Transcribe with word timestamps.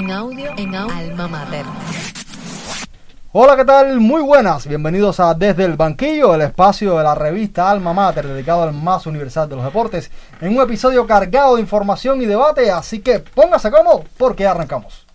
en 0.00 0.10
audio, 0.10 0.50
en 0.56 0.74
alma 0.74 1.28
mater. 1.28 1.66
Hola, 3.32 3.54
¿qué 3.54 3.66
tal? 3.66 4.00
Muy 4.00 4.22
buenas. 4.22 4.66
Bienvenidos 4.66 5.20
a 5.20 5.34
Desde 5.34 5.66
el 5.66 5.76
Banquillo, 5.76 6.34
el 6.34 6.40
espacio 6.40 6.96
de 6.96 7.04
la 7.04 7.14
revista 7.14 7.70
Alma 7.70 7.92
Mater 7.92 8.26
dedicado 8.26 8.62
al 8.62 8.72
más 8.72 9.06
universal 9.06 9.46
de 9.50 9.56
los 9.56 9.64
deportes, 9.64 10.10
en 10.40 10.56
un 10.56 10.62
episodio 10.62 11.06
cargado 11.06 11.56
de 11.56 11.60
información 11.60 12.22
y 12.22 12.24
debate, 12.24 12.70
así 12.70 13.00
que 13.00 13.18
póngase 13.18 13.70
cómodo 13.70 14.04
porque 14.16 14.46
arrancamos. 14.46 15.06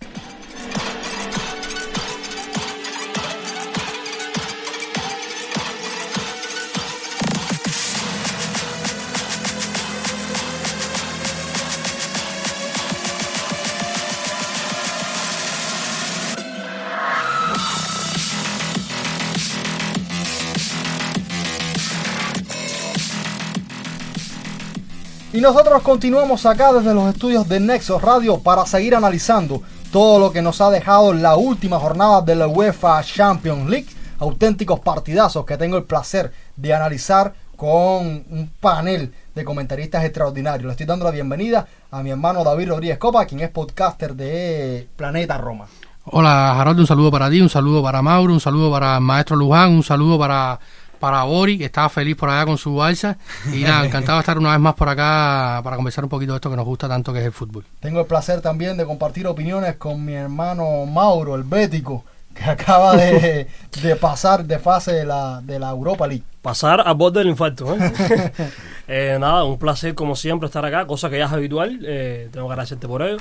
Nosotros 25.46 25.80
continuamos 25.82 26.44
acá 26.44 26.72
desde 26.72 26.92
los 26.92 27.08
estudios 27.08 27.48
de 27.48 27.60
Nexos 27.60 28.02
Radio 28.02 28.40
para 28.40 28.66
seguir 28.66 28.96
analizando 28.96 29.62
todo 29.92 30.18
lo 30.18 30.32
que 30.32 30.42
nos 30.42 30.60
ha 30.60 30.70
dejado 30.70 31.12
la 31.12 31.36
última 31.36 31.78
jornada 31.78 32.20
de 32.20 32.34
la 32.34 32.48
UEFA 32.48 33.00
Champions 33.04 33.70
League. 33.70 33.86
Auténticos 34.18 34.80
partidazos 34.80 35.46
que 35.46 35.56
tengo 35.56 35.76
el 35.76 35.84
placer 35.84 36.32
de 36.56 36.74
analizar 36.74 37.32
con 37.54 38.24
un 38.28 38.50
panel 38.58 39.14
de 39.36 39.44
comentaristas 39.44 40.04
extraordinarios. 40.04 40.66
Le 40.66 40.72
estoy 40.72 40.86
dando 40.86 41.04
la 41.04 41.12
bienvenida 41.12 41.64
a 41.92 42.02
mi 42.02 42.10
hermano 42.10 42.42
David 42.42 42.70
Rodríguez 42.70 42.98
Copa, 42.98 43.24
quien 43.24 43.40
es 43.42 43.50
podcaster 43.50 44.16
de 44.16 44.88
Planeta 44.96 45.38
Roma. 45.38 45.66
Hola 46.06 46.60
Harold, 46.60 46.80
un 46.80 46.86
saludo 46.88 47.12
para 47.12 47.30
ti, 47.30 47.40
un 47.40 47.48
saludo 47.48 47.84
para 47.84 48.02
Mauro, 48.02 48.32
un 48.32 48.40
saludo 48.40 48.72
para 48.72 48.98
maestro 48.98 49.36
Luján, 49.36 49.70
un 49.70 49.84
saludo 49.84 50.18
para 50.18 50.58
para 50.96 51.22
Bori, 51.24 51.58
que 51.58 51.66
estaba 51.66 51.88
feliz 51.88 52.16
por 52.16 52.30
allá 52.30 52.44
con 52.46 52.58
su 52.58 52.74
balsa. 52.74 53.18
Y 53.52 53.62
nada, 53.62 53.84
encantado 53.86 54.18
de 54.18 54.20
estar 54.20 54.38
una 54.38 54.50
vez 54.50 54.60
más 54.60 54.74
por 54.74 54.88
acá 54.88 55.60
para 55.62 55.76
conversar 55.76 56.04
un 56.04 56.10
poquito 56.10 56.32
de 56.32 56.36
esto 56.36 56.50
que 56.50 56.56
nos 56.56 56.64
gusta 56.64 56.88
tanto, 56.88 57.12
que 57.12 57.20
es 57.20 57.26
el 57.26 57.32
fútbol. 57.32 57.64
Tengo 57.80 58.00
el 58.00 58.06
placer 58.06 58.40
también 58.40 58.76
de 58.76 58.84
compartir 58.84 59.26
opiniones 59.26 59.76
con 59.76 60.04
mi 60.04 60.14
hermano 60.14 60.86
Mauro, 60.86 61.34
el 61.34 61.44
bético, 61.44 62.04
que 62.34 62.44
acaba 62.44 62.96
de, 62.96 63.46
de 63.82 63.96
pasar 63.96 64.44
de 64.44 64.58
fase 64.58 64.92
de 64.92 65.04
la, 65.04 65.40
de 65.42 65.58
la 65.58 65.70
Europa 65.70 66.06
League. 66.06 66.24
Pasar 66.42 66.86
a 66.86 66.92
borde 66.92 67.20
del 67.20 67.28
infarto. 67.28 67.74
¿eh? 67.74 68.32
eh, 68.88 69.16
nada, 69.18 69.44
un 69.44 69.58
placer 69.58 69.94
como 69.94 70.14
siempre 70.14 70.46
estar 70.46 70.64
acá, 70.64 70.86
cosa 70.86 71.10
que 71.10 71.18
ya 71.18 71.26
es 71.26 71.32
habitual. 71.32 71.80
Eh, 71.82 72.28
tengo 72.32 72.46
que 72.46 72.52
agradecerte 72.52 72.86
por 72.86 73.02
ello 73.02 73.18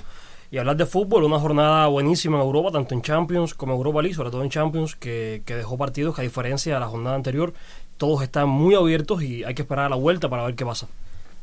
y 0.51 0.57
hablar 0.57 0.77
de 0.77 0.85
fútbol, 0.85 1.23
una 1.23 1.39
jornada 1.39 1.87
buenísima 1.87 2.37
en 2.37 2.43
Europa, 2.43 2.71
tanto 2.71 2.93
en 2.93 3.01
Champions 3.01 3.53
como 3.53 3.73
en 3.73 3.77
Europa 3.77 4.01
League, 4.01 4.15
sobre 4.15 4.31
todo 4.31 4.43
en 4.43 4.49
Champions, 4.49 4.95
que, 4.95 5.41
que 5.45 5.55
dejó 5.55 5.77
partidos 5.77 6.15
que 6.15 6.21
a 6.21 6.23
diferencia 6.23 6.73
de 6.73 6.79
la 6.79 6.87
jornada 6.87 7.15
anterior, 7.15 7.53
todos 7.97 8.21
están 8.23 8.49
muy 8.49 8.75
abiertos 8.75 9.23
y 9.23 9.43
hay 9.43 9.53
que 9.55 9.63
esperar 9.63 9.85
a 9.85 9.89
la 9.89 9.95
vuelta 9.95 10.29
para 10.29 10.43
ver 10.45 10.55
qué 10.55 10.65
pasa. 10.65 10.87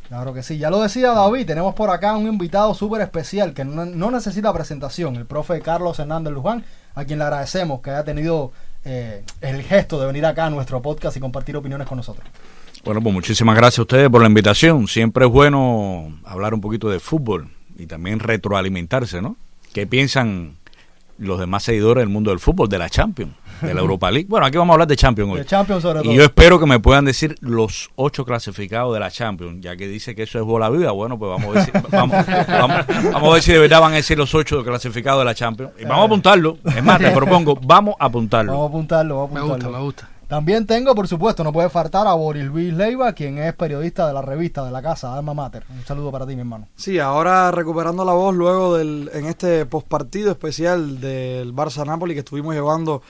Claro 0.08 0.34
que 0.34 0.42
sí, 0.42 0.58
ya 0.58 0.68
lo 0.68 0.82
decía 0.82 1.12
David, 1.12 1.46
tenemos 1.46 1.74
por 1.74 1.88
acá 1.88 2.14
un 2.16 2.26
invitado 2.26 2.74
súper 2.74 3.00
especial 3.00 3.54
que 3.54 3.64
no, 3.64 3.86
no, 3.86 4.10
necesita 4.10 4.52
presentación, 4.52 5.16
el 5.16 5.24
profe 5.24 5.60
Carlos 5.62 5.98
Hernández 5.98 6.34
Luján, 6.34 6.64
a 6.94 7.04
quien 7.04 7.18
le 7.18 7.24
agradecemos 7.24 7.80
que 7.80 7.90
haya 7.90 8.04
tenido 8.04 8.52
eh, 8.84 9.24
el 9.40 9.62
gesto 9.62 9.98
de 9.98 10.06
venir 10.06 10.26
acá 10.26 10.46
a 10.46 10.50
nuestro 10.50 10.82
podcast 10.82 11.16
y 11.16 11.20
compartir 11.20 11.56
opiniones 11.56 11.86
con 11.86 11.96
nosotros. 11.96 12.28
Bueno, 12.84 13.00
pues 13.00 13.14
muchísimas 13.14 13.56
gracias 13.56 13.78
a 13.78 13.82
ustedes 13.82 14.10
por 14.10 14.20
la 14.20 14.26
invitación. 14.26 14.86
Siempre 14.88 15.24
es 15.24 15.30
bueno 15.30 16.12
hablar 16.24 16.52
un 16.52 16.60
poquito 16.60 16.90
de 16.90 16.98
fútbol 16.98 17.48
y 17.78 17.86
también 17.86 18.18
retroalimentarse, 18.20 19.22
¿no? 19.22 19.36
¿Qué 19.72 19.86
piensan 19.86 20.54
los 21.18 21.38
demás 21.38 21.62
seguidores 21.62 22.02
del 22.02 22.08
mundo 22.08 22.30
del 22.30 22.40
fútbol, 22.40 22.68
de 22.68 22.78
la 22.78 22.90
Champions, 22.90 23.32
de 23.60 23.72
la 23.74 23.80
Europa 23.82 24.10
League? 24.10 24.26
Bueno, 24.28 24.46
aquí 24.46 24.56
vamos 24.58 24.72
a 24.72 24.74
hablar 24.74 24.88
de 24.88 24.96
Champions 24.96 25.30
hoy. 25.32 25.38
De 25.40 25.46
Champions 25.46 25.82
sobre 25.82 26.06
y 26.06 26.14
yo 26.14 26.22
espero 26.22 26.58
que 26.58 26.66
me 26.66 26.78
puedan 26.80 27.04
decir 27.04 27.36
los 27.40 27.90
ocho 27.96 28.24
clasificados 28.24 28.92
de 28.94 29.00
la 29.00 29.10
Champions, 29.10 29.60
ya 29.62 29.76
que 29.76 29.86
dice 29.88 30.14
que 30.14 30.24
eso 30.24 30.38
es 30.38 30.44
bola 30.44 30.68
viva. 30.70 30.90
Bueno, 30.92 31.18
pues 31.18 31.30
vamos 31.30 31.48
a 31.48 31.52
ver 31.60 31.64
si, 31.64 31.70
vamos, 31.96 32.16
vamos, 32.48 32.86
vamos 33.12 33.30
a 33.30 33.32
ver 33.34 33.42
si 33.42 33.52
de 33.52 33.58
verdad 33.60 33.80
van 33.80 33.92
a 33.92 33.96
decir 33.96 34.18
los 34.18 34.34
ocho 34.34 34.62
clasificados 34.64 35.20
de 35.20 35.24
la 35.26 35.34
Champions. 35.34 35.72
Y 35.78 35.84
vamos 35.84 36.02
a 36.02 36.06
apuntarlo. 36.06 36.58
Es 36.64 36.82
más, 36.82 36.98
te 36.98 37.10
propongo, 37.14 37.58
vamos 37.62 37.94
a 37.98 38.06
apuntarlo. 38.06 38.52
Vamos 38.52 38.66
a 38.66 38.68
apuntarlo, 38.68 39.16
vamos 39.16 39.30
a 39.30 39.34
Me 39.34 39.40
apuntarlo. 39.40 39.64
gusta, 39.68 39.78
me 39.78 39.84
gusta. 39.84 40.11
También 40.32 40.66
tengo, 40.66 40.94
por 40.94 41.06
supuesto, 41.08 41.44
no 41.44 41.52
puede 41.52 41.68
faltar 41.68 42.06
a 42.06 42.14
Boris 42.14 42.46
Luis 42.46 42.72
Leiva, 42.72 43.12
quien 43.12 43.36
es 43.36 43.52
periodista 43.52 44.06
de 44.06 44.14
la 44.14 44.22
revista 44.22 44.64
de 44.64 44.70
la 44.70 44.80
casa, 44.80 45.14
Alma 45.14 45.34
Mater. 45.34 45.64
Un 45.68 45.84
saludo 45.84 46.10
para 46.10 46.26
ti, 46.26 46.34
mi 46.34 46.40
hermano. 46.40 46.68
Sí, 46.74 46.98
ahora 46.98 47.50
recuperando 47.50 48.02
la 48.02 48.14
voz 48.14 48.34
luego 48.34 48.78
del 48.78 49.10
en 49.12 49.26
este 49.26 49.66
postpartido 49.66 50.30
especial 50.30 51.02
del 51.02 51.54
Barça 51.54 51.84
Napoli 51.84 52.14
que 52.14 52.20
estuvimos 52.20 52.54
llevando 52.54 53.02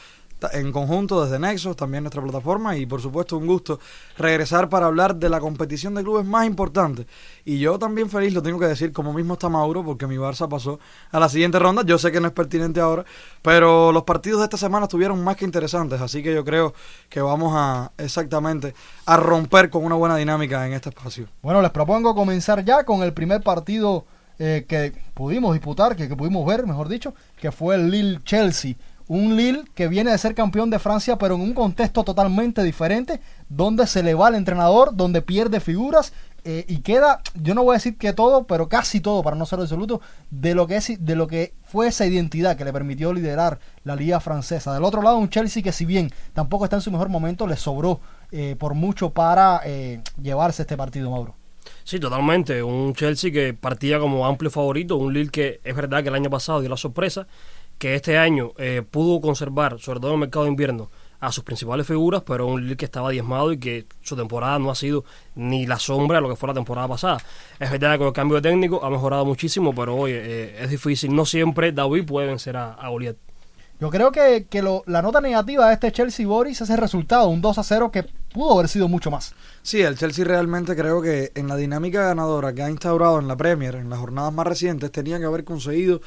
en 0.53 0.73
conjunto 0.73 1.25
desde 1.25 1.39
Nexos, 1.39 1.77
también 1.77 2.05
nuestra 2.05 2.23
plataforma 2.23 2.77
y 2.77 2.87
por 2.87 3.01
supuesto 3.01 3.37
un 3.37 3.47
gusto 3.47 3.79
regresar 4.19 4.69
para 4.69 4.87
hablar 4.87 5.17
de 5.17 5.29
la 5.29 5.41
competición 5.41 5.95
de 5.95 6.03
clubes 6.03 6.27
más 6.27 6.47
importante. 6.47 7.07
Y 7.45 7.59
yo 7.59 7.79
también 7.79 8.09
feliz, 8.09 8.33
lo 8.35 8.43
tengo 8.43 8.59
que 8.59 8.67
decir, 8.67 8.93
como 8.93 9.13
mismo 9.13 9.35
está 9.35 9.49
Mauro, 9.49 9.85
porque 9.85 10.07
mi 10.07 10.17
Barça 10.17 10.49
pasó 10.49 10.79
a 11.11 11.21
la 11.21 11.29
siguiente 11.29 11.59
ronda. 11.59 11.83
Yo 11.85 11.99
sé 11.99 12.13
que 12.13 12.21
no 12.21 12.29
es 12.29 12.33
pertinente 12.33 12.81
ahora, 12.81 13.05
pero 13.43 13.93
los 13.93 14.05
partidos 14.05 14.41
de 14.41 14.45
esta 14.45 14.57
semana 14.57 14.85
estuvieron 14.85 15.23
más 15.23 15.37
que 15.37 15.45
interesantes, 15.45 16.01
así 16.01 16.23
que 16.23 16.35
yo 16.35 16.45
creo 16.45 16.75
que 17.09 17.21
vamos 17.21 17.53
a 17.55 17.93
exactamente 17.99 18.75
a 19.07 19.17
romper 19.17 19.71
con 19.71 19.85
una 19.85 19.95
buena 19.95 20.17
dinámica 20.17 20.67
en 20.67 20.73
este 20.73 20.89
espacio. 20.91 21.29
Bueno, 21.43 21.63
les 21.63 21.71
propongo 21.71 22.15
comenzar 22.15 22.65
ya 22.65 22.85
con 22.85 23.03
el 23.03 23.13
primer 23.13 23.43
partido 23.43 24.05
eh, 24.39 24.65
que 24.67 24.93
pudimos 25.15 25.53
disputar, 25.53 25.95
que, 25.95 26.09
que 26.09 26.17
pudimos 26.17 26.47
ver, 26.47 26.67
mejor 26.67 26.89
dicho, 26.89 27.15
que 27.41 27.53
fue 27.53 27.77
el 27.77 27.91
Lille-Chelsea. 27.91 28.75
Un 29.15 29.37
Lille 29.37 29.65
que 29.75 29.89
viene 29.89 30.11
de 30.11 30.17
ser 30.17 30.35
campeón 30.35 30.71
de 30.71 30.79
Francia, 30.79 31.19
pero 31.19 31.35
en 31.35 31.43
un 31.43 31.53
contexto 31.53 32.03
totalmente 32.03 32.63
diferente, 32.63 33.21
donde 33.51 33.87
se 33.87 34.03
le 34.03 34.15
va 34.15 34.29
al 34.29 34.37
entrenador, 34.37 34.97
donde 34.97 35.21
pierde 35.21 35.61
figuras 35.61 36.15
eh, 36.47 36.65
y 36.67 36.79
queda, 36.79 37.21
yo 37.35 37.55
no 37.55 37.63
voy 37.63 37.75
a 37.75 37.77
decir 37.77 37.99
que 37.99 38.15
todo, 38.15 38.47
pero 38.47 38.71
casi 38.71 39.01
todo, 39.01 39.23
para 39.23 39.37
no 39.37 39.45
ser 39.45 39.61
absoluto, 39.61 40.01
de 40.31 40.55
lo 40.55 40.67
que 40.67 40.77
es, 40.77 41.05
de 41.05 41.15
lo 41.15 41.27
que 41.27 41.53
fue 41.63 41.89
esa 41.89 42.07
identidad 42.07 42.57
que 42.57 42.65
le 42.65 42.73
permitió 42.73 43.13
liderar 43.13 43.59
la 43.85 43.97
liga 43.97 44.19
francesa. 44.19 44.73
Del 44.73 44.83
otro 44.83 45.03
lado, 45.03 45.19
un 45.19 45.29
Chelsea 45.29 45.63
que 45.63 45.73
si 45.73 45.85
bien 45.85 46.11
tampoco 46.33 46.65
está 46.65 46.77
en 46.77 46.83
su 46.83 46.91
mejor 46.91 47.11
momento, 47.11 47.47
le 47.47 47.57
sobró 47.57 48.01
eh, 48.31 48.57
por 48.59 48.73
mucho 48.73 49.11
para 49.11 49.61
eh, 49.67 50.01
llevarse 50.23 50.63
este 50.63 50.79
partido, 50.79 51.11
Mauro. 51.11 51.35
Sí, 51.85 52.01
totalmente. 52.01 52.63
Un 52.63 52.95
Chelsea 52.95 53.31
que 53.31 53.55
partía 53.55 53.99
como 53.99 54.27
amplio 54.27 54.51
favorito, 54.51 54.97
un 54.97 55.13
Lille 55.13 55.31
que 55.31 55.61
es 55.65 55.77
verdad 55.77 56.03
que 56.03 56.09
el 56.09 56.15
año 56.15 56.31
pasado 56.31 56.61
dio 56.61 56.71
la 56.71 56.77
sorpresa, 56.77 57.27
que 57.83 57.97
este 57.97 58.17
año 58.17 58.53
eh, 58.59 58.83
pudo 58.89 59.21
conservar, 59.21 59.81
sobre 59.81 59.99
todo 59.99 60.11
en 60.13 60.15
el 60.15 60.21
mercado 60.21 60.45
de 60.45 60.53
invierno, 60.53 60.89
a 61.19 61.33
sus 61.33 61.43
principales 61.43 61.85
figuras, 61.85 62.23
pero 62.25 62.47
un 62.47 62.63
Lille 62.63 62.77
que 62.77 62.85
estaba 62.85 63.11
diezmado 63.11 63.53
y 63.53 63.59
que 63.59 63.87
su 64.03 64.15
temporada 64.15 64.57
no 64.61 64.71
ha 64.71 64.77
sido 64.77 65.05
ni 65.35 65.67
la 65.67 65.81
sombra 65.81 66.19
de 66.19 66.23
lo 66.23 66.29
que 66.29 66.37
fue 66.37 66.47
la 66.47 66.55
temporada 66.55 66.87
pasada. 66.87 67.19
Es 67.59 67.73
verdad 67.73 67.93
que 67.95 67.99
con 67.99 68.07
el 68.07 68.13
cambio 68.13 68.41
de 68.41 68.49
técnico 68.49 68.85
ha 68.85 68.89
mejorado 68.91 69.25
muchísimo, 69.25 69.75
pero 69.75 69.97
oye, 69.97 70.15
eh, 70.23 70.63
es 70.63 70.71
difícil. 70.71 71.13
No 71.13 71.27
siempre 71.27 71.73
David 71.73 72.05
puede 72.07 72.29
vencer 72.29 72.57
a, 72.57 72.75
a 72.75 72.89
Goliat. 72.89 73.17
Yo 73.81 73.91
creo 73.91 74.13
que, 74.13 74.47
que 74.49 74.63
lo- 74.63 74.85
la 74.87 75.03
nota 75.03 75.21
negativa 75.21 75.67
de 75.67 75.75
este 75.75 75.91
Chelsea 75.91 76.25
Boris 76.25 76.61
es 76.61 76.71
el 76.71 76.79
resultado, 76.79 77.29
un 77.31 77.41
2 77.41 77.59
a 77.59 77.65
0 77.65 77.91
que 77.91 78.05
pudo 78.33 78.55
haber 78.55 78.69
sido 78.69 78.87
mucho 78.87 79.11
más. 79.11 79.35
Sí, 79.63 79.83
el 79.83 79.99
Chelsea 79.99 80.25
realmente 80.25 80.77
creo 80.77 81.03
que 81.03 81.33
en 81.35 81.49
la 81.49 81.57
dinámica 81.57 82.05
ganadora 82.05 82.53
que 82.53 82.63
ha 82.63 82.71
instaurado 82.71 83.19
en 83.19 83.27
la 83.27 83.37
Premier, 83.37 83.75
en 83.75 83.91
las 83.91 83.99
jornadas 83.99 84.33
más 84.33 84.47
recientes, 84.47 84.93
tenía 84.93 85.19
que 85.19 85.25
haber 85.25 85.43
conseguido 85.43 86.01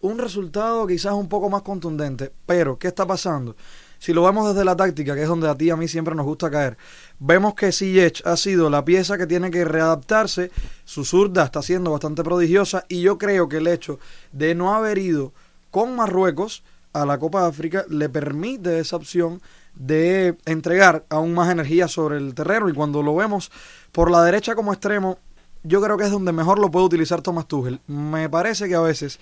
un 0.00 0.18
resultado 0.18 0.86
quizás 0.86 1.12
un 1.12 1.28
poco 1.28 1.50
más 1.50 1.62
contundente. 1.62 2.32
Pero, 2.46 2.78
¿qué 2.78 2.88
está 2.88 3.06
pasando? 3.06 3.56
Si 3.98 4.14
lo 4.14 4.24
vemos 4.24 4.48
desde 4.48 4.64
la 4.64 4.76
táctica, 4.76 5.14
que 5.14 5.22
es 5.22 5.28
donde 5.28 5.48
a 5.48 5.54
ti 5.54 5.66
y 5.66 5.70
a 5.70 5.76
mí 5.76 5.86
siempre 5.86 6.14
nos 6.14 6.24
gusta 6.24 6.50
caer, 6.50 6.78
vemos 7.18 7.54
que 7.54 7.70
Ziyech 7.70 8.26
ha 8.26 8.34
sido 8.38 8.70
la 8.70 8.82
pieza 8.82 9.18
que 9.18 9.26
tiene 9.26 9.50
que 9.50 9.62
readaptarse, 9.64 10.50
su 10.86 11.04
zurda 11.04 11.44
está 11.44 11.60
siendo 11.60 11.90
bastante 11.90 12.24
prodigiosa 12.24 12.86
y 12.88 13.02
yo 13.02 13.18
creo 13.18 13.48
que 13.50 13.58
el 13.58 13.66
hecho 13.66 13.98
de 14.32 14.54
no 14.54 14.74
haber 14.74 14.96
ido 14.96 15.34
con 15.70 15.94
Marruecos 15.96 16.62
a 16.94 17.04
la 17.04 17.18
Copa 17.18 17.42
de 17.42 17.48
África 17.48 17.84
le 17.90 18.08
permite 18.08 18.78
esa 18.78 18.96
opción 18.96 19.42
de 19.74 20.36
entregar 20.46 21.04
aún 21.10 21.34
más 21.34 21.50
energía 21.50 21.86
sobre 21.86 22.16
el 22.16 22.34
terreno 22.34 22.70
y 22.70 22.72
cuando 22.72 23.02
lo 23.02 23.14
vemos 23.14 23.52
por 23.92 24.10
la 24.10 24.24
derecha 24.24 24.54
como 24.54 24.72
extremo, 24.72 25.18
yo 25.62 25.82
creo 25.82 25.98
que 25.98 26.04
es 26.04 26.10
donde 26.10 26.32
mejor 26.32 26.58
lo 26.58 26.70
puede 26.70 26.86
utilizar 26.86 27.20
Thomas 27.20 27.46
Tuchel. 27.46 27.80
Me 27.86 28.30
parece 28.30 28.66
que 28.66 28.74
a 28.74 28.80
veces 28.80 29.20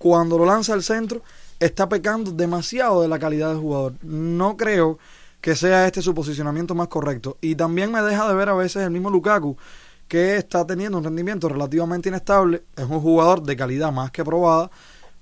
cuando 0.00 0.38
lo 0.38 0.46
lanza 0.46 0.72
al 0.72 0.82
centro 0.82 1.20
está 1.58 1.86
pecando 1.86 2.30
demasiado 2.30 3.02
de 3.02 3.08
la 3.08 3.18
calidad 3.18 3.50
del 3.50 3.58
jugador. 3.58 3.92
No 4.00 4.56
creo 4.56 4.98
que 5.42 5.54
sea 5.54 5.86
este 5.86 6.00
su 6.00 6.14
posicionamiento 6.14 6.74
más 6.74 6.88
correcto. 6.88 7.36
Y 7.42 7.54
también 7.54 7.92
me 7.92 8.00
deja 8.00 8.26
de 8.26 8.34
ver 8.34 8.48
a 8.48 8.54
veces 8.54 8.82
el 8.82 8.90
mismo 8.90 9.10
Lukaku, 9.10 9.58
que 10.08 10.36
está 10.36 10.66
teniendo 10.66 10.96
un 10.96 11.04
rendimiento 11.04 11.50
relativamente 11.50 12.08
inestable. 12.08 12.62
Es 12.76 12.86
un 12.86 13.02
jugador 13.02 13.42
de 13.42 13.54
calidad 13.56 13.92
más 13.92 14.10
que 14.10 14.24
probada, 14.24 14.70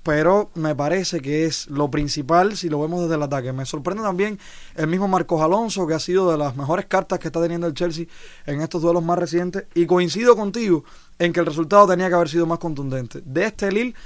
pero 0.05 0.51
me 0.55 0.77
parece 0.77 1.21
que 1.21 1.45
es 1.45 1.67
lo 1.67 1.91
principal 1.91 2.57
si 2.57 2.69
lo 2.69 2.81
vemos 2.81 3.03
desde 3.03 3.17
el 3.17 3.23
ataque. 3.25 3.53
Me 3.53 3.67
sorprende 3.67 4.05
también 4.05 4.39
el 4.77 4.87
mismo 4.87 5.09
Marcos 5.09 5.43
Alonso, 5.43 5.89
que 5.89 5.95
ha 5.95 5.99
sido 5.99 6.31
de 6.31 6.39
las 6.39 6.55
mejores 6.55 6.87
cartas 6.87 7.19
que 7.19 7.27
está 7.27 7.43
teniendo 7.43 7.67
el 7.67 7.75
Chelsea 7.75 8.07
en 8.47 8.61
estos 8.61 8.81
duelos 8.81 9.03
más 9.03 9.19
recientes. 9.19 9.65
Y 9.75 9.87
coincido 9.87 10.37
contigo 10.37 10.85
en 11.19 11.33
que 11.33 11.41
el 11.41 11.47
resultado 11.47 11.89
tenía 11.89 12.07
que 12.09 12.15
haber 12.15 12.29
sido 12.29 12.47
más 12.47 12.61
contundente. 12.61 13.23
De 13.25 13.45
este 13.45 13.73
Lille 13.73 13.97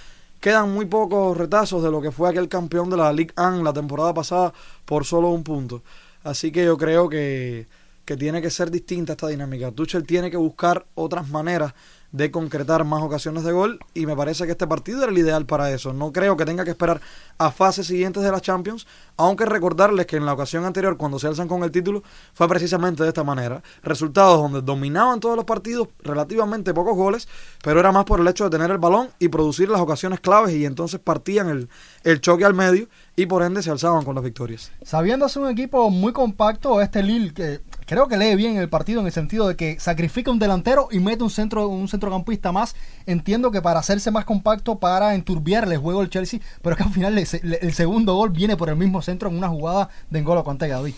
quedan 0.42 0.74
muy 0.74 0.86
pocos 0.86 1.36
retazos 1.36 1.84
de 1.84 1.90
lo 1.92 2.02
que 2.02 2.10
fue 2.10 2.28
aquel 2.28 2.48
campeón 2.48 2.90
de 2.90 2.96
la 2.96 3.12
Ligue 3.12 3.32
1 3.36 3.62
la 3.62 3.72
temporada 3.72 4.12
pasada 4.12 4.52
por 4.84 5.04
solo 5.04 5.28
un 5.28 5.44
punto. 5.44 5.84
Así 6.24 6.50
que 6.50 6.64
yo 6.64 6.76
creo 6.76 7.08
que, 7.08 7.68
que 8.04 8.16
tiene 8.16 8.42
que 8.42 8.50
ser 8.50 8.68
distinta 8.68 9.12
esta 9.12 9.28
dinámica. 9.28 9.70
Tuchel 9.70 10.04
tiene 10.04 10.32
que 10.32 10.36
buscar 10.36 10.84
otras 10.96 11.28
maneras 11.28 11.74
de 12.12 12.30
concretar 12.30 12.84
más 12.84 13.02
ocasiones 13.02 13.42
de 13.42 13.52
gol 13.52 13.80
y 13.94 14.06
me 14.06 14.14
parece 14.14 14.44
que 14.44 14.52
este 14.52 14.66
partido 14.66 15.02
era 15.02 15.10
el 15.10 15.18
ideal 15.18 15.46
para 15.46 15.70
eso. 15.72 15.92
No 15.92 16.12
creo 16.12 16.36
que 16.36 16.44
tenga 16.44 16.64
que 16.64 16.70
esperar 16.70 17.00
a 17.38 17.50
fases 17.50 17.86
siguientes 17.86 18.22
de 18.22 18.30
la 18.30 18.40
Champions, 18.40 18.86
aunque 19.16 19.46
recordarles 19.46 20.06
que 20.06 20.16
en 20.16 20.26
la 20.26 20.34
ocasión 20.34 20.64
anterior 20.64 20.96
cuando 20.96 21.18
se 21.18 21.26
alzan 21.26 21.48
con 21.48 21.64
el 21.64 21.70
título 21.70 22.02
fue 22.34 22.48
precisamente 22.48 23.02
de 23.02 23.08
esta 23.08 23.24
manera. 23.24 23.62
Resultados 23.82 24.40
donde 24.40 24.60
dominaban 24.60 25.20
todos 25.20 25.36
los 25.36 25.46
partidos, 25.46 25.88
relativamente 26.04 26.74
pocos 26.74 26.96
goles, 26.96 27.28
pero 27.62 27.80
era 27.80 27.92
más 27.92 28.04
por 28.04 28.20
el 28.20 28.28
hecho 28.28 28.44
de 28.44 28.50
tener 28.50 28.70
el 28.70 28.78
balón 28.78 29.08
y 29.18 29.28
producir 29.28 29.68
las 29.70 29.80
ocasiones 29.80 30.20
claves 30.20 30.54
y 30.54 30.66
entonces 30.66 31.00
partían 31.00 31.48
el, 31.48 31.68
el 32.04 32.20
choque 32.20 32.44
al 32.44 32.54
medio 32.54 32.88
y 33.16 33.26
por 33.26 33.42
ende 33.42 33.62
se 33.62 33.70
alzaban 33.70 34.04
con 34.04 34.14
las 34.14 34.24
victorias. 34.24 34.70
Sabiéndose 34.82 35.38
un 35.38 35.48
equipo 35.48 35.90
muy 35.90 36.12
compacto, 36.12 36.80
este 36.80 37.02
Lille 37.02 37.32
que 37.32 37.60
creo 37.92 38.08
que 38.08 38.16
lee 38.16 38.36
bien 38.36 38.56
el 38.56 38.70
partido 38.70 39.00
en 39.00 39.06
el 39.06 39.12
sentido 39.12 39.46
de 39.46 39.54
que 39.54 39.78
sacrifica 39.78 40.30
un 40.30 40.38
delantero 40.38 40.88
y 40.90 40.98
mete 40.98 41.22
un 41.22 41.28
centro 41.28 41.68
un 41.68 41.88
centrocampista 41.88 42.50
más. 42.50 42.74
Entiendo 43.04 43.50
que 43.50 43.60
para 43.60 43.80
hacerse 43.80 44.10
más 44.10 44.24
compacto, 44.24 44.78
para 44.78 45.14
enturbiarle 45.14 45.74
el 45.74 45.80
juego 45.82 46.00
al 46.00 46.08
Chelsea, 46.08 46.40
pero 46.62 46.72
es 46.72 46.78
que 46.78 46.84
al 46.84 46.92
final 46.92 47.18
el, 47.18 47.58
el 47.60 47.74
segundo 47.74 48.14
gol 48.14 48.30
viene 48.30 48.56
por 48.56 48.70
el 48.70 48.76
mismo 48.76 49.02
centro 49.02 49.28
en 49.28 49.36
una 49.36 49.48
jugada 49.48 49.90
de 50.08 50.18
Engolo 50.20 50.42
Conte 50.42 50.68
David. 50.68 50.94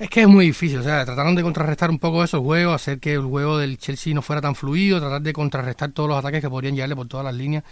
Es 0.00 0.10
que 0.10 0.22
es 0.22 0.26
muy 0.26 0.46
difícil, 0.46 0.80
o 0.80 0.82
sea, 0.82 1.04
trataron 1.04 1.36
de 1.36 1.44
contrarrestar 1.44 1.90
un 1.90 2.00
poco 2.00 2.24
esos 2.24 2.40
juegos, 2.40 2.74
hacer 2.74 2.98
que 2.98 3.12
el 3.12 3.22
juego 3.22 3.58
del 3.58 3.78
Chelsea 3.78 4.12
no 4.12 4.20
fuera 4.20 4.42
tan 4.42 4.56
fluido, 4.56 4.98
tratar 4.98 5.22
de 5.22 5.32
contrarrestar 5.32 5.92
todos 5.92 6.08
los 6.08 6.18
ataques 6.18 6.40
que 6.40 6.50
podrían 6.50 6.74
llegarle 6.74 6.96
por 6.96 7.06
todas 7.06 7.24
las 7.24 7.34
líneas, 7.34 7.62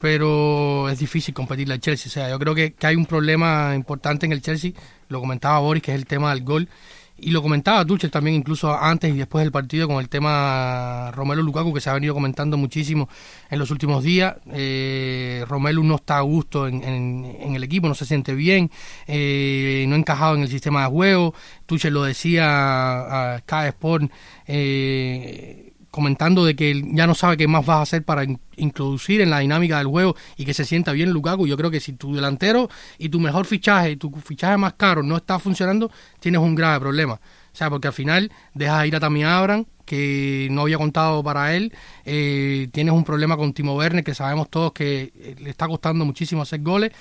pero 0.00 0.88
es 0.88 0.98
difícil 0.98 1.32
competirle 1.32 1.74
al 1.74 1.80
Chelsea, 1.80 2.08
o 2.08 2.12
sea, 2.12 2.28
yo 2.28 2.40
creo 2.40 2.56
que, 2.56 2.72
que 2.72 2.86
hay 2.88 2.96
un 2.96 3.06
problema 3.06 3.72
importante 3.76 4.26
en 4.26 4.32
el 4.32 4.42
Chelsea, 4.42 4.72
lo 5.08 5.20
comentaba 5.20 5.60
Boris, 5.60 5.80
que 5.80 5.92
es 5.92 5.96
el 5.96 6.06
tema 6.06 6.34
del 6.34 6.42
gol, 6.42 6.68
y 7.20 7.30
lo 7.30 7.42
comentaba 7.42 7.84
Tuchel 7.84 8.10
también 8.10 8.36
incluso 8.36 8.74
antes 8.74 9.14
y 9.14 9.18
después 9.18 9.44
del 9.44 9.52
partido 9.52 9.86
con 9.88 9.98
el 9.98 10.08
tema 10.08 11.10
Romelu 11.12 11.42
Lukaku 11.42 11.72
que 11.74 11.80
se 11.80 11.90
ha 11.90 11.94
venido 11.94 12.14
comentando 12.14 12.56
muchísimo 12.56 13.08
en 13.50 13.58
los 13.58 13.70
últimos 13.70 14.02
días. 14.02 14.36
Eh, 14.52 15.44
Romelu 15.48 15.82
no 15.84 15.96
está 15.96 16.18
a 16.18 16.22
gusto 16.22 16.66
en, 16.66 17.54
el 17.54 17.64
equipo, 17.64 17.88
no 17.88 17.94
se 17.94 18.06
siente 18.06 18.34
bien, 18.34 18.70
eh, 19.06 19.84
no 19.88 19.96
encajado 19.96 20.34
en 20.34 20.42
el 20.42 20.48
sistema 20.48 20.82
de 20.82 20.88
juego. 20.88 21.34
Tuchel 21.66 21.94
lo 21.94 22.02
decía 22.02 23.34
a 23.34 23.38
Sky 23.38 23.68
Sport. 23.68 24.10
Eh, 24.46 25.69
comentando 25.90 26.44
de 26.44 26.54
que 26.56 26.82
ya 26.92 27.06
no 27.06 27.14
sabe 27.14 27.36
qué 27.36 27.48
más 27.48 27.66
vas 27.66 27.78
a 27.78 27.82
hacer 27.82 28.04
para 28.04 28.24
introducir 28.56 29.20
en 29.20 29.30
la 29.30 29.40
dinámica 29.40 29.78
del 29.78 29.88
juego 29.88 30.16
y 30.36 30.44
que 30.44 30.54
se 30.54 30.64
sienta 30.64 30.92
bien 30.92 31.10
Lukaku. 31.10 31.46
Yo 31.46 31.56
creo 31.56 31.70
que 31.70 31.80
si 31.80 31.92
tu 31.92 32.14
delantero 32.14 32.68
y 32.98 33.08
tu 33.08 33.20
mejor 33.20 33.46
fichaje, 33.46 33.96
tu 33.96 34.10
fichaje 34.24 34.56
más 34.56 34.74
caro 34.74 35.02
no 35.02 35.16
está 35.16 35.38
funcionando, 35.38 35.90
tienes 36.20 36.40
un 36.40 36.54
grave 36.54 36.80
problema. 36.80 37.14
O 37.14 37.56
sea, 37.56 37.68
porque 37.68 37.88
al 37.88 37.94
final 37.94 38.30
dejas 38.54 38.86
ir 38.86 38.96
a 38.96 39.00
Tammy 39.00 39.24
Abraham, 39.24 39.66
que 39.84 40.46
no 40.52 40.62
había 40.62 40.78
contado 40.78 41.22
para 41.24 41.54
él. 41.56 41.72
Eh, 42.04 42.68
tienes 42.70 42.94
un 42.94 43.02
problema 43.02 43.36
con 43.36 43.52
Timo 43.52 43.74
Werner, 43.74 44.04
que 44.04 44.14
sabemos 44.14 44.48
todos 44.48 44.72
que 44.72 45.12
eh, 45.16 45.36
le 45.40 45.50
está 45.50 45.66
costando 45.66 46.04
muchísimo 46.04 46.42
hacer 46.42 46.60
goles. 46.62 46.92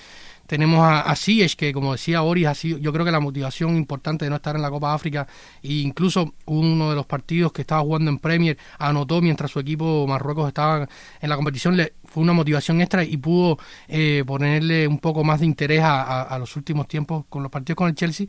Tenemos 0.49 0.79
a, 0.79 1.11
a 1.11 1.15
que 1.55 1.71
como 1.71 1.91
decía 1.91 2.21
Boris, 2.21 2.47
ha 2.47 2.55
sido, 2.55 2.79
yo 2.79 2.91
creo 2.91 3.05
que 3.05 3.11
la 3.11 3.19
motivación 3.19 3.77
importante 3.77 4.25
de 4.25 4.31
no 4.31 4.37
estar 4.37 4.55
en 4.55 4.63
la 4.63 4.71
Copa 4.71 4.95
África, 4.95 5.27
e 5.61 5.73
incluso 5.73 6.33
uno 6.47 6.89
de 6.89 6.95
los 6.95 7.05
partidos 7.05 7.51
que 7.51 7.61
estaba 7.61 7.81
jugando 7.81 8.09
en 8.09 8.17
Premier, 8.17 8.57
anotó 8.79 9.21
mientras 9.21 9.51
su 9.51 9.59
equipo 9.59 10.07
Marruecos 10.07 10.47
estaba 10.47 10.89
en 11.21 11.29
la 11.29 11.35
competición, 11.35 11.77
le, 11.77 11.93
fue 12.03 12.23
una 12.23 12.33
motivación 12.33 12.81
extra 12.81 13.03
y 13.03 13.15
pudo 13.17 13.59
eh, 13.87 14.23
ponerle 14.25 14.87
un 14.87 14.97
poco 14.97 15.23
más 15.23 15.41
de 15.41 15.45
interés 15.45 15.81
a, 15.83 16.35
los 16.39 16.55
últimos 16.55 16.87
tiempos 16.87 17.25
con 17.29 17.43
los 17.43 17.51
partidos 17.51 17.75
con 17.75 17.87
el 17.87 17.93
Chelsea, 17.93 18.25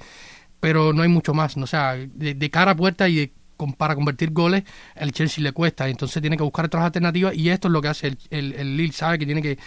pero 0.60 0.92
no 0.92 1.02
hay 1.02 1.08
mucho 1.08 1.32
más. 1.32 1.56
O 1.56 1.66
sea, 1.66 1.94
de, 1.94 2.50
cara 2.50 2.72
a 2.72 2.76
puerta 2.76 3.08
y 3.08 3.14
de 3.16 3.32
para 3.76 3.94
convertir 3.94 4.30
goles, 4.32 4.64
el 4.94 5.12
Chelsea 5.12 5.42
le 5.42 5.52
cuesta, 5.52 5.88
entonces 5.88 6.20
tiene 6.20 6.36
que 6.36 6.42
buscar 6.42 6.66
otras 6.66 6.84
alternativas 6.84 7.34
y 7.34 7.50
esto 7.50 7.68
es 7.68 7.72
lo 7.72 7.82
que 7.82 7.88
hace 7.88 8.08
el, 8.08 8.18
el, 8.30 8.52
el 8.54 8.76
Lille, 8.76 8.92
sabe 8.92 9.18
que 9.18 9.26
tiene 9.26 9.42
que 9.42 9.58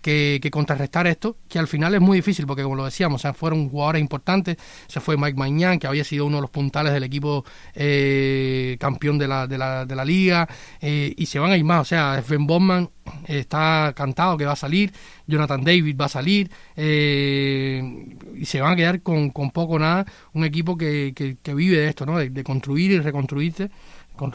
que, 0.00 0.48
contrarrestar 0.50 1.06
esto, 1.06 1.36
que 1.48 1.58
al 1.58 1.68
final 1.68 1.94
es 1.94 2.00
muy 2.00 2.18
difícil 2.18 2.46
porque 2.46 2.62
como 2.62 2.76
lo 2.76 2.84
decíamos, 2.84 3.22
fueron 3.34 3.68
jugadores 3.68 4.00
importantes, 4.00 4.56
se 4.86 5.00
fue 5.00 5.16
Mike 5.16 5.38
Mañán, 5.38 5.78
que 5.78 5.86
había 5.86 6.04
sido 6.04 6.26
uno 6.26 6.38
de 6.38 6.42
los 6.42 6.50
puntales 6.50 6.92
del 6.92 7.04
equipo 7.04 7.44
eh, 7.74 8.76
campeón 8.80 9.18
de 9.18 9.28
la, 9.28 9.46
de 9.46 9.58
la, 9.58 9.84
de 9.84 9.94
la 9.94 10.04
liga, 10.04 10.48
eh, 10.80 11.14
y 11.16 11.26
se 11.26 11.38
van 11.38 11.52
a 11.52 11.56
ir 11.56 11.64
más, 11.64 11.82
o 11.82 11.84
sea, 11.84 12.22
Sven 12.22 12.46
Bowman 12.46 12.90
está 13.26 13.92
cantado 13.94 14.36
que 14.36 14.46
va 14.46 14.52
a 14.52 14.56
salir, 14.56 14.92
Jonathan 15.26 15.62
David 15.62 15.96
va 16.00 16.06
a 16.06 16.08
salir, 16.08 16.50
eh, 16.76 18.16
y 18.36 18.44
se 18.46 18.60
van 18.60 18.72
a 18.72 18.76
quedar 18.76 19.02
con, 19.02 19.30
con 19.30 19.50
poco 19.50 19.78
nada, 19.78 20.06
un 20.32 20.44
equipo 20.44 20.76
que, 20.76 21.12
que, 21.14 21.54
vive 21.54 21.78
de 21.78 21.88
esto, 21.88 22.06
¿no? 22.06 22.18
de, 22.18 22.44
construir 22.44 22.92
y 22.92 23.00
reconstruirse, 23.00 23.70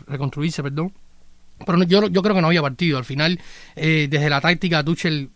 reconstruirse, 0.08 0.62
perdón. 0.62 0.94
Pero 1.66 1.82
yo, 1.84 2.08
yo 2.10 2.22
creo 2.22 2.36
que 2.36 2.42
no 2.42 2.48
había 2.48 2.62
partido. 2.62 2.98
Al 2.98 3.06
final, 3.06 3.40
desde 3.76 4.30
la 4.30 4.42
táctica, 4.42 4.84
Tuchel 4.84 5.30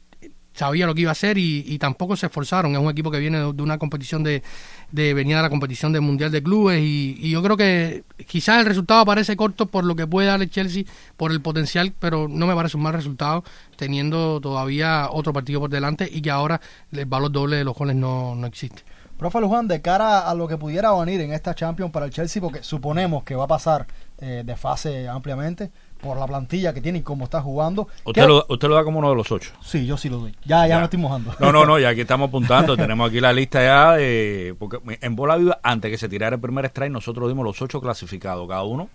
sabía 0.54 0.86
lo 0.86 0.94
que 0.94 1.02
iba 1.02 1.12
a 1.12 1.14
hacer 1.14 1.38
y, 1.38 1.78
tampoco 1.80 2.16
se 2.16 2.26
esforzaron. 2.26 2.74
Es 2.74 2.82
un 2.82 2.90
equipo 2.90 3.12
que 3.12 3.20
viene 3.20 3.40
de, 3.40 3.64
una 3.64 3.78
competición 3.78 4.24
de, 4.24 4.44
de 4.92 5.14
venir 5.14 5.38
a 5.38 5.42
la 5.42 5.50
competición 5.50 5.94
del 5.94 6.02
Mundial 6.02 6.32
de 6.32 6.44
Clubes 6.44 6.82
y, 6.82 7.30
yo 7.30 7.42
creo 7.42 7.58
que 7.58 8.04
quizás 8.28 8.60
el 8.60 8.66
resultado 8.66 9.06
parece 9.06 9.36
corto 9.36 9.68
por 9.68 9.84
lo 9.84 9.96
que 9.96 10.08
puede 10.08 10.28
dar 10.28 10.42
el 10.42 10.50
Chelsea, 10.50 10.84
por 11.18 11.32
el 11.32 11.42
potencial, 11.42 11.94
pero 12.00 12.28
no 12.28 12.48
me 12.48 12.56
parece 12.56 12.78
un 12.78 12.84
mal 12.84 12.94
resultado 12.94 13.44
teniendo 13.78 14.42
todavía 14.42 15.08
otro 15.12 15.32
partido 15.32 15.60
por 15.60 15.70
delante 15.70 16.10
y 16.12 16.22
que 16.22 16.32
ahora 16.32 16.60
el 16.92 17.06
valor 17.06 17.32
doble 17.32 17.58
de 17.58 17.64
los 17.64 17.76
goles 17.76 17.96
no, 17.96 18.36
no 18.36 18.48
existe. 18.48 18.84
Profe 19.20 19.42
Luján, 19.42 19.68
de 19.68 19.82
cara 19.82 20.30
a 20.30 20.34
lo 20.34 20.48
que 20.48 20.56
pudiera 20.56 20.94
venir 20.94 21.20
en 21.20 21.34
esta 21.34 21.54
Champions 21.54 21.92
para 21.92 22.06
el 22.06 22.12
Chelsea, 22.14 22.42
porque 22.42 22.64
suponemos 22.64 23.26
que 23.26 23.36
va 23.36 23.44
a 23.44 23.48
pasar 23.48 23.86
eh, 24.18 24.44
de 24.46 24.56
fase 24.56 25.10
ampliamente, 25.10 25.72
por 26.02 26.18
la 26.18 26.28
plantilla 26.28 26.74
que 26.74 26.82
tiene 26.82 27.00
y 27.00 27.02
cómo 27.02 27.26
está 27.26 27.42
jugando. 27.42 27.88
¿Usted, 28.06 28.28
lo, 28.28 28.46
¿Usted 28.50 28.68
lo 28.68 28.76
da 28.76 28.84
como 28.84 29.00
uno 29.00 29.10
de 29.10 29.16
los 29.16 29.32
ocho? 29.32 29.52
Sí, 29.62 29.86
yo 29.86 29.98
sí 29.98 30.10
lo 30.10 30.20
doy. 30.20 30.36
Ya, 30.46 30.68
ya, 30.68 30.80
no 30.80 30.86
estoy 30.86 31.00
mojando. 31.00 31.34
No, 31.40 31.52
no, 31.52 31.66
no, 31.66 31.80
ya 31.80 31.90
aquí 31.90 32.02
estamos 32.02 32.30
apuntando. 32.30 32.78
tenemos 32.78 33.10
aquí 33.10 33.20
la 33.20 33.34
lista 33.34 33.62
ya. 33.62 33.94
De, 33.96 34.56
porque 34.58 34.80
en 35.02 35.16
bola 35.16 35.36
viva, 35.38 35.60
antes 35.64 35.92
que 35.92 35.98
se 35.98 36.10
tirara 36.10 36.36
el 36.36 36.42
primer 36.42 36.66
strike, 36.66 36.92
nosotros 36.92 37.28
dimos 37.30 37.44
los 37.44 37.62
ocho 37.62 37.82
clasificados, 37.82 38.48
cada 38.48 38.64
uno 38.64 38.90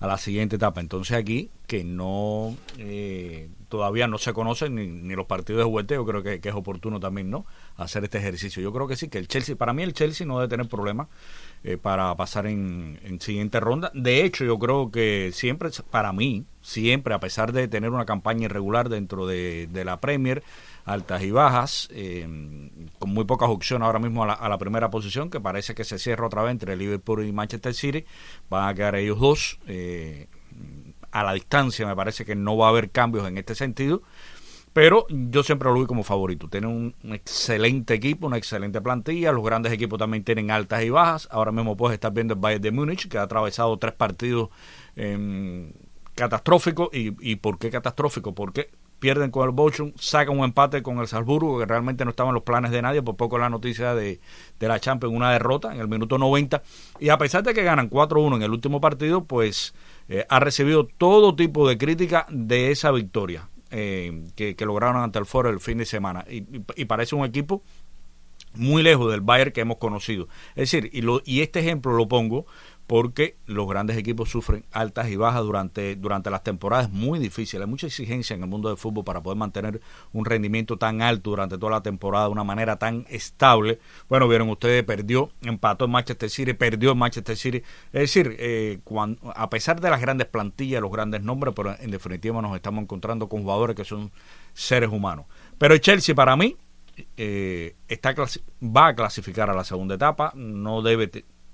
a 0.00 0.06
la 0.06 0.18
siguiente 0.18 0.56
etapa. 0.56 0.80
Entonces 0.80 1.16
aquí, 1.16 1.50
que 1.66 1.84
no 1.84 2.56
eh, 2.78 3.48
todavía 3.68 4.08
no 4.08 4.18
se 4.18 4.32
conocen 4.32 4.74
ni, 4.74 4.86
ni 4.86 5.14
los 5.14 5.26
partidos 5.26 5.60
de 5.60 5.64
juguete, 5.64 5.94
yo 5.94 6.06
creo 6.06 6.22
que, 6.22 6.40
que, 6.40 6.48
es 6.48 6.54
oportuno 6.54 6.98
también, 7.00 7.30
¿no? 7.30 7.44
Hacer 7.76 8.04
este 8.04 8.18
ejercicio. 8.18 8.62
Yo 8.62 8.72
creo 8.72 8.86
que 8.88 8.96
sí, 8.96 9.08
que 9.08 9.18
el 9.18 9.28
Chelsea, 9.28 9.56
para 9.56 9.72
mí 9.72 9.82
el 9.82 9.92
Chelsea 9.92 10.26
no 10.26 10.38
debe 10.38 10.48
tener 10.48 10.68
problemas 10.68 11.08
eh, 11.62 11.76
para 11.76 12.14
pasar 12.16 12.46
en, 12.46 13.18
siguiente 13.20 13.60
ronda. 13.60 13.90
De 13.92 14.24
hecho, 14.24 14.44
yo 14.44 14.58
creo 14.58 14.90
que 14.90 15.30
siempre, 15.34 15.68
para 15.90 16.10
mí, 16.10 16.46
siempre, 16.62 17.12
a 17.12 17.20
pesar 17.20 17.52
de 17.52 17.68
tener 17.68 17.90
una 17.90 18.06
campaña 18.06 18.46
irregular 18.46 18.88
dentro 18.88 19.26
de, 19.26 19.68
la 19.84 20.00
Premier, 20.00 20.42
altas 20.86 21.22
y 21.22 21.30
bajas, 21.30 21.88
eh, 21.92 22.26
con 22.98 23.12
muy 23.12 23.24
pocas 23.24 23.50
opciones 23.50 23.84
ahora 23.84 23.98
mismo 23.98 24.24
a 24.24 24.48
la, 24.48 24.58
primera 24.58 24.90
posición, 24.90 25.28
que 25.28 25.38
parece 25.38 25.74
que 25.74 25.84
se 25.84 25.98
cierra 25.98 26.26
otra 26.26 26.42
vez 26.42 26.52
entre 26.52 26.76
Liverpool 26.76 27.26
y 27.26 27.32
Manchester 27.32 27.74
City, 27.74 28.06
van 28.48 28.68
a 28.68 28.74
quedar 28.74 28.94
ellos 28.94 29.20
dos. 29.20 29.58
Eh, 29.66 30.28
a 31.12 31.24
la 31.24 31.32
distancia 31.32 31.86
me 31.86 31.96
parece 31.96 32.24
que 32.24 32.36
no 32.36 32.56
va 32.56 32.66
a 32.66 32.68
haber 32.70 32.90
cambios 32.90 33.26
en 33.26 33.36
este 33.36 33.54
sentido 33.54 34.02
pero 34.72 35.06
yo 35.08 35.42
siempre 35.42 35.68
lo 35.68 35.80
vi 35.80 35.86
como 35.86 36.04
favorito. 36.04 36.48
Tiene 36.48 36.68
un, 36.68 36.94
excelente 37.12 37.94
equipo, 37.94 38.26
una 38.26 38.36
excelente 38.36 38.80
plantilla. 38.80 39.32
Los 39.32 39.44
grandes 39.44 39.72
equipos 39.72 39.98
también 39.98 40.22
tienen 40.22 40.50
altas 40.50 40.82
y 40.84 40.90
bajas. 40.90 41.28
Ahora 41.30 41.50
mismo 41.50 41.76
puedes 41.76 41.94
estar 41.94 42.12
viendo 42.12 42.34
el 42.34 42.40
Bayern 42.40 42.62
de 42.62 42.70
Múnich, 42.70 43.08
que 43.08 43.18
ha 43.18 43.22
atravesado 43.22 43.76
tres 43.78 43.94
partidos 43.94 44.50
eh, 44.94 45.72
catastróficos. 46.14 46.88
¿Y, 46.92 47.36
por 47.36 47.58
qué 47.58 47.70
catastrófico? 47.70 48.32
Porque 48.32 48.70
pierden 49.00 49.30
con 49.30 49.48
el 49.48 49.54
Bochum, 49.54 49.92
sacan 49.96 50.38
un 50.38 50.44
empate 50.44 50.82
con 50.82 50.98
el 50.98 51.08
Salzburgo, 51.08 51.58
que 51.58 51.66
realmente 51.66 52.04
no 52.04 52.10
estaba 52.10 52.28
en 52.28 52.34
los 52.34 52.44
planes 52.44 52.70
de 52.70 52.82
nadie, 52.82 53.02
por 53.02 53.16
poco 53.16 53.38
la 53.38 53.48
noticia 53.48 53.94
de, 53.94 54.20
de 54.58 54.68
la 54.68 54.78
Champions, 54.78 55.16
una 55.16 55.32
derrota 55.32 55.74
en 55.74 55.80
el 55.80 55.88
minuto 55.88 56.18
90. 56.18 56.62
Y 57.00 57.08
a 57.08 57.18
pesar 57.18 57.42
de 57.42 57.54
que 57.54 57.64
ganan 57.64 57.90
4-1 57.90 58.36
en 58.36 58.42
el 58.42 58.50
último 58.50 58.80
partido, 58.80 59.24
pues 59.24 59.74
eh, 60.12 60.26
ha 60.28 60.40
recibido 60.40 60.86
todo 60.86 61.36
tipo 61.36 61.68
de 61.68 61.78
crítica 61.78 62.26
de 62.30 62.72
esa 62.72 62.90
victoria. 62.90 63.48
Eh, 63.70 64.26
que, 64.34 64.56
lograron 64.64 65.02
ante 65.02 65.18
el 65.18 65.26
Foro 65.26 65.48
el 65.48 65.60
fin 65.60 65.78
de 65.78 65.84
semana. 65.84 66.24
Y, 66.28 66.40
parece 66.86 67.14
un 67.14 67.24
equipo 67.24 67.62
muy 68.54 68.82
lejos 68.82 69.10
del 69.10 69.20
Bayern 69.20 69.52
que 69.52 69.60
hemos 69.60 69.78
conocido. 69.78 70.28
Es 70.50 70.70
decir, 70.70 70.90
y, 70.92 71.02
lo, 71.02 71.22
y 71.24 71.40
este 71.40 71.60
ejemplo 71.60 71.92
lo 71.92 72.08
pongo 72.08 72.46
porque 72.90 73.36
los 73.46 73.68
grandes 73.68 73.96
equipos 73.96 74.30
sufren 74.30 74.64
altas 74.72 75.08
y 75.10 75.14
bajas 75.14 75.44
durante, 75.44 75.94
durante 75.94 76.28
las 76.28 76.42
temporadas 76.42 76.90
muy 76.90 77.20
difíciles. 77.20 77.64
Hay 77.64 77.70
mucha 77.70 77.86
exigencia 77.86 78.34
en 78.34 78.42
el 78.42 78.48
mundo 78.48 78.68
del 78.68 78.78
fútbol 78.78 79.04
para 79.04 79.22
poder 79.22 79.38
mantener 79.38 79.80
un 80.12 80.24
rendimiento 80.24 80.76
tan 80.76 81.00
alto 81.00 81.30
durante 81.30 81.56
toda 81.56 81.70
la 81.70 81.82
temporada 81.84 82.24
de 82.24 82.32
una 82.32 82.42
manera 82.42 82.80
tan 82.80 83.06
estable. 83.08 83.78
Bueno, 84.08 84.26
vieron 84.26 84.48
ustedes, 84.48 84.82
perdió, 84.82 85.30
empató 85.42 85.84
en 85.84 85.92
Manchester 85.92 86.28
City, 86.30 86.52
perdió 86.54 86.90
en 86.90 86.98
Manchester 86.98 87.36
City. 87.36 87.58
Es 87.92 88.00
decir, 88.00 88.34
eh, 88.40 88.80
cuando, 88.82 89.32
a 89.36 89.48
pesar 89.50 89.80
de 89.80 89.88
las 89.88 90.00
grandes 90.00 90.26
plantillas, 90.26 90.82
los 90.82 90.90
grandes 90.90 91.22
nombres, 91.22 91.54
pero 91.54 91.76
en 91.78 91.92
definitiva 91.92 92.42
nos 92.42 92.56
estamos 92.56 92.82
encontrando 92.82 93.28
con 93.28 93.42
jugadores 93.42 93.76
que 93.76 93.84
son 93.84 94.10
seres 94.52 94.90
humanos. 94.90 95.26
Pero 95.58 95.74
el 95.74 95.80
Chelsea 95.80 96.12
para 96.12 96.34
mí 96.34 96.56
eh, 97.16 97.76
está 97.86 98.16
va 98.16 98.88
a 98.88 98.94
clasificar 98.96 99.48
a 99.48 99.54
la 99.54 99.62
segunda 99.62 99.94
etapa, 99.94 100.32
no 100.34 100.82
debe 100.82 101.08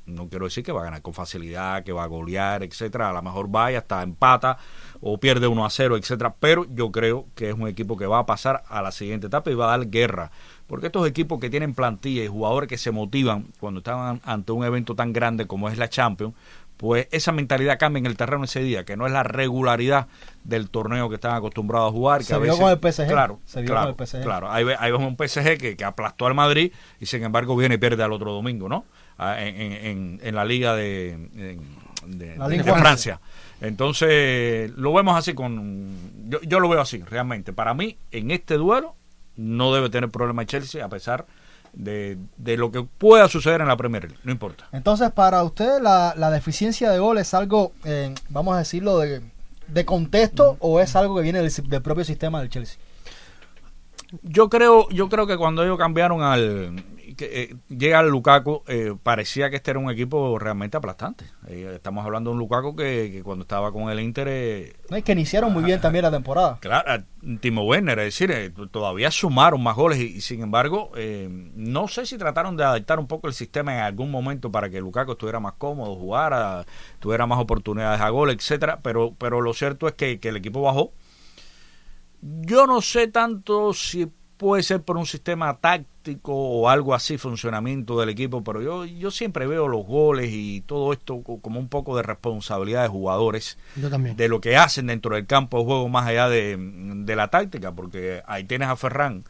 no 0.06 0.28
quiero 0.28 0.46
decir 0.46 0.64
que 0.64 0.72
va 0.72 0.80
a 0.80 0.84
ganar 0.84 1.02
con 1.02 1.14
facilidad, 1.14 1.84
que 1.84 1.92
va 1.92 2.04
a 2.04 2.06
golear, 2.06 2.62
etcétera, 2.62 3.10
a 3.10 3.12
lo 3.12 3.22
mejor 3.22 3.48
vaya 3.48 3.78
hasta 3.78 4.02
empata 4.02 4.58
o 5.00 5.18
pierde 5.18 5.46
1 5.46 5.64
a 5.66 5.70
0, 5.70 5.96
etcétera, 5.96 6.34
pero 6.38 6.64
yo 6.70 6.90
creo 6.90 7.26
que 7.34 7.50
es 7.50 7.54
un 7.54 7.68
equipo 7.68 7.96
que 7.96 8.06
va 8.06 8.20
a 8.20 8.26
pasar 8.26 8.62
a 8.68 8.82
la 8.82 8.92
siguiente 8.92 9.26
etapa 9.26 9.50
y 9.50 9.54
va 9.54 9.66
a 9.66 9.78
dar 9.78 9.90
guerra, 9.90 10.30
porque 10.66 10.86
estos 10.86 11.06
equipos 11.06 11.40
que 11.40 11.50
tienen 11.50 11.74
plantilla 11.74 12.24
y 12.24 12.28
jugadores 12.28 12.68
que 12.68 12.78
se 12.78 12.90
motivan 12.90 13.46
cuando 13.60 13.78
están 13.78 14.20
ante 14.24 14.52
un 14.52 14.64
evento 14.64 14.94
tan 14.94 15.12
grande 15.12 15.46
como 15.46 15.68
es 15.68 15.76
la 15.76 15.88
Champions, 15.88 16.34
pues 16.76 17.08
esa 17.10 17.32
mentalidad 17.32 17.78
cambia 17.78 18.00
en 18.00 18.06
el 18.06 18.16
terreno 18.16 18.44
ese 18.44 18.60
día, 18.60 18.84
que 18.84 18.96
no 18.96 19.06
es 19.06 19.12
la 19.12 19.22
regularidad 19.22 20.08
del 20.44 20.68
torneo 20.68 21.08
que 21.08 21.14
están 21.14 21.34
acostumbrados 21.34 21.88
a 21.88 21.92
jugar. 21.92 22.18
Que 22.18 22.26
se 22.26 22.34
a 22.34 22.38
vio 22.38 22.52
veces, 22.52 22.60
con 22.60 22.70
el 22.70 22.92
PSG. 22.92 23.08
Claro, 23.08 23.40
se 23.46 23.62
vio 23.62 23.70
claro, 23.70 23.96
con 23.96 24.02
el 24.02 24.06
PSG. 24.06 24.22
claro. 24.22 24.50
Ahí, 24.50 24.66
ahí 24.78 24.92
vemos 24.92 25.08
un 25.08 25.16
PSG 25.16 25.56
que, 25.58 25.76
que 25.76 25.84
aplastó 25.84 26.26
al 26.26 26.34
Madrid 26.34 26.72
y 27.00 27.06
sin 27.06 27.22
embargo 27.22 27.56
viene 27.56 27.76
y 27.76 27.78
pierde 27.78 28.02
al 28.02 28.12
otro 28.12 28.32
domingo, 28.32 28.68
¿no? 28.68 28.84
Ah, 29.18 29.42
En, 29.42 29.60
en- 29.60 29.72
en- 29.72 30.20
en 30.22 30.34
la 30.34 30.44
liga 30.44 30.74
de, 30.76 31.10
en- 31.12 32.18
de- 32.18 32.36
La 32.36 32.48
de 32.48 32.58
Liga 32.58 32.76
Francia. 32.76 33.20
Entonces, 33.60 34.70
lo 34.76 34.92
vemos 34.92 35.16
así 35.16 35.32
con... 35.34 35.88
Yo, 36.28 36.40
yo 36.42 36.60
lo 36.60 36.68
veo 36.68 36.80
así, 36.80 36.98
realmente. 37.02 37.52
Para 37.52 37.72
mí, 37.74 37.96
en 38.10 38.30
este 38.30 38.56
duelo, 38.56 38.94
no 39.36 39.72
debe 39.74 39.88
tener 39.90 40.10
problema 40.10 40.42
el 40.42 40.48
Chelsea, 40.48 40.84
a 40.84 40.88
pesar 40.90 41.24
de, 41.72 42.18
de 42.36 42.56
lo 42.58 42.70
que 42.70 42.82
pueda 42.82 43.28
suceder 43.28 43.60
en 43.62 43.68
la 43.68 43.76
Premier 43.76 44.04
League. 44.04 44.18
No 44.24 44.32
importa. 44.32 44.68
Entonces, 44.72 45.10
para 45.12 45.42
usted, 45.42 45.80
la, 45.80 46.14
la 46.16 46.30
deficiencia 46.30 46.90
de 46.90 46.98
gol 46.98 47.16
es 47.18 47.32
algo, 47.32 47.72
eh, 47.84 48.14
vamos 48.28 48.54
a 48.54 48.58
decirlo, 48.58 48.98
de, 48.98 49.22
de 49.68 49.84
contexto 49.86 50.56
o 50.60 50.80
es 50.80 50.94
algo 50.94 51.16
que 51.16 51.22
viene 51.22 51.40
del, 51.40 51.50
del 51.68 51.82
propio 51.82 52.04
sistema 52.04 52.40
del 52.40 52.50
Chelsea. 52.50 52.78
Yo 54.22 54.48
creo, 54.48 54.88
yo 54.90 55.08
creo 55.08 55.26
que 55.26 55.36
cuando 55.36 55.64
ellos 55.64 55.78
cambiaron 55.78 56.22
al 56.22 56.82
que, 57.16 57.42
eh, 57.42 57.56
llega 57.68 58.00
el 58.00 58.08
Lukaku, 58.08 58.62
eh, 58.68 58.94
parecía 59.02 59.50
que 59.50 59.56
este 59.56 59.72
era 59.72 59.80
un 59.80 59.90
equipo 59.90 60.38
realmente 60.38 60.76
aplastante. 60.76 61.24
Eh, 61.48 61.72
estamos 61.74 62.04
hablando 62.04 62.30
de 62.30 62.34
un 62.34 62.38
Lukaku 62.38 62.76
que, 62.76 63.10
que 63.12 63.22
cuando 63.22 63.42
estaba 63.42 63.72
con 63.72 63.90
el 63.90 63.98
Inter, 64.00 64.76
¿no? 64.90 64.96
Y 64.96 65.02
que 65.02 65.12
iniciaron 65.12 65.52
muy 65.52 65.64
bien 65.64 65.80
también 65.80 66.04
la 66.04 66.10
temporada. 66.10 66.58
claro, 66.60 67.04
Timo 67.40 67.64
Werner, 67.64 67.98
es 67.98 68.18
decir, 68.18 68.54
todavía 68.70 69.10
sumaron 69.10 69.62
más 69.62 69.74
goles 69.74 69.98
y, 69.98 70.04
y 70.16 70.20
sin 70.20 70.42
embargo, 70.42 70.92
no 71.54 71.88
sé 71.88 72.06
si 72.06 72.18
trataron 72.18 72.56
de 72.56 72.64
adaptar 72.64 73.00
un 73.00 73.06
poco 73.06 73.26
el 73.26 73.34
sistema 73.34 73.74
en 73.74 73.80
algún 73.80 74.10
momento 74.10 74.52
para 74.52 74.70
que 74.70 74.80
Lukaku 74.80 75.12
estuviera 75.12 75.40
más 75.40 75.54
cómodo, 75.54 75.96
jugara, 75.96 76.64
tuviera 77.00 77.26
más 77.26 77.40
oportunidades 77.40 78.00
a 78.00 78.08
gol, 78.10 78.30
etcétera. 78.30 78.80
Pero, 78.82 79.14
pero 79.18 79.40
lo 79.40 79.54
cierto 79.54 79.88
es 79.88 79.94
que, 79.94 80.20
que 80.20 80.28
el 80.28 80.36
equipo 80.36 80.62
bajó. 80.62 80.92
Yo 82.20 82.66
no 82.66 82.80
sé 82.80 83.08
tanto 83.08 83.72
si 83.72 84.10
puede 84.36 84.62
ser 84.62 84.82
por 84.82 84.96
un 84.96 85.06
sistema 85.06 85.58
táctico 85.58 85.95
o 86.24 86.68
algo 86.68 86.94
así, 86.94 87.18
funcionamiento 87.18 87.98
del 88.00 88.08
equipo, 88.08 88.42
pero 88.44 88.62
yo, 88.62 88.84
yo 88.84 89.10
siempre 89.10 89.46
veo 89.46 89.68
los 89.68 89.84
goles 89.86 90.30
y 90.32 90.60
todo 90.62 90.92
esto 90.92 91.22
co- 91.22 91.40
como 91.40 91.58
un 91.60 91.68
poco 91.68 91.96
de 91.96 92.02
responsabilidad 92.02 92.82
de 92.82 92.88
jugadores, 92.88 93.58
Yo 93.76 93.88
también. 93.90 94.16
de 94.16 94.28
lo 94.28 94.40
que 94.40 94.56
hacen 94.56 94.86
dentro 94.86 95.14
del 95.14 95.26
campo 95.26 95.58
de 95.58 95.64
juego 95.64 95.88
más 95.88 96.06
allá 96.06 96.28
de, 96.28 96.56
de 96.58 97.16
la 97.16 97.28
táctica, 97.28 97.72
porque 97.72 98.22
ahí 98.26 98.44
tienes 98.44 98.68
a 98.68 98.76
Ferran 98.76 99.24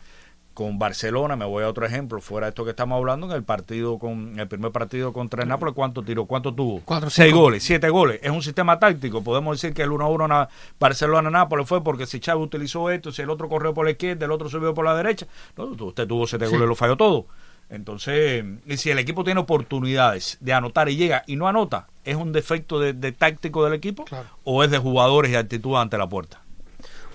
con 0.57 0.79
Barcelona, 0.79 1.37
me 1.37 1.45
voy 1.45 1.65
a 1.65 1.69
otro 1.69 1.85
ejemplo, 1.85 2.19
fuera 2.23 2.47
de 2.47 2.49
esto 2.49 2.65
que 2.65 2.71
estamos 2.71 2.97
hablando, 2.97 3.27
en 3.27 3.33
el 3.33 3.45
partido 3.45 3.99
con 3.99 4.41
el 4.41 4.49
primer 4.49 4.73
partido 4.73 5.13
contra 5.13 5.43
el 5.43 5.49
Nápoles, 5.51 5.75
¿cuánto 5.75 6.03
tiró? 6.03 6.25
¿Cuánto 6.25 6.55
tuvo? 6.55 6.81
Cuatro, 6.83 7.11
Seis 7.11 7.33
goles, 7.35 7.63
siete 7.63 7.91
goles. 7.91 8.19
Es 8.23 8.31
un 8.31 8.43
sistema 8.43 8.79
táctico. 8.79 9.23
Podemos 9.23 9.61
decir 9.61 9.75
que 9.75 9.83
el 9.83 9.91
1-1 9.91 10.27
na- 10.27 10.49
Barcelona-Nápoles 10.81 11.69
fue 11.69 11.85
porque 11.85 12.07
si 12.07 12.21
Chávez 12.21 12.43
utilizó 12.45 12.89
esto, 12.91 13.13
si 13.13 13.21
el 13.21 13.29
otro 13.29 13.51
corrió 13.51 13.75
por 13.75 13.85
la 13.85 13.91
izquierda, 13.91 14.25
el 14.25 14.33
otro 14.33 14.49
subió 14.49 14.73
por 14.73 14.87
la 14.87 14.97
derecha. 14.97 15.27
No, 15.59 15.65
usted 15.67 16.07
tuvo 16.09 16.27
siete 16.27 16.47
Sí. 16.47 16.53
goles 16.53 16.65
y 16.65 16.69
lo 16.69 16.75
falló 16.75 16.97
todo. 16.97 17.27
Entonces, 17.69 18.43
y 18.67 18.77
si 18.79 18.91
el 18.91 18.99
equipo 18.99 19.25
tiene 19.25 19.41
oportunidades 19.41 20.39
de 20.41 20.53
anotar 20.55 20.89
y 20.89 20.97
llega 20.97 21.23
y 21.27 21.37
no 21.37 21.49
anota, 21.49 21.89
¿es 22.05 22.17
un 22.17 22.33
defecto 22.33 22.81
de, 22.81 22.95
de 22.95 23.13
táctico 23.13 23.63
del 23.65 23.75
equipo 23.75 24.05
Claro. 24.07 24.29
o 24.45 24.65
es 24.65 24.71
de 24.71 24.79
jugadores 24.79 25.33
y 25.33 25.35
actitud 25.35 25.77
ante 25.77 25.99
la 25.99 26.09
puerta? 26.09 26.41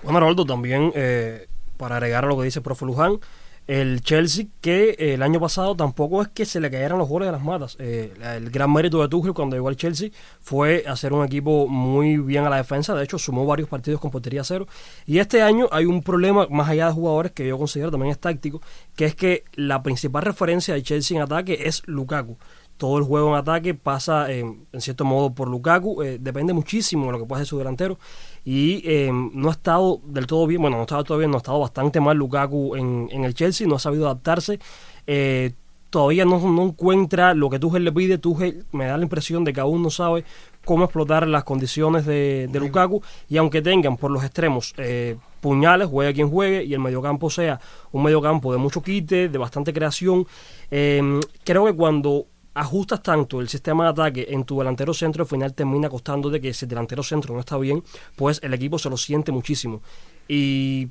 Bueno, 0.02 0.18
Arnoldo, 0.18 0.44
también 0.44 0.92
eh, 0.94 1.48
para 1.82 1.96
agregar 1.96 2.24
a 2.24 2.28
lo 2.28 2.38
que 2.38 2.44
dice 2.44 2.60
el 2.60 2.86
Luján, 2.86 3.18
el 3.66 4.02
Chelsea 4.02 4.46
que 4.60 4.90
eh, 4.90 5.14
el 5.14 5.22
año 5.22 5.40
pasado 5.40 5.74
tampoco 5.74 6.22
es 6.22 6.28
que 6.28 6.46
se 6.46 6.60
le 6.60 6.70
cayeran 6.70 6.96
los 6.96 7.08
goles 7.08 7.26
de 7.26 7.32
las 7.32 7.42
matas. 7.42 7.76
Eh, 7.80 8.14
el 8.36 8.50
gran 8.50 8.72
mérito 8.72 9.02
de 9.02 9.08
Tuchel 9.08 9.34
cuando 9.34 9.56
llegó 9.56 9.66
al 9.66 9.74
Chelsea 9.74 10.10
fue 10.40 10.84
hacer 10.86 11.12
un 11.12 11.24
equipo 11.24 11.66
muy 11.66 12.18
bien 12.18 12.44
a 12.44 12.50
la 12.50 12.58
defensa. 12.58 12.94
De 12.94 13.02
hecho, 13.02 13.18
sumó 13.18 13.44
varios 13.46 13.68
partidos 13.68 14.00
con 14.00 14.12
portería 14.12 14.44
cero. 14.44 14.68
Y 15.06 15.18
este 15.18 15.42
año 15.42 15.66
hay 15.72 15.86
un 15.86 16.04
problema 16.04 16.46
más 16.50 16.68
allá 16.68 16.86
de 16.86 16.92
jugadores 16.92 17.32
que 17.32 17.48
yo 17.48 17.58
considero 17.58 17.90
también 17.90 18.12
es 18.12 18.20
táctico, 18.20 18.62
que 18.94 19.06
es 19.06 19.16
que 19.16 19.42
la 19.54 19.82
principal 19.82 20.22
referencia 20.22 20.74
de 20.74 20.84
Chelsea 20.84 21.16
en 21.16 21.24
ataque 21.24 21.62
es 21.64 21.82
Lukaku 21.86 22.38
todo 22.78 22.98
el 22.98 23.04
juego 23.04 23.28
en 23.28 23.34
ataque 23.36 23.74
pasa 23.74 24.32
eh, 24.32 24.40
en 24.40 24.80
cierto 24.80 25.04
modo 25.04 25.32
por 25.32 25.46
Lukaku, 25.46 26.02
depende 26.18 26.52
muchísimo 26.52 27.06
de 27.06 27.12
lo 27.12 27.18
que 27.20 27.26
puede 27.26 27.42
hacer 27.42 27.50
su 27.50 27.58
delantero 27.58 27.96
y 28.44 28.82
eh, 28.84 29.10
no 29.12 29.48
ha 29.48 29.52
estado 29.52 30.00
del 30.04 30.26
todo 30.26 30.46
bien, 30.46 30.60
bueno, 30.60 30.76
no 30.76 30.82
ha 30.82 30.84
estado 30.84 31.04
todo 31.04 31.18
bien, 31.18 31.30
no 31.30 31.36
ha 31.36 31.38
estado 31.38 31.60
bastante 31.60 32.00
mal 32.00 32.16
Lukaku 32.16 32.76
en, 32.76 33.08
en 33.10 33.24
el 33.24 33.34
Chelsea, 33.34 33.66
no 33.66 33.76
ha 33.76 33.78
sabido 33.78 34.06
adaptarse, 34.06 34.58
eh, 35.06 35.52
todavía 35.90 36.24
no, 36.24 36.38
no 36.38 36.62
encuentra 36.62 37.34
lo 37.34 37.50
que 37.50 37.58
Tuchel 37.58 37.84
le 37.84 37.92
pide, 37.92 38.18
Tuchel 38.18 38.64
me 38.72 38.86
da 38.86 38.96
la 38.96 39.02
impresión 39.02 39.44
de 39.44 39.52
que 39.52 39.60
aún 39.60 39.82
no 39.82 39.90
sabe 39.90 40.24
cómo 40.64 40.84
explotar 40.84 41.26
las 41.28 41.44
condiciones 41.44 42.06
de, 42.06 42.48
de 42.50 42.60
Lukaku. 42.60 43.02
Y 43.28 43.36
aunque 43.36 43.60
tengan 43.60 43.96
por 43.96 44.10
los 44.10 44.24
extremos 44.24 44.72
eh, 44.78 45.16
puñales, 45.40 45.88
juegue 45.88 46.14
quien 46.14 46.30
juegue 46.30 46.64
y 46.64 46.72
el 46.72 46.80
mediocampo 46.80 47.28
sea 47.28 47.60
un 47.90 48.04
mediocampo 48.04 48.52
de 48.52 48.58
mucho 48.58 48.82
quite, 48.82 49.28
de 49.28 49.38
bastante 49.38 49.72
creación, 49.72 50.26
eh, 50.70 51.20
creo 51.44 51.66
que 51.66 51.74
cuando 51.74 52.26
ajustas 52.54 53.02
tanto 53.02 53.40
el 53.40 53.48
sistema 53.48 53.84
de 53.84 53.90
ataque 53.90 54.26
en 54.30 54.44
tu 54.44 54.58
delantero 54.58 54.92
centro, 54.94 55.22
al 55.22 55.28
final 55.28 55.54
termina 55.54 55.88
costándote 55.88 56.40
que 56.40 56.52
si 56.52 56.64
el 56.64 56.68
delantero 56.68 57.02
centro 57.02 57.34
no 57.34 57.40
está 57.40 57.56
bien, 57.58 57.82
pues 58.16 58.40
el 58.42 58.54
equipo 58.54 58.78
se 58.78 58.90
lo 58.90 58.96
siente 58.96 59.32
muchísimo. 59.32 59.82
Y 60.28 60.88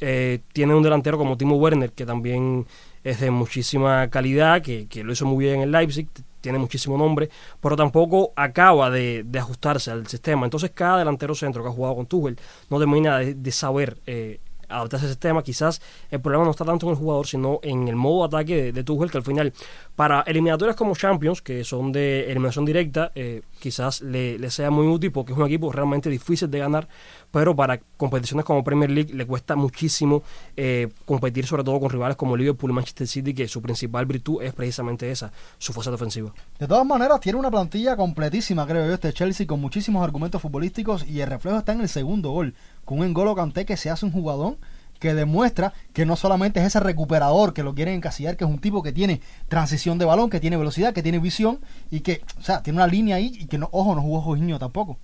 eh, 0.00 0.40
tiene 0.52 0.74
un 0.74 0.82
delantero 0.82 1.18
como 1.18 1.36
Timo 1.36 1.56
Werner, 1.56 1.92
que 1.92 2.06
también 2.06 2.66
es 3.04 3.20
de 3.20 3.30
muchísima 3.30 4.08
calidad, 4.08 4.62
que, 4.62 4.86
que 4.86 5.02
lo 5.02 5.12
hizo 5.12 5.26
muy 5.26 5.46
bien 5.46 5.60
en 5.60 5.72
Leipzig, 5.72 6.08
tiene 6.40 6.58
muchísimo 6.58 6.96
nombre, 6.96 7.30
pero 7.60 7.74
tampoco 7.74 8.32
acaba 8.36 8.90
de, 8.90 9.24
de 9.24 9.38
ajustarse 9.38 9.90
al 9.90 10.06
sistema. 10.06 10.46
Entonces 10.46 10.70
cada 10.72 10.98
delantero 10.98 11.34
centro 11.34 11.62
que 11.62 11.68
ha 11.68 11.72
jugado 11.72 11.96
con 11.96 12.06
Tuchel 12.06 12.38
no 12.70 12.78
termina 12.78 13.18
de, 13.18 13.34
de 13.34 13.52
saber 13.52 13.98
eh, 14.06 14.40
adaptarse 14.68 15.06
al 15.06 15.10
sistema. 15.12 15.42
Quizás 15.42 15.80
el 16.10 16.20
problema 16.20 16.44
no 16.44 16.50
está 16.50 16.64
tanto 16.64 16.86
en 16.86 16.92
el 16.92 16.98
jugador, 16.98 17.26
sino 17.26 17.60
en 17.62 17.88
el 17.88 17.96
modo 17.96 18.28
de 18.28 18.36
ataque 18.36 18.56
de, 18.56 18.72
de 18.72 18.84
Tuchel, 18.84 19.10
que 19.10 19.18
al 19.18 19.24
final, 19.24 19.52
para 19.96 20.22
eliminatorias 20.22 20.76
como 20.76 20.94
Champions, 20.94 21.42
que 21.42 21.64
son 21.64 21.92
de 21.92 22.30
eliminación 22.30 22.64
directa, 22.64 23.12
eh, 23.14 23.42
quizás 23.58 24.00
le 24.02 24.50
sea 24.50 24.70
muy 24.70 24.86
útil 24.86 25.12
porque 25.12 25.32
es 25.32 25.38
un 25.38 25.46
equipo 25.46 25.72
realmente 25.72 26.10
difícil 26.10 26.50
de 26.50 26.58
ganar, 26.58 26.88
pero 27.30 27.54
para 27.54 27.78
competiciones 27.96 28.44
como 28.44 28.64
Premier 28.64 28.90
League 28.90 29.14
le 29.14 29.26
cuesta 29.26 29.56
muchísimo 29.56 30.22
eh, 30.56 30.88
competir, 31.04 31.46
sobre 31.46 31.64
todo 31.64 31.80
con 31.80 31.90
rivales 31.90 32.16
como 32.16 32.36
Liverpool 32.36 32.70
y 32.70 32.74
Manchester 32.74 33.06
City, 33.06 33.34
que 33.34 33.48
su 33.48 33.60
principal 33.60 34.06
virtud 34.06 34.42
es 34.42 34.52
precisamente 34.52 35.10
esa, 35.10 35.32
su 35.58 35.72
fuerza 35.72 35.90
defensiva. 35.90 36.32
De 36.58 36.66
todas 36.66 36.86
maneras, 36.86 37.20
tiene 37.20 37.38
una 37.38 37.50
plantilla 37.50 37.96
completísima, 37.96 38.66
creo 38.66 38.86
yo, 38.86 38.94
este 38.94 39.12
Chelsea, 39.12 39.46
con 39.46 39.60
muchísimos 39.60 40.02
argumentos 40.02 40.40
futbolísticos 40.40 41.06
y 41.06 41.20
el 41.20 41.28
reflejo 41.28 41.58
está 41.58 41.72
en 41.72 41.80
el 41.80 41.88
segundo 41.88 42.30
gol, 42.30 42.54
con 42.84 42.98
un 42.98 43.06
Engolo 43.06 43.34
Kanté 43.34 43.64
que 43.64 43.76
se 43.76 43.90
hace 43.90 44.06
un 44.06 44.12
jugador 44.12 44.56
que 44.98 45.14
demuestra 45.14 45.72
que 45.92 46.06
no 46.06 46.16
solamente 46.16 46.60
es 46.60 46.66
ese 46.66 46.80
recuperador 46.80 47.54
que 47.54 47.62
lo 47.62 47.74
quieren 47.74 47.94
encasillar, 47.94 48.36
que 48.36 48.44
es 48.44 48.50
un 48.50 48.58
tipo 48.58 48.82
que 48.82 48.92
tiene 48.92 49.20
transición 49.48 49.98
de 49.98 50.04
balón, 50.04 50.30
que 50.30 50.40
tiene 50.40 50.56
velocidad, 50.56 50.92
que 50.92 51.02
tiene 51.02 51.18
visión 51.18 51.60
y 51.90 52.00
que, 52.00 52.22
o 52.38 52.42
sea, 52.42 52.62
tiene 52.62 52.78
una 52.78 52.86
línea 52.86 53.16
ahí 53.16 53.32
y 53.38 53.46
que 53.46 53.58
no, 53.58 53.68
ojo, 53.72 53.94
no 53.94 54.02
jugó 54.02 54.20
Jorginho 54.22 54.58
tampoco. 54.58 54.98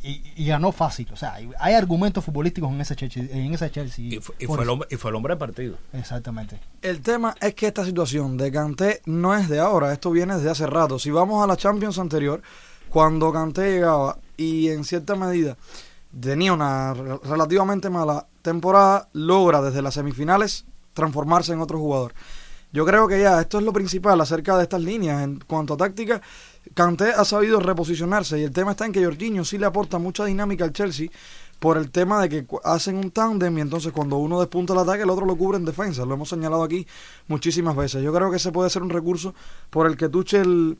Que, 0.00 0.08
y, 0.08 0.32
y 0.36 0.46
ganó 0.46 0.72
fácil, 0.72 1.08
o 1.12 1.16
sea, 1.16 1.34
hay- 1.34 1.50
hay 1.58 1.74
argumentos 1.74 2.24
futbolísticos 2.24 2.70
en 2.70 2.80
ese 2.80 2.96
Chelsea. 2.96 3.24
En 3.30 3.52
ese 3.54 3.70
Chelsea 3.70 4.04
Y 4.06 4.18
fue, 4.20 4.34
y 4.38 4.46
Por 4.46 4.56
fue 4.56 4.64
el 4.64 4.70
hombre, 4.70 4.88
y 4.90 4.96
fue 4.96 5.10
el 5.10 5.16
hombre 5.16 5.32
del 5.32 5.38
partido. 5.38 5.76
Exactamente. 5.92 6.58
El 6.82 7.00
tema 7.00 7.34
es 7.40 7.54
que 7.54 7.66
esta 7.66 7.84
situación 7.84 8.36
de 8.36 8.50
Kanté 8.52 9.02
no 9.06 9.34
es 9.34 9.48
de 9.48 9.60
ahora, 9.60 9.92
esto 9.92 10.10
viene 10.10 10.36
desde 10.36 10.50
hace 10.50 10.66
rato. 10.66 10.98
Si 10.98 11.10
vamos 11.10 11.42
a 11.42 11.46
la 11.46 11.56
Champions 11.56 11.98
anterior, 11.98 12.42
cuando 12.88 13.32
Kanté 13.32 13.72
llegaba 13.72 14.18
y 14.36 14.68
en 14.68 14.84
cierta 14.84 15.14
medida 15.16 15.56
tenía 16.20 16.52
una 16.52 16.92
re- 16.94 17.18
relativamente 17.24 17.88
mala 17.90 18.26
temporada, 18.42 19.08
logra 19.12 19.62
desde 19.62 19.80
las 19.82 19.94
semifinales 19.94 20.64
transformarse 20.94 21.52
en 21.52 21.60
otro 21.60 21.78
jugador. 21.78 22.12
Yo 22.74 22.84
creo 22.86 23.06
que 23.08 23.20
ya 23.20 23.40
esto 23.40 23.58
es 23.58 23.64
lo 23.64 23.72
principal 23.72 24.20
acerca 24.20 24.56
de 24.56 24.62
estas 24.64 24.80
líneas 24.80 25.22
en 25.22 25.40
cuanto 25.40 25.74
a 25.74 25.76
táctica. 25.76 26.22
Kanté 26.74 27.10
ha 27.12 27.24
sabido 27.24 27.60
reposicionarse 27.60 28.38
y 28.38 28.44
el 28.44 28.52
tema 28.52 28.72
está 28.72 28.86
en 28.86 28.92
que 28.92 29.04
Jorginho 29.04 29.44
sí 29.44 29.58
le 29.58 29.66
aporta 29.66 29.98
mucha 29.98 30.24
dinámica 30.24 30.64
al 30.64 30.72
Chelsea 30.72 31.08
por 31.58 31.78
el 31.78 31.92
tema 31.92 32.20
de 32.20 32.28
que 32.28 32.46
hacen 32.64 32.96
un 32.96 33.12
tándem 33.12 33.56
y 33.56 33.60
entonces 33.60 33.92
cuando 33.92 34.16
uno 34.16 34.40
despunta 34.40 34.72
el 34.72 34.80
ataque 34.80 35.04
el 35.04 35.10
otro 35.10 35.24
lo 35.24 35.36
cubre 35.36 35.58
en 35.58 35.64
defensa. 35.64 36.04
Lo 36.04 36.14
hemos 36.14 36.28
señalado 36.28 36.64
aquí 36.64 36.86
muchísimas 37.28 37.76
veces. 37.76 38.02
Yo 38.02 38.12
creo 38.12 38.30
que 38.30 38.38
ese 38.38 38.50
puede 38.50 38.68
ser 38.68 38.82
un 38.82 38.90
recurso 38.90 39.32
por 39.70 39.86
el 39.86 39.96
que 39.96 40.08
Tuchel 40.08 40.76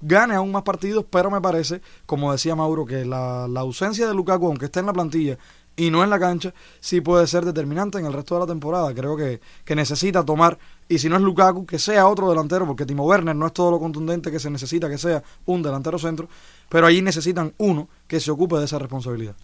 gane 0.00 0.34
aún 0.34 0.50
más 0.50 0.64
partidos, 0.64 1.04
pero 1.08 1.30
me 1.30 1.40
parece, 1.40 1.82
como 2.04 2.32
decía 2.32 2.56
Mauro, 2.56 2.84
que 2.84 3.04
la, 3.04 3.46
la 3.48 3.60
ausencia 3.60 4.08
de 4.08 4.14
Lukaku, 4.14 4.46
aunque 4.46 4.64
esté 4.64 4.80
en 4.80 4.86
la 4.86 4.92
plantilla 4.92 5.38
y 5.78 5.92
no 5.92 6.02
en 6.02 6.10
la 6.10 6.18
cancha, 6.18 6.52
sí 6.80 7.00
puede 7.00 7.28
ser 7.28 7.44
determinante 7.44 7.98
en 7.98 8.06
el 8.06 8.12
resto 8.12 8.34
de 8.34 8.40
la 8.40 8.46
temporada. 8.48 8.92
Creo 8.92 9.16
que, 9.16 9.40
que 9.64 9.76
necesita 9.76 10.24
tomar, 10.24 10.58
y 10.88 10.98
si 10.98 11.08
no 11.08 11.16
es 11.16 11.22
Lukaku, 11.22 11.66
que 11.66 11.78
sea 11.78 12.08
otro 12.08 12.28
delantero, 12.30 12.66
porque 12.66 12.86
Timo 12.86 13.04
Werner 13.04 13.36
no 13.36 13.46
es 13.46 13.52
todo 13.52 13.70
lo 13.70 13.78
contundente 13.78 14.30
que 14.30 14.40
se 14.40 14.50
necesita 14.50 14.88
que 14.88 14.98
sea 14.98 15.22
un 15.46 15.62
delantero 15.62 15.98
centro, 15.98 16.28
pero 16.68 16.86
allí 16.86 17.02
necesitan 17.02 17.52
uno 17.58 17.88
que 18.06 18.20
se 18.20 18.30
ocupe 18.30 18.56
de 18.56 18.64
esa 18.64 18.78
responsabilidad. 18.78 19.36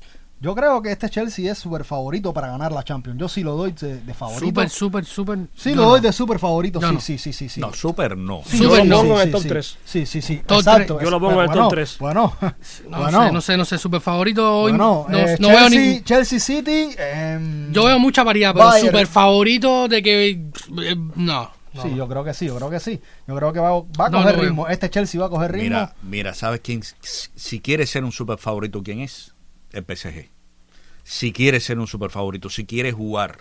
Yo 0.44 0.54
creo 0.54 0.82
que 0.82 0.92
este 0.92 1.08
Chelsea 1.08 1.50
es 1.50 1.56
súper 1.56 1.84
favorito 1.84 2.34
para 2.34 2.48
ganar 2.48 2.70
la 2.70 2.82
Champions. 2.82 3.18
Yo 3.18 3.28
sí 3.30 3.42
lo 3.42 3.56
doy 3.56 3.72
de, 3.72 4.02
de 4.02 4.12
favorito. 4.12 4.44
Súper, 4.46 4.68
súper, 4.68 5.04
súper. 5.06 5.38
sí, 5.56 5.74
lo 5.74 5.84
doy 5.88 6.02
de 6.02 6.12
súper 6.12 6.38
favorito. 6.38 6.80
Sí, 6.82 6.86
no. 6.92 7.00
sí, 7.00 7.16
sí, 7.16 7.32
sí, 7.32 7.48
sí. 7.48 7.60
No, 7.62 7.72
super 7.72 8.14
no. 8.14 8.42
Sí, 8.44 8.58
Súper 8.58 8.80
Yo 8.80 8.84
lo 8.84 8.84
no. 8.84 8.96
pongo 9.00 9.14
en 9.14 9.20
el 9.22 9.26
sí, 9.28 9.32
top 9.32 9.42
sí. 9.42 9.48
3. 9.48 9.78
Sí, 9.86 10.04
sí, 10.06 10.20
sí. 10.20 10.42
Top 10.44 10.58
Exacto. 10.58 10.96
tres. 10.96 11.04
Yo 11.06 11.10
lo 11.10 11.18
pongo 11.20 11.42
en 11.42 11.48
el 11.50 11.56
top 11.56 11.70
tres. 11.70 11.96
Bueno, 11.98 12.36
No 12.90 12.98
bueno. 12.98 13.22
sé, 13.26 13.32
no 13.32 13.40
sé, 13.40 13.56
no 13.56 13.64
sé, 13.64 13.78
súper 13.78 14.02
favorito 14.02 14.60
hoy. 14.60 14.72
Bueno, 14.72 15.06
no, 15.08 15.18
eh, 15.18 15.36
no 15.40 15.48
veo 15.48 15.58
Chelsea, 15.60 15.80
ningún. 15.80 16.04
Chelsea 16.04 16.38
City. 16.40 16.88
em, 16.98 17.72
Yo 17.72 17.84
veo 17.84 17.98
mucha 17.98 18.22
variedad, 18.22 18.52
pero 18.52 18.70
súper 18.72 19.06
favorito 19.06 19.88
de 19.88 20.02
que. 20.02 20.28
eh, 20.30 20.96
no. 21.16 21.50
no. 21.72 21.82
Sí, 21.82 21.94
yo 21.96 22.06
creo 22.06 22.22
que 22.22 22.34
sí, 22.34 22.44
yo 22.48 22.54
creo 22.56 22.68
que 22.68 22.80
sí. 22.80 23.00
Yo 23.26 23.34
creo 23.34 23.50
que 23.50 23.60
va, 23.60 23.70
va 23.80 24.06
a 24.06 24.10
No, 24.10 24.18
coger 24.18 24.36
no 24.36 24.42
ritmo. 24.42 24.68
Este 24.68 24.90
Chelsea 24.90 25.18
va 25.18 25.28
a 25.28 25.30
coger 25.30 25.52
ritmo. 25.52 25.64
Mira, 25.70 25.94
mira, 26.02 26.34
¿sabes 26.34 26.60
quién? 26.62 26.82
Si 27.00 27.60
quiere 27.60 27.86
ser 27.86 28.04
un 28.04 28.12
super 28.12 28.36
favorito, 28.36 28.82
¿quién 28.82 29.00
es? 29.00 29.34
El 29.72 29.84
PSG. 29.84 30.33
Si 31.04 31.32
quiere 31.32 31.60
ser 31.60 31.78
un 31.78 31.86
super 31.86 32.10
favorito, 32.10 32.48
si 32.48 32.64
quiere 32.64 32.90
jugar, 32.92 33.38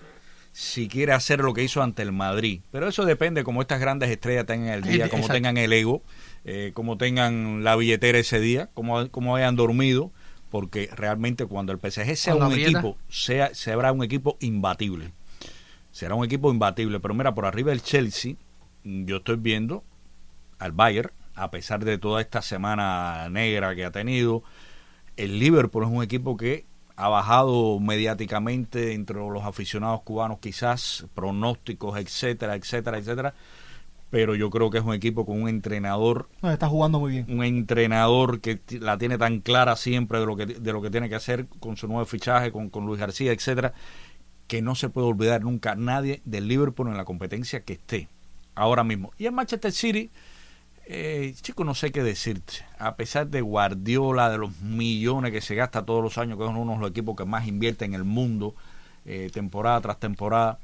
si 0.52 0.88
quiere 0.88 1.14
hacer 1.14 1.40
lo 1.40 1.54
que 1.54 1.64
hizo 1.64 1.82
ante 1.82 2.04
el 2.04 2.12
Madrid. 2.12 2.62
Pero 2.72 2.88
eso 2.88 3.06
depende 3.06 3.44
como 3.44 3.62
estas 3.62 3.80
grandes 3.80 4.10
estrellas 4.12 4.46
tengan 4.46 4.70
el 4.70 4.82
día, 4.84 5.10
como 5.10 5.28
tengan 5.28 5.58
el 5.58 5.74
ego, 5.74 6.04
eh, 6.46 6.72
como 6.74 6.98
tengan 6.98 7.64
la 7.64 7.76
billetera 7.76 8.20
ese 8.20 8.40
día, 8.40 8.70
como, 8.74 9.10
como 9.10 9.36
hayan 9.36 9.56
dormido. 9.56 10.12
Porque 10.52 10.88
realmente 10.96 11.48
cuando 11.48 11.72
el 11.72 11.80
PSG 11.80 12.16
sea 12.16 12.34
Cuando 12.34 12.48
un 12.48 12.52
aprieta. 12.52 12.80
equipo, 12.80 12.98
sea, 13.10 13.56
será 13.56 13.92
un 13.92 14.04
equipo 14.04 14.38
imbatible. 14.40 15.12
Será 15.92 16.14
un 16.14 16.24
equipo 16.24 16.52
imbatible. 16.52 17.00
Pero 17.00 17.16
mira, 17.16 17.34
por 17.34 17.48
arriba 17.48 17.72
del 17.72 17.82
Chelsea, 17.82 18.36
yo 18.84 19.18
estoy 19.18 19.38
viendo 19.38 19.84
al 20.60 20.72
Bayern, 20.72 21.12
a 21.34 21.50
pesar 21.50 21.84
de 21.84 21.98
toda 21.98 22.22
esta 22.22 22.44
semana 22.44 23.30
negra 23.30 23.74
que 23.74 23.84
ha 23.84 23.92
tenido. 23.92 24.44
El 25.18 25.40
Liverpool 25.40 25.86
es 25.86 25.90
un 25.90 26.04
equipo 26.04 26.38
que 26.38 26.66
ha 26.96 27.10
bajado 27.10 27.80
mediáticamente 27.80 28.94
entre 28.94 29.16
los 29.18 29.44
aficionados 29.44 30.02
cubanos, 30.04 30.40
quizás 30.40 31.06
pronósticos, 31.16 31.98
etcétera, 32.00 32.56
etcétera, 32.56 32.98
etcétera. 32.98 33.34
Pero 34.10 34.36
yo 34.36 34.52
creo 34.52 34.70
que 34.70 34.78
es 34.78 34.84
un 34.84 34.94
equipo 34.94 35.26
con 35.26 35.42
un 35.42 35.50
entrenador, 35.50 36.30
No, 36.44 36.52
está 36.52 36.68
jugando 36.68 37.00
muy 37.00 37.12
bien. 37.14 37.26
un 37.30 37.44
entrenador 37.44 38.42
que 38.42 38.60
la 38.80 38.98
tiene 39.00 39.18
tan 39.18 39.40
clara 39.40 39.76
siempre 39.76 40.20
de 40.20 40.26
lo 40.28 40.36
que 40.38 40.46
de 40.46 40.72
lo 40.72 40.84
que 40.84 40.92
tiene 40.92 41.10
que 41.10 41.16
hacer 41.16 41.48
con 41.60 41.78
su 41.78 41.88
nuevo 41.88 42.06
fichaje, 42.06 42.52
con, 42.52 42.70
con 42.70 42.86
Luis 42.86 43.00
García, 43.00 43.32
etcétera, 43.32 43.74
que 44.46 44.62
no 44.62 44.76
se 44.76 44.90
puede 44.90 45.08
olvidar 45.08 45.42
nunca 45.42 45.74
nadie 45.74 46.22
del 46.26 46.48
Liverpool 46.48 46.90
en 46.90 46.98
la 46.98 47.06
competencia 47.06 47.62
que 47.64 47.74
esté 47.74 48.08
ahora 48.54 48.84
mismo. 48.84 49.12
Y 49.18 49.26
en 49.26 49.34
Manchester 49.34 49.72
City, 49.72 50.12
eh, 50.86 51.34
chico, 51.42 51.64
no 51.64 51.76
sé 51.76 51.92
qué 51.92 52.04
decirte. 52.04 52.54
A 52.78 52.96
pesar 52.96 53.28
de 53.28 53.42
Guardiola, 53.42 54.30
de 54.30 54.38
los 54.38 54.60
millones 54.62 55.32
que 55.32 55.42
se 55.42 55.56
gasta 55.56 55.86
todos 55.86 56.04
los 56.04 56.18
años, 56.18 56.38
que 56.38 56.44
es 56.44 56.50
uno 56.50 56.74
de 56.74 56.80
los 56.80 56.90
equipos 56.90 57.16
que 57.16 57.26
más 57.26 57.48
invierte 57.48 57.86
en 57.86 57.94
el 57.94 58.04
mundo, 58.04 58.56
eh, 59.06 59.30
temporada 59.34 59.82
tras 59.82 60.00
temporada, 60.00 60.60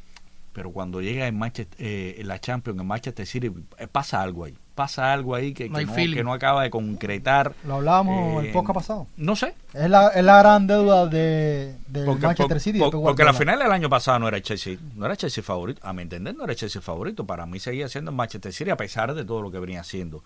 pero 0.54 0.72
cuando 0.72 1.02
llega 1.02 1.28
en, 1.28 1.40
eh, 1.78 2.22
la 2.26 2.40
Champions, 2.40 2.80
en 2.80 2.88
Manchester 2.88 3.26
City, 3.26 3.52
eh, 3.78 3.88
pasa 3.88 4.22
algo 4.22 4.46
ahí. 4.46 4.58
Pasa 4.80 5.12
algo 5.12 5.36
ahí 5.36 5.54
que, 5.54 5.68
No 5.68 5.78
que 5.80 5.86
no, 5.86 5.94
que 5.94 6.24
no 6.24 6.32
acaba 6.32 6.64
de 6.64 6.70
concretar. 6.70 7.54
Lo 7.68 7.76
hablábamos 7.76 8.42
Eh, 8.42 8.48
el 8.48 8.54
podcast 8.54 8.76
pasado. 8.76 9.08
No 9.18 9.36
sé. 9.36 9.54
Es 9.74 9.90
la, 9.90 10.08
es 10.08 10.24
la 10.24 10.40
gran 10.40 10.68
deuda 10.68 11.06
de, 11.06 11.76
del 11.88 12.06
Porque, 12.06 12.26
Manchester 12.28 12.56
por- 12.56 12.60
City. 12.62 12.80
por- 12.80 12.92
de 12.96 13.00
porque 13.02 13.26
la 13.26 13.34
final 13.34 13.60
del 13.60 13.70
año 13.74 13.90
pasado 13.90 14.20
no 14.20 14.30
era 14.30 14.42
Chelsea, 14.42 14.78
no 14.96 15.06
era 15.06 15.18
Chelsea 15.18 15.44
favorito. 15.44 15.82
A 15.86 15.92
mi 15.92 16.04
entender 16.04 16.34
no 16.34 16.46
era 16.46 16.56
Chelsea 16.56 16.82
favorito. 16.82 17.26
Para 17.26 17.46
mí 17.46 17.60
seguía 17.60 17.90
siendo 17.90 18.12
el 18.12 18.16
Manchester 18.16 18.54
City 18.54 18.70
a 18.70 18.78
pesar 18.78 19.14
de 19.14 19.26
todo 19.26 19.42
lo 19.42 19.52
que 19.52 19.60
venía 19.60 19.82
haciendo 19.82 20.24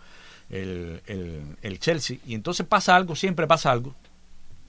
el, 0.52 1.02
el, 1.08 1.42
el 1.64 1.80
Chelsea. 1.80 2.18
Y 2.28 2.36
entonces 2.36 2.64
pasa 2.68 2.96
algo, 2.96 3.16
siempre 3.16 3.48
pasa 3.48 3.72
algo. 3.72 3.96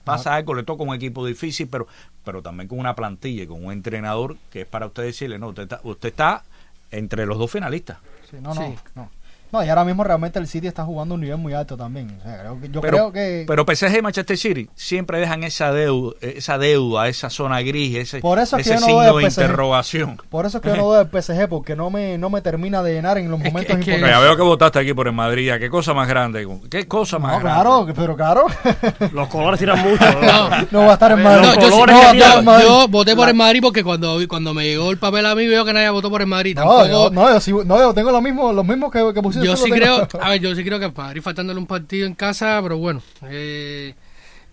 Pasa 0.03 0.35
algo, 0.35 0.55
le 0.55 0.63
toca 0.63 0.83
un 0.83 0.95
equipo 0.95 1.27
difícil, 1.27 1.69
pero, 1.69 1.87
pero 2.25 2.41
también 2.41 2.69
con 2.69 2.79
una 2.79 2.95
plantilla 2.95 3.43
y 3.43 3.47
con 3.47 3.63
un 3.63 3.71
entrenador 3.71 4.37
que 4.51 4.63
es 4.63 4.67
para 4.67 4.87
usted 4.87 5.03
decirle, 5.03 5.39
no, 5.39 5.49
usted 5.49 5.65
está, 5.65 5.81
usted 5.83 6.09
está 6.09 6.43
entre 6.91 7.27
los 7.27 7.37
dos 7.39 7.51
finalistas. 7.51 7.99
Sí, 8.31 8.37
no, 8.41 8.55
no, 8.55 8.63
Sí. 8.63 8.75
no. 8.95 9.11
No, 9.55 9.65
y 9.65 9.69
ahora 9.69 9.85
mismo 9.85 10.03
realmente 10.03 10.39
el 10.41 10.49
City 10.49 10.67
está 10.67 10.85
jugando 10.85 11.15
a 11.15 11.17
un 11.17 11.21
nivel 11.21 11.37
muy 11.39 11.53
alto 11.55 11.77
también. 11.77 12.17
O 12.19 12.23
sea, 12.25 12.41
creo 12.41 12.61
que, 12.61 12.69
yo 12.71 12.81
pero, 12.81 12.97
creo 12.97 13.13
que 13.13 13.45
pero 13.47 13.65
PSG 13.65 13.99
y 13.99 14.03
Manchester 14.03 14.37
City 14.37 14.69
siempre 14.75 15.21
dejan 15.21 15.45
esa 15.45 15.73
deuda, 15.73 16.15
esa 16.21 16.59
deuda, 16.59 17.09
esa 17.09 17.31
zona 17.31 17.61
gris, 17.63 17.97
ese, 17.97 18.19
Por 18.21 18.41
eso 18.41 18.57
es 18.57 18.67
que 18.67 18.75
ese 18.75 18.81
yo 18.83 18.87
no 18.89 18.93
doy 18.95 19.05
signo 19.05 19.19
de 19.21 19.31
PSG. 19.31 19.41
interrogación. 19.43 20.21
por 20.29 20.47
eso 20.47 20.59
es 20.59 20.63
que 20.63 20.71
yo 20.71 20.77
no 20.79 20.85
doy 20.87 21.07
el 21.11 21.23
PSG 21.23 21.49
porque 21.49 21.77
no 21.77 21.89
me 21.91 22.19
no 22.19 22.31
me 22.31 22.41
termina 22.43 22.83
de 22.83 22.95
llenar 22.95 23.17
en 23.19 23.31
los 23.31 23.41
Es 23.41 23.47
momentos 23.47 23.77
es 23.79 23.85
que- 23.85 23.93
Porque 23.93 23.93
importantes. 23.93 24.17
ya 24.21 24.21
veo 24.27 24.37
que 24.37 24.43
votaste 24.43 24.79
aquí 24.81 24.93
por 24.93 25.07
el 25.07 25.13
Madrid. 25.13 25.51
¿a 25.51 25.59
¿Qué 25.61 25.71
cosa 25.71 25.95
más 25.95 26.09
grande? 26.09 26.49
¿Qué 26.69 26.89
cosa 26.89 27.19
más 27.21 27.35
No, 27.35 27.39
grande? 27.41 27.61
claro, 27.63 27.87
pero 27.95 28.17
claro. 28.17 28.47
Los 29.13 29.29
colores 29.29 29.61
tiran 29.61 29.79
mucho. 29.89 30.05
No. 30.21 30.49
no 30.73 30.79
va 30.87 30.91
a 30.91 30.95
estar 30.95 31.13
en 31.13 31.23
Madrid. 31.23 31.47
No, 31.47 31.55
yo, 31.55 31.61
sí- 31.63 31.71
colores 31.71 31.95
no, 31.95 32.01
que 32.01 32.07
yo- 32.19 32.25
tiene- 32.25 32.39
en 32.41 32.45
Madrid. 32.45 32.67
yo 32.67 32.89
voté 32.89 33.15
por 33.15 33.29
el 33.29 33.35
Madrid 33.35 33.61
porque 33.63 33.85
cuando, 33.85 34.19
cuando 34.29 34.53
me 34.53 34.65
llegó 34.65 34.91
el 34.91 34.99
papel 34.99 35.27
a 35.27 35.35
mí 35.37 35.47
veo 35.47 35.65
que 35.65 35.73
nadie 35.73 35.91
votó 35.91 36.11
por 36.11 36.21
el 36.23 36.27
Madrid. 36.27 36.57
No, 36.57 36.63
Tampoco, 36.63 36.87
yo, 36.89 37.11
no, 37.11 37.29
yo, 37.33 37.41
sí- 37.41 37.53
no, 37.65 37.79
yo 37.79 37.95
tengo 37.95 38.11
lo 38.11 38.21
mismo, 38.21 38.53
los 38.53 38.65
mismos 38.67 38.91
que, 38.91 39.13
que 39.15 39.23
pusiste. 39.23 39.44
Yo 39.45 39.57
sí 39.57 39.71
creo, 39.71 40.09
a 40.21 40.31
ver, 40.31 40.41
yo 40.41 40.55
sí 40.55 40.65
creo 40.65 40.79
que 40.79 40.87
el 40.87 40.93
Madrid 40.95 41.23
faltándole 41.23 41.59
un 41.59 41.67
partido 41.67 42.07
en 42.07 42.15
casa, 42.15 42.61
pero 42.63 42.79
bueno, 42.79 43.03
eh, 43.29 43.95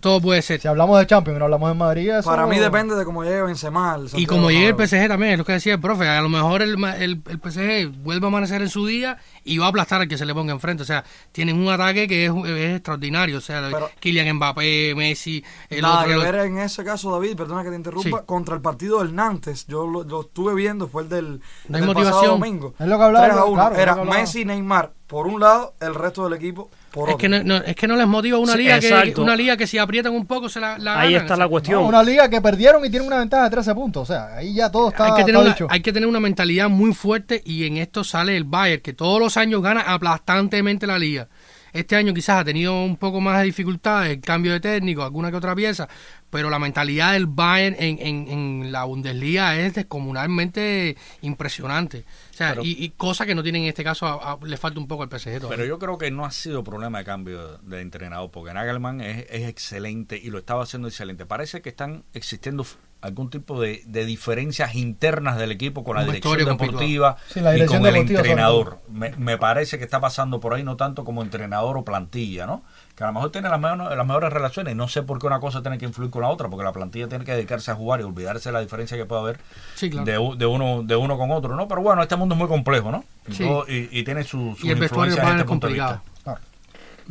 todo 0.02 0.20
puede 0.20 0.42
ser. 0.42 0.60
Si 0.60 0.68
hablamos 0.68 1.00
de 1.00 1.08
Champions 1.08 1.38
y 1.38 1.40
no 1.40 1.46
hablamos 1.46 1.70
de 1.70 1.76
Madrid, 1.76 2.10
eso... 2.10 2.30
Para 2.30 2.46
mí 2.48 2.60
depende 2.60 2.96
de 2.96 3.06
cómo 3.06 3.24
llegue 3.24 3.42
Benzema. 3.44 3.94
al 3.94 4.10
Y 4.14 4.26
como 4.26 4.52
llegue 4.52 4.68
el. 4.70 4.76
PSG 4.88 5.08
también, 5.08 5.34
es 5.34 5.38
lo 5.38 5.46
que 5.46 5.54
decía 5.54 5.74
el 5.76 5.80
profe, 5.80 6.08
a 6.08 6.22
lo 6.22 6.28
mejor 6.28 6.62
el, 6.62 6.78
ma- 6.78 6.98
el, 6.98 7.22
el 7.30 7.40
PSG 7.40 7.90
vuelve 8.04 8.26
a 8.26 8.28
amanecer 8.28 8.62
en 8.62 8.70
su 8.70 8.86
día 8.86 9.18
y 9.44 9.58
va 9.60 9.68
a 9.68 9.70
aplastar 9.70 10.02
al 10.02 10.08
que 10.08 10.18
se 10.18 10.26
le 10.26 10.34
ponga 10.34 10.52
enfrente. 10.52 10.84
O 10.84 10.86
sea, 10.86 11.04
tienen 11.32 11.58
un 11.58 11.70
ataque 11.72 12.08
que 12.08 12.26
es, 12.26 12.32
es 12.34 12.76
extraordinario. 12.76 13.38
O 13.38 13.42
sea, 13.42 13.62
Pero- 13.72 13.90
Kylian 14.00 14.36
Mbappé, 14.36 14.94
Messi, 14.96 15.44
el 15.70 15.82
Nada 15.84 16.00
otro... 16.02 16.08
que 16.08 16.14
el 16.14 16.20
ver 16.34 16.36
en 16.48 16.58
ese 16.58 16.84
caso, 16.84 17.12
David, 17.12 17.36
perdona 17.38 17.64
que 17.64 17.70
te 17.70 17.76
interrumpa, 17.76 18.20
Sí. 18.20 18.26
contra 18.26 18.56
el 18.56 18.62
partido 18.62 19.00
del 19.00 19.16
Nantes, 19.16 19.68
yo 19.68 19.86
lo, 19.88 20.04
lo 20.04 20.22
estuve 20.22 20.54
viendo, 20.56 20.88
fue 20.88 21.04
el 21.04 21.10
del, 21.10 21.42
No 21.70 21.78
hay 21.78 21.84
del 21.86 21.94
pasado 21.94 21.94
motivación. 22.10 22.40
domingo. 22.40 22.74
Es 22.80 22.88
lo 22.88 22.98
que 22.98 23.04
hablaba, 23.04 23.26
3 23.28 23.38
a 23.38 23.46
1. 23.46 23.54
claro, 23.54 23.70
es 23.72 23.78
lo 23.78 23.84
Era 23.84 23.94
que 23.94 24.00
hablaba. 24.02 24.20
Messi 24.20 24.42
y 24.42 24.46
Neymar 24.46 24.94
por 25.08 25.28
un 25.28 25.40
lado, 25.42 25.74
el 25.82 25.94
resto 25.94 26.24
del 26.24 26.34
equipo 26.34 26.70
por 26.92 27.10
Es 27.10 27.16
que 27.16 27.30
no, 27.30 27.44
no- 27.44 27.58
es 27.58 27.76
que 27.76 27.88
no 27.88 27.96
les 27.96 28.08
motiva 28.08 28.38
una 28.38 28.54
Sí, 28.54 28.60
liga 28.60 28.80
que 28.80 29.14
una 29.22 29.36
liga 29.36 29.58
que 29.58 29.66
si 29.68 29.78
aprietan 29.78 30.14
un 30.14 30.26
poco 30.26 30.50
se 30.50 30.60
la, 30.60 30.78
la 30.78 31.00
Ahí 31.00 31.14
ganan. 31.14 31.26
está 31.26 31.36
la 31.38 31.48
cuestión. 31.48 31.82
No, 31.82 31.88
una 31.88 32.04
liga 32.04 32.30
que 32.30 32.42
perdieron 32.42 32.86
y 32.86 32.90
tienen 32.90 33.08
una 33.08 33.20
ventaja 33.20 33.46
de 33.46 33.50
13 33.52 33.74
puntos. 33.76 34.04
O 34.04 34.14
sea, 34.14 34.36
ahí 34.36 34.54
ya 34.54 34.70
todo 34.70 34.90
está, 34.90 35.06
hay, 35.06 35.12
que 35.14 35.24
tener 35.24 35.36
está 35.36 35.40
una, 35.42 35.50
dicho. 35.54 35.68
hay 35.70 35.82
que 35.82 35.94
tener 35.94 36.08
una 36.10 36.20
mentalidad 36.20 36.70
muy 36.70 36.94
fuerte 36.94 37.42
y 37.46 37.66
en 37.66 37.78
esto 37.78 38.04
sale 38.04 38.36
el 38.38 38.44
Bayern, 38.44 38.82
que 38.82 38.94
todos 38.94 39.20
los 39.20 39.38
años 39.38 39.62
gana 39.62 39.82
aplastantemente 39.82 40.86
la 40.88 41.00
liga. 41.00 41.28
Este 41.74 41.96
año 41.96 42.14
quizás 42.14 42.42
ha 42.42 42.44
tenido 42.44 42.84
un 42.84 42.98
poco 42.98 43.22
más 43.22 43.40
de 43.40 43.46
dificultades, 43.46 44.12
el 44.12 44.20
cambio 44.20 44.52
de 44.52 44.60
técnico, 44.60 45.04
alguna 45.04 45.32
que 45.32 45.38
otra 45.38 45.56
pieza, 45.56 45.88
pero 46.32 46.50
la 46.50 46.58
mentalidad 46.58 47.14
del 47.14 47.28
Bayern 47.28 47.76
en, 47.78 48.00
en, 48.00 48.28
en 48.30 48.72
la 48.72 48.86
Bundesliga 48.86 49.56
es 49.58 49.76
descomunalmente 49.76 50.96
impresionante. 51.22 52.06
O 52.32 52.34
sea, 52.34 52.50
Pero- 52.52 52.64
y, 52.64 52.72
y 52.84 52.90
cosa 52.90 53.26
que 53.26 53.36
no 53.36 53.44
tienen 53.44 53.64
en 53.64 53.70
este 53.70 53.84
caso, 53.84 54.08
a- 54.08 54.34
a- 54.34 54.38
le 54.46 54.58
falta 54.58 54.80
un 54.80 54.88
poco 54.88 55.04
al 55.04 55.10
PSG 55.10 55.38
todavía. 55.40 55.50
Pero 55.50 55.66
yo 55.66 55.78
creo 55.80 55.98
que 55.98 56.10
no 56.12 56.26
ha 56.26 56.32
sido 56.32 56.64
problema 56.64 57.00
de 57.00 57.06
cambio 57.06 57.58
de 57.60 57.82
entrenador, 57.82 58.32
porque 58.32 58.54
Nagelman 58.54 59.02
es, 59.02 59.26
es 59.30 59.48
excelente 59.48 60.18
y 60.18 60.30
lo 60.30 60.40
estaba 60.40 60.64
haciendo 60.64 60.88
excelente. 60.88 61.26
Parece 61.26 61.62
que 61.62 61.70
están 61.70 62.04
existiendo 62.14 62.66
algún 63.02 63.30
tipo 63.32 63.60
de, 63.60 63.82
de 63.88 64.06
diferencias 64.06 64.76
internas 64.76 65.38
del 65.38 65.52
equipo 65.52 65.84
con 65.84 65.96
la 65.96 66.04
dirección 66.04 66.38
deportiva 66.60 67.18
Sí, 67.34 67.40
la 67.42 67.58
y 67.58 67.66
con 67.66 67.84
el 67.86 67.96
entrenador. 67.96 68.80
Me, 68.90 69.10
me 69.18 69.38
parece 69.40 69.78
que 69.80 69.84
está 69.84 70.00
pasando 70.00 70.40
por 70.40 70.54
ahí 70.54 70.64
no 70.64 70.78
tanto 70.78 71.04
como 71.04 71.24
entrenador 71.24 71.78
o 71.78 71.84
plantilla, 71.84 72.46
¿no? 72.46 72.64
Que 73.02 73.06
a 73.06 73.08
lo 73.08 73.14
mejor 73.14 73.32
tiene 73.32 73.50
las, 73.50 73.60
mejor- 73.60 73.98
las 73.98 74.06
mejores 74.06 74.32
relaciones. 74.32 74.76
No 74.76 74.88
sé 74.88 75.02
por 75.02 75.18
qué 75.18 75.26
una 75.26 75.40
cosa 75.40 75.64
tiene 75.64 75.80
que 75.80 75.86
influir 75.86 76.12
con 76.12 76.22
la 76.22 76.28
otra, 76.28 76.50
porque 76.50 76.64
la 76.64 76.72
plantilla 76.72 77.08
tiene 77.08 77.26
que 77.26 77.32
dedicarse 77.32 77.72
a 77.72 77.74
jugar 77.74 78.00
y 78.00 78.04
olvidarse 78.04 78.50
de 78.50 78.54
la 78.54 78.60
diferencia 78.62 78.96
que 78.96 79.06
puede 79.06 79.22
haber 79.22 79.40
Sí, 79.74 79.90
claro. 79.90 80.06
de, 80.06 80.46
uno 80.46 80.84
de 80.84 80.96
uno 80.96 81.18
con 81.18 81.32
otro, 81.32 81.56
¿no? 81.56 81.68
Pero 81.68 81.82
bueno, 81.82 82.04
este 82.04 82.16
mundo 82.16 82.36
es 82.36 82.40
muy 82.40 82.48
complejo, 82.48 82.92
¿no? 82.92 83.04
Y, 83.28 83.34
Sí. 83.34 83.44
todo- 83.44 83.66
y- 83.68 83.90
y 83.92 84.04
tiene 84.04 84.24
su, 84.24 84.56
su 84.56 84.68
y 84.68 84.70
el 84.70 84.84
influencia 84.84 85.20
Bayern 85.24 85.40
este 85.40 85.42
es 85.42 85.48
punto 85.48 85.66
de 85.66 85.74
vista. 85.74 86.02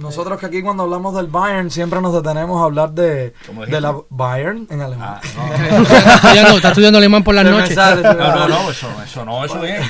Nosotros 0.01 0.41
que 0.41 0.47
aquí 0.47 0.63
cuando 0.63 0.85
hablamos 0.85 1.15
del 1.15 1.27
Bayern 1.27 1.71
siempre 1.71 2.01
nos 2.01 2.15
detenemos 2.15 2.59
a 2.61 2.65
hablar 2.65 2.93
de, 2.93 3.35
¿Cómo 3.47 3.67
de 3.67 3.81
la 3.83 3.95
Bayern 4.09 4.67
en 4.71 4.81
alemán. 4.81 5.21
Ah, 5.39 5.51
no. 5.71 5.83
está, 5.83 6.15
estudiando, 6.15 6.57
está 6.57 6.69
estudiando 6.69 6.99
alemán 6.99 7.23
por 7.23 7.35
las 7.35 7.45
noches. 7.45 7.75
sale, 7.75 8.03
No, 8.03 8.15
no, 8.15 8.49
no, 8.49 8.71
eso, 8.71 8.89
eso 9.05 9.25
no, 9.27 9.45
eso 9.45 9.61
bien. 9.61 9.83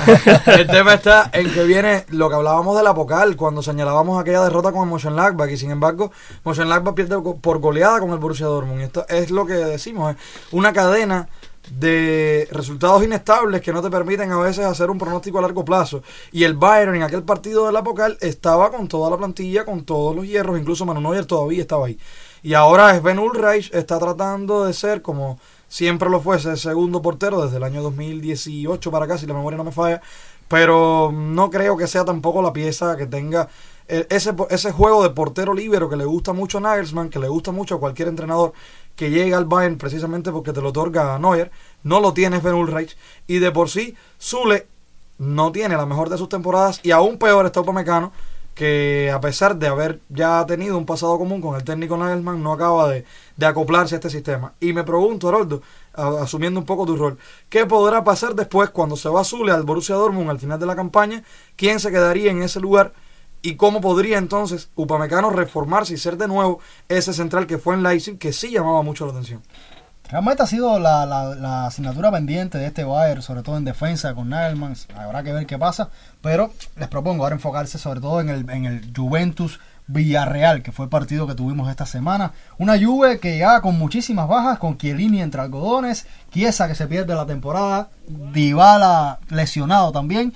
El 0.46 0.66
tema 0.68 0.94
está 0.94 1.28
en 1.34 1.52
que 1.52 1.64
viene 1.64 2.06
lo 2.08 2.30
que 2.30 2.36
hablábamos 2.36 2.78
de 2.78 2.82
la 2.82 2.94
Pocal 2.94 3.36
cuando 3.36 3.62
señalábamos 3.62 4.18
aquella 4.18 4.42
derrota 4.42 4.72
con 4.72 4.84
el 4.84 4.88
Mönchengladbach 4.88 5.50
y 5.50 5.58
sin 5.58 5.70
embargo 5.70 6.12
Mönchengladbach 6.44 6.94
pierde 6.94 7.16
por 7.40 7.58
goleada 7.58 8.00
con 8.00 8.10
el 8.12 8.18
Borussia 8.18 8.46
Dortmund. 8.46 8.80
Y 8.80 8.84
esto 8.84 9.06
es 9.08 9.30
lo 9.30 9.44
que 9.44 9.52
decimos, 9.52 10.14
es 10.14 10.18
una 10.50 10.72
cadena 10.72 11.28
de 11.70 12.48
resultados 12.50 13.04
inestables 13.04 13.60
que 13.60 13.72
no 13.72 13.82
te 13.82 13.90
permiten 13.90 14.30
a 14.32 14.38
veces 14.38 14.64
hacer 14.64 14.90
un 14.90 14.98
pronóstico 14.98 15.38
a 15.38 15.42
largo 15.42 15.64
plazo. 15.64 16.02
Y 16.32 16.44
el 16.44 16.54
Bayern 16.54 16.96
en 16.96 17.02
aquel 17.02 17.22
partido 17.22 17.66
de 17.66 17.72
la 17.72 17.82
Pocal 17.82 18.16
estaba 18.20 18.70
con 18.70 18.88
toda 18.88 19.10
la 19.10 19.16
plantilla, 19.16 19.64
con 19.64 19.84
todos 19.84 20.14
los 20.14 20.26
hierros, 20.26 20.58
incluso 20.58 20.86
Manu 20.86 21.00
Neuer 21.00 21.26
todavía 21.26 21.60
estaba 21.60 21.86
ahí. 21.86 21.98
Y 22.42 22.54
ahora 22.54 22.96
Sven 22.98 23.18
Ulreich 23.18 23.72
está 23.74 23.98
tratando 23.98 24.64
de 24.64 24.72
ser 24.72 25.02
como 25.02 25.38
siempre 25.68 26.08
lo 26.08 26.20
fuese, 26.20 26.56
segundo 26.56 27.02
portero 27.02 27.42
desde 27.42 27.58
el 27.58 27.64
año 27.64 27.82
2018 27.82 28.90
para 28.90 29.04
acá, 29.04 29.18
si 29.18 29.26
la 29.26 29.34
memoria 29.34 29.58
no 29.58 29.64
me 29.64 29.72
falla, 29.72 30.00
pero 30.48 31.12
no 31.12 31.50
creo 31.50 31.76
que 31.76 31.86
sea 31.86 32.04
tampoco 32.04 32.40
la 32.40 32.52
pieza 32.52 32.96
que 32.96 33.06
tenga 33.06 33.48
eh, 33.86 34.06
ese, 34.10 34.34
ese 34.50 34.72
juego 34.72 35.02
de 35.02 35.10
portero 35.10 35.54
libero 35.54 35.88
que 35.88 35.96
le 35.96 36.04
gusta 36.04 36.32
mucho 36.32 36.58
a 36.58 36.60
Nagelsmann, 36.62 37.10
que 37.10 37.18
le 37.18 37.28
gusta 37.28 37.52
mucho 37.52 37.76
a 37.76 37.80
cualquier 37.80 38.08
entrenador 38.08 38.52
que 38.98 39.10
llega 39.10 39.38
al 39.38 39.44
Bayern 39.44 39.78
precisamente 39.78 40.32
porque 40.32 40.52
te 40.52 40.60
lo 40.60 40.70
otorga 40.70 41.14
a 41.14 41.20
Neuer, 41.20 41.52
no 41.84 42.00
lo 42.00 42.12
tiene 42.12 42.40
Sven 42.40 42.54
Ulreich, 42.54 42.98
y 43.28 43.38
de 43.38 43.52
por 43.52 43.70
sí 43.70 43.94
Zule 44.20 44.66
no 45.18 45.52
tiene 45.52 45.76
la 45.76 45.86
mejor 45.86 46.10
de 46.10 46.18
sus 46.18 46.28
temporadas 46.28 46.80
y 46.82 46.90
aún 46.90 47.16
peor 47.16 47.46
está 47.46 47.60
Upamecano 47.60 48.12
que 48.56 49.08
a 49.14 49.20
pesar 49.20 49.56
de 49.56 49.68
haber 49.68 50.00
ya 50.08 50.44
tenido 50.46 50.76
un 50.76 50.84
pasado 50.84 51.16
común 51.16 51.40
con 51.40 51.54
el 51.54 51.62
técnico 51.62 51.96
Nagelsmann 51.96 52.42
no 52.42 52.52
acaba 52.52 52.88
de, 52.88 53.04
de 53.36 53.46
acoplarse 53.46 53.94
a 53.94 53.98
este 53.98 54.10
sistema 54.10 54.54
y 54.58 54.72
me 54.72 54.82
pregunto 54.82 55.28
Haroldo 55.28 55.62
asumiendo 55.92 56.58
un 56.58 56.66
poco 56.66 56.84
tu 56.84 56.96
rol 56.96 57.18
¿qué 57.48 57.66
podrá 57.66 58.02
pasar 58.02 58.34
después 58.34 58.70
cuando 58.70 58.96
se 58.96 59.08
va 59.08 59.22
Zule 59.22 59.52
al 59.52 59.62
Borussia 59.62 59.94
Dortmund 59.94 60.28
al 60.28 60.40
final 60.40 60.58
de 60.58 60.66
la 60.66 60.74
campaña? 60.74 61.22
¿quién 61.54 61.78
se 61.78 61.92
quedaría 61.92 62.32
en 62.32 62.42
ese 62.42 62.58
lugar? 62.58 62.92
¿Y 63.42 63.56
cómo 63.56 63.80
podría 63.80 64.18
entonces 64.18 64.70
Upamecano 64.74 65.30
reformarse 65.30 65.94
y 65.94 65.98
ser 65.98 66.16
de 66.16 66.28
nuevo 66.28 66.60
ese 66.88 67.12
central 67.12 67.46
que 67.46 67.58
fue 67.58 67.74
en 67.74 67.82
Leipzig 67.82 68.18
que 68.18 68.32
sí 68.32 68.50
llamaba 68.50 68.82
mucho 68.82 69.06
la 69.06 69.12
atención? 69.12 69.42
Realmente 70.10 70.42
ha 70.42 70.46
sido 70.46 70.78
la, 70.78 71.04
la, 71.04 71.66
asignatura 71.66 72.10
pendiente 72.10 72.56
de 72.56 72.66
este 72.66 72.82
Bayern, 72.82 73.20
sobre 73.20 73.42
todo 73.42 73.58
en 73.58 73.66
defensa 73.66 74.14
con 74.14 74.30
Nagelman. 74.30 74.74
Habrá 74.96 75.22
que 75.22 75.34
ver 75.34 75.46
qué 75.46 75.58
pasa. 75.58 75.90
Pero 76.22 76.50
les 76.76 76.88
propongo 76.88 77.24
ahora 77.24 77.34
enfocarse 77.34 77.76
sobre 77.76 78.00
todo 78.00 78.22
en 78.22 78.30
el, 78.30 78.48
en 78.48 78.64
el 78.64 78.90
Juventus 78.96 79.60
Villarreal, 79.86 80.62
que 80.62 80.72
fue 80.72 80.84
el 80.84 80.90
partido 80.90 81.26
que 81.26 81.34
tuvimos 81.34 81.68
esta 81.68 81.84
semana. 81.84 82.32
Una 82.56 82.78
Juve 82.78 83.20
que 83.20 83.36
ya 83.36 83.60
con 83.60 83.78
muchísimas 83.78 84.28
bajas, 84.28 84.58
con 84.58 84.78
Chiellini 84.78 85.20
entre 85.20 85.42
algodones, 85.42 86.06
Chiesa 86.30 86.68
que 86.68 86.74
se 86.74 86.86
pierde 86.86 87.14
la 87.14 87.26
temporada, 87.26 87.90
Dybala 88.06 89.18
lesionado 89.28 89.92
también. 89.92 90.32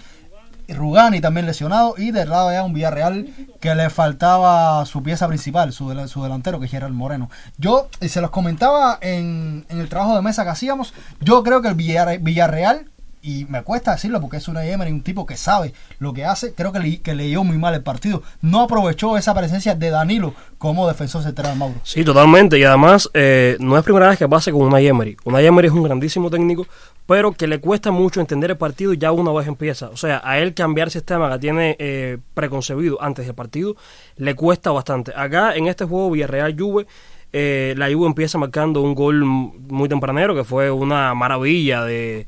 Rugani 0.68 1.20
también 1.20 1.46
lesionado 1.46 1.94
y 1.98 2.10
del 2.12 2.30
lado 2.30 2.52
ya 2.52 2.62
un 2.62 2.72
Villarreal 2.72 3.28
que 3.60 3.74
le 3.74 3.90
faltaba 3.90 4.84
su 4.86 5.02
pieza 5.02 5.26
principal, 5.28 5.72
su, 5.72 6.08
su 6.08 6.22
delantero 6.22 6.58
que 6.60 6.66
es 6.66 6.70
Gerard 6.70 6.92
Moreno. 6.92 7.30
Yo, 7.58 7.88
y 8.00 8.08
se 8.08 8.20
los 8.20 8.30
comentaba 8.30 8.98
en, 9.00 9.66
en 9.68 9.78
el 9.80 9.88
trabajo 9.88 10.14
de 10.14 10.22
mesa 10.22 10.44
que 10.44 10.50
hacíamos, 10.50 10.94
yo 11.20 11.42
creo 11.42 11.62
que 11.62 11.68
el 11.68 11.74
Villarre- 11.76 12.18
Villarreal, 12.22 12.90
y 13.22 13.46
me 13.48 13.62
cuesta 13.62 13.92
decirlo 13.92 14.20
porque 14.20 14.38
es 14.38 14.48
una 14.48 14.64
Emery, 14.66 14.90
un 14.90 15.02
tipo 15.02 15.24
que 15.26 15.36
sabe 15.36 15.72
lo 16.00 16.12
que 16.12 16.24
hace, 16.24 16.54
creo 16.54 16.72
que, 16.72 16.80
le- 16.80 17.00
que 17.00 17.14
leyó 17.14 17.44
muy 17.44 17.56
mal 17.56 17.72
el 17.72 17.82
partido. 17.82 18.22
No 18.40 18.60
aprovechó 18.62 19.16
esa 19.16 19.32
presencia 19.32 19.76
de 19.76 19.90
Danilo 19.90 20.34
como 20.58 20.88
defensor 20.88 21.22
central 21.22 21.56
Mauro. 21.56 21.76
Sí, 21.84 22.04
totalmente. 22.04 22.58
Y 22.58 22.64
además, 22.64 23.08
eh, 23.14 23.56
no 23.60 23.78
es 23.78 23.84
primera 23.84 24.08
vez 24.08 24.18
que 24.18 24.28
pase 24.28 24.50
con 24.50 24.62
una 24.62 24.80
Emery. 24.80 25.16
Una 25.24 25.40
Emery 25.40 25.68
es 25.68 25.72
un 25.72 25.84
grandísimo 25.84 26.30
técnico, 26.30 26.66
pero 27.06 27.30
que 27.32 27.46
le 27.46 27.60
cuesta 27.60 27.92
mucho 27.92 28.20
entender 28.20 28.50
el 28.50 28.56
partido 28.56 28.92
ya 28.92 29.12
una 29.12 29.30
vez 29.32 29.46
empieza. 29.46 29.88
O 29.90 29.96
sea, 29.96 30.20
a 30.24 30.38
él 30.40 30.52
cambiar 30.52 30.90
sistema 30.90 31.30
que 31.32 31.38
tiene 31.38 31.76
eh, 31.78 32.18
preconcebido 32.34 33.00
antes 33.00 33.26
del 33.26 33.34
partido 33.36 33.76
le 34.16 34.34
cuesta 34.34 34.72
bastante. 34.72 35.12
Acá, 35.14 35.54
en 35.54 35.68
este 35.68 35.84
juego 35.84 36.10
Villarreal-Juve, 36.10 36.86
eh, 37.32 37.74
la 37.76 37.86
Juve 37.92 38.06
empieza 38.08 38.36
marcando 38.36 38.82
un 38.82 38.94
gol 38.96 39.24
muy 39.24 39.88
tempranero, 39.88 40.34
que 40.34 40.42
fue 40.44 40.72
una 40.72 41.14
maravilla 41.14 41.84
de... 41.84 42.26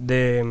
De, 0.00 0.44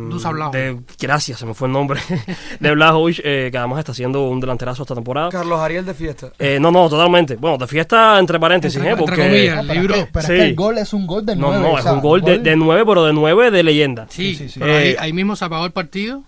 de- 0.52 0.78
gracias, 1.00 1.38
se 1.38 1.46
me 1.46 1.54
fue 1.54 1.68
el 1.68 1.72
nombre 1.72 1.98
de 2.60 2.70
Blajovic, 2.74 3.20
eh, 3.24 3.48
que 3.50 3.56
además 3.56 3.78
está 3.78 3.92
haciendo 3.92 4.28
un 4.28 4.40
delanterazo 4.40 4.82
esta 4.82 4.94
temporada. 4.94 5.30
Carlos 5.30 5.58
Ariel 5.58 5.86
de 5.86 5.94
fiesta. 5.94 6.32
Eh, 6.38 6.58
no, 6.60 6.70
no, 6.70 6.86
totalmente. 6.90 7.36
Bueno, 7.36 7.56
de 7.56 7.66
fiesta 7.66 8.18
entre 8.18 8.38
paréntesis, 8.38 8.76
Entre- 8.76 8.90
¿eh? 8.90 8.92
entre 8.92 9.06
Porque... 9.06 9.22
comillas. 9.28 9.54
No, 9.56 9.60
el 9.62 9.66
pero 9.68 9.80
libro- 9.80 9.94
es 10.20 10.26
que, 10.26 10.42
el 10.48 10.54
gol 10.54 10.76
es 10.76 10.92
un 10.92 11.06
gol 11.06 11.24
No, 11.24 11.34
9. 11.34 11.60
no, 11.60 11.68
o 11.70 11.78
es 11.78 11.84
un 11.86 12.00
gol 12.00 12.20
de, 12.20 12.38
de 12.40 12.56
9, 12.56 12.82
pero 12.86 13.04
de 13.06 13.12
9 13.14 13.50
de 13.50 13.62
leyenda. 13.62 14.06
Sí, 14.10 14.34
Sí, 14.34 14.44
sí, 14.44 14.48
sí. 14.50 14.60
pero 14.60 14.76
ahí, 14.76 14.88
Eh, 14.90 14.96
ahí 14.98 15.12
mismo 15.14 15.34
se 15.34 15.46
apagó 15.46 15.64
el 15.64 15.72
partido. 15.72 16.22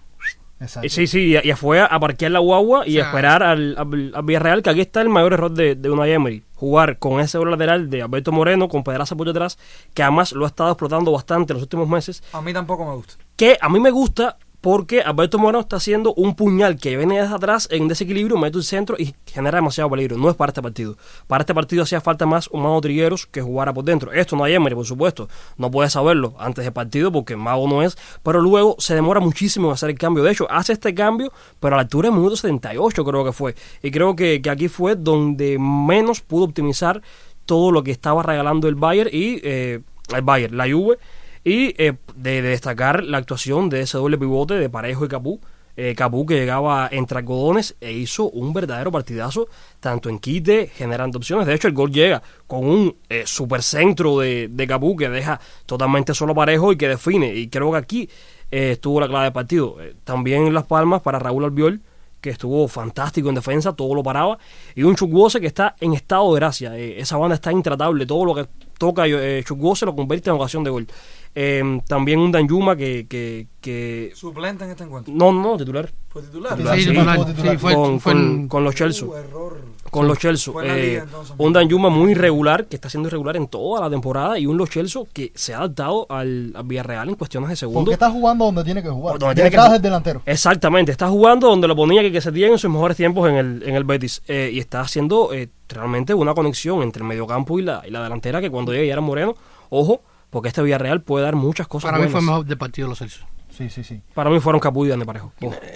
Exacto. 0.61 0.87
Y 0.87 0.90
Sí, 0.90 1.07
sí, 1.07 1.37
y, 1.42 1.53
fue 1.53 1.81
a 1.81 1.99
parquear 1.99 2.33
la 2.33 2.38
guagua 2.38 2.87
y 2.87 2.90
O 2.90 3.01
sea, 3.01 3.05
a 3.05 3.07
esperar 3.09 3.42
al, 3.42 3.75
al, 3.79 4.12
al 4.14 4.23
Villarreal, 4.23 4.62
que 4.62 4.70
aquí 4.70 4.81
está 4.81 5.01
el 5.01 5.09
mayor 5.09 5.33
error 5.33 5.51
de, 5.51 5.75
de 5.75 5.90
Unai 5.90 6.12
Emery. 6.12 6.44
Jugar 6.55 6.99
con 6.99 7.20
ese 7.20 7.38
lateral 7.38 7.88
de 7.88 8.03
Alberto 8.03 8.33
Moreno, 8.33 8.68
con 8.68 8.85
Pedraza 8.85 9.16
por 9.16 9.27
detrás, 9.27 9.59
que 9.94 10.03
además 10.03 10.33
lo 10.33 10.44
ha 10.44 10.49
estado 10.49 10.70
explotando 10.70 11.11
bastante 11.11 11.53
en 11.53 11.57
los 11.57 11.62
últimos 11.62 11.88
meses. 11.88 12.23
A 12.33 12.42
mí 12.42 12.53
tampoco 12.53 12.85
me 12.85 12.94
gusta. 12.94 13.14
Que 13.37 13.57
a 13.59 13.68
mí 13.70 13.81
me 13.81 13.90
gusta 13.90 14.37
porque 14.61 15.01
Alberto 15.01 15.38
Moreno 15.38 15.61
está 15.61 15.77
haciendo 15.77 16.12
un 16.14 16.35
puñal 16.35 16.77
que 16.77 16.96
viene 16.96 17.20
desde 17.20 17.35
atrás 17.35 17.68
en 17.70 17.88
desequilibrio, 17.88 18.37
mete 18.37 18.59
el 18.59 18.64
centro 18.64 18.96
y 18.99 19.14
genera 19.27 19.57
demasiado 19.57 19.88
peligro. 19.90 20.18
No 20.18 20.29
es 20.29 20.37
para 20.37 20.51
este 20.51 20.61
partido. 20.61 20.96
Para 21.27 21.42
este 21.42 21.55
partido 21.55 21.83
hacía 21.83 22.01
falta 22.01 22.27
más 22.27 22.49
un 22.49 22.62
Mago 22.62 22.81
Trigueros 22.81 23.27
que 23.27 23.40
jugara 23.40 23.73
por 23.73 23.85
dentro. 23.85 24.12
Esto 24.12 24.37
no 24.37 24.44
hay 24.44 24.55
Emery, 24.55 24.75
por 24.75 24.85
supuesto. 24.85 25.29
No 25.57 25.70
puede 25.70 25.88
saberlo 25.88 26.35
antes 26.38 26.64
del 26.64 26.73
partido 26.73 27.11
porque 27.11 27.37
Mago 27.37 27.68
no 27.68 27.83
es. 27.83 27.96
Pero 28.23 28.40
luego 28.40 28.77
se 28.79 28.94
demora 28.94 29.20
muchísimo 29.20 29.68
en 29.68 29.75
hacer 29.75 29.90
el 29.90 29.99
cambio. 29.99 30.23
De 30.23 30.33
hecho, 30.33 30.46
hace 30.51 30.75
este 30.75 30.94
cambio, 30.94 31.33
pero 31.59 31.75
a 31.75 31.79
la 31.79 31.83
altura 31.83 32.09
del 32.09 32.18
minuto 32.18 32.37
78 32.37 33.05
creo 33.05 33.25
que 33.25 33.33
fue. 33.33 33.55
Y 33.83 33.90
creo 33.90 34.14
que, 34.14 34.42
que 34.42 34.51
aquí 34.51 34.68
fue 34.68 34.94
donde 34.94 35.59
menos 35.59 36.20
pudo 36.20 36.44
optimizar 36.44 37.01
todo 37.46 37.73
lo 37.73 37.83
que 37.83 37.90
estaba 37.90 38.23
regalando 38.23 38.68
el 38.68 38.75
Bayern 38.75 39.11
y 39.12 39.40
eh, 39.42 39.81
el 40.14 40.23
Bayern, 40.23 40.57
la 40.57 40.70
Juve 40.70 40.99
y 41.44 41.74
eh, 41.83 41.94
de, 42.14 42.42
de 42.42 42.48
destacar 42.48 43.05
la 43.05 43.18
actuación 43.18 43.68
de 43.68 43.83
ese 43.83 43.98
doble 43.98 44.18
pivote 44.18 44.55
de 44.55 44.68
Parejo 44.68 45.05
y 45.05 45.09
Capú. 45.09 45.40
Eh, 45.76 45.94
Capú 45.94 46.26
que 46.26 46.35
llegaba 46.35 46.88
entre 46.92 47.18
algodones 47.18 47.76
e 47.81 47.92
hizo 47.92 48.29
un 48.29 48.53
verdadero 48.53 48.90
partidazo, 48.92 49.48
tanto 49.79 50.11
en 50.11 50.18
quite, 50.18 50.66
generando 50.66 51.16
opciones. 51.16 51.46
De 51.46 51.55
hecho, 51.55 51.68
el 51.68 51.74
gol 51.74 51.90
llega 51.90 52.22
con 52.46 52.66
un 52.66 52.96
eh, 53.09 53.22
supercentro 53.24 54.18
de, 54.18 54.48
de 54.50 54.66
Capú 54.66 54.96
que 54.96 55.09
deja 55.09 55.40
totalmente 55.64 56.12
solo 56.12 56.35
Parejo 56.35 56.72
y 56.72 56.76
que 56.76 56.88
define. 56.88 57.35
Y 57.35 57.48
creo 57.48 57.70
que 57.70 57.79
aquí 57.79 58.11
eh, 58.50 58.72
estuvo 58.72 59.00
la 59.00 59.09
clave 59.09 59.24
del 59.24 59.33
partido. 59.33 59.81
Eh, 59.81 59.94
también 60.05 60.53
las 60.53 60.64
palmas 60.66 61.00
para 61.00 61.18
Raúl 61.18 61.44
Albiol, 61.44 61.81
que 62.20 62.31
estuvo 62.31 62.68
fantástico 62.68 63.31
en 63.31 63.37
defensa, 63.37 63.72
todo 63.72 63.94
lo 63.94 64.03
paraba. 64.03 64.38
Y 64.74 64.83
un 64.83 64.96
Chukwose 64.96 65.40
que 65.40 65.46
está 65.46 65.76
en 65.81 65.94
estado 65.94 66.35
de 66.35 66.40
gracia. 66.40 66.76
Eh, 66.76 67.00
esa 67.00 67.16
banda 67.16 67.37
está 67.37 67.53
intratable. 67.53 68.05
Todo 68.05 68.24
lo 68.26 68.35
que 68.35 68.46
toca 68.76 69.07
eh, 69.07 69.42
Chukwose 69.46 69.87
lo 69.87 69.96
convierte 69.96 70.29
en 70.29 70.37
ocasión 70.37 70.64
de 70.64 70.70
gol. 70.70 70.87
Eh, 71.35 71.81
también 71.87 72.19
un 72.19 72.33
Danjuma 72.33 72.75
que, 72.77 73.07
que, 73.09 73.47
que... 73.61 74.11
Suplente 74.14 74.64
en 74.64 74.71
este 74.71 74.83
encuentro. 74.85 75.14
No, 75.14 75.33
no, 75.33 75.57
titular. 75.57 75.88
Fue 76.09 76.23
titular. 76.23 76.53
Titular, 76.57 76.75
Sí, 76.77 76.83
sí, 76.83 76.90
titular. 76.90 77.16
fue 77.16 77.27
titular. 77.27 77.53
Sí, 77.53 77.59
fue, 77.59 77.75
con, 77.75 78.01
fue 78.01 78.12
con- 78.12 78.23
en- 78.23 78.49
con 78.49 78.64
los 78.64 78.75
Chelsea. 78.75 79.07
Uh, 79.09 79.14
error. 79.14 79.61
Con 79.93 80.09
los 80.09 80.19
Chelsea. 80.19 80.53
Eh, 80.64 81.01
entonces. 81.03 81.35
un 81.38 81.53
Danjuma 81.53 81.88
muy 81.88 82.12
irregular, 82.12 82.66
que 82.66 82.75
está 82.77 82.88
siendo 82.90 83.09
irregular 83.09 83.37
en 83.37 83.47
toda 83.47 83.81
la 83.81 83.90
temporada, 83.90 84.38
y 84.40 84.47
un 84.47 84.57
Los 84.57 84.71
Chelsea 84.71 85.03
que 85.12 85.31
se 85.35 85.55
ha 85.55 85.59
adaptado 85.59 86.07
al, 86.11 86.53
al 86.55 86.64
Villarreal 86.64 87.09
en 87.09 87.14
cuestiones 87.14 87.49
de 87.51 87.57
segundos. 87.57 87.85
Porque 87.85 87.95
está 87.95 88.11
jugando 88.11 88.45
donde 88.47 88.64
tiene 88.64 88.83
que 88.83 88.88
jugar. 88.88 89.19
Donde 89.19 89.35
tiene 89.37 89.51
que 89.51 89.57
del 89.57 89.83
delantero. 89.83 90.23
Exactamente, 90.27 90.90
está 90.90 91.09
jugando 91.09 91.49
donde 91.49 91.69
lo 91.69 91.77
ponía 91.77 92.03
que, 92.03 92.11
que 92.11 92.21
se 92.21 92.33
tiene 92.33 92.53
en 92.53 92.59
sus 92.59 92.71
mejores 92.71 92.97
tiempos 92.97 93.29
en 93.29 93.37
el, 93.37 93.62
en 93.64 93.75
el 93.77 93.85
Betis. 93.85 94.21
Eh, 94.27 94.51
y 94.53 94.59
está 94.59 94.81
haciendo 94.81 95.33
eh, 95.33 95.49
realmente 95.69 96.12
una 96.12 96.35
conexión 96.35 96.83
entre 96.83 97.03
el 97.03 97.09
mediocampo 97.09 97.59
y 97.59 97.62
la, 97.62 97.83
y 97.87 97.90
la 97.90 98.03
delantera 98.03 98.40
que 98.40 98.51
cuando 98.51 98.73
llegue 98.73 98.88
ya 98.88 98.95
era 98.95 99.01
Moreno, 99.01 99.35
ojo, 99.71 100.03
porque 100.31 100.49
este 100.49 100.62
Villarreal 100.62 101.03
puede 101.03 101.25
dar 101.25 101.37
muchas 101.37 101.66
cosas 101.69 101.90
Para 101.90 101.99
mí 101.99 102.05
buenas. 102.05 102.12
fue 102.12 102.21
el 102.21 102.27
mejor 102.27 102.47
del 102.47 102.59
partido 102.59 102.87
de 102.87 102.90
los 102.90 102.99
Celsius. 102.99 103.27
Sí, 103.51 103.69
sí, 103.69 103.85
sí. 103.85 104.01
Para 104.14 104.31
mí 104.31 104.40
fueron 104.40 104.61
Capullo 104.61 104.88
y 104.88 104.90
Dani 104.90 105.05
Parejo. 105.05 105.33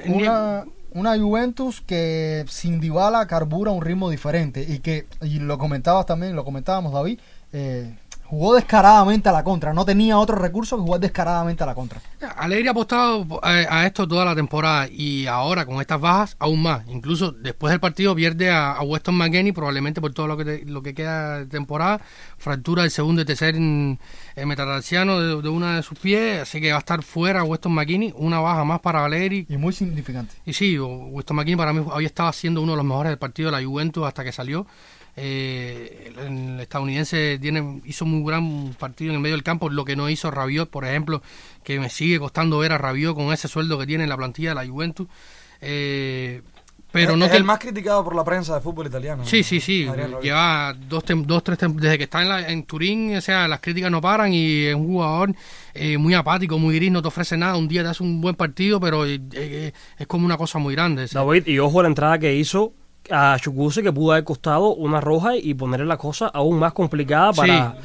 Una, 0.07 0.65
una 0.93 1.19
Juventus 1.19 1.81
que 1.81 2.45
sin 2.49 2.81
Dybala 2.81 3.27
carbura 3.27 3.73
un 3.73 3.83
ritmo 3.83 4.09
diferente 4.11 4.65
y 4.67 4.79
que, 4.79 5.07
y 5.23 5.41
lo 5.41 5.59
comentabas 5.59 6.07
también, 6.07 6.35
lo 6.37 6.45
comentábamos 6.45 6.93
David, 6.93 7.19
eh, 7.53 7.95
Jugó 8.35 8.57
descaradamente 8.57 9.29
a 9.29 9.33
la 9.33 9.45
contra, 9.45 9.73
no 9.73 9.85
tenía 9.85 10.19
otro 10.19 10.35
recurso 10.35 10.77
que 10.77 10.83
jugar 10.83 11.01
descaradamente 11.01 11.63
a 11.63 11.67
la 11.67 11.75
contra. 11.77 12.01
Alegre 12.37 12.67
ha 12.67 12.73
apostado 12.73 13.25
eh, 13.45 13.65
a, 13.71 13.87
esto 13.87 14.09
toda 14.09 14.25
la 14.25 14.35
temporada 14.35 14.89
y 14.91 15.29
ahora 15.29 15.65
con 15.65 15.81
estas 15.81 16.01
bajas 16.01 16.35
aún 16.41 16.61
más. 16.61 16.83
Incluso 16.89 17.31
después 17.31 17.71
del 17.71 17.79
partido 17.79 18.13
pierde 18.17 18.51
a, 18.51 18.81
Weston 18.83 19.15
McKenney 19.15 19.53
probablemente 19.53 20.01
por 20.01 20.13
todo 20.13 20.27
lo 20.27 20.37
que 20.37 20.65
lo 20.67 20.83
que 20.83 20.95
queda 20.95 21.39
de 21.39 21.47
temporada, 21.47 22.01
fractura 22.37 22.83
del 22.83 22.91
segundo 22.91 23.23
y 23.23 23.25
tercer 23.25 23.55
en, 23.55 24.01
metatarsiano 24.35 25.21
de, 25.21 25.41
de, 25.41 25.49
una 25.49 25.77
de 25.77 25.85
sus 25.85 25.97
pies, 25.97 26.43
así 26.43 26.61
que 26.61 26.73
va 26.73 26.79
a 26.79 26.81
estar 26.81 27.05
fuera 27.05 27.45
Weston 27.45 27.73
McKinney, 27.73 28.15
una 28.17 28.41
baja 28.41 28.65
más 28.65 28.81
para 28.81 29.05
Alegri. 29.05 29.47
Y 29.49 29.57
muy 29.59 29.73
significante. 29.73 30.35
Y 30.45 30.55
sí, 30.55 30.77
Weston 30.77 31.37
McKinney 31.37 31.57
para 31.57 31.73
mí 31.73 31.87
había 31.89 32.09
estado 32.09 32.33
siendo 32.33 32.63
uno 32.63 32.73
de 32.73 32.79
los 32.79 32.85
mejores 32.85 33.11
del 33.11 33.19
partido 33.19 33.53
de 33.53 33.61
la 33.61 33.65
Juventus 33.65 34.05
hasta 34.05 34.25
que 34.25 34.33
salió. 34.33 34.67
Eh, 35.17 36.13
el 36.19 36.61
estadounidense 36.61 37.39
tiene, 37.41 37.81
hizo 37.85 38.05
muy 38.05 38.25
gran 38.29 38.75
partido 38.79 39.11
en 39.11 39.17
el 39.17 39.23
medio 39.23 39.37
del 39.37 39.45
campo, 39.45 39.71
lo 39.71 39.85
que 39.85 39.97
no 39.97 40.09
hizo 40.09 40.31
Rabiot, 40.31 40.71
por 40.71 40.85
ejemplo, 40.85 41.23
que 41.63 41.79
me 41.79 41.91
sigue 41.91 42.19
costando 42.19 42.59
ver 42.59 42.73
a 42.73 42.79
Rabiot 42.79 43.15
con 43.15 43.33
ese 43.33 43.49
sueldo 43.49 43.79
que 43.79 43.87
tiene 43.87 44.05
en 44.05 44.11
la 44.11 44.17
plantilla 44.17 44.51
de 44.51 44.55
la 44.57 44.67
Juventus. 44.67 45.07
Eh, 45.61 46.43
pero 46.95 47.17
no 47.17 47.25
es 47.25 47.33
el 47.33 47.43
más 47.43 47.59
criticado 47.59 48.05
por 48.05 48.15
la 48.15 48.23
prensa 48.23 48.55
de 48.55 48.61
fútbol 48.61 48.87
italiano. 48.87 49.25
Sí, 49.25 49.43
sí, 49.43 49.59
sí. 49.59 49.89
Lleva 50.23 50.73
dos, 50.89 51.03
dos 51.09 51.43
tres 51.43 51.59
desde 51.75 51.99
que 51.99 52.05
está 52.05 52.23
en, 52.23 52.29
la, 52.29 52.49
en 52.49 52.63
Turín, 52.63 53.17
o 53.17 53.21
sea, 53.21 53.49
las 53.49 53.59
críticas 53.59 53.91
no 53.91 54.01
paran 54.01 54.33
y 54.33 54.67
es 54.67 54.77
un 54.77 54.87
jugador 54.87 55.35
eh, 55.75 55.99
muy 55.99 56.15
apático, 56.15 56.57
muy 56.57 56.77
gris, 56.77 56.93
no 56.93 57.03
te 57.03 57.09
ofrece 57.09 57.37
nada. 57.37 57.57
Un 57.57 57.67
día 57.67 57.83
te 57.83 57.89
hace 57.89 58.05
un 58.05 58.21
buen 58.21 58.37
partido, 58.37 58.79
pero 58.79 59.05
eh, 59.07 59.73
es 59.99 60.07
como 60.07 60.25
una 60.25 60.37
cosa 60.37 60.61
muy 60.61 60.77
grande. 60.77 61.09
David, 61.11 61.49
y 61.49 61.59
ojo 61.59 61.83
la 61.83 61.89
entrada 61.89 62.17
que 62.21 62.37
hizo 62.37 62.73
a 63.11 63.37
Chukuse 63.41 63.83
que 63.83 63.93
pudo 63.93 64.13
haber 64.13 64.25
costado 64.25 64.75
una 64.75 65.01
roja 65.01 65.37
y 65.37 65.55
ponerle 65.55 65.87
la 65.87 65.97
cosa 65.97 66.27
aún 66.29 66.59
más 66.59 66.73
complicada 66.73 67.33
para, 67.33 67.77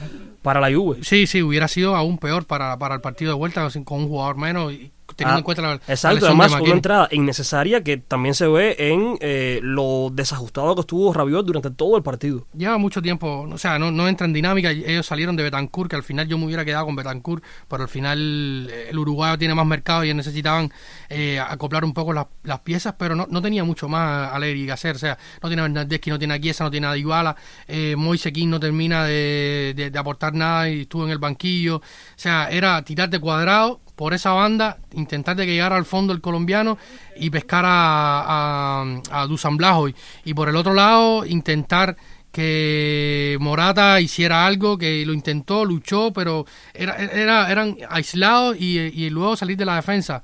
para 0.41 0.59
la 0.59 0.73
Juve. 0.73 0.99
Sí, 1.03 1.27
sí, 1.27 1.41
hubiera 1.41 1.67
sido 1.67 1.95
aún 1.95 2.17
peor 2.17 2.45
para, 2.45 2.77
para 2.77 2.95
el 2.95 3.01
partido 3.01 3.31
de 3.31 3.37
vuelta 3.37 3.67
con 3.83 4.01
un 4.01 4.07
jugador 4.07 4.37
menos. 4.37 4.73
Y, 4.73 4.91
teniendo 5.19 5.35
ah, 5.35 5.39
en 5.39 5.43
cuenta 5.43 5.61
la, 5.61 5.73
exacto, 5.87 6.25
además 6.25 6.53
una 6.53 6.73
entrada 6.73 7.07
innecesaria 7.11 7.83
que 7.83 7.97
también 7.97 8.33
se 8.33 8.47
ve 8.47 8.75
en 8.79 9.17
eh, 9.19 9.59
lo 9.61 10.09
desajustado 10.13 10.73
que 10.75 10.81
estuvo 10.81 11.13
Rabiot 11.13 11.45
durante 11.45 11.69
todo 11.71 11.97
el 11.97 12.03
partido. 12.03 12.47
Lleva 12.55 12.77
mucho 12.77 13.01
tiempo, 13.01 13.47
o 13.51 13.57
sea, 13.57 13.77
no, 13.77 13.91
no 13.91 14.07
entra 14.07 14.25
en 14.25 14.33
dinámica, 14.33 14.71
ellos 14.71 15.05
salieron 15.05 15.35
de 15.35 15.43
Betancourt, 15.43 15.89
que 15.89 15.95
al 15.95 16.03
final 16.03 16.27
yo 16.27 16.37
me 16.37 16.45
hubiera 16.45 16.63
quedado 16.63 16.85
con 16.85 16.95
Betancourt, 16.95 17.43
pero 17.67 17.83
al 17.83 17.89
final 17.89 18.67
eh, 18.71 18.87
el 18.89 18.97
uruguayo 18.97 19.37
tiene 19.37 19.53
más 19.53 19.65
mercado 19.65 20.03
y 20.05 20.13
necesitaban 20.13 20.71
eh, 21.09 21.39
acoplar 21.39 21.83
un 21.83 21.93
poco 21.93 22.13
las, 22.13 22.27
las 22.43 22.59
piezas, 22.61 22.95
pero 22.97 23.15
no, 23.15 23.27
no 23.29 23.41
tenía 23.41 23.63
mucho 23.63 23.89
más 23.89 24.31
Alegri 24.33 24.65
que 24.65 24.71
hacer, 24.71 24.95
o 24.95 24.99
sea, 24.99 25.17
no 25.43 25.49
tiene 25.49 25.61
a 25.61 25.65
Bernardeschi, 25.65 26.09
no 26.09 26.17
tiene 26.19 26.33
a 26.35 26.39
Chiesa, 26.39 26.63
no 26.63 26.71
tiene 26.71 26.87
a 26.87 26.93
Dybala, 26.93 27.35
eh, 27.67 27.95
Moisequín 27.97 28.49
no 28.49 28.59
termina 28.59 29.03
de, 29.03 29.73
de, 29.75 29.91
de 29.91 29.99
aportar 29.99 30.33
nada 30.33 30.69
y 30.69 30.81
estuvo 30.81 31.03
en 31.03 31.11
el 31.11 31.17
banquillo, 31.17 31.77
o 31.77 31.81
sea, 32.15 32.49
era 32.49 32.81
tirar 32.83 33.09
de 33.09 33.19
cuadrado 33.19 33.81
por 33.99 34.13
esa 34.13 34.31
banda, 34.31 34.77
intentar 34.93 35.35
de 35.35 35.45
que 35.45 35.51
llegara 35.51 35.75
al 35.75 35.83
fondo 35.83 36.13
el 36.13 36.21
colombiano 36.21 36.77
y 37.17 37.29
pescar 37.29 37.65
a, 37.65 38.81
a, 38.81 39.01
a 39.11 39.27
Dusan 39.27 39.57
Blajoy. 39.57 39.93
Y 40.23 40.33
por 40.33 40.47
el 40.47 40.55
otro 40.55 40.73
lado, 40.73 41.25
intentar 41.25 41.97
que 42.31 43.35
Morata 43.41 43.99
hiciera 43.99 44.45
algo, 44.45 44.77
que 44.77 45.05
lo 45.05 45.11
intentó, 45.11 45.65
luchó, 45.65 46.13
pero 46.13 46.45
era, 46.73 46.95
era, 46.95 47.51
eran 47.51 47.75
aislados 47.89 48.55
y, 48.57 48.79
y 48.79 49.09
luego 49.09 49.35
salir 49.35 49.57
de 49.57 49.65
la 49.65 49.75
defensa 49.75 50.23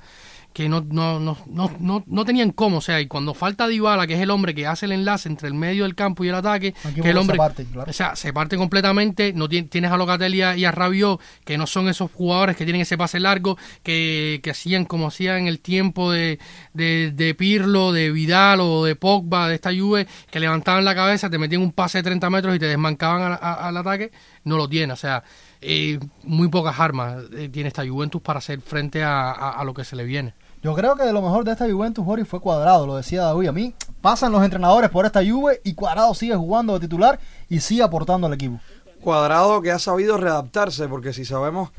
que 0.56 0.70
no, 0.70 0.80
no, 0.80 1.20
no, 1.20 1.36
no, 1.78 2.02
no, 2.06 2.24
tenían 2.24 2.50
cómo, 2.50 2.78
o 2.78 2.80
sea, 2.80 2.98
y 2.98 3.06
cuando 3.06 3.34
falta 3.34 3.68
Dybala, 3.68 4.06
que 4.06 4.14
es 4.14 4.20
el 4.20 4.30
hombre 4.30 4.54
que 4.54 4.66
hace 4.66 4.86
el 4.86 4.92
enlace 4.92 5.28
entre 5.28 5.48
el 5.48 5.54
medio 5.54 5.82
del 5.82 5.94
campo 5.94 6.24
y 6.24 6.30
el 6.30 6.34
ataque, 6.34 6.72
que 6.94 7.10
el 7.10 7.18
hombre, 7.18 7.34
se 7.34 7.38
parte, 7.38 7.66
o 7.76 7.92
sea, 7.92 8.16
se 8.16 8.32
parte 8.32 8.56
completamente, 8.56 9.34
no 9.34 9.50
tienes 9.50 9.92
a 9.92 9.98
Locatelli 9.98 10.38
y 10.38 10.64
a 10.64 10.72
Rabiot, 10.72 11.20
que 11.44 11.58
no 11.58 11.66
son 11.66 11.90
esos 11.90 12.10
jugadores 12.10 12.56
que 12.56 12.64
tienen 12.64 12.80
ese 12.80 12.96
pase 12.96 13.20
largo, 13.20 13.58
que, 13.82 14.40
que 14.42 14.48
hacían 14.48 14.86
como 14.86 15.08
hacían 15.08 15.40
en 15.40 15.46
el 15.46 15.60
tiempo 15.60 16.10
de, 16.10 16.38
de, 16.72 17.34
Pirlo, 17.36 17.92
de 17.92 18.10
Vidal 18.10 18.60
o 18.62 18.82
de 18.82 18.96
Pogba, 18.96 19.50
de 19.50 19.56
esta 19.56 19.74
Juve, 19.74 20.06
que 20.30 20.40
levantaban 20.40 20.86
la 20.86 20.94
cabeza, 20.94 21.28
te 21.28 21.36
metían 21.36 21.60
un 21.60 21.72
pase 21.72 21.98
de 21.98 22.04
30 22.04 22.30
metros 22.30 22.56
y 22.56 22.58
te 22.58 22.66
desmancaban 22.66 23.38
al 23.42 23.76
ataque, 23.76 24.10
no 24.44 24.56
lo 24.56 24.66
tiene, 24.66 24.94
o 24.94 24.96
sea, 24.96 25.22
eh, 25.68 25.98
muy 26.22 26.48
pocas 26.48 26.78
armas 26.78 27.24
eh, 27.32 27.48
tiene 27.48 27.68
esta 27.68 27.86
Juventus 27.86 28.22
para 28.22 28.38
hacer 28.38 28.60
frente 28.60 29.02
a, 29.02 29.32
a 29.32 29.64
lo 29.64 29.74
que 29.74 29.82
se 29.84 29.96
le 29.96 30.04
viene. 30.04 30.34
Yo 30.62 30.74
creo 30.74 30.94
que 30.96 31.02
de 31.02 31.12
lo 31.12 31.22
mejor 31.22 31.44
de 31.44 31.52
esta 31.52 31.68
Juventus, 31.68 32.04
Boris, 32.04 32.26
fue 32.26 32.40
Cuadrado, 32.40 32.86
lo 32.86 32.96
decía 32.96 33.22
David. 33.22 33.48
A 33.48 33.52
mí 33.52 33.74
pasan 34.00 34.32
los 34.32 34.44
entrenadores 34.44 34.90
por 34.90 35.06
esta 35.06 35.24
Juve 35.24 35.60
y 35.64 35.74
Cuadrado 35.74 36.14
sigue 36.14 36.34
jugando 36.34 36.74
de 36.74 36.80
titular 36.80 37.18
y 37.48 37.60
sigue 37.60 37.82
aportando 37.82 38.26
al 38.26 38.32
equipo. 38.32 38.60
Cuadrado 39.00 39.60
que 39.60 39.70
ha 39.70 39.78
sabido 39.78 40.16
readaptarse, 40.16 40.88
porque 40.88 41.12
si 41.12 41.24
sabemos, 41.24 41.70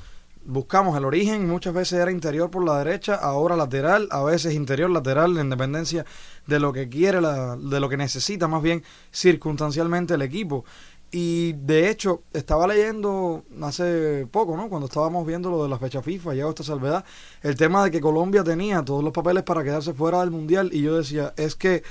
buscamos 0.45 0.97
el 0.97 1.04
origen, 1.04 1.50
muchas 1.50 1.73
veces 1.73 2.00
era 2.00 2.12
interior 2.12 2.50
por 2.50 2.63
la 2.63 2.78
derecha, 2.78 3.15
ahora 3.15 3.56
lateral, 3.56 4.08
a 4.12 4.23
veces 4.23 4.54
interior 4.54 4.89
lateral, 4.89 5.38
en 5.38 5.50
dependencia 5.50 6.06
de 6.45 6.60
lo 6.60 6.71
que 6.71 6.88
quiere, 6.88 7.19
de 7.19 7.80
lo 7.80 7.89
que 7.89 7.97
necesita 7.97 8.47
más 8.47 8.62
bien 8.62 8.84
circunstancialmente 9.12 10.13
el 10.13 10.21
equipo. 10.21 10.63
Y 11.11 11.53
de 11.53 11.89
hecho, 11.89 12.23
estaba 12.33 12.67
leyendo 12.67 13.43
hace 13.61 14.27
poco, 14.29 14.57
¿no? 14.57 14.67
Cuando 14.67 14.87
estábamos 14.87 15.25
viendo 15.25 15.49
lo 15.49 15.63
de 15.63 15.69
la 15.69 15.79
fecha 15.79 16.01
FIFA, 16.01 16.33
llegó 16.33 16.49
esta 16.49 16.63
salvedad, 16.63 17.05
el 17.41 17.55
tema 17.55 17.83
de 17.83 17.91
que 17.91 18.01
Colombia 18.01 18.43
tenía 18.43 18.83
todos 18.83 19.03
los 19.03 19.13
papeles 19.13 19.43
para 19.43 19.63
quedarse 19.63 19.93
fuera 19.93 20.19
del 20.19 20.31
Mundial. 20.31 20.69
Y 20.73 20.81
yo 20.81 20.97
decía, 20.97 21.33
es 21.37 21.55
que 21.55 21.83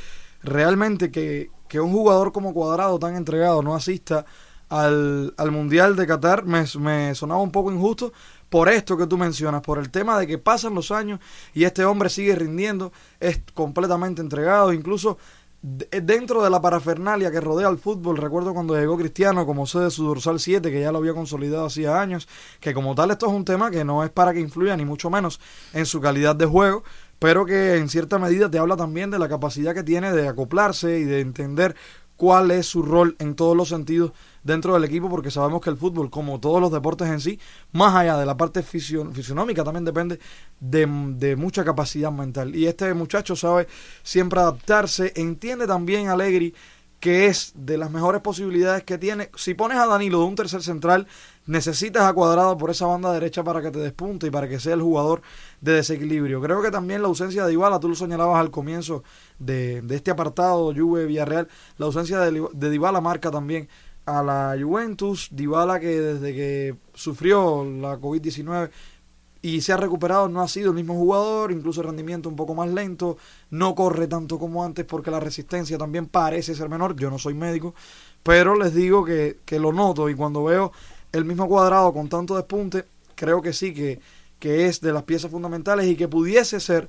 realmente 0.43 1.11
que, 1.11 1.51
que 1.69 1.81
un 1.81 1.93
jugador 1.93 2.33
como 2.33 2.53
Cuadrado 2.53 2.99
tan 2.99 3.17
entregado 3.17 3.63
no 3.63 3.75
asista 3.75 4.27
al, 4.69 5.33
al 5.37 5.51
Mundial 5.51 5.97
de 5.97 6.07
Qatar 6.07 6.45
me, 6.45 6.65
me 6.79 7.15
sonaba 7.15 7.41
un 7.41 7.53
poco 7.53 7.73
injusto 7.73 8.13
por 8.49 8.69
esto 8.69 8.97
que 8.97 9.07
tú 9.07 9.19
mencionas, 9.19 9.63
por 9.63 9.79
el 9.79 9.91
tema 9.91 10.19
de 10.19 10.27
que 10.27 10.39
pasan 10.39 10.75
los 10.75 10.91
años 10.91 11.21
y 11.53 11.65
este 11.65 11.85
hombre 11.85 12.09
sigue 12.09 12.35
rindiendo, 12.37 12.93
es 13.19 13.41
completamente 13.55 14.23
entregado, 14.23 14.73
incluso 14.73 15.19
dentro 15.67 16.45
de 16.45 16.51
la 16.51 16.61
parafernalia 16.61 17.33
que 17.33 17.41
rodea 17.41 17.67
al 17.67 17.79
fútbol, 17.79 18.19
recuerdo 18.19 18.55
cuando 18.55 18.77
llegó 18.77 18.97
Cristiano 18.97 19.45
como 19.45 19.67
sede 19.67 19.85
de 19.85 19.91
su 19.91 20.05
dorsal 20.07 20.39
7, 20.39 20.71
que 20.71 20.81
ya 20.81 20.93
lo 20.93 20.99
había 20.99 21.13
consolidado 21.13 21.67
hacía 21.67 22.01
años, 22.01 22.29
que 22.61 22.73
como 22.73 22.95
tal 22.95 23.11
esto 23.11 23.27
es 23.27 23.33
un 23.33 23.45
tema 23.45 23.69
que 23.73 23.85
no 23.85 24.05
es 24.05 24.11
para 24.11 24.33
que 24.33 24.39
influya 24.39 24.77
ni 24.77 24.85
mucho 24.85 25.11
menos 25.11 25.41
en 25.73 25.85
su 25.85 26.01
calidad 26.01 26.37
de 26.37 26.47
juego, 26.47 26.85
pero 27.19 27.45
que 27.47 27.79
en 27.79 27.89
cierta 27.89 28.21
medida 28.21 28.49
te 28.49 28.61
habla 28.61 28.77
también 28.77 29.11
de 29.11 29.19
la 29.19 29.29
capacidad 29.29 29.75
que 29.75 29.83
tiene 29.83 30.13
de 30.13 30.29
acoplarse 30.29 31.01
y 31.01 31.05
de 31.05 31.19
entender 31.19 31.75
cuál 32.17 32.53
es 32.53 32.67
su 32.67 32.83
rol 32.83 33.17
en 33.19 33.35
todos 33.35 33.57
los 33.57 33.69
sentidos 33.69 34.13
dentro 34.47 34.75
del 34.75 34.85
equipo 34.85 35.11
porque 35.11 35.31
sabemos 35.31 35.61
que 35.61 35.71
el 35.71 35.77
fútbol, 35.77 36.09
como 36.09 36.39
todos 36.39 36.61
los 36.61 36.71
deportes 36.71 37.09
en 37.09 37.21
sí, 37.21 37.39
más 37.73 37.95
allá 37.95 38.17
de 38.17 38.25
la 38.25 38.37
parte 38.37 38.63
fisionómica, 38.63 39.65
también 39.65 39.85
depende 39.85 40.21
de, 40.61 41.37
mucha 41.37 41.65
capacidad 41.65 42.13
mental. 42.13 42.55
Y 42.55 42.67
este 42.67 42.95
muchacho 42.95 43.35
sabe 43.35 43.67
siempre 44.03 44.41
adaptarse, 44.41 45.13
entiende 45.17 45.67
también 45.67 46.09
Alegri 46.09 46.55
que 47.01 47.27
es 47.27 47.53
de 47.55 47.77
las 47.77 47.91
mejores 47.91 48.23
posibilidades 48.23 48.83
que 48.83 48.97
tiene. 48.97 49.31
Si 49.37 49.53
pones 49.53 49.77
a 49.77 49.87
Danilo 49.87 50.21
de 50.21 50.25
un 50.25 50.35
tercer 50.35 50.63
central, 50.63 51.07
necesitas 51.47 52.05
a 52.05 52.13
Cuadrado 52.15 52.57
por 52.57 52.71
esa 52.71 52.87
banda 52.87 53.13
derecha 53.13 53.45
para 53.45 53.61
que 53.61 53.71
te 53.71 53.79
despunte 53.79 54.29
y 54.29 54.31
para 54.31 54.49
que 54.49 54.59
sea 54.59 54.75
el 54.75 54.83
jugador 54.83 55.21
de 55.61 55.73
desequilibrio. 55.73 56.41
Creo 56.41 56.63
que 56.63 56.71
también 56.71 57.03
la 57.03 57.09
ausencia 57.09 57.45
de 57.45 57.51
Dybala, 57.51 57.81
tú 57.81 57.91
lo 57.91 57.95
señalabas 57.95 58.41
al 58.41 58.51
comienzo 58.51 59.05
de, 59.39 59.83
de 59.83 59.95
este 59.95 60.11
apartado, 60.11 60.73
Juve 60.75 61.05
Villarreal, 61.05 61.49
la 61.77 61.87
ausencia 61.87 62.19
de, 62.19 62.49
de 62.53 62.79
marca 62.79 63.31
también 63.31 63.69
a 64.07 64.23
la 64.23 64.57
Juventus. 64.61 65.29
Dybala 65.33 65.79
que 65.79 66.01
desde 66.01 66.35
que 66.35 66.77
sufrió 66.95 67.65
la 67.65 67.99
COVID-19 67.99 68.71
y 69.43 69.61
se 69.61 69.73
ha 69.73 69.77
recuperado 69.77 70.29
no 70.29 70.41
ha 70.41 70.49
sido 70.49 70.71
el 70.71 70.75
mismo 70.75 70.95
jugador, 70.95 71.53
incluso 71.53 71.81
el 71.81 71.89
rendimiento 71.89 72.29
un 72.29 72.37
poco 72.37 72.55
más 72.55 72.69
lento, 72.71 73.17
no 73.51 73.75
corre 73.75 74.09
tanto 74.09 74.39
como 74.39 74.65
antes 74.65 74.85
porque 74.85 75.11
la 75.11 75.21
resistencia 75.21 75.79
también 75.79 76.07
parece 76.07 76.55
ser 76.55 76.69
menor. 76.69 76.97
Yo 76.97 77.11
no 77.11 77.19
soy 77.19 77.35
médico, 77.35 77.75
pero 78.23 78.57
les 78.57 78.75
digo 78.75 79.05
que, 79.05 79.39
que 79.45 79.61
lo 79.61 79.73
noto 79.73 80.09
y 80.09 80.15
cuando 80.15 80.43
veo 80.45 80.73
el 81.13 81.25
mismo 81.25 81.49
cuadrado 81.49 81.93
con 81.93 82.09
tanto 82.09 82.37
despunte, 82.37 82.85
creo 83.15 83.41
que 83.43 83.53
sí 83.53 83.73
que, 83.73 84.01
que 84.39 84.67
es 84.67 84.81
de 84.81 84.93
las 84.93 85.05
piezas 85.05 85.31
fundamentales 85.31 85.87
y 85.87 85.97
que 85.97 86.09
pudiese 86.09 86.61
ser, 86.61 86.89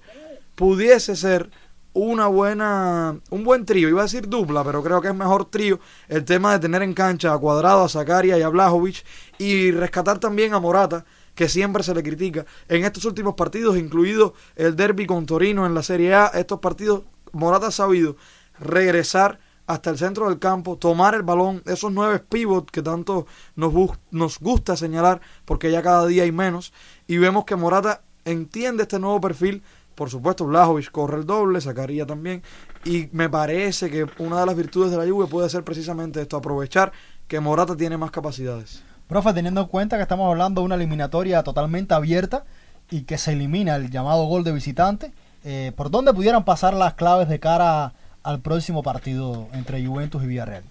pudiese 0.56 1.15
ser 1.15 1.49
una 1.97 2.27
buena, 2.27 3.19
un 3.31 3.43
buen 3.43 3.65
trío, 3.65 3.89
iba 3.89 4.01
a 4.01 4.03
decir 4.03 4.29
dupla, 4.29 4.63
pero 4.63 4.83
creo 4.83 5.01
que 5.01 5.07
es 5.07 5.15
mejor 5.15 5.45
trío 5.45 5.79
el 6.07 6.23
tema 6.25 6.53
de 6.53 6.60
tener 6.60 6.83
en 6.83 6.93
cancha 6.93 7.33
a 7.33 7.38
Cuadrado, 7.38 7.83
a 7.83 7.89
Zakaria 7.89 8.38
y 8.38 8.43
a 8.43 8.49
Blajovic 8.49 9.03
y 9.39 9.71
rescatar 9.71 10.19
también 10.19 10.53
a 10.53 10.60
Morata, 10.60 11.05
que 11.33 11.49
siempre 11.49 11.83
se 11.83 11.95
le 11.95 12.03
critica 12.03 12.45
en 12.67 12.86
estos 12.86 13.05
últimos 13.05 13.33
partidos, 13.33 13.77
incluido 13.77 14.36
el 14.55 14.75
derby 14.75 15.07
con 15.07 15.25
Torino 15.25 15.65
en 15.65 15.73
la 15.73 15.81
Serie 15.81 16.13
A, 16.13 16.27
estos 16.27 16.60
partidos 16.60 17.03
Morata 17.31 17.67
ha 17.67 17.71
sabido 17.71 18.15
regresar 18.60 19.39
hasta 19.65 19.89
el 19.89 19.97
centro 19.97 20.29
del 20.29 20.39
campo, 20.39 20.77
tomar 20.77 21.15
el 21.15 21.23
balón, 21.23 21.62
esos 21.65 21.91
nueve 21.91 22.19
pivots 22.19 22.71
que 22.71 22.81
tanto 22.81 23.27
nos, 23.55 23.73
nos 24.12 24.39
gusta 24.39 24.77
señalar, 24.77 25.19
porque 25.45 25.71
ya 25.71 25.81
cada 25.81 26.05
día 26.05 26.23
hay 26.23 26.31
menos, 26.31 26.73
y 27.07 27.17
vemos 27.17 27.45
que 27.45 27.55
Morata 27.55 28.01
entiende 28.23 28.83
este 28.83 28.99
nuevo 28.99 29.19
perfil 29.19 29.63
por 29.97 30.12
supuesto, 30.12 30.45
Blajovic 30.45 30.91
corre 30.91 31.17
el 31.17 31.25
doble, 31.25 31.60
sacaría 31.60 32.05
también. 32.05 32.43
Y 32.86 33.10
me 33.13 33.29
parece 33.29 33.89
que 33.89 34.05
una 34.19 34.39
de 34.41 34.45
las 34.45 34.55
virtudes 34.55 34.91
de 34.91 34.97
la 34.97 35.12
Juve 35.12 35.25
puede 35.25 35.49
ser 35.49 35.63
precisamente 35.63 36.21
esto, 36.21 36.38
aprovechar 36.38 36.91
que 37.27 37.39
Morata 37.39 37.75
tiene 37.75 37.97
más 37.97 38.12
capacidades. 38.12 38.83
Profe, 39.07 39.33
teniendo 39.33 39.62
en 39.62 39.67
cuenta 39.67 39.97
que 39.97 40.03
estamos 40.03 40.29
hablando 40.29 40.62
de 40.62 40.65
una 40.65 40.75
eliminatoria 40.75 41.41
totalmente 41.41 41.95
abierta 41.95 42.45
y 42.91 43.05
que 43.05 43.17
se 43.17 43.31
elimina 43.31 43.75
el 43.75 43.89
llamado 43.89 44.25
gol 44.25 44.43
de 44.43 44.51
visitante, 44.51 45.13
eh, 45.43 45.71
¿por 45.75 45.89
dónde 45.89 46.13
pudieran 46.13 46.45
pasar 46.45 46.75
las 46.75 46.93
claves 46.93 47.27
de 47.27 47.39
cara 47.39 47.93
al 48.21 48.39
próximo 48.39 48.83
partido 48.83 49.47
entre 49.53 49.83
Juventus 49.83 50.23
y 50.23 50.27
Villarreal? 50.27 50.63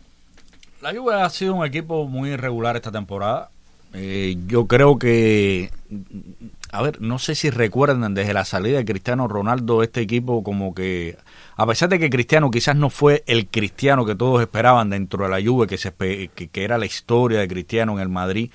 La 0.81 0.95
Juve 0.95 1.21
ha 1.21 1.29
sido 1.31 1.57
un 1.57 1.67
equipo 1.67 2.07
muy 2.07 2.31
irregular 2.31 2.77
esta 2.77 2.93
temporada. 2.93 3.51
Eh, 3.95 4.37
yo 4.47 4.67
creo 4.67 4.99
que, 4.99 5.71
a 6.71 6.83
ver, 6.83 7.01
no 7.01 7.19
sé 7.19 7.35
si 7.35 7.51
recuerdan 7.51 8.15
desde 8.15 8.35
la 8.35 8.45
salida 8.45 8.79
de 8.79 8.85
Cristiano 8.85 9.29
Ronaldo 9.29 9.83
este 9.83 10.01
equipo 10.01 10.43
como 10.43 10.75
que, 10.75 11.17
a 11.57 11.67
pesar 11.67 11.89
de 11.89 11.99
que 11.99 12.11
Cristiano 12.11 12.51
quizás 12.51 12.77
no 12.77 12.91
fue 12.91 13.25
el 13.27 13.47
Cristiano 13.49 14.05
que 14.05 14.15
todos 14.15 14.43
esperaban 14.43 14.91
dentro 14.91 15.25
de 15.25 15.31
la 15.31 15.43
Juve, 15.43 15.67
que, 15.67 15.79
se, 15.79 15.93
que, 15.95 16.51
era 16.65 16.79
la 16.79 16.87
historia 16.87 17.41
de 17.41 17.49
Cristiano 17.49 17.93
en 17.95 18.01
el 18.01 18.09
Madrid, 18.09 18.51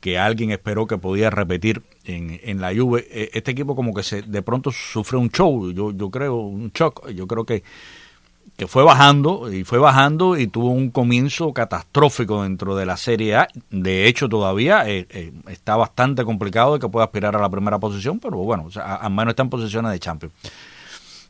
que 0.00 0.18
alguien 0.18 0.50
esperó 0.50 0.86
que 0.86 0.98
podía 0.98 1.30
repetir 1.30 1.82
en, 2.04 2.38
en 2.42 2.60
la 2.60 2.74
Juve, 2.74 3.06
eh, 3.10 3.30
este 3.32 3.52
equipo 3.52 3.74
como 3.74 3.94
que 3.94 4.02
se 4.02 4.20
de 4.22 4.42
pronto 4.42 4.70
sufrió 4.70 5.18
un 5.18 5.30
show, 5.30 5.72
yo, 5.72 5.92
yo 5.92 6.10
creo, 6.10 6.36
un 6.36 6.70
shock, 6.72 7.08
yo 7.10 7.26
creo 7.26 7.44
que 7.44 7.62
que 8.56 8.66
fue 8.66 8.84
bajando 8.84 9.52
y 9.52 9.64
fue 9.64 9.78
bajando 9.78 10.36
y 10.36 10.46
tuvo 10.46 10.70
un 10.70 10.90
comienzo 10.90 11.52
catastrófico 11.52 12.42
dentro 12.42 12.76
de 12.76 12.86
la 12.86 12.96
Serie 12.96 13.36
A. 13.36 13.48
De 13.70 14.06
hecho, 14.06 14.28
todavía 14.28 14.88
eh, 14.88 15.06
eh, 15.10 15.32
está 15.48 15.76
bastante 15.76 16.24
complicado 16.24 16.74
de 16.74 16.78
que 16.78 16.88
pueda 16.88 17.06
aspirar 17.06 17.34
a 17.36 17.40
la 17.40 17.50
primera 17.50 17.78
posición, 17.78 18.20
pero 18.20 18.36
bueno, 18.38 18.68
al 18.76 19.10
menos 19.10 19.32
está 19.32 19.42
en 19.42 19.50
posiciones 19.50 19.92
de 19.92 19.98
Champions. 19.98 20.34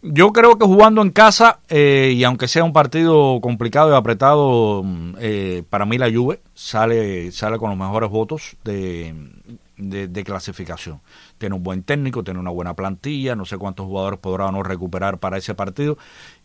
Yo 0.06 0.34
creo 0.34 0.58
que 0.58 0.66
jugando 0.66 1.00
en 1.00 1.08
casa, 1.08 1.60
eh, 1.70 2.12
y 2.14 2.24
aunque 2.24 2.46
sea 2.46 2.62
un 2.62 2.74
partido 2.74 3.40
complicado 3.40 3.90
y 3.90 3.96
apretado, 3.96 4.82
mm, 4.84 5.14
eh, 5.18 5.62
para 5.70 5.86
mí 5.86 5.96
la 5.96 6.12
Juve 6.12 6.40
sale, 6.52 7.32
sale 7.32 7.56
con 7.56 7.70
los 7.70 7.78
mejores 7.78 8.10
votos 8.10 8.54
de, 8.64 9.14
de, 9.78 10.06
de, 10.08 10.24
clasificación. 10.24 11.00
Tiene 11.38 11.54
un 11.54 11.62
buen 11.62 11.84
técnico, 11.84 12.22
tiene 12.22 12.38
una 12.38 12.50
buena 12.50 12.74
plantilla, 12.74 13.34
no 13.34 13.46
sé 13.46 13.56
cuántos 13.56 13.86
jugadores 13.86 14.18
podrá 14.18 14.44
o 14.44 14.52
no 14.52 14.62
recuperar 14.62 15.16
para 15.16 15.38
ese 15.38 15.54
partido. 15.54 15.96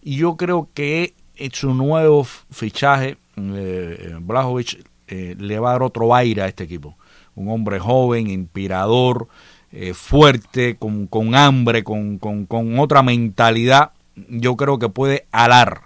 Y 0.01 0.17
yo 0.17 0.37
creo 0.37 0.69
que 0.73 1.13
su 1.51 1.73
nuevo 1.73 2.23
fichaje, 2.23 3.17
eh, 3.37 4.17
Blajovic, 4.21 4.85
eh, 5.07 5.35
le 5.39 5.59
va 5.59 5.69
a 5.69 5.71
dar 5.73 5.83
otro 5.83 6.13
aire 6.15 6.41
a 6.41 6.47
este 6.47 6.63
equipo. 6.63 6.97
Un 7.35 7.49
hombre 7.49 7.79
joven, 7.79 8.29
inspirador, 8.29 9.27
eh, 9.71 9.93
fuerte, 9.93 10.75
con, 10.77 11.07
con 11.07 11.35
hambre, 11.35 11.83
con, 11.83 12.17
con, 12.17 12.45
con 12.45 12.79
otra 12.79 13.03
mentalidad. 13.03 13.91
Yo 14.15 14.55
creo 14.55 14.79
que 14.79 14.89
puede 14.89 15.27
alar 15.31 15.83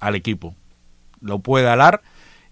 al 0.00 0.14
equipo. 0.14 0.54
Lo 1.20 1.40
puede 1.40 1.68
alar 1.68 2.02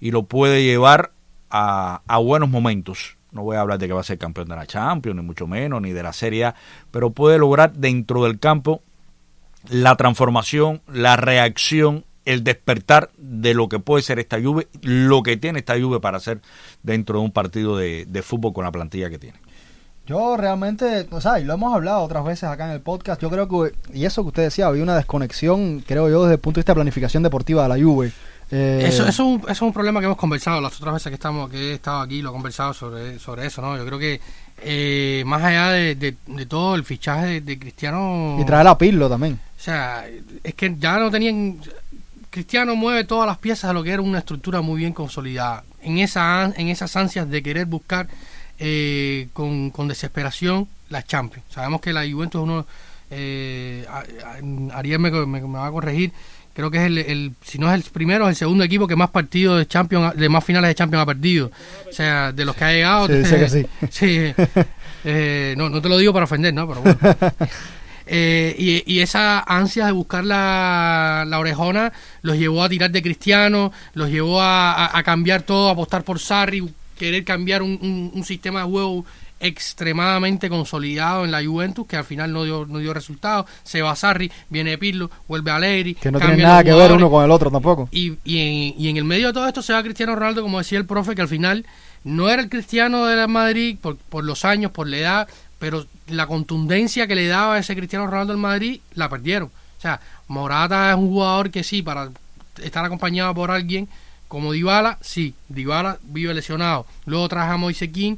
y 0.01 0.11
lo 0.11 0.25
puede 0.25 0.65
llevar 0.65 1.13
a, 1.51 2.03
a 2.07 2.19
buenos 2.19 2.49
momentos 2.49 3.17
no 3.37 3.43
voy 3.43 3.57
a 3.57 3.61
hablar 3.61 3.79
de 3.79 3.87
que 3.87 3.93
va 3.93 4.01
a 4.01 4.05
ser 4.05 4.19
campeón 4.19 4.49
de 4.49 4.57
la 4.57 4.67
Champions, 4.67 5.15
ni 5.15 5.23
mucho 5.23 5.47
menos, 5.47 5.81
ni 5.83 5.93
de 5.93 6.03
la 6.03 6.13
Serie 6.13 6.47
A, 6.47 6.55
pero 6.91 7.11
puede 7.11 7.39
lograr 7.39 7.75
dentro 7.75 8.25
del 8.25 8.41
campo 8.41 8.83
la 9.69 9.97
transformación, 9.97 10.83
la 10.93 11.17
reacción, 11.17 12.05
el 12.25 12.45
despertar 12.45 13.11
de 13.17 13.55
lo 13.55 13.69
que 13.69 13.79
puede 13.79 14.03
ser 14.03 14.19
esta 14.19 14.41
Juve, 14.41 14.69
lo 14.83 15.23
que 15.23 15.37
tiene 15.37 15.61
esta 15.61 15.79
Juve 15.81 16.01
para 16.01 16.19
hacer 16.19 16.41
dentro 16.83 17.19
de 17.19 17.25
un 17.25 17.33
partido 17.33 17.77
de, 17.77 18.05
de 18.07 18.23
fútbol 18.23 18.53
con 18.53 18.65
la 18.65 18.73
plantilla 18.73 19.11
que 19.11 19.19
tiene. 19.19 19.39
Yo 20.07 20.37
realmente, 20.37 21.09
o 21.11 21.21
sea, 21.21 21.41
y 21.41 21.45
lo 21.45 21.55
hemos 21.55 21.75
hablado 21.75 22.03
otras 22.03 22.25
veces 22.25 22.45
acá 22.45 22.67
en 22.67 22.71
el 22.71 22.81
podcast, 22.81 23.21
yo 23.21 23.29
creo 23.29 23.49
que, 23.49 23.75
y 23.93 24.05
eso 24.05 24.23
que 24.23 24.29
usted 24.29 24.43
decía, 24.45 24.69
había 24.69 24.85
una 24.85 24.95
desconexión, 24.95 25.83
creo 25.85 26.09
yo, 26.09 26.23
desde 26.23 26.35
el 26.35 26.41
punto 26.41 26.59
de 26.59 26.61
vista 26.61 26.73
de 26.73 26.77
planificación 26.77 27.25
deportiva 27.25 27.65
de 27.65 27.69
la 27.69 27.85
Juve. 27.85 28.13
Eh, 28.53 28.85
eso, 28.85 29.03
eso, 29.03 29.09
es 29.09 29.19
un, 29.19 29.41
eso, 29.41 29.51
es 29.51 29.63
un, 29.63 29.73
problema 29.73 29.99
que 29.99 30.07
hemos 30.07 30.17
conversado 30.17 30.61
las 30.61 30.77
otras 30.77 30.95
veces 30.95 31.11
que 31.11 31.15
estamos 31.15 31.51
que 31.51 31.73
he 31.73 31.75
estado 31.75 32.01
aquí, 32.01 32.23
lo 32.23 32.31
he 32.31 32.33
conversado 32.33 32.73
sobre, 32.73 33.19
sobre 33.19 33.47
eso, 33.47 33.61
¿no? 33.61 33.77
Yo 33.77 33.85
creo 33.85 33.99
que 33.99 34.21
eh, 34.59 35.23
más 35.27 35.43
allá 35.43 35.71
de, 35.71 35.95
de, 35.95 36.17
de, 36.27 36.47
todo 36.47 36.75
el 36.75 36.85
fichaje 36.85 37.27
de, 37.27 37.41
de, 37.41 37.59
Cristiano... 37.59 38.37
Y 38.41 38.45
traer 38.45 38.67
a 38.67 38.79
Pirlo 38.79 39.09
también. 39.09 39.39
O 39.57 39.61
sea, 39.61 40.07
es 40.43 40.55
que 40.55 40.75
ya 40.79 40.99
no 40.99 41.11
tenían... 41.11 41.59
Cristiano 42.31 42.77
mueve 42.77 43.05
todas 43.05 43.27
las 43.27 43.39
piezas 43.39 43.71
a 43.71 43.73
lo 43.73 43.83
que 43.83 43.91
era 43.91 44.03
una 44.03 44.19
estructura 44.19 44.61
muy 44.61 44.79
bien 44.81 44.93
consolidada. 44.93 45.65
En, 45.83 45.99
esa, 45.99 46.53
en 46.57 46.69
esas 46.69 46.95
ansias 46.97 47.29
de 47.31 47.43
querer 47.43 47.67
buscar 47.67 48.09
eh, 48.59 49.29
con, 49.33 49.71
con, 49.71 49.89
desesperación 49.89 50.69
las 50.89 51.07
Champions. 51.07 51.47
Sabemos 51.51 51.81
que 51.81 51.93
la 51.93 52.09
Juventus 52.09 52.41
es 52.41 52.45
uno... 52.45 52.67
Eh, 53.09 53.87
Ariel 54.73 54.99
me, 54.99 55.11
me, 55.11 55.41
me 55.41 55.59
va 55.59 55.67
a 55.67 55.71
corregir 55.71 56.13
creo 56.57 56.71
que 56.71 56.79
es 56.79 56.85
el, 56.85 56.99
el, 56.99 57.33
si 57.45 57.59
no 57.59 57.71
es 57.71 57.75
el 57.75 57.83
primero, 57.93 58.25
es 58.25 58.31
el 58.31 58.37
segundo 58.37 58.65
equipo 58.65 58.89
que 58.89 58.97
más 58.97 59.11
partidos 59.11 59.59
de 59.59 59.67
Champions, 59.67 60.17
de 60.17 60.29
más 60.31 60.43
finales 60.43 60.69
de 60.69 60.75
Champions 60.75 61.03
ha 61.03 61.07
perdido. 61.07 61.51
O 61.87 61.93
sea, 61.93 62.33
de 62.33 62.47
los 62.47 62.57
que 62.57 62.65
ha 62.65 62.73
llegado. 62.73 63.07
Sí, 63.09 63.25
sé 63.27 63.39
que 63.39 63.49
sí. 63.51 63.67
sí 63.91 64.35
eh, 65.05 65.55
no, 65.59 65.69
no 65.69 65.83
te 65.83 65.89
lo 65.91 65.99
digo 65.99 66.15
para 66.15 66.25
ofender, 66.25 66.55
¿no? 66.55 66.67
Pero 66.67 66.81
bueno. 66.81 66.99
Eh, 68.09 68.55
y, 68.57 68.85
y, 68.95 69.01
esa 69.01 69.41
ansia 69.41 69.87
de 69.87 69.91
buscar 69.91 70.25
la, 70.25 71.25
la, 71.27 71.41
orejona 71.41 71.93
los 72.23 72.39
llevó 72.39 72.63
a 72.63 72.69
tirar 72.69 72.93
de 72.93 73.03
Cristiano, 73.03 73.73
los 73.95 74.11
llevó 74.11 74.41
a, 74.41 74.73
a, 74.75 74.97
a 74.97 75.03
cambiar 75.03 75.43
todo, 75.43 75.69
a 75.69 75.73
apostar 75.73 76.05
por 76.05 76.21
Sarri, 76.21 76.63
querer 76.97 77.25
cambiar 77.25 77.63
un, 77.63 77.77
un, 77.83 78.13
un 78.15 78.25
sistema 78.25 78.61
de 78.61 78.67
juego 78.67 79.05
extremadamente 79.41 80.49
consolidado 80.49 81.25
en 81.25 81.31
la 81.31 81.45
Juventus 81.45 81.87
que 81.87 81.97
al 81.97 82.05
final 82.05 82.33
no 82.33 82.45
dio 82.45 82.67
no 82.67 82.79
dio 82.79 82.95
resultado. 82.95 83.47
Se 83.65 83.83
va 83.83 83.95
Sarri 83.95 84.31
viene 84.49 84.79
Pirlo 84.79 85.11
vuelve 85.29 85.51
Allegri 85.51 85.95
que 85.95 86.11
no 86.11 86.19
tiene 86.19 86.39
nada 86.39 86.65
que 86.65 86.73
ver 86.73 86.93
uno 86.93 87.11
con 87.11 87.25
el 87.25 87.31
otro 87.31 87.51
tampoco. 87.51 87.89
Y, 87.93 88.15
y, 88.25 88.39
en, 88.39 88.81
y 88.81 88.89
en 88.89 88.97
el 88.97 89.05
medio 89.05 89.29
de 89.29 89.33
todo 89.33 89.47
esto 89.47 89.63
se 89.63 89.73
va 89.73 89.83
Cristiano 89.83 90.15
Ronaldo 90.15 90.43
como 90.43 90.59
decía 90.59 90.79
el 90.79 90.87
profe 90.87 91.15
que 91.15 91.23
al 91.23 91.29
final 91.29 91.67
no 92.05 92.29
era 92.31 92.43
el 92.43 92.49
Cristiano 92.49 93.07
de 93.07 93.17
la 93.17 93.27
Madrid 93.27 93.77
por, 93.81 93.97
por 93.97 94.25
los 94.25 94.45
años 94.45 94.71
por 94.71 94.89
la 94.89 94.97
edad 94.97 95.29
pero 95.59 95.87
la 96.09 96.27
contundencia 96.27 97.07
que 97.07 97.15
le 97.15 97.27
daba 97.27 97.59
ese 97.59 97.77
Cristiano 97.77 98.07
Ronaldo 98.07 98.33
al 98.33 98.39
Madrid 98.39 98.81
la 98.95 99.09
perdieron. 99.09 99.49
O 99.49 99.81
sea 99.81 100.01
Morata 100.29 100.91
es 100.91 100.97
un 100.97 101.09
jugador 101.09 101.51
que 101.51 101.63
sí 101.63 101.83
para 101.83 102.11
estar 102.63 102.85
acompañado 102.85 103.35
por 103.35 103.51
alguien 103.51 103.89
como 104.29 104.53
Dybala, 104.53 104.99
sí, 105.01 105.35
Dybala 105.49 105.99
vive 106.03 106.35
lesionado. 106.35 106.87
Luego 107.05 107.29
traje 107.29 107.53
a 107.53 107.57
Moise 107.57 107.91
King, 107.93 108.17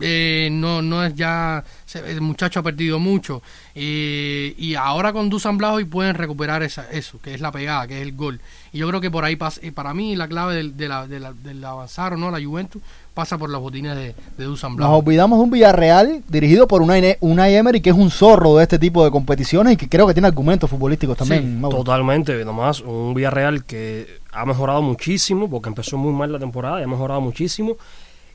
eh, 0.00 0.48
no, 0.50 0.82
no 0.82 1.04
es 1.04 1.14
ya, 1.14 1.64
el 2.06 2.20
muchacho 2.20 2.60
ha 2.60 2.62
perdido 2.62 2.98
mucho. 2.98 3.42
Eh, 3.74 4.54
y 4.58 4.74
ahora 4.74 5.12
con 5.12 5.30
Dusan 5.30 5.56
Blajovic 5.56 5.88
pueden 5.88 6.14
recuperar 6.14 6.62
esa, 6.62 6.90
eso, 6.90 7.20
que 7.20 7.34
es 7.34 7.40
la 7.40 7.52
pegada, 7.52 7.86
que 7.86 7.96
es 7.96 8.02
el 8.02 8.16
gol. 8.16 8.40
Y 8.72 8.78
yo 8.78 8.88
creo 8.88 9.00
que 9.00 9.10
por 9.10 9.24
ahí 9.24 9.36
pasa, 9.36 9.60
para 9.74 9.94
mí 9.94 10.16
la 10.16 10.28
clave 10.28 10.56
del, 10.56 10.76
de 10.76 10.88
la, 10.88 11.06
de 11.06 11.20
la, 11.20 11.32
del 11.32 11.64
avanzar 11.64 12.14
o 12.14 12.16
no, 12.16 12.30
la 12.30 12.42
Juventus, 12.42 12.82
pasa 13.14 13.38
por 13.38 13.50
las 13.50 13.60
botines 13.60 13.96
de, 13.96 14.14
de 14.36 14.44
Dusan 14.44 14.76
Blajovic. 14.76 14.96
Nos 14.96 15.06
olvidamos 15.06 15.38
de 15.38 15.44
un 15.44 15.50
Villarreal 15.50 16.22
dirigido 16.28 16.66
por 16.68 16.82
una 16.82 16.94
una 17.20 17.48
Emery 17.48 17.80
que 17.80 17.90
es 17.90 17.96
un 17.96 18.10
zorro 18.10 18.56
de 18.56 18.64
este 18.64 18.78
tipo 18.78 19.04
de 19.04 19.10
competiciones 19.10 19.74
y 19.74 19.76
que 19.76 19.88
creo 19.88 20.06
que 20.06 20.12
tiene 20.12 20.26
argumentos 20.28 20.68
futbolísticos 20.68 21.16
también. 21.16 21.60
Sí, 21.62 21.70
totalmente, 21.70 22.44
nomás 22.44 22.80
un 22.80 23.14
Villarreal 23.14 23.64
que 23.64 24.18
ha 24.32 24.44
mejorado 24.44 24.82
muchísimo 24.82 25.48
porque 25.48 25.68
empezó 25.68 25.96
muy 25.96 26.12
mal 26.12 26.32
la 26.32 26.38
temporada 26.38 26.80
y 26.80 26.84
ha 26.84 26.86
mejorado 26.86 27.20
muchísimo 27.20 27.76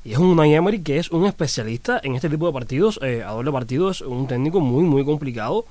y 0.05 0.13
es 0.13 0.17
un 0.17 0.27
Unai 0.27 0.53
Emery 0.53 0.81
que 0.81 0.97
es 0.97 1.11
un 1.11 1.25
especialista 1.25 1.99
en 2.03 2.15
este 2.15 2.29
tipo 2.29 2.47
de 2.47 2.53
partidos, 2.53 2.99
eh, 3.01 3.23
a 3.25 3.31
doble 3.31 3.51
partido 3.51 3.89
es 3.89 4.01
un 4.01 4.27
técnico 4.27 4.59
muy, 4.59 4.83
muy 4.83 5.03
complicado. 5.05 5.65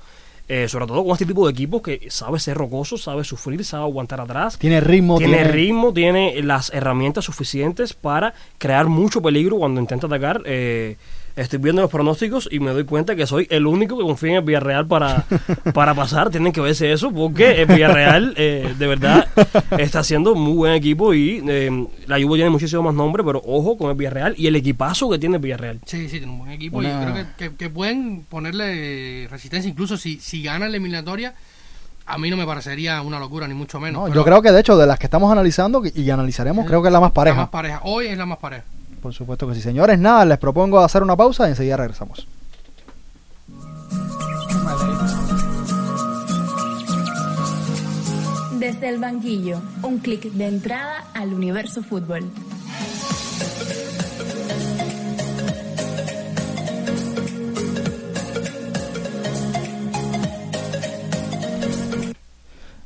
Eh, 0.49 0.67
sobre 0.67 0.87
todo 0.87 1.05
con 1.05 1.13
este 1.13 1.25
tipo 1.25 1.45
de 1.47 1.53
equipos 1.53 1.81
que 1.81 2.07
sabe 2.09 2.37
ser 2.37 2.57
rocoso, 2.57 2.97
sabe 2.97 3.23
sufrir, 3.23 3.63
sabe 3.63 3.85
aguantar 3.85 4.19
atrás. 4.19 4.57
Tiene 4.59 4.81
ritmo. 4.81 5.17
Tiene, 5.17 5.37
tiene, 5.37 5.51
ritmo, 5.51 5.93
tiene 5.93 6.43
las 6.43 6.69
herramientas 6.73 7.23
suficientes 7.23 7.93
para 7.93 8.33
crear 8.57 8.87
mucho 8.87 9.21
peligro 9.21 9.55
cuando 9.55 9.79
intenta 9.79 10.07
atacar. 10.07 10.41
Eh, 10.45 10.97
estoy 11.35 11.59
viendo 11.59 11.81
los 11.81 11.91
pronósticos 11.91 12.47
y 12.51 12.59
me 12.59 12.71
doy 12.71 12.83
cuenta 12.85 13.15
que 13.15 13.25
soy 13.25 13.47
el 13.49 13.65
único 13.65 13.97
que 13.97 14.03
confía 14.03 14.31
en 14.31 14.35
el 14.37 14.43
Villarreal 14.43 14.87
para, 14.87 15.25
para 15.73 15.93
pasar. 15.93 16.29
Tienen 16.29 16.53
que 16.53 16.61
verse 16.61 16.91
eso 16.91 17.11
porque 17.11 17.61
el 17.61 17.67
Villarreal 17.67 18.33
eh, 18.37 18.73
de 18.77 18.87
verdad 18.87 19.27
está 19.77 19.99
haciendo 19.99 20.35
muy 20.35 20.53
buen 20.53 20.73
equipo 20.73 21.13
y 21.13 21.43
eh, 21.47 21.87
la 22.07 22.21
Juve 22.21 22.37
tiene 22.37 22.49
muchísimo 22.49 22.83
más 22.83 22.93
nombre, 22.93 23.23
pero 23.23 23.41
ojo 23.45 23.77
con 23.77 23.89
el 23.89 23.97
Villarreal 23.97 24.35
y 24.37 24.47
el 24.47 24.55
equipazo 24.55 25.09
que 25.09 25.17
tiene 25.17 25.37
el 25.37 25.41
Villarreal. 25.41 25.79
Sí, 25.85 26.09
sí, 26.09 26.17
tiene 26.17 26.31
un 26.31 26.39
buen 26.39 26.51
equipo 26.51 26.77
Una... 26.77 26.89
y 26.89 27.03
creo 27.03 27.13
que, 27.15 27.25
que, 27.37 27.55
que, 27.55 27.69
pueden 27.69 28.25
ponerle 28.29 29.27
resistencia 29.29 29.69
incluso 29.69 29.97
si, 29.97 30.19
si 30.19 30.43
gana 30.43 30.65
la 30.65 30.67
eliminatoria. 30.67 31.33
A 32.05 32.17
mí 32.17 32.29
no 32.29 32.35
me 32.35 32.45
parecería 32.45 33.01
una 33.01 33.17
locura, 33.17 33.47
ni 33.47 33.53
mucho 33.53 33.79
menos. 33.79 34.09
No, 34.09 34.13
yo 34.13 34.25
creo 34.25 34.41
que 34.41 34.51
de 34.51 34.59
hecho 34.59 34.75
de 34.75 34.85
las 34.85 34.99
que 34.99 35.05
estamos 35.05 35.31
analizando 35.31 35.81
y 35.85 36.09
analizaremos, 36.09 36.65
creo 36.65 36.81
que 36.81 36.89
es 36.89 36.93
la 36.93 36.99
más 36.99 37.13
pareja. 37.13 37.37
La 37.37 37.43
más 37.43 37.49
pareja. 37.49 37.79
Hoy 37.83 38.07
es 38.07 38.17
la 38.17 38.25
más 38.25 38.39
pareja. 38.39 38.65
Por 39.03 39.13
supuesto 39.13 39.45
que 39.45 39.53
sí. 39.53 39.61
Señores, 39.61 39.99
nada, 39.99 40.23
les 40.23 40.37
propongo 40.37 40.79
hacer 40.79 41.03
una 41.03 41.17
pausa 41.17 41.45
y 41.45 41.49
enseguida 41.49 41.75
regresamos. 41.75 42.25
Desde 48.57 48.87
el 48.87 48.99
banquillo, 48.99 49.61
un 49.81 49.99
clic 49.99 50.31
de 50.31 50.47
entrada 50.47 51.03
al 51.13 51.33
universo 51.33 51.83
fútbol. 51.83 52.31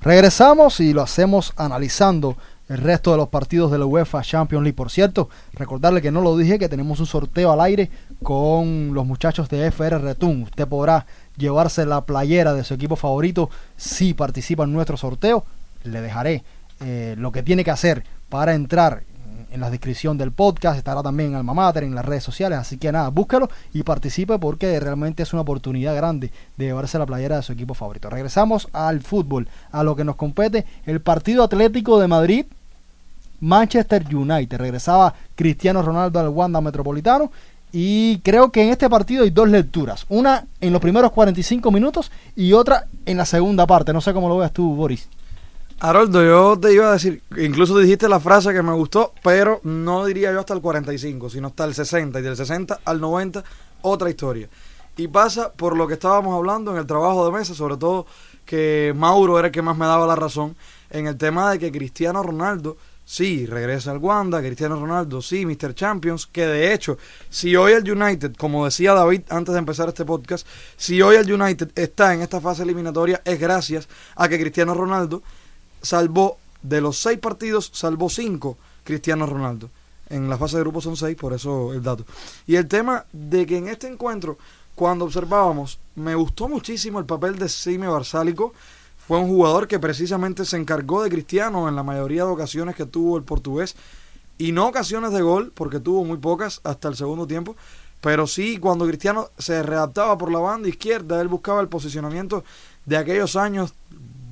Regresamos 0.02 0.80
y 0.80 0.94
lo 0.94 1.04
hacemos 1.04 1.54
analizando 1.58 2.38
el 2.70 2.78
resto 2.80 3.12
de 3.12 3.18
los 3.18 3.30
partidos 3.30 3.72
de 3.72 3.78
la 3.78 3.86
UEFA 3.86 4.22
Champions 4.22 4.64
League. 4.64 4.76
Por 4.76 4.90
cierto, 4.90 5.30
recordarle 5.54 6.02
que 6.02 6.12
no 6.12 6.22
lo 6.22 6.38
dije, 6.38 6.60
que 6.60 6.70
tenemos 6.70 7.00
un 7.00 7.06
sorteo 7.06 7.52
al 7.52 7.62
aire 7.62 7.90
con 8.24 8.94
los 8.94 9.06
muchachos 9.06 9.50
de 9.50 9.68
FR 9.68 10.00
Retun. 10.00 10.44
Usted 10.44 10.68
podrá 10.68 11.06
llevarse 11.38 11.86
la 11.86 12.02
playera 12.02 12.54
de 12.54 12.64
su 12.64 12.74
equipo 12.74 12.96
favorito 12.96 13.50
si 13.76 14.14
participa 14.14 14.64
en 14.64 14.74
nuestro 14.74 14.98
sorteo. 14.98 15.46
Le 15.84 16.02
dejaré 16.02 16.44
eh, 16.82 17.16
lo 17.18 17.32
que 17.32 17.44
tiene 17.44 17.64
que 17.64 17.72
hacer 17.72 18.04
para 18.30 18.54
entrar 18.54 19.04
en 19.52 19.62
la 19.62 19.70
descripción 19.70 20.18
del 20.18 20.32
podcast, 20.32 20.78
estará 20.78 21.02
también 21.02 21.30
en 21.30 21.36
Alma 21.36 21.54
Mater, 21.54 21.84
en 21.84 21.96
las 21.96 22.06
redes 22.06 22.24
sociales, 22.24 22.60
así 22.60 22.78
que 22.78 22.92
nada, 22.92 23.10
búscalo 23.10 23.50
y 23.74 23.84
participe 23.84 24.38
porque 24.40 24.80
realmente 24.80 25.24
es 25.24 25.34
una 25.34 25.44
oportunidad 25.44 25.96
grande 25.96 26.32
de 26.58 26.66
llevarse 26.66 27.00
la 27.00 27.06
playera 27.06 27.38
de 27.38 27.44
su 27.44 27.54
equipo 27.54 27.74
favorito. 27.74 28.10
Regresamos 28.10 28.68
al 28.74 29.02
fútbol, 29.02 29.48
a 29.72 29.84
lo 29.84 29.96
que 29.96 30.04
nos 30.04 30.16
compete, 30.16 30.66
el 30.86 31.02
partido 31.02 31.44
atlético 31.44 32.00
de 32.00 32.08
Madrid, 32.08 32.46
Manchester 33.40 34.04
United. 34.14 34.58
Regresaba 34.58 35.14
Cristiano 35.36 35.82
Ronaldo 35.82 36.20
al 36.20 36.30
Wanda 36.30 36.62
Metropolitano 36.62 37.32
y 37.72 38.20
creo 38.20 38.52
que 38.52 38.64
en 38.64 38.70
este 38.70 38.90
partido 38.90 39.24
hay 39.24 39.30
dos 39.30 39.50
lecturas, 39.50 40.06
una 40.10 40.48
en 40.62 40.72
los 40.72 40.82
primeros 40.82 41.12
45 41.12 41.70
minutos 41.70 42.12
y 42.36 42.54
otra 42.54 42.88
en 43.06 43.18
la 43.18 43.26
segunda 43.26 43.68
parte, 43.68 43.92
no 43.92 44.02
sé 44.02 44.14
cómo 44.14 44.30
lo 44.30 44.38
veas 44.38 44.54
tú, 44.54 44.74
Boris. 44.74 45.10
Haroldo, 45.80 46.24
yo 46.24 46.58
te 46.60 46.74
iba 46.74 46.90
a 46.90 46.94
decir, 46.94 47.22
incluso 47.38 47.78
dijiste 47.78 48.10
la 48.10 48.20
frase 48.20 48.52
que 48.52 48.64
me 48.64 48.74
gustó, 48.74 49.14
pero 49.22 49.60
no 49.64 50.06
diría 50.06 50.32
yo 50.32 50.40
hasta 50.40 50.56
el 50.56 50.62
45, 50.62 51.30
sino 51.30 51.50
hasta 51.50 51.66
el 51.66 51.76
60, 51.76 52.20
y 52.20 52.24
del 52.24 52.36
60 52.36 52.80
al 52.84 53.00
90, 53.00 53.44
otra 53.84 54.10
historia. 54.10 54.50
Y 54.96 55.08
pasa 55.10 55.52
por 55.52 55.78
lo 55.78 55.88
que 55.88 55.94
estábamos 55.94 56.36
hablando 56.36 56.72
en 56.72 56.78
el 56.78 56.88
trabajo 56.88 57.26
de 57.26 57.38
mesa, 57.38 57.54
sobre 57.54 57.78
todo 57.78 58.08
que 58.44 58.92
Mauro 58.96 59.38
era 59.38 59.50
el 59.50 59.52
que 59.52 59.62
más 59.62 59.78
me 59.78 59.86
daba 59.86 60.08
la 60.08 60.16
razón, 60.16 60.56
en 60.90 61.06
el 61.06 61.16
tema 61.16 61.52
de 61.52 61.60
que 61.60 61.72
Cristiano 61.72 62.24
Ronaldo, 62.24 62.78
sí, 63.08 63.46
regresa 63.46 63.92
al 63.92 64.00
Wanda, 64.00 64.42
Cristiano 64.42 64.76
Ronaldo, 64.76 65.22
sí, 65.22 65.46
Mr. 65.46 65.74
Champions, 65.74 66.28
que 66.28 66.46
de 66.46 66.74
hecho, 66.74 66.98
si 67.30 67.56
hoy 67.56 67.72
el 67.72 67.90
United, 67.90 68.36
como 68.36 68.66
decía 68.66 68.94
David 68.94 69.22
antes 69.30 69.54
de 69.54 69.60
empezar 69.60 69.88
este 69.88 70.04
podcast, 70.04 70.46
si 70.76 71.02
hoy 71.02 71.16
el 71.16 71.32
United 71.32 71.72
está 71.74 72.14
en 72.14 72.22
esta 72.22 72.42
fase 72.42 72.64
eliminatoria, 72.64 73.22
es 73.24 73.40
gracias 73.40 73.88
a 74.18 74.28
que 74.28 74.38
Cristiano 74.38 74.74
Ronaldo 74.74 75.24
salvó 75.82 76.38
de 76.62 76.82
los 76.82 77.00
seis 77.00 77.18
partidos, 77.18 77.72
salvó 77.74 78.10
cinco 78.10 78.58
Cristiano 78.84 79.26
Ronaldo. 79.26 79.70
En 80.10 80.30
la 80.30 80.38
fase 80.38 80.58
de 80.58 80.64
grupo 80.64 80.82
son 80.82 80.98
seis, 80.98 81.16
por 81.16 81.34
eso 81.34 81.74
el 81.74 81.82
dato. 81.82 82.06
Y 82.46 82.56
el 82.56 82.68
tema 82.68 83.06
de 83.14 83.46
que 83.46 83.58
en 83.58 83.70
este 83.70 83.88
encuentro, 83.88 84.38
cuando 84.76 85.06
observábamos, 85.06 85.80
me 85.96 86.14
gustó 86.14 86.50
muchísimo 86.50 87.00
el 87.00 87.06
papel 87.06 87.40
de 87.40 87.48
Sime 87.48 87.88
Barsálico. 87.88 88.54
Fue 89.08 89.18
un 89.18 89.30
jugador 89.30 89.70
que 89.70 89.80
precisamente 89.80 90.44
se 90.44 90.58
encargó 90.58 91.02
de 91.02 91.10
Cristiano 91.10 91.70
en 91.70 91.78
la 91.78 91.84
mayoría 91.84 92.26
de 92.26 92.30
ocasiones 92.30 92.76
que 92.76 92.86
tuvo 92.86 93.16
el 93.16 93.24
portugués. 93.24 93.78
Y 94.38 94.52
no 94.52 94.68
ocasiones 94.68 95.14
de 95.14 95.22
gol, 95.22 95.54
porque 95.56 95.80
tuvo 95.80 96.04
muy 96.04 96.18
pocas 96.18 96.60
hasta 96.66 96.90
el 96.90 96.98
segundo 96.98 97.26
tiempo. 97.26 97.56
Pero 98.02 98.28
sí, 98.28 98.58
cuando 98.58 98.86
Cristiano 98.86 99.30
se 99.38 99.64
readaptaba 99.64 100.18
por 100.18 100.30
la 100.30 100.40
banda 100.40 100.68
izquierda, 100.68 101.22
él 101.22 101.30
buscaba 101.30 101.62
el 101.62 101.70
posicionamiento 101.70 102.44
de 102.86 102.98
aquellos 102.98 103.38
años 103.38 103.74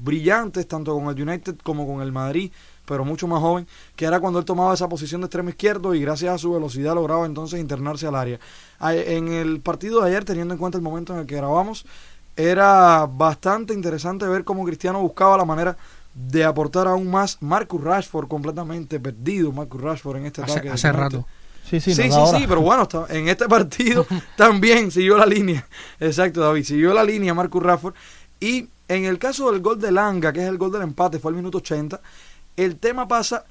brillantes, 0.04 0.68
tanto 0.68 0.94
con 0.94 1.08
el 1.08 1.22
United 1.22 1.56
como 1.64 1.88
con 1.88 2.02
el 2.02 2.12
Madrid, 2.12 2.52
pero 2.86 3.06
mucho 3.06 3.28
más 3.28 3.40
joven, 3.40 3.66
que 3.96 4.06
era 4.06 4.20
cuando 4.20 4.40
él 4.40 4.46
tomaba 4.46 4.74
esa 4.74 4.90
posición 4.90 5.22
de 5.22 5.26
extremo 5.26 5.50
izquierdo 5.50 5.96
y 5.96 6.02
gracias 6.02 6.36
a 6.36 6.38
su 6.38 6.52
velocidad 6.52 6.94
lograba 6.94 7.26
entonces 7.26 7.60
internarse 7.60 8.08
al 8.08 8.16
área. 8.16 8.40
En 8.82 9.30
el 9.30 9.62
partido 9.62 10.02
de 10.02 10.10
ayer, 10.10 10.26
teniendo 10.26 10.54
en 10.54 10.60
cuenta 10.60 10.78
el 10.78 10.84
momento 10.84 11.14
en 11.14 11.20
el 11.20 11.26
que 11.26 11.38
grabamos, 11.38 11.86
era 12.36 13.06
bastante 13.06 13.74
interesante 13.74 14.28
ver 14.28 14.44
cómo 14.44 14.66
Cristiano 14.66 15.02
buscaba 15.02 15.38
la 15.38 15.46
manera 15.46 15.78
de 16.14 16.44
aportar 16.44 16.88
aún 16.88 17.10
más. 17.10 17.38
Marcus 17.42 17.84
Rashford 17.84 18.28
completamente 18.28 19.00
perdido, 19.00 19.52
Marcus 19.52 19.82
Rashford 19.82 20.18
en 20.18 20.26
este 20.26 20.42
ataque. 20.42 20.70
Hace, 20.70 20.92
rato. 20.92 21.26
Sí, 21.70 21.80
sí, 21.80 21.96
sí, 21.96 22.10
sí, 22.12 22.46
pero 22.48 22.62
bueno, 22.62 22.88
en 23.10 23.28
este 23.28 23.48
partido 23.48 24.06
también 24.38 24.92
siguió 24.92 25.18
la 25.18 25.26
línea. 25.26 25.66
Exacto, 26.00 26.42
David, 26.42 26.64
siguió 26.64 26.94
la 26.94 27.04
línea 27.04 27.34
Marcus 27.34 27.64
Rashford. 27.64 27.96
Y 28.40 28.68
en 28.88 29.06
el 29.06 29.18
caso 29.18 29.52
del 29.52 29.62
gol 29.62 29.80
de 29.80 29.92
Langa, 29.92 30.32
que 30.32 30.42
es 30.44 30.48
el 30.48 30.58
gol 30.58 30.72
del 30.72 30.84
empate, 30.84 31.20
fue 31.20 31.32
al 31.32 31.38
minuto 31.38 31.58
80, 31.58 32.00
el 32.58 32.78
tema 32.78 33.08
pasa 33.08 33.46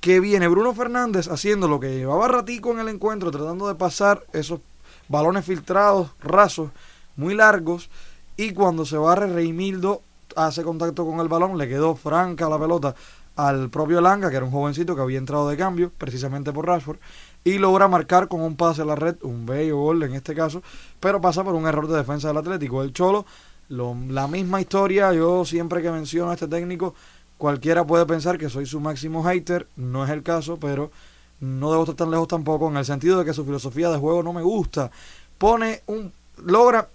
que 0.00 0.20
viene 0.20 0.46
Bruno 0.46 0.72
Fernández 0.74 1.28
haciendo 1.28 1.66
lo 1.66 1.80
que 1.80 1.96
llevaba 1.96 2.28
ratico 2.28 2.70
en 2.70 2.78
el 2.78 2.88
encuentro, 2.88 3.30
tratando 3.30 3.66
de 3.66 3.74
pasar 3.74 4.22
esos 4.32 4.60
balones 5.08 5.44
filtrados, 5.44 6.10
rasos, 6.20 6.70
muy 7.16 7.34
largos, 7.34 7.90
y 8.38 8.52
cuando 8.52 8.86
se 8.86 8.96
barre 8.96 9.26
Reimildo 9.26 10.00
hace 10.36 10.62
contacto 10.62 11.04
con 11.04 11.18
el 11.18 11.28
balón, 11.28 11.58
le 11.58 11.68
quedó 11.68 11.96
franca 11.96 12.48
la 12.48 12.58
pelota 12.58 12.94
al 13.34 13.68
propio 13.68 14.00
Langa, 14.00 14.30
que 14.30 14.36
era 14.36 14.44
un 14.44 14.52
jovencito 14.52 14.94
que 14.94 15.02
había 15.02 15.18
entrado 15.18 15.48
de 15.48 15.56
cambio, 15.56 15.90
precisamente 15.98 16.52
por 16.52 16.66
Rashford, 16.66 16.98
y 17.42 17.58
logra 17.58 17.88
marcar 17.88 18.28
con 18.28 18.40
un 18.40 18.54
pase 18.56 18.82
a 18.82 18.84
la 18.84 18.94
red, 18.94 19.16
un 19.22 19.44
bello 19.44 19.78
gol 19.78 20.04
en 20.04 20.14
este 20.14 20.36
caso, 20.36 20.62
pero 21.00 21.20
pasa 21.20 21.42
por 21.42 21.54
un 21.54 21.66
error 21.66 21.88
de 21.88 21.96
defensa 21.96 22.28
del 22.28 22.36
Atlético. 22.36 22.82
El 22.82 22.92
Cholo 22.92 23.26
la 23.68 24.28
misma 24.28 24.60
historia, 24.60 25.12
yo 25.12 25.44
siempre 25.44 25.82
que 25.82 25.90
menciono 25.90 26.30
a 26.30 26.34
este 26.34 26.46
técnico, 26.46 26.94
cualquiera 27.38 27.84
puede 27.84 28.06
pensar 28.06 28.38
que 28.38 28.48
soy 28.48 28.66
su 28.66 28.78
máximo 28.80 29.24
hater, 29.24 29.66
no 29.76 30.04
es 30.04 30.10
el 30.10 30.22
caso, 30.22 30.58
pero 30.58 30.92
no 31.40 31.70
debo 31.72 31.82
estar 31.82 31.96
tan 31.96 32.10
lejos 32.12 32.28
tampoco, 32.28 32.68
en 32.68 32.76
el 32.76 32.84
sentido 32.84 33.18
de 33.18 33.24
que 33.24 33.34
su 33.34 33.44
filosofía 33.44 33.90
de 33.90 33.98
juego 33.98 34.22
no 34.22 34.32
me 34.32 34.42
gusta. 34.42 34.90
Pone 35.38 35.82
un, 35.86 36.12
logra 36.44 36.88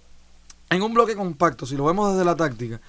en 0.70 0.82
un 0.82 0.94
bloque 0.94 1.14
compacto, 1.14 1.66
si 1.66 1.76
lo 1.76 1.84
vemos 1.84 2.12
desde 2.12 2.24
la 2.24 2.36
táctica, 2.36 2.80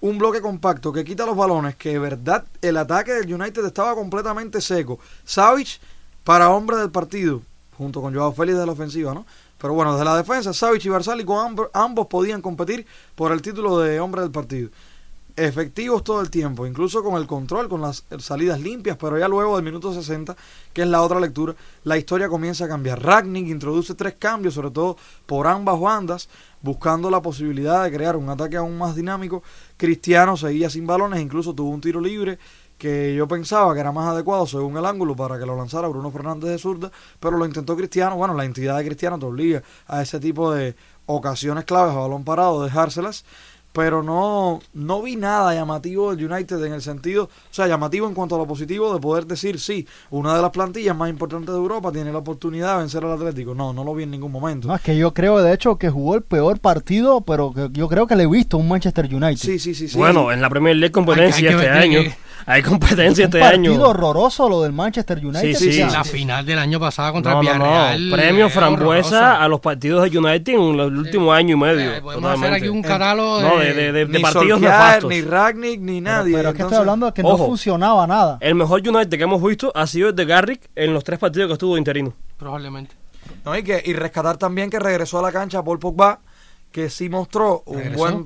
un 0.00 0.18
bloque 0.18 0.40
compacto 0.40 0.92
que 0.92 1.04
quita 1.04 1.26
los 1.26 1.36
balones, 1.36 1.76
que 1.76 1.90
de 1.90 1.98
verdad 1.98 2.44
el 2.62 2.76
ataque 2.76 3.12
del 3.12 3.32
United 3.32 3.64
estaba 3.64 3.94
completamente 3.94 4.60
seco. 4.60 4.98
Savage 5.24 5.78
para 6.24 6.50
hombre 6.50 6.76
del 6.76 6.90
partido, 6.90 7.42
junto 7.76 8.00
con 8.00 8.14
Joao 8.14 8.32
Félix 8.32 8.58
de 8.58 8.66
la 8.66 8.72
ofensiva, 8.72 9.14
¿no? 9.14 9.26
Pero 9.58 9.74
bueno, 9.74 9.92
desde 9.92 10.04
la 10.04 10.16
defensa, 10.16 10.52
Savic 10.52 10.84
y 10.84 10.90
ambos, 11.32 11.68
ambos 11.72 12.06
podían 12.08 12.42
competir 12.42 12.86
por 13.14 13.32
el 13.32 13.40
título 13.40 13.78
de 13.78 14.00
hombre 14.00 14.22
del 14.22 14.30
partido. 14.30 14.70
Efectivos 15.38 16.02
todo 16.02 16.22
el 16.22 16.30
tiempo, 16.30 16.66
incluso 16.66 17.02
con 17.02 17.20
el 17.20 17.26
control, 17.26 17.68
con 17.68 17.82
las 17.82 18.04
salidas 18.20 18.58
limpias, 18.58 18.96
pero 18.96 19.18
ya 19.18 19.28
luego 19.28 19.56
del 19.56 19.66
minuto 19.66 19.92
60, 19.92 20.34
que 20.72 20.80
es 20.80 20.88
la 20.88 21.02
otra 21.02 21.20
lectura, 21.20 21.54
la 21.84 21.98
historia 21.98 22.30
comienza 22.30 22.64
a 22.64 22.68
cambiar. 22.68 23.02
Ragnick 23.02 23.46
introduce 23.48 23.94
tres 23.94 24.14
cambios, 24.18 24.54
sobre 24.54 24.70
todo 24.70 24.96
por 25.26 25.46
ambas 25.46 25.78
bandas, 25.78 26.30
buscando 26.62 27.10
la 27.10 27.20
posibilidad 27.20 27.84
de 27.84 27.92
crear 27.92 28.16
un 28.16 28.30
ataque 28.30 28.56
aún 28.56 28.78
más 28.78 28.96
dinámico. 28.96 29.42
Cristiano 29.76 30.38
seguía 30.38 30.70
sin 30.70 30.86
balones, 30.86 31.20
incluso 31.20 31.54
tuvo 31.54 31.68
un 31.68 31.82
tiro 31.82 32.00
libre 32.00 32.38
que 32.78 33.14
yo 33.14 33.28
pensaba 33.28 33.74
que 33.74 33.80
era 33.80 33.92
más 33.92 34.08
adecuado 34.08 34.46
según 34.46 34.78
el 34.78 34.86
ángulo 34.86 35.14
para 35.14 35.38
que 35.38 35.44
lo 35.44 35.54
lanzara 35.54 35.88
Bruno 35.88 36.10
Fernández 36.10 36.50
de 36.50 36.58
zurda, 36.58 36.90
pero 37.20 37.36
lo 37.36 37.44
intentó 37.44 37.76
Cristiano. 37.76 38.16
Bueno, 38.16 38.32
la 38.32 38.46
entidad 38.46 38.78
de 38.78 38.86
Cristiano 38.86 39.18
te 39.18 39.26
obliga 39.26 39.62
a 39.86 40.00
ese 40.00 40.18
tipo 40.18 40.50
de 40.52 40.76
ocasiones 41.04 41.64
claves 41.64 41.94
a 41.94 41.98
balón 41.98 42.24
parado, 42.24 42.64
dejárselas 42.64 43.24
pero 43.76 44.02
no, 44.02 44.62
no 44.72 45.02
vi 45.02 45.16
nada 45.16 45.52
llamativo 45.52 46.14
del 46.14 46.32
United 46.32 46.64
en 46.64 46.72
el 46.72 46.80
sentido, 46.80 47.24
o 47.24 47.28
sea, 47.50 47.66
llamativo 47.66 48.08
en 48.08 48.14
cuanto 48.14 48.34
a 48.34 48.38
lo 48.38 48.46
positivo 48.46 48.94
de 48.94 48.98
poder 48.98 49.26
decir, 49.26 49.60
sí, 49.60 49.86
una 50.08 50.34
de 50.34 50.40
las 50.40 50.50
plantillas 50.50 50.96
más 50.96 51.10
importantes 51.10 51.50
de 51.52 51.58
Europa 51.58 51.92
tiene 51.92 52.10
la 52.10 52.16
oportunidad 52.16 52.72
de 52.72 52.78
vencer 52.78 53.04
al 53.04 53.12
Atlético. 53.12 53.54
No, 53.54 53.74
no 53.74 53.84
lo 53.84 53.94
vi 53.94 54.04
en 54.04 54.12
ningún 54.12 54.32
momento. 54.32 54.66
No, 54.66 54.74
es 54.74 54.80
que 54.80 54.96
yo 54.96 55.12
creo, 55.12 55.42
de 55.42 55.52
hecho, 55.52 55.76
que 55.76 55.90
jugó 55.90 56.14
el 56.14 56.22
peor 56.22 56.58
partido, 56.58 57.20
pero 57.20 57.52
que 57.52 57.68
yo 57.72 57.86
creo 57.86 58.06
que 58.06 58.16
le 58.16 58.22
he 58.22 58.26
visto 58.26 58.56
un 58.56 58.66
Manchester 58.66 59.14
United. 59.14 59.36
Sí, 59.36 59.58
sí, 59.58 59.74
sí. 59.74 59.88
sí. 59.88 59.98
Bueno, 59.98 60.32
en 60.32 60.40
la 60.40 60.48
Premier 60.48 60.74
League 60.74 60.92
competencia 60.92 61.50
este 61.50 61.68
año. 61.68 62.00
Hay 62.44 62.62
competencia 62.62 63.24
este 63.24 63.42
año. 63.42 63.72
Un 63.72 63.78
partido 63.78 63.88
horroroso 63.88 64.48
lo 64.48 64.62
del 64.62 64.72
Manchester 64.72 65.24
United. 65.24 65.54
Sí, 65.54 65.72
sí. 65.72 65.80
La 65.80 66.04
final 66.04 66.44
del 66.44 66.58
año 66.58 66.78
pasado 66.78 67.12
contra 67.12 67.32
el 67.32 67.40
Villarreal. 67.40 68.10
Premio 68.10 68.50
frambuesa 68.50 69.42
a 69.42 69.48
los 69.48 69.60
partidos 69.60 70.10
de 70.10 70.18
United 70.18 70.54
en 70.54 70.80
el 70.80 70.98
último 70.98 71.32
año 71.32 71.56
y 71.56 71.58
medio. 71.58 71.94
Eh, 71.94 72.02
podemos 72.02 72.32
hacer 72.32 72.52
aquí 72.52 72.68
un 72.68 72.82
catálogo 72.82 73.58
de, 73.58 73.92
de, 73.92 74.06
ni 74.06 74.18
partidos 74.20 74.60
nefastos. 74.60 75.10
Ni 75.10 75.22
Ragnick, 75.22 75.80
ni 75.80 76.00
nadie. 76.00 76.36
Pero, 76.36 76.50
es 76.50 76.54
que 76.54 76.62
estoy 76.62 76.78
hablando 76.78 77.06
de 77.06 77.12
que 77.12 77.22
no 77.22 77.36
funcionaba 77.38 78.06
nada. 78.06 78.38
El 78.40 78.54
mejor 78.54 78.86
United 78.86 79.16
que 79.16 79.24
hemos 79.24 79.42
visto 79.42 79.72
ha 79.74 79.86
sido 79.86 80.10
el 80.10 80.14
de 80.14 80.24
Garrick 80.24 80.70
en 80.74 80.92
los 80.92 81.02
tres 81.04 81.18
partidos 81.18 81.48
que 81.48 81.52
estuvo 81.54 81.78
interino. 81.78 82.12
Probablemente. 82.36 82.94
No, 83.44 83.56
y, 83.56 83.62
que, 83.62 83.82
y 83.84 83.92
rescatar 83.92 84.36
también 84.36 84.70
que 84.70 84.78
regresó 84.78 85.18
a 85.18 85.22
la 85.22 85.32
cancha 85.32 85.62
Paul 85.62 85.78
Pogba, 85.78 86.20
que 86.70 86.90
sí 86.90 87.08
mostró 87.08 87.62
un 87.66 87.92
buen 87.94 88.24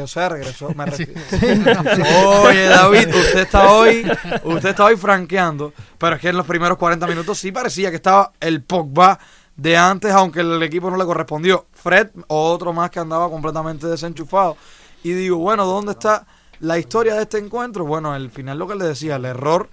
o 0.00 0.06
sea, 0.06 0.28
regresó, 0.28 0.70
me 0.74 0.84
Oye, 0.84 2.64
David, 2.64 3.08
usted 3.14 3.40
está 3.40 3.70
hoy, 3.70 4.10
usted 4.44 4.70
está 4.70 4.84
hoy 4.84 4.96
franqueando, 4.96 5.72
pero 5.98 6.16
es 6.16 6.22
que 6.22 6.28
en 6.28 6.36
los 6.36 6.46
primeros 6.46 6.78
40 6.78 7.06
minutos 7.06 7.38
sí 7.38 7.52
parecía 7.52 7.90
que 7.90 7.96
estaba 7.96 8.32
el 8.40 8.62
Pogba 8.62 9.18
de 9.56 9.76
antes, 9.76 10.12
aunque 10.12 10.40
el 10.40 10.62
equipo 10.62 10.90
no 10.90 10.96
le 10.96 11.04
correspondió. 11.04 11.66
Fred, 11.72 12.08
otro 12.26 12.72
más 12.72 12.90
que 12.90 13.00
andaba 13.00 13.28
completamente 13.30 13.86
desenchufado. 13.86 14.56
Y 15.02 15.12
digo, 15.12 15.36
bueno, 15.38 15.64
¿dónde 15.64 15.92
está 15.92 16.26
la 16.60 16.78
historia 16.78 17.14
de 17.14 17.22
este 17.22 17.38
encuentro? 17.38 17.84
Bueno, 17.84 18.12
al 18.12 18.30
final 18.30 18.58
lo 18.58 18.66
que 18.66 18.74
le 18.74 18.86
decía, 18.86 19.16
el 19.16 19.24
error 19.24 19.68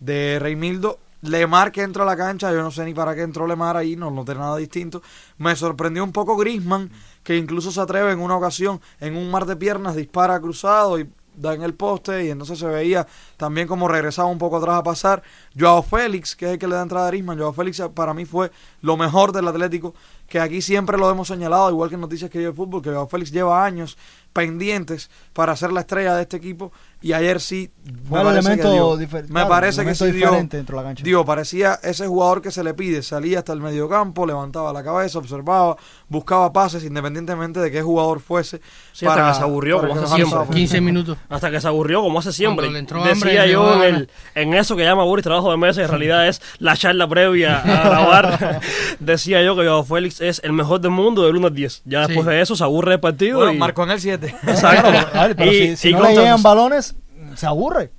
de 0.00 0.38
Reymildo 0.40 0.98
Lemar 1.22 1.70
que 1.70 1.82
entró 1.82 2.02
a 2.02 2.06
la 2.06 2.16
cancha, 2.16 2.50
yo 2.50 2.62
no 2.62 2.72
sé 2.72 2.84
ni 2.84 2.94
para 2.94 3.14
qué 3.14 3.22
entró 3.22 3.46
Lemar 3.46 3.76
ahí, 3.76 3.94
no 3.94 4.10
noté 4.10 4.34
nada 4.34 4.56
distinto. 4.56 5.02
Me 5.38 5.54
sorprendió 5.54 6.02
un 6.02 6.10
poco 6.10 6.36
Grisman, 6.36 6.90
que 7.22 7.36
incluso 7.36 7.70
se 7.70 7.80
atreve 7.80 8.12
en 8.12 8.20
una 8.20 8.36
ocasión, 8.36 8.80
en 9.00 9.16
un 9.16 9.30
mar 9.30 9.46
de 9.46 9.56
piernas, 9.56 9.96
dispara 9.96 10.40
cruzado 10.40 10.98
y 10.98 11.08
da 11.34 11.54
en 11.54 11.62
el 11.62 11.74
poste 11.74 12.26
y 12.26 12.30
entonces 12.30 12.58
se 12.58 12.66
veía 12.66 13.06
también 13.36 13.66
como 13.66 13.88
regresaba 13.88 14.28
un 14.28 14.38
poco 14.38 14.58
atrás 14.58 14.78
a 14.78 14.82
pasar. 14.82 15.22
Joao 15.58 15.82
Félix, 15.82 16.36
que 16.36 16.46
es 16.46 16.52
el 16.52 16.58
que 16.58 16.66
le 16.66 16.74
da 16.74 16.82
entrada 16.82 17.06
a 17.06 17.08
Arisman, 17.08 17.38
Joao 17.38 17.52
Félix 17.52 17.82
para 17.94 18.14
mí 18.14 18.24
fue 18.24 18.50
lo 18.80 18.96
mejor 18.96 19.32
del 19.32 19.48
Atlético, 19.48 19.94
que 20.28 20.40
aquí 20.40 20.60
siempre 20.62 20.98
lo 20.98 21.10
hemos 21.10 21.28
señalado, 21.28 21.70
igual 21.70 21.90
que 21.90 21.96
Noticias 21.96 22.30
que 22.30 22.38
de 22.38 22.52
fútbol, 22.52 22.82
que 22.82 22.90
Joao 22.90 23.08
Félix 23.08 23.32
lleva 23.32 23.64
años 23.64 23.96
pendientes 24.32 25.10
para 25.32 25.56
ser 25.56 25.72
la 25.72 25.80
estrella 25.80 26.14
de 26.14 26.22
este 26.22 26.36
equipo 26.36 26.72
y 27.02 27.12
ayer 27.12 27.40
sí 27.40 27.70
Fue 28.08 28.18
me 28.20 28.24
parece 28.30 28.56
que 28.56 28.62
dio. 28.62 28.96
difer- 28.96 29.22
me 29.24 29.28
claro, 29.28 29.48
parece 29.48 29.84
que 29.84 29.94
sí 29.94 30.10
dio, 30.12 30.30
de 30.30 30.64
la 30.72 30.82
cancha. 30.82 31.04
Digo, 31.04 31.24
parecía 31.24 31.78
ese 31.82 32.06
jugador 32.06 32.40
que 32.42 32.50
se 32.50 32.62
le 32.62 32.74
pide, 32.74 33.02
salía 33.02 33.40
hasta 33.40 33.52
el 33.52 33.60
mediocampo, 33.60 34.24
levantaba 34.26 34.72
la 34.72 34.82
cabeza, 34.84 35.18
observaba, 35.18 35.76
buscaba 36.08 36.52
pases 36.52 36.84
independientemente 36.84 37.60
de 37.60 37.70
qué 37.70 37.82
jugador 37.82 38.20
fuese. 38.20 38.60
Sí, 38.92 39.06
hasta 39.06 39.28
que 39.30 39.34
se 39.36 39.42
aburrió, 39.42 39.80
como 39.80 39.94
hace 39.94 40.06
siempre. 40.14 40.38
Safra- 40.38 40.54
15 40.54 40.80
minutos. 40.82 41.16
Hasta 41.30 41.50
que 41.50 41.60
se 41.60 41.66
aburrió, 41.68 42.02
como 42.02 42.18
hace 42.18 42.32
siempre. 42.32 42.70
Le 42.70 42.78
entró 42.78 43.02
Decía 43.02 43.46
yo 43.46 43.82
en, 43.82 43.94
el, 43.94 44.10
en 44.34 44.54
eso 44.54 44.76
que 44.76 44.84
llama 44.84 45.02
Boris 45.04 45.22
trabajo 45.24 45.50
de 45.50 45.56
mesa, 45.56 45.82
en 45.82 45.88
realidad 45.88 46.28
es 46.28 46.42
la 46.58 46.76
charla 46.76 47.08
previa 47.08 47.58
a 47.58 47.84
grabar. 47.88 48.60
Decía 49.00 49.42
yo 49.42 49.56
que 49.56 49.62
Joao 49.66 49.84
Félix 49.84 50.20
es 50.20 50.40
el 50.44 50.52
mejor 50.52 50.80
del 50.80 50.90
mundo 50.90 51.24
del 51.24 51.36
1 51.36 51.46
al 51.46 51.54
10. 51.54 51.82
Ya 51.86 52.06
después 52.06 52.26
Sí. 52.26 52.30
de 52.32 52.40
eso 52.42 52.54
se 52.56 52.64
aburre 52.64 52.94
el 52.94 53.00
partido. 53.00 53.38
Bueno, 53.38 53.52
y... 53.52 53.56
marcó 53.58 53.84
en 53.84 53.90
el 53.92 54.00
7. 54.00 54.34
Exacto. 54.46 54.90
Claro, 55.10 55.34
pero 55.36 55.52
Y- 55.52 55.68
si, 55.68 55.76
si 55.76 55.88
y 55.90 55.92
no 55.94 56.02
le 56.02 56.14
llegan 56.14 56.42
balones, 56.42 56.94
se 57.34 57.46
aburre. 57.46 57.90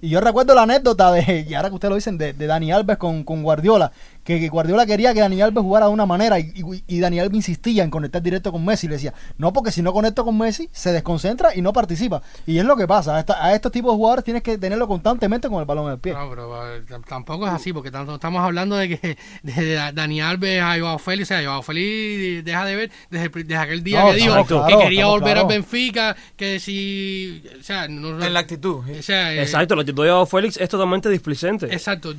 Y 0.00 0.10
yo 0.10 0.20
recuerdo 0.20 0.54
la 0.54 0.62
anécdota 0.64 1.10
de, 1.12 1.46
y 1.48 1.54
ahora 1.54 1.70
que 1.70 1.76
ustedes 1.76 1.88
lo 1.90 1.94
dicen, 1.96 2.18
de, 2.18 2.34
de 2.34 2.46
Dani 2.46 2.70
Alves 2.70 2.98
con, 2.98 3.24
con 3.24 3.42
Guardiola, 3.42 3.90
que, 4.24 4.40
que 4.40 4.48
Guardiola 4.48 4.86
quería 4.86 5.12
que 5.14 5.20
Dani 5.20 5.40
Alves 5.42 5.62
jugara 5.62 5.86
de 5.86 5.92
una 5.92 6.06
manera 6.06 6.38
y, 6.40 6.52
y, 6.54 6.84
y 6.96 7.00
Dani 7.00 7.20
Alves 7.20 7.36
insistía 7.36 7.84
en 7.84 7.90
conectar 7.90 8.22
directo 8.22 8.50
con 8.50 8.64
Messi. 8.64 8.86
Y 8.86 8.88
le 8.90 8.96
decía, 8.96 9.14
no, 9.38 9.52
porque 9.52 9.70
si 9.70 9.82
no 9.82 9.92
conecto 9.92 10.24
con 10.24 10.36
Messi, 10.38 10.68
se 10.72 10.92
desconcentra 10.92 11.54
y 11.54 11.60
no 11.62 11.72
participa. 11.72 12.22
Y 12.46 12.58
es 12.58 12.64
lo 12.64 12.76
que 12.76 12.86
pasa. 12.86 13.16
A, 13.16 13.20
esta- 13.20 13.44
a 13.44 13.54
estos 13.54 13.70
tipos 13.70 13.92
de 13.92 13.96
jugadores 13.96 14.24
tienes 14.24 14.42
que 14.42 14.58
tenerlo 14.58 14.88
constantemente 14.88 15.48
con 15.48 15.60
el 15.60 15.66
balón 15.66 15.86
en 15.86 15.92
el 15.92 15.98
pie. 15.98 16.12
No, 16.14 16.28
pero 16.30 16.76
eh, 16.76 16.82
tampoco 17.08 17.46
es 17.46 17.52
así, 17.52 17.72
porque 17.72 17.90
tanto 17.90 18.14
estamos 18.14 18.42
hablando 18.42 18.76
de 18.76 18.98
que 18.98 19.18
desde 19.42 19.74
Dani 19.92 20.20
Alves 20.20 20.60
a 20.62 20.78
Joao 20.78 20.98
Félix, 20.98 21.28
o 21.30 21.34
sea, 21.34 21.44
Joao 21.44 21.62
Félix 21.62 22.44
deja 22.44 22.64
de 22.64 22.76
ver 22.76 22.90
desde, 23.10 23.28
desde 23.28 23.56
aquel 23.56 23.82
día 23.84 24.00
No, 24.02 24.10
que 24.10 24.16
dijo 24.16 24.30
exacto, 24.30 24.60
que 24.62 24.66
claro, 24.72 24.82
quería 24.82 25.06
volver 25.06 25.28
al 25.38 25.46
claros. 25.46 25.48
Benfica, 25.48 26.16
que 26.36 26.58
si, 26.60 27.42
o 27.60 27.62
sea, 27.62 27.88
no, 27.88 28.24
en 28.24 28.32
la 28.32 28.40
actitud. 28.40 28.82
o 28.98 29.02
sea, 29.02 29.32
eh, 29.34 29.42
Exacto, 29.42 29.74
la 29.76 29.82
actitud 29.82 30.02
de 30.04 30.10
Joao 30.10 30.26
Félix 30.26 30.56
es 30.56 30.68
totalmente 30.68 31.08
displicente. 31.10 31.66
Exacto. 31.66 32.14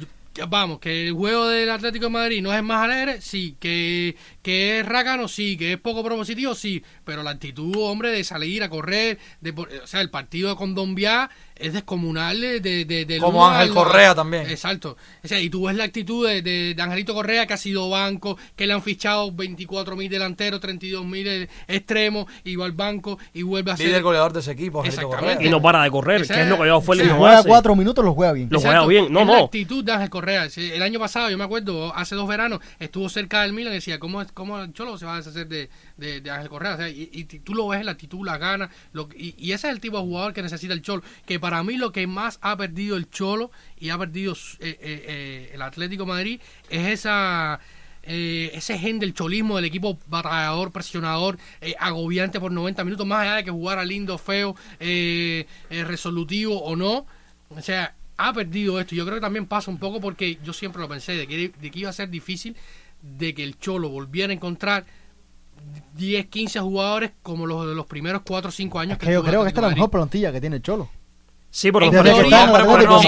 Vamos, 0.50 0.80
que 0.80 1.08
el 1.08 1.14
juego 1.14 1.48
del 1.48 1.70
Atlético 1.70 2.06
de 2.06 2.12
Madrid 2.12 2.42
no 2.42 2.54
es 2.54 2.62
más 2.62 2.84
alegre, 2.84 3.22
sí. 3.22 3.56
Que, 3.60 4.18
que 4.42 4.80
es 4.80 4.86
rácano, 4.86 5.28
sí. 5.28 5.56
Que 5.58 5.74
es 5.74 5.80
poco 5.80 6.04
propositivo, 6.04 6.54
sí. 6.56 6.84
Pero 7.06 7.24
la 7.24 7.32
actitud, 7.32 7.74
hombre, 7.78 8.12
de 8.12 8.24
salir 8.24 8.62
a 8.62 8.70
correr, 8.70 9.18
de, 9.40 9.52
o 9.52 9.88
sea, 9.88 10.02
el 10.02 10.10
partido 10.10 10.56
con 10.58 10.76
Dombiá 10.76 11.30
es 11.58 11.74
descomunal 11.74 12.40
de, 12.42 12.60
de, 12.60 12.86
de- 12.86 13.06
del 13.06 13.22
Como 13.22 13.48
Ángel 13.48 13.70
al- 13.70 13.74
Correa 13.74 14.14
también. 14.16 14.50
Exacto. 14.50 14.98
O 15.24 15.28
sea, 15.28 15.40
y 15.40 15.50
tú 15.50 15.68
ves 15.68 15.76
la 15.76 15.86
actitud 15.86 16.28
de, 16.28 16.42
de- 16.42 16.74
de 16.76 16.82
Angelito 16.82 17.14
Correa, 17.14 17.46
que 17.48 17.54
ha 17.54 17.58
sido 17.58 17.90
banco, 17.90 18.38
que 18.56 18.68
le 18.68 18.74
han 18.74 18.82
fichado 18.82 19.32
24 19.32 19.96
mil 19.96 20.10
delanteros, 20.10 20.60
32 20.60 21.06
mil 21.06 21.48
extremos, 21.68 22.26
y 22.44 22.56
va 22.56 22.66
al 22.66 22.72
banco 22.74 23.18
y 23.34 23.44
vuelve 23.44 23.72
a 23.72 23.78
ser... 23.78 23.88
Líder 23.88 24.04
goleador 24.04 24.34
de 24.34 24.40
ese 24.42 24.52
equipo, 24.52 24.80
Angelito 24.80 25.02
Exactamente. 25.02 25.36
Correa. 25.36 25.48
Y 25.48 25.52
no 25.52 25.62
para 25.62 25.84
de 25.84 25.92
correr, 25.92 26.28
que 26.28 26.42
es 26.42 26.48
lo 26.50 26.58
que 26.58 26.64
Joao 26.70 26.82
Félix 26.82 27.04
Si 27.08 27.12
no 27.14 27.18
juega 27.20 27.40
hace. 27.40 27.48
cuatro 27.50 27.76
minutos, 27.76 28.04
los 28.04 28.14
juega 28.16 28.34
bien. 28.34 28.48
Lo 28.52 28.58
Exacto. 28.60 28.84
juega 28.86 29.02
bien. 29.02 29.14
No, 29.14 29.22
es 29.22 29.28
la 29.28 29.38
no. 29.40 29.44
actitud 29.46 29.84
de 29.84 29.92
Ángel 29.92 30.10
Correa. 30.10 30.48
El 30.56 30.82
año 30.82 31.00
pasado, 31.00 31.30
yo 31.30 31.38
me 31.38 31.44
acuerdo, 31.44 31.96
hace 31.96 32.16
dos 32.16 32.28
veranos, 32.28 32.60
estuvo 32.80 33.08
cerca 33.10 33.42
del 33.44 33.54
Milan 33.54 33.74
y 33.74 33.76
decía, 33.78 34.00
¿cómo, 34.00 34.22
es- 34.22 34.32
cómo 34.32 34.60
el 34.62 34.74
Cholo 34.74 34.98
se 34.98 35.06
va 35.06 35.14
a 35.14 35.18
deshacer 35.18 35.48
de, 35.48 35.70
de, 35.98 36.22
de 36.22 36.32
Ángel 36.32 36.50
Correa? 36.50 36.74
O 36.74 36.78
sea, 36.78 36.90
y, 36.90 37.10
y 37.14 37.24
tú 37.26 37.54
lo 37.54 37.68
ves, 37.70 37.84
la 37.86 37.92
actitud, 37.92 38.26
la 38.26 38.38
gana. 38.38 38.70
Lo, 38.94 39.08
y, 39.16 39.36
y 39.38 39.52
ese 39.54 39.68
es 39.68 39.74
el 39.74 39.80
tipo 39.80 39.98
de 39.98 40.04
jugador 40.04 40.34
que 40.34 40.42
necesita 40.42 40.74
el 40.74 40.82
Cholo. 40.82 41.02
Que 41.26 41.40
para 41.46 41.62
mí 41.62 41.78
lo 41.78 41.92
que 41.92 42.08
más 42.08 42.40
ha 42.42 42.58
perdido 42.58 42.98
el 42.98 43.08
Cholo 43.12 43.52
y 43.78 43.92
ha 43.92 43.98
perdido 44.00 44.34
eh, 44.34 44.38
eh, 44.60 44.78
eh, 44.82 45.52
el 45.54 45.62
Atlético 45.62 46.04
de 46.06 46.08
Madrid 46.10 46.40
es 46.72 46.88
esa... 46.88 47.60
eh, 48.02 48.50
ese 48.54 48.80
gen 48.80 48.98
del 48.98 49.14
cholismo 49.14 49.56
del 49.56 49.66
equipo 49.66 50.00
batallador, 50.08 50.72
presionador, 50.72 51.38
eh, 51.62 51.76
agobiante 51.80 52.40
por 52.40 52.52
90 52.52 52.84
minutos, 52.84 53.06
más 53.06 53.22
allá 53.22 53.36
de 53.36 53.44
que 53.44 53.52
jugara 53.52 53.86
lindo, 53.86 54.18
feo, 54.18 54.56
eh, 54.80 55.46
eh, 55.70 55.84
resolutivo 55.84 56.64
o 56.64 56.76
no. 56.76 57.06
O 57.50 57.62
sea, 57.62 57.94
ha 58.18 58.34
perdido 58.34 58.80
esto. 58.80 58.96
Yo 58.96 59.06
creo 59.06 59.18
que 59.18 59.22
también 59.22 59.46
pasa 59.46 59.70
un 59.70 59.78
poco 59.78 60.02
porque 60.02 60.40
yo 60.44 60.52
siempre 60.52 60.82
lo 60.82 60.88
pensé, 60.90 61.14
de 61.14 61.28
que, 61.28 61.50
de 61.62 61.70
que 61.72 61.80
iba 61.80 61.92
a 61.92 61.94
ser 61.94 62.10
difícil 62.10 62.56
de 63.04 63.36
que 63.36 63.44
el 63.44 63.60
Cholo 63.60 63.90
volviera 63.90 64.32
a 64.32 64.36
encontrar 64.36 64.86
10, 65.96 66.26
15 66.28 66.60
jugadores 66.60 67.12
como 67.22 67.46
los 67.46 67.68
de 67.68 67.76
los 67.76 67.86
primeros 67.86 68.22
4 68.26 68.50
o 68.50 68.52
5 68.52 68.80
años. 68.80 68.94
Es 69.00 69.08
que 69.08 69.14
yo 69.14 69.24
creo 69.24 69.44
que 69.44 69.50
esta 69.50 69.62
es 69.62 69.68
la 69.70 69.74
mejor 69.76 69.90
plantilla 69.92 70.32
que 70.32 70.42
tiene 70.42 70.56
el 70.58 70.62
Cholo. 70.64 70.90
Sí, 71.56 71.72
pero, 71.72 71.90
teoría. 71.90 72.12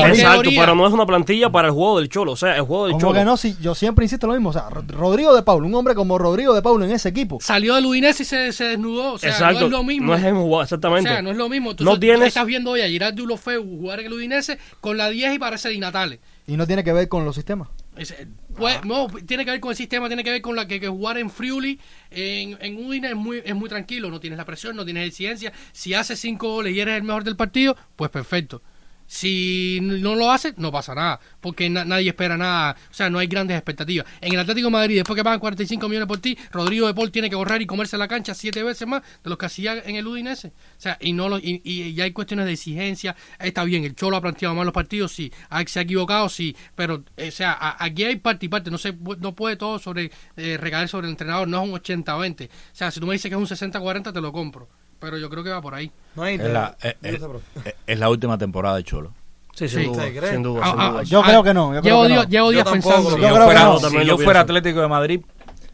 Exacto, 0.07 0.75
no 0.75 0.87
es 0.87 0.93
una 0.93 1.05
plantilla 1.05 1.49
para 1.49 1.67
el 1.67 1.73
juego 1.73 1.99
del 1.99 2.07
Cholo. 2.07 2.31
O 2.31 2.35
sea, 2.37 2.55
el 2.55 2.61
juego 2.61 2.87
del 2.87 2.97
Cholo. 2.97 3.13
que 3.13 3.25
no, 3.25 3.35
si 3.35 3.57
yo 3.59 3.75
siempre 3.75 4.05
insisto 4.05 4.25
lo 4.25 4.31
mismo. 4.33 4.49
O 4.51 4.53
sea, 4.53 4.69
Ro- 4.69 4.83
Rodrigo 4.87 5.35
de 5.35 5.43
Paulo, 5.43 5.67
un 5.67 5.75
hombre 5.75 5.95
como 5.95 6.17
Rodrigo 6.17 6.53
de 6.53 6.61
Paulo 6.61 6.85
en 6.85 6.91
ese 6.91 7.09
equipo. 7.09 7.39
Salió 7.41 7.75
del 7.75 7.85
Udinese 7.85 8.23
y 8.23 8.25
se, 8.25 8.53
se 8.53 8.63
desnudó. 8.63 9.13
O 9.13 9.17
sea, 9.17 9.31
Exacto. 9.31 9.59
no 9.59 9.65
es 9.65 9.71
lo 9.73 9.83
mismo. 9.83 10.07
No 10.07 10.15
es 10.15 10.23
el 10.23 10.33
jugador, 10.33 10.63
exactamente. 10.63 11.09
O 11.09 11.13
sea, 11.13 11.21
no 11.21 11.31
es 11.31 11.35
lo 11.37 11.49
mismo. 11.49 11.75
Tú, 11.75 11.83
No 11.83 11.95
tú 11.95 11.99
tienes- 11.99 12.29
estás 12.29 12.45
viendo 12.45 12.71
hoy 12.71 12.79
a 12.79 12.87
Girardi 12.87 13.21
Ulofeu 13.21 13.61
jugar 13.63 13.99
en 13.99 14.05
el 14.05 14.13
Udinese 14.13 14.57
con 14.79 14.95
la 14.97 15.09
10 15.09 15.33
y 15.35 15.39
parece 15.39 15.67
Di 15.67 15.79
Natale. 15.79 16.21
Y 16.47 16.55
no 16.55 16.65
tiene 16.65 16.85
que 16.85 16.93
ver 16.93 17.09
con 17.09 17.25
los 17.25 17.35
sistemas. 17.35 17.67
Ese- 17.97 18.27
pues, 18.55 18.83
no, 18.85 19.07
tiene 19.25 19.45
que 19.45 19.51
ver 19.51 19.59
con 19.59 19.71
el 19.71 19.77
sistema, 19.77 20.07
tiene 20.07 20.23
que 20.23 20.31
ver 20.31 20.41
con 20.41 20.55
la 20.55 20.67
que, 20.67 20.79
que 20.79 20.87
jugar 20.87 21.17
en 21.17 21.29
Friuli, 21.29 21.79
en, 22.11 22.57
en 22.61 22.77
Udine 22.85 23.09
es 23.09 23.15
muy, 23.15 23.41
es 23.43 23.55
muy 23.55 23.69
tranquilo, 23.69 24.09
no 24.09 24.19
tienes 24.19 24.37
la 24.37 24.45
presión, 24.45 24.75
no 24.75 24.85
tienes 24.85 25.07
exigencia. 25.07 25.51
Si 25.71 25.93
haces 25.93 26.19
cinco 26.19 26.49
goles 26.51 26.73
y 26.75 26.79
eres 26.79 26.97
el 26.97 27.03
mejor 27.03 27.23
del 27.23 27.35
partido, 27.35 27.75
pues 27.95 28.09
perfecto. 28.11 28.61
Si 29.09 29.79
no 29.81 30.15
lo 30.15 30.29
haces, 30.31 30.55
no 30.57 30.69
pasa 30.71 30.93
nada, 30.93 31.19
porque 31.39 31.69
na- 31.69 31.85
nadie 31.85 32.09
espera 32.09 32.35
nada, 32.37 32.75
o 32.91 32.93
sea, 32.93 33.09
no 33.09 33.19
hay 33.19 33.27
grandes 33.27 33.55
expectativas. 33.57 34.05
En 34.19 34.33
el 34.33 34.39
Atlético 34.39 34.69
Madrid, 34.69 34.97
después 34.97 35.15
que 35.15 35.23
pagan 35.23 35.39
45 35.39 35.87
millones 35.87 36.07
por 36.07 36.17
ti, 36.19 36.37
Rodrigo 36.51 36.87
de 36.87 36.93
Paul 36.93 37.09
tiene 37.09 37.29
que 37.29 37.35
correr 37.37 37.61
y 37.61 37.65
comerse 37.65 37.97
la 37.97 38.07
cancha 38.09 38.33
siete 38.33 38.61
veces 38.63 38.85
más 38.87 39.01
de 39.23 39.29
los 39.29 39.37
que 39.37 39.45
hacía 39.45 39.75
en 39.79 39.95
el 39.95 40.05
Udinese. 40.05 40.49
O 40.49 40.51
sea, 40.81 40.97
y 40.99 41.13
no 41.13 41.29
lo, 41.29 41.37
y, 41.39 41.61
y 41.63 41.93
ya 41.93 42.03
hay 42.03 42.11
cuestiones 42.11 42.45
de 42.47 42.51
exigencia. 42.53 43.15
Está 43.39 43.63
bien, 43.63 43.85
el 43.85 43.95
Cholo 43.95 44.17
ha 44.17 44.21
planteado 44.21 44.53
mal 44.55 44.65
los 44.65 44.73
partidos, 44.73 45.13
sí. 45.13 45.31
Se 45.67 45.79
ha 45.79 45.83
equivocado, 45.83 46.27
sí. 46.27 46.55
Pero, 46.75 47.03
eh, 47.15 47.29
o 47.29 47.31
sea, 47.31 47.77
aquí 47.79 48.03
hay 48.03 48.17
parte 48.17 48.45
y 48.45 48.49
parte. 48.49 48.69
No, 48.71 48.77
se, 48.77 48.93
no 49.19 49.33
puede 49.35 49.55
todo 49.55 49.79
sobre 49.79 50.11
eh, 50.35 50.57
recaer 50.59 50.89
sobre 50.89 51.07
el 51.07 51.11
entrenador. 51.11 51.47
No 51.47 51.63
es 51.63 51.69
un 51.69 51.75
80-20. 51.75 52.47
O 52.47 52.49
sea, 52.73 52.91
si 52.91 52.99
tú 52.99 53.07
me 53.07 53.13
dices 53.13 53.29
que 53.29 53.35
es 53.35 53.39
un 53.39 53.47
60-40, 53.71 54.11
te 54.13 54.19
lo 54.21 54.31
compro. 54.33 54.67
Pero 54.99 55.17
yo 55.17 55.29
creo 55.29 55.43
que 55.43 55.49
va 55.51 55.61
por 55.61 55.75
ahí. 55.75 55.91
No 56.15 56.23
hay 56.23 56.35
Es 56.35 56.41
la, 56.49 56.75
es, 56.81 56.95
Dile, 57.01 57.15
es- 57.17 57.21
bro. 57.21 57.41
es 57.85 57.99
la 57.99 58.09
última 58.09 58.37
temporada 58.37 58.75
de 58.77 58.83
Cholo. 58.83 59.13
Sí, 59.53 59.67
sin 59.67 59.79
Sí. 59.81 59.85
duda. 59.87 60.03
Sin 60.31 60.43
duda, 60.43 60.61
Ah, 60.63 60.69
sin 60.71 60.79
ah, 60.81 60.89
duda. 60.91 61.03
Yo 61.03 61.19
ah, 61.19 61.23
creo 61.27 61.43
que 61.43 61.53
no, 61.53 61.73
yo 61.73 61.81
creo 61.81 61.93
llevo 61.93 62.01
que 62.03 62.07
días, 62.09 62.23
no. 62.25 62.29
llevo 62.29 62.45
Yo 62.47 62.51
días 62.51 62.65
tampoco. 62.65 62.89
pensando. 62.95 63.09
Si 63.09 63.15
yo, 63.21 63.27
creo 63.27 63.37
que 63.39 63.43
fuera, 63.45 63.63
no. 63.65 63.75
si 63.77 63.83
También 63.83 64.03
yo 64.03 64.11
lo 64.11 64.17
fuera 64.17 64.31
pienso. 64.45 64.57
Atlético 64.59 64.81
de 64.81 64.87
Madrid, 64.87 65.21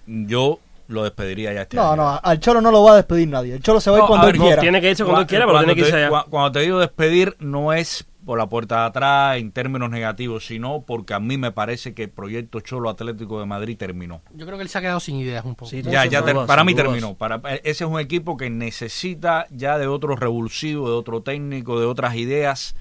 yo 0.05 0.59
lo 0.87 1.03
despediría 1.03 1.53
ya 1.53 1.61
este 1.63 1.75
No, 1.77 1.91
año. 1.93 1.95
no, 2.03 2.19
al 2.21 2.39
Cholo 2.39 2.61
no 2.61 2.71
lo 2.71 2.83
va 2.83 2.91
a 2.93 2.95
despedir 2.97 3.27
nadie. 3.27 3.53
El 3.55 3.61
Cholo 3.63 3.79
se 3.81 3.89
va 3.89 3.97
a 3.97 3.99
ir 3.99 4.03
No, 4.03 4.07
cuando 4.07 4.23
a 4.23 4.25
ver, 4.27 4.35
él 4.35 4.39
no, 4.39 4.45
quiera. 4.47 4.61
Tiene 4.61 4.81
que 4.81 4.89
irse 4.91 5.03
cuando 5.03 5.21
él 5.21 5.27
quiera, 5.27 5.45
pero 5.45 5.53
Cuando 5.53 5.73
tiene 5.73 5.81
que 5.81 5.87
irse 5.89 5.97
allá. 6.05 6.09
cua- 6.09 6.25
Cuando 6.29 6.51
te 6.51 6.59
digo 6.59 6.79
despedir, 6.79 7.35
no 7.39 7.73
es 7.73 8.05
por 8.25 8.37
la 8.37 8.47
puerta 8.47 8.81
de 8.81 8.85
atrás 8.87 9.37
en 9.37 9.51
términos 9.51 9.89
negativos, 9.89 10.45
sino 10.45 10.83
porque 10.85 11.13
a 11.13 11.19
mí 11.19 11.37
me 11.37 11.51
parece 11.51 11.93
que 11.93 12.03
el 12.03 12.09
proyecto 12.09 12.59
Cholo 12.61 12.89
Atlético 12.89 13.39
de 13.39 13.45
Madrid 13.45 13.77
terminó. 13.77 14.21
Yo 14.33 14.45
creo 14.45 14.57
que 14.57 14.63
él 14.63 14.69
se 14.69 14.77
ha 14.77 14.81
quedado 14.81 14.99
sin 14.99 15.17
ideas 15.17 15.43
un 15.45 15.55
poco. 15.55 15.69
Sí, 15.69 15.81
Ya, 15.81 16.05
ya 16.05 16.21
dudas, 16.21 16.47
para 16.47 16.63
mí 16.63 16.73
dudas. 16.73 16.85
terminó. 16.85 17.15
Para, 17.15 17.41
ese 17.63 17.83
es 17.83 17.89
un 17.89 17.99
equipo 17.99 18.37
que 18.37 18.49
necesita 18.49 19.47
ya 19.51 19.77
de 19.77 19.87
otro 19.87 20.15
revulsivo, 20.15 20.89
de 20.89 20.95
otro 20.95 21.21
técnico, 21.21 21.79
de 21.79 21.85
otras 21.85 22.15
ideas 22.15 22.75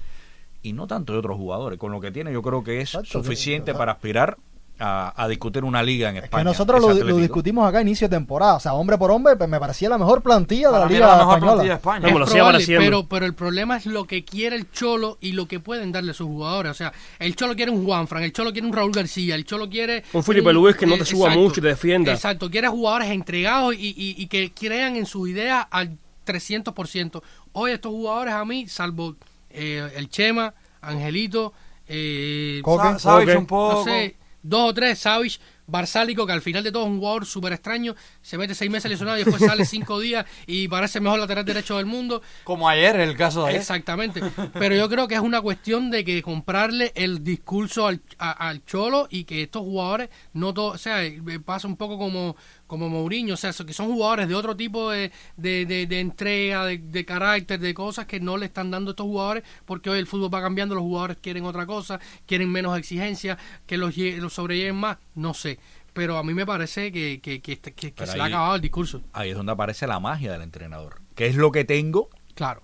y 0.61 0.73
no 0.73 0.87
tanto 0.87 1.13
de 1.13 1.19
otros 1.19 1.37
jugadores. 1.37 1.77
Con 1.79 1.91
lo 1.91 1.99
que 1.99 2.11
tiene, 2.11 2.31
yo 2.31 2.41
creo 2.41 2.63
que 2.63 2.79
es 2.81 2.89
Exacto, 2.95 3.21
suficiente 3.23 3.71
sí, 3.73 3.77
para 3.77 3.91
aspirar 3.93 4.37
a, 4.85 5.13
a 5.15 5.27
discutir 5.27 5.63
una 5.63 5.81
liga 5.81 6.09
en 6.09 6.17
Es 6.17 6.23
España. 6.25 6.41
que 6.43 6.49
nosotros 6.49 6.81
lo, 6.81 7.15
discutimos 7.17 7.67
acá 7.67 7.77
a 7.77 7.81
inicio 7.81 8.09
de 8.09 8.15
temporada. 8.17 8.55
O 8.55 8.59
sea, 8.59 8.73
hombre 8.73 8.97
por 8.97 9.11
hombre, 9.11 9.35
pues 9.37 9.49
me 9.49 9.59
parecía 9.59 9.87
la 9.89 9.97
mejor 9.97 10.21
plantilla 10.21 10.67
de 10.67 10.73
Para 10.73 10.85
la 10.85 10.91
Liga 10.91 11.07
la 11.07 11.15
mejor 11.17 11.33
Española. 11.35 11.51
plantilla 11.53 11.69
de 11.73 11.77
España. 11.77 11.99
No, 11.99 12.23
Es 12.23 12.29
probable, 12.31 12.65
pero, 12.67 13.07
pero 13.07 13.25
el 13.25 13.33
problema 13.33 13.77
es 13.77 13.85
lo 13.85 14.05
que 14.05 14.25
quiere 14.25 14.55
el 14.55 14.69
Cholo 14.71 15.17
y 15.21 15.31
lo 15.31 15.47
que 15.47 15.59
pueden 15.59 15.91
darle 15.91 16.13
sus 16.13 16.27
jugadores. 16.27 16.71
O 16.71 16.75
sea, 16.75 16.91
el 17.19 17.35
Cholo 17.35 17.55
quiere 17.55 17.71
un 17.71 17.85
Juanfran, 17.85 18.23
el 18.23 18.33
Cholo 18.33 18.51
quiere 18.51 18.67
un 18.67 18.73
Raúl 18.73 18.91
García, 18.91 19.35
el 19.35 19.45
Cholo 19.45 19.69
quiere... 19.69 20.03
Un 20.13 20.23
Felipe 20.23 20.51
Luis 20.51 20.75
que 20.75 20.85
no 20.85 20.97
te 20.97 21.05
suba 21.05 21.29
mucho 21.29 21.59
y 21.59 21.63
te 21.63 21.67
defienda. 21.69 22.11
Exacto, 22.13 22.49
quiere 22.51 22.67
jugadores 22.67 23.09
entregados 23.09 23.73
y, 23.75 23.89
y- 23.89 24.15
y 24.21 24.27
que 24.27 24.51
crean 24.51 24.95
en 24.97 25.05
sus 25.05 25.29
ideas 25.29 25.65
al 25.71 25.97
300%. 26.25 27.21
Hoy 27.53 27.71
estos 27.71 27.91
jugadores 27.91 28.33
a 28.33 28.43
mí, 28.45 28.67
salvo 28.67 29.15
eh, 29.49 29.89
el 29.95 30.09
Chema, 30.09 30.53
Angelito, 30.81 31.53
eh, 31.87 32.59
Coque. 32.63 32.97
Coque. 33.01 33.35
un 33.37 33.45
poco. 33.45 33.73
no 33.79 33.83
sé, 33.85 34.15
dos 34.43 34.69
o 34.69 34.73
tres, 34.73 34.99
Savage, 34.99 35.39
Barsálico, 35.65 36.25
que 36.27 36.33
al 36.33 36.41
final 36.41 36.61
de 36.61 36.73
todo 36.73 36.83
es 36.83 36.89
un 36.89 36.99
jugador 36.99 37.25
súper 37.25 37.53
extraño, 37.53 37.95
se 38.21 38.37
mete 38.37 38.53
seis 38.53 38.69
meses 38.69 38.91
lesionado 38.91 39.17
y 39.17 39.23
después 39.23 39.41
sale 39.49 39.63
cinco 39.65 39.97
días 39.99 40.25
y 40.45 40.67
parece 40.67 40.97
el 40.97 41.03
mejor 41.05 41.19
lateral 41.19 41.45
derecho 41.45 41.77
del 41.77 41.85
mundo. 41.85 42.21
Como 42.43 42.67
ayer, 42.67 42.99
el 42.99 43.15
caso 43.15 43.43
de 43.43 43.49
ayer. 43.51 43.61
Exactamente. 43.61 44.21
Pero 44.59 44.75
yo 44.75 44.89
creo 44.89 45.07
que 45.07 45.15
es 45.15 45.21
una 45.21 45.41
cuestión 45.41 45.89
de 45.89 46.03
que 46.03 46.21
comprarle 46.21 46.91
el 46.95 47.23
discurso 47.23 47.87
al, 47.87 48.01
a- 48.17 48.31
al 48.49 48.65
Cholo 48.65 49.07
y 49.09 49.23
que 49.23 49.41
estos 49.43 49.61
jugadores 49.61 50.09
no 50.33 50.53
todo, 50.53 50.71
o 50.73 50.77
sea, 50.77 51.01
eh, 51.05 51.21
pasa 51.43 51.67
un 51.67 51.77
poco 51.77 51.97
como 51.97 52.35
como 52.67 52.89
Mourinho, 52.89 53.33
o 53.35 53.37
sea, 53.37 53.51
que 53.53 53.73
son 53.73 53.87
jugadores 53.87 54.27
de 54.27 54.35
otro 54.35 54.55
tipo 54.55 54.89
de, 54.89 55.11
de, 55.37 55.65
de- 55.65 55.85
de 55.85 55.99
entrega, 55.99 56.65
de, 56.65 56.77
de 56.79 57.05
carácter, 57.05 57.59
de 57.59 57.73
cosas 57.73 58.05
que 58.05 58.19
no 58.19 58.37
le 58.37 58.45
están 58.47 58.71
dando 58.71 58.91
estos 58.91 59.05
jugadores, 59.05 59.43
porque 59.65 59.89
hoy 59.89 59.99
el 59.99 60.07
fútbol 60.07 60.33
va 60.33 60.41
cambiando, 60.41 60.73
los 60.75 60.83
jugadores 60.83 61.17
quieren 61.21 61.45
otra 61.45 61.65
cosa, 61.65 61.99
quieren 62.25 62.49
menos 62.51 62.77
exigencia, 62.77 63.37
que 63.67 63.77
los, 63.77 63.95
los 63.97 64.33
sobrelleven 64.33 64.75
más, 64.75 64.97
no 65.15 65.33
sé. 65.33 65.59
Pero 65.93 66.17
a 66.17 66.23
mí 66.23 66.33
me 66.33 66.45
parece 66.45 66.91
que, 66.91 67.19
que, 67.21 67.39
que, 67.41 67.51
este- 67.53 67.73
que- 67.73 67.89
que 67.91 67.95
Pero 67.97 68.11
se 68.11 68.17
le 68.17 68.23
ha 68.23 68.25
acabado 68.27 68.55
el 68.55 68.61
discurso. 68.61 69.01
Ahí 69.13 69.29
es 69.29 69.35
donde 69.35 69.51
aparece 69.51 69.85
la 69.85 69.99
magia 69.99 70.31
del 70.31 70.41
entrenador. 70.41 71.01
¿Qué 71.15 71.27
es 71.27 71.35
lo 71.35 71.51
que 71.51 71.65
tengo? 71.65 72.09
Claro. 72.33 72.63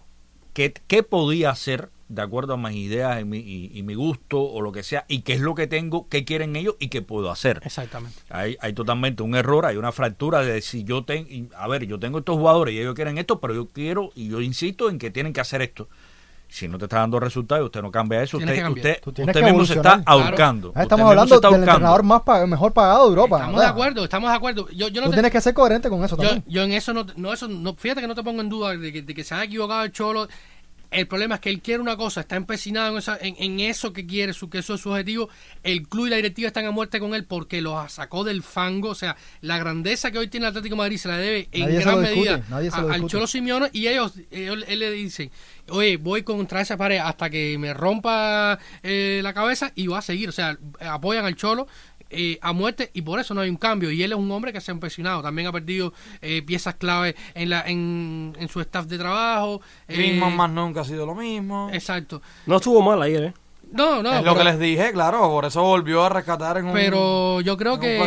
¿Qué, 0.53 0.73
qué 0.87 1.03
podía 1.03 1.51
hacer 1.51 1.91
de 2.09 2.21
acuerdo 2.21 2.53
a 2.53 2.57
mis 2.57 2.75
ideas 2.75 3.21
y 3.21 3.23
mi, 3.23 3.37
y- 3.37 3.71
y 3.73 3.83
mi 3.83 3.93
gusto 3.95 4.41
o 4.41 4.61
lo 4.61 4.71
que 4.71 4.83
sea? 4.83 5.05
¿Y 5.07 5.21
qué 5.21 5.33
es 5.33 5.41
lo 5.41 5.53
que 5.55 5.67
tengo? 5.67 6.07
¿Qué 6.09 6.25
quieren 6.25 6.55
ellos? 6.55 6.75
¿Y 6.79 6.87
qué 6.89 7.01
puedo 7.01 7.29
hacer? 7.31 7.61
Exactamente. 7.63 8.17
Hay, 8.29 8.57
hay 8.61 8.73
totalmente 8.73 9.23
un 9.23 9.35
error, 9.35 9.65
hay 9.65 9.77
una 9.77 9.91
fractura 9.91 10.41
de 10.41 10.61
si 10.61 10.83
yo 10.83 11.05
tengo, 11.05 11.29
a 11.55 11.67
ver, 11.67 11.85
yo 11.85 11.99
tengo 11.99 12.19
estos 12.19 12.35
jugadores 12.35 12.73
y 12.73 12.79
ellos 12.79 12.95
quieren 12.95 13.17
esto, 13.17 13.39
pero 13.39 13.53
yo 13.53 13.67
quiero 13.67 14.09
y 14.15 14.27
yo 14.27 14.41
insisto 14.41 14.89
en 14.89 14.97
que 14.99 15.11
tienen 15.11 15.33
que 15.33 15.41
hacer 15.41 15.61
esto. 15.61 15.87
Si 16.51 16.67
no 16.67 16.79
te 16.79 16.85
está 16.85 16.97
dando 16.97 17.19
resultados 17.19 17.61
y 17.61 17.65
usted 17.65 17.83
no 17.83 17.91
cambia 17.91 18.23
eso, 18.23 18.37
Tienes 18.39 18.53
usted, 18.53 18.57
que 18.57 18.63
cambiar. 18.63 18.87
usted, 18.87 19.03
Tú 19.03 19.11
tienes 19.13 19.35
usted 19.35 19.45
que 19.45 19.51
mismo 19.51 19.65
se 19.67 19.73
evolucionar. 19.73 19.99
está 19.99 20.11
Claro. 20.11 20.25
ahorcando. 20.25 20.67
Ah, 20.69 20.71
Usted 20.71 20.81
Estamos 20.81 21.05
hablando 21.11 21.35
del 21.35 21.45
ahorcando. 21.45 21.71
entrenador 21.71 22.03
más 22.03 22.21
pa- 22.23 22.47
mejor 22.47 22.73
pagado 22.73 23.03
de 23.03 23.09
Europa. 23.09 23.35
Estamos 23.37 23.55
¿verdad? 23.55 23.67
de 23.67 23.71
acuerdo, 23.71 24.03
estamos 24.05 24.29
de 24.31 24.35
acuerdo. 24.35 24.67
Yo, 24.71 24.87
yo 24.87 25.01
no 25.01 25.05
Tú 25.05 25.11
te- 25.11 25.15
tienes 25.17 25.31
que 25.31 25.41
ser 25.41 25.53
coherente 25.53 25.89
con 25.89 26.03
eso 26.03 26.17
yo, 26.17 26.23
también. 26.23 26.43
yo 26.47 26.63
en 26.63 26.71
eso 26.71 26.91
no, 26.91 27.05
no, 27.17 27.33
eso 27.33 27.47
no, 27.47 27.75
fíjate 27.75 28.01
que 28.01 28.07
no 28.07 28.15
te 28.15 28.23
pongo 28.23 28.41
en 28.41 28.49
duda 28.49 28.75
de 28.75 28.91
que, 28.91 29.03
de 29.03 29.13
que 29.13 29.23
se 29.23 29.35
haya 29.35 29.43
equivocado 29.43 29.83
el 29.83 29.91
Cholo. 29.91 30.27
El 30.91 31.07
problema 31.07 31.35
es 31.35 31.41
que 31.41 31.49
él 31.51 31.61
quiere 31.61 31.81
una 31.81 31.95
cosa, 31.97 32.21
está 32.21 32.35
empecinado 32.35 32.91
en, 32.93 32.97
esa- 32.97 33.17
en, 33.21 33.35
en 33.37 33.59
eso 33.59 33.93
que 33.93 34.07
quiere, 34.07 34.33
su, 34.33 34.49
que 34.49 34.57
eso 34.57 34.73
es 34.73 34.81
su 34.81 34.89
objetivo. 34.89 35.29
El 35.61 35.87
club 35.87 36.07
y 36.07 36.09
la 36.09 36.15
directiva 36.15 36.47
están 36.47 36.65
a 36.65 36.71
muerte 36.71 36.99
con 36.99 37.13
él 37.13 37.25
porque 37.25 37.61
lo 37.61 37.87
sacó 37.89 38.23
del 38.23 38.41
fango. 38.41 38.89
O 38.89 38.95
sea, 38.95 39.15
la 39.41 39.59
grandeza 39.59 40.09
que 40.09 40.17
hoy 40.17 40.27
tiene 40.29 40.47
el 40.47 40.49
Atlético 40.49 40.73
de 40.75 40.77
Madrid 40.79 40.97
se 40.97 41.07
la 41.07 41.17
debe 41.17 41.47
en 41.51 41.61
Nadie 41.65 41.79
gran 41.81 42.01
discute, 42.01 42.19
medida 42.19 42.43
a- 42.73 42.93
al. 42.93 43.05
Cholo 43.07 43.27
Simeone 43.27 43.69
y 43.71 43.87
ellos, 43.87 44.13
ellos- 44.31 44.63
él 44.67 44.79
le 44.79 44.91
dice, 44.91 45.29
oye, 45.69 45.97
voy 45.97 46.23
contra 46.23 46.61
esa 46.61 46.75
pared 46.75 46.97
hasta 46.97 47.29
que 47.29 47.55
me 47.59 47.73
rompa 47.75 48.57
eh, 48.81 49.19
la 49.21 49.33
cabeza 49.33 49.71
y 49.75 49.85
va 49.87 49.99
a 49.99 50.01
seguir. 50.01 50.29
O 50.29 50.31
sea, 50.31 50.57
apoyan 50.79 51.23
al 51.25 51.35
Cholo 51.35 51.67
eh, 52.09 52.37
a 52.41 52.53
muerte 52.53 52.89
y 52.93 53.01
por 53.01 53.19
eso 53.19 53.33
no 53.33 53.41
hay 53.41 53.49
un 53.49 53.57
cambio. 53.57 53.91
Y 53.91 54.03
él 54.03 54.11
es 54.11 54.17
un 54.17 54.31
hombre 54.31 54.53
que 54.53 54.61
se 54.61 54.71
ha 54.71 54.73
empecinado. 54.73 55.21
También 55.21 55.47
ha 55.47 55.51
perdido 55.51 55.93
eh, 56.21 56.41
piezas 56.41 56.75
clave 56.75 57.15
en, 57.33 57.49
la, 57.49 57.61
en, 57.67 58.35
en 58.39 58.49
su 58.49 58.59
staff 58.61 58.85
de 58.85 58.97
trabajo. 58.97 59.61
eh, 59.87 59.95
Griezmann 59.95 60.35
más 60.35 60.49
nunca 60.49 60.81
ha 60.81 60.85
sido 60.85 61.05
lo 61.05 61.15
mismo. 61.15 61.69
Exacto. 61.73 62.21
No 62.45 62.57
estuvo 62.57 62.81
mal 62.81 63.01
ayer, 63.01 63.23
¿eh? 63.23 63.33
No, 63.71 64.01
no. 64.01 64.17
es 64.17 64.23
lo 64.25 64.35
que 64.35 64.43
les 64.43 64.57
dije, 64.59 64.91
claro, 64.91 65.21
por 65.29 65.45
eso 65.45 65.61
volvió 65.61 66.03
a 66.03 66.09
rescatar 66.09 66.57
en 66.57 66.65
un... 66.65 66.73
Pero 66.73 67.39
yo 67.41 67.55
creo 67.57 67.79
que, 67.79 67.97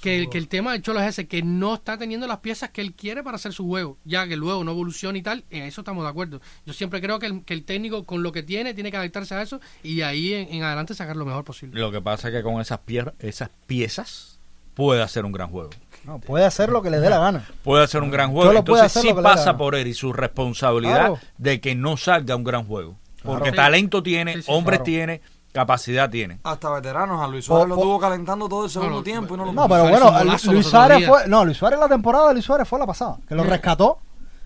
que, 0.00 0.22
su- 0.24 0.28
que 0.30 0.38
el 0.38 0.48
tema 0.48 0.72
del 0.72 0.82
Cholo 0.82 1.00
es 1.00 1.06
ese, 1.08 1.26
que 1.28 1.42
no 1.42 1.74
está 1.74 1.96
teniendo 1.98 2.26
las 2.26 2.38
piezas 2.38 2.70
que 2.70 2.80
él 2.80 2.92
quiere 2.94 3.22
para 3.22 3.36
hacer 3.36 3.52
su 3.52 3.66
juego, 3.66 3.96
ya 4.04 4.26
que 4.26 4.36
luego 4.36 4.64
no 4.64 4.72
evoluciona 4.72 5.16
y 5.18 5.22
tal, 5.22 5.44
en 5.50 5.62
eso 5.64 5.82
estamos 5.82 6.02
de 6.04 6.10
acuerdo. 6.10 6.40
Yo 6.66 6.72
siempre 6.72 7.00
creo 7.00 7.18
que 7.18 7.26
el, 7.26 7.44
que 7.44 7.54
el 7.54 7.64
técnico 7.64 8.04
con 8.04 8.22
lo 8.22 8.32
que 8.32 8.42
tiene 8.42 8.74
tiene 8.74 8.90
que 8.90 8.96
adaptarse 8.96 9.34
a 9.34 9.42
eso 9.42 9.60
y 9.82 9.96
de 9.96 10.04
ahí 10.04 10.34
en, 10.34 10.52
en 10.52 10.62
adelante 10.64 10.94
sacar 10.94 11.16
lo 11.16 11.24
mejor 11.24 11.44
posible. 11.44 11.78
Lo 11.80 11.90
que 11.92 12.00
pasa 12.00 12.28
es 12.28 12.34
que 12.34 12.42
con 12.42 12.60
esas, 12.60 12.80
pier- 12.84 13.14
esas 13.20 13.50
piezas 13.66 14.38
puede 14.74 15.02
hacer 15.02 15.24
un 15.24 15.32
gran 15.32 15.48
juego. 15.50 15.70
No, 16.04 16.18
puede 16.20 16.44
hacer 16.44 16.70
lo 16.70 16.82
que 16.82 16.90
le 16.90 17.00
dé 17.00 17.10
la 17.10 17.18
gana. 17.18 17.46
Puede 17.62 17.84
hacer 17.84 18.02
un 18.02 18.10
gran 18.10 18.30
juego. 18.32 18.50
Cholo 18.50 18.64
puede 18.64 18.80
Entonces 18.82 18.96
hacer 19.04 19.16
sí 19.16 19.22
pasa 19.22 19.56
por 19.56 19.74
él 19.74 19.86
y 19.88 19.94
su 19.94 20.12
responsabilidad 20.12 20.96
Claro. 20.96 21.18
de 21.36 21.60
que 21.60 21.74
no 21.74 21.96
salga 21.96 22.34
un 22.36 22.44
gran 22.44 22.64
juego. 22.64 22.96
Porque 23.22 23.50
Claro. 23.52 23.56
talento 23.68 24.02
tiene, 24.02 24.34
Sí, 24.34 24.42
sí, 24.42 24.52
hombres 24.52 24.78
claro. 24.78 24.84
tiene, 24.84 25.20
capacidad 25.52 26.08
tiene. 26.10 26.38
Hasta 26.44 26.70
veteranos, 26.70 27.20
a 27.20 27.26
Luis 27.28 27.44
Suárez 27.44 27.68
lo 27.68 27.76
tuvo 27.76 27.98
calentando 27.98 28.48
todo 28.48 28.64
el 28.64 28.70
segundo 28.70 28.96
no, 28.96 29.02
tiempo 29.02 29.34
y 29.34 29.38
no 29.38 29.44
lo 29.46 29.52
No, 29.52 29.62
puso. 29.66 29.74
pero 29.74 29.88
bueno, 29.90 30.12
golazo 30.18 30.52
Luis 30.52 30.66
Suárez 30.66 31.06
fue, 31.06 31.26
no, 31.26 31.44
Luis 31.44 31.56
Suárez 31.56 31.78
la 31.80 31.88
temporada 31.88 32.28
de 32.28 32.34
Luis 32.34 32.44
Suárez 32.44 32.68
fue 32.68 32.78
la 32.78 32.86
pasada, 32.86 33.18
que 33.26 33.34
lo 33.34 33.42
rescató. 33.44 33.98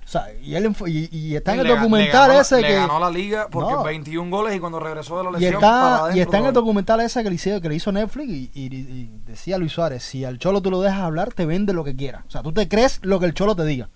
O 0.05 0.09
sea, 0.13 0.27
y 0.43 0.57
él 0.57 0.75
y, 0.87 1.17
y 1.17 1.37
está 1.37 1.55
en 1.55 1.61
el 1.61 1.67
Le 1.67 1.73
ga- 1.73 1.77
le 1.77 1.81
documental 1.81 2.29
ganó 2.29 2.41
ese 2.41 2.61
le 2.61 2.67
que 2.69 2.75
ganó 2.75 2.99
la 2.99 3.09
liga 3.09 3.47
porque 3.49 3.73
No. 3.73 3.85
21 3.85 4.31
goles 4.37 4.57
y 4.57 4.59
cuando 4.59 4.81
regresó 4.81 5.17
de 5.19 5.25
la 5.25 5.31
y 5.31 5.33
lesión 5.35 5.55
está 5.55 6.01
para 6.03 6.17
y 6.17 6.21
está 6.21 6.39
en 6.39 6.47
el 6.47 6.53
documental 6.53 7.01
ese 7.01 7.23
que 7.23 7.29
le 7.29 7.37
hizo, 7.37 7.61
que 7.61 7.69
le 7.69 7.75
hizo 7.77 7.93
Netflix 7.93 8.29
y, 8.29 8.51
y- 8.53 8.65
y 8.75 9.11
decía 9.27 9.59
Luis 9.59 9.73
Suárez, 9.73 10.03
si 10.03 10.25
al 10.25 10.39
Cholo 10.41 10.61
tú 10.61 10.71
lo 10.73 10.81
dejas 10.81 11.01
hablar, 11.03 11.33
te 11.33 11.47
vende 11.47 11.73
lo 11.73 11.85
que 11.85 11.95
quiera. 11.95 12.25
O 12.27 12.31
sea, 12.31 12.43
tú 12.43 12.53
te 12.53 12.69
crees 12.69 12.99
lo 13.03 13.21
que 13.21 13.27
el 13.27 13.35
Cholo 13.35 13.55
te 13.55 13.65
diga. 13.65 13.91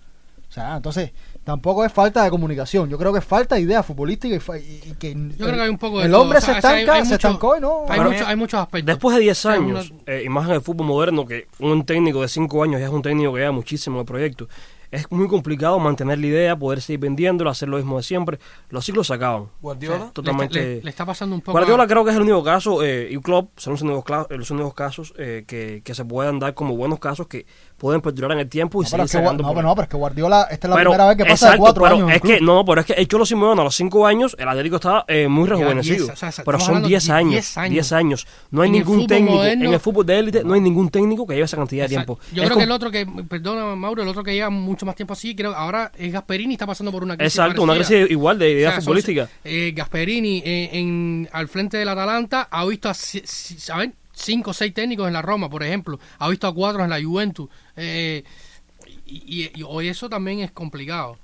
O 0.49 0.51
sea, 0.51 0.77
entonces 0.77 1.11
tampoco 1.47 1.85
es 1.85 1.93
falta 1.93 2.25
de 2.25 2.29
comunicación. 2.29 2.89
Yo 2.89 2.97
creo 2.97 3.13
que 3.13 3.19
es 3.19 3.25
falta 3.25 3.55
de 3.55 3.61
idea 3.61 3.81
futbolística 3.81 4.35
y, 4.35 4.39
fa- 4.39 4.59
y- 4.59 4.81
y 4.85 4.93
que 4.99 5.13
Yo 5.15 5.45
creo 5.45 5.55
que 5.55 5.61
hay 5.61 5.69
un 5.69 5.77
poco 5.77 5.99
de 5.99 6.05
el 6.07 6.11
todo. 6.11 6.21
hombre 6.23 6.39
O 6.39 6.41
sea, 6.41 6.53
se 6.55 6.59
o 6.59 6.61
sea, 6.61 6.69
hay- 6.71 6.79
estanca, 6.81 6.99
hay 6.99 7.05
se 7.05 7.13
mucho- 7.13 7.27
estancó 7.27 7.55
y 7.57 7.61
no. 7.61 7.85
Hay, 7.87 7.99
mucho- 8.01 8.37
muchos 8.37 8.59
aspectos. 8.59 8.85
Después 8.85 9.15
de 9.15 9.21
10 9.21 9.37
O 9.39 9.41
sea, 9.49 9.51
años, 9.53 9.93
eh, 10.05 10.23
y 10.25 10.29
más 10.29 10.45
en 10.49 10.55
el 10.55 10.61
fútbol 10.61 10.85
moderno, 10.87 11.25
que 11.25 11.47
un 11.59 11.85
técnico 11.85 12.21
de 12.21 12.27
5 12.27 12.61
años 12.63 12.81
ya 12.81 12.87
es 12.87 12.91
un 12.91 13.01
técnico 13.01 13.31
que 13.33 13.39
lleva 13.39 13.53
muchísimo 13.53 14.01
el 14.01 14.05
proyecto, 14.05 14.49
es 14.91 15.11
muy 15.11 15.27
complicado 15.27 15.79
mantener 15.79 16.17
la 16.19 16.27
idea, 16.27 16.55
poder 16.55 16.79
seguir 16.81 16.99
vendiéndola, 17.01 17.51
hacer 17.51 17.67
lo 17.67 17.75
mismo 17.77 17.97
de 17.97 18.03
siempre. 18.03 18.39
Los 18.69 18.85
ciclos 18.85 19.07
se 19.07 19.13
acaban. 19.15 19.47
Guardiola. 19.61 20.11
Totalmente. 20.13 20.59
Le, 20.61 20.75
le- 20.77 20.81
le 20.83 20.89
está 20.89 21.05
pasando 21.05 21.35
un 21.35 21.41
poco. 21.41 21.51
Guardiola 21.53 21.83
a- 21.83 21.87
creo 21.87 22.03
que 22.05 22.11
es 22.11 22.15
el 22.15 22.21
único 22.23 22.41
caso, 22.43 22.81
eh, 22.83 23.07
y 23.11 23.17
Klopp 23.19 23.49
son 23.57 23.73
los 23.73 23.81
únicos, 23.81 24.27
los 24.29 24.49
únicos 24.51 24.73
casos 24.73 25.13
eh, 25.17 25.43
que, 25.47 25.81
que 25.83 25.93
se 25.93 26.05
pueden 26.05 26.39
dar 26.39 26.53
como 26.53 26.75
buenos 26.77 26.99
casos 26.99 27.27
que 27.27 27.45
pueden 27.77 28.01
perdurar 28.01 28.31
en 28.31 28.39
el 28.39 28.49
tiempo 28.49 28.81
y 28.81 28.85
No, 28.85 28.89
pero 28.89 28.89
seguir 28.89 29.05
es 29.05 29.11
que, 29.11 29.17
sacando 29.19 29.43
no, 29.43 29.49
pero 29.53 29.61
no, 29.67 29.75
pero 29.75 29.83
es 29.83 29.89
que 29.89 29.97
Guardiola, 29.97 30.47
esta 30.49 30.67
es 30.67 30.69
la 30.69 30.75
Pero, 30.77 30.89
primera 30.91 31.07
vez 31.09 31.17
que 31.17 31.25
pasa 31.25 31.45
de 31.45 31.51
exacto, 31.55 31.59
cuatro 31.61 31.83
pero 31.83 31.95
años. 31.95 32.11
Es 32.11 32.21
que, 32.21 32.41
no, 32.41 32.65
pero 32.65 32.81
es 32.81 32.87
que 32.87 32.93
el 32.93 33.07
Cholo 33.07 33.25
Simeone 33.25 33.61
a 33.61 33.63
los 33.63 33.75
5 33.75 34.07
años, 34.07 34.35
el 34.39 34.47
Atlético 34.49 34.75
estaba 34.77 35.05
eh, 35.07 35.27
muy 35.27 35.47
rejuvenecido. 35.47 36.05
diez, 36.07 36.09
o 36.23 36.31
sea, 36.31 36.43
pero 36.43 36.59
son 36.59 36.67
hablando 36.69 36.87
10 36.87 37.05
de 37.07 37.13
años, 37.13 37.31
10 37.31 37.57
años. 37.57 37.71
10 37.71 37.91
años. 37.91 38.27
No 38.51 38.61
hay 38.63 38.67
En 38.69 38.73
ningún 38.73 39.05
técnico, 39.07 39.35
moderno- 39.37 39.65
en 39.67 39.73
el 39.73 39.79
fútbol 39.79 40.05
de 40.05 40.19
élite, 40.19 40.43
no 40.43 40.53
hay 40.55 40.61
ningún 40.61 40.89
técnico 40.89 41.27
que 41.27 41.35
lleve 41.35 41.45
esa 41.45 41.57
cantidad 41.57 41.83
de 41.83 41.89
tiempo. 41.89 42.19
Yo 42.33 42.41
Es 42.43 42.47
creo 42.49 42.57
que 42.57 42.63
el 42.63 42.71
otro 42.71 42.89
que, 42.91 43.05
perdona 43.29 43.75
Mauro, 43.75 44.01
el 44.01 44.07
otro 44.09 44.23
que 44.23 44.33
lleva 44.33 44.49
mucho 44.49 44.85
más 44.85 44.95
tiempo 44.95 45.13
así, 45.13 45.35
creo 45.35 45.53
ahora 45.55 45.91
es 45.97 46.11
Gasperini, 46.11 46.55
está 46.55 46.65
pasando 46.65 46.91
por 46.91 47.03
una 47.03 47.15
crisis. 47.15 47.35
Exacto, 47.37 47.61
una 47.61 47.75
crisis 47.75 48.09
igual 48.09 48.39
de 48.39 48.51
idea 48.51 48.69
O 48.69 48.71
sea, 48.71 48.75
son- 48.81 48.85
futbolística. 48.85 49.29
eh, 49.43 49.71
Gasperini 49.75 50.41
eh, 50.43 50.69
en, 50.73 51.29
al 51.31 51.47
frente 51.47 51.77
del 51.77 51.89
Atalanta 51.89 52.47
ha 52.49 52.65
visto 52.65 52.89
a 52.89 52.93
¿saben? 52.93 53.93
Cinco 54.17 54.51
o 54.51 54.53
seis 54.53 54.73
técnicos 54.73 55.07
en 55.07 55.13
la 55.13 55.21
Roma, 55.21 55.49
por 55.49 55.63
ejemplo. 55.63 55.99
Ha 56.19 56.27
visto 56.29 56.47
a 56.47 56.53
cuatro 56.53 56.83
en 56.83 56.89
la 56.89 57.01
Juventus. 57.01 57.49
Eh, 57.75 58.23
y, 59.05 59.43
y- 59.45 59.51
y 59.59 59.63
hoy 59.63 59.87
eso 59.87 60.09
también 60.09 60.39
es 60.39 60.51
complicado. 60.51 61.17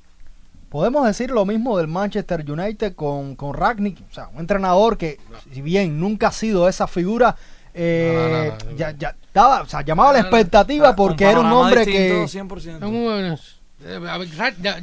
Podemos 0.69 1.05
decir 1.05 1.29
lo 1.31 1.45
mismo 1.45 1.77
del 1.77 1.87
Manchester 1.87 2.49
United 2.49 2.95
con, 2.95 3.35
con 3.35 3.53
Ragnick, 3.53 3.99
o 4.09 4.13
sea, 4.13 4.29
un 4.33 4.39
entrenador 4.39 4.97
que, 4.97 5.19
si 5.53 5.61
bien 5.61 5.99
nunca 5.99 6.29
ha 6.29 6.31
sido 6.31 6.67
esa 6.67 6.87
figura, 6.87 7.35
eh, 7.75 8.49
No, 8.55 8.55
no, 8.65 8.71
no. 8.71 8.77
ya, 8.77 8.91
ya 8.97 9.15
daba, 9.33 9.61
o 9.61 9.67
sea, 9.67 9.81
llamaba 9.83 10.13
la 10.13 10.19
No, 10.19 10.23
no, 10.25 10.31
no. 10.31 10.37
expectativa 10.37 10.95
porque 10.95 11.25
era 11.25 11.39
un 11.41 11.45
hombre 11.47 11.85
distinto, 11.85 12.57
que... 12.57 12.79
100%. 12.79 13.39
Eh, 13.86 13.99
a 14.07 14.17
ver, 14.17 14.29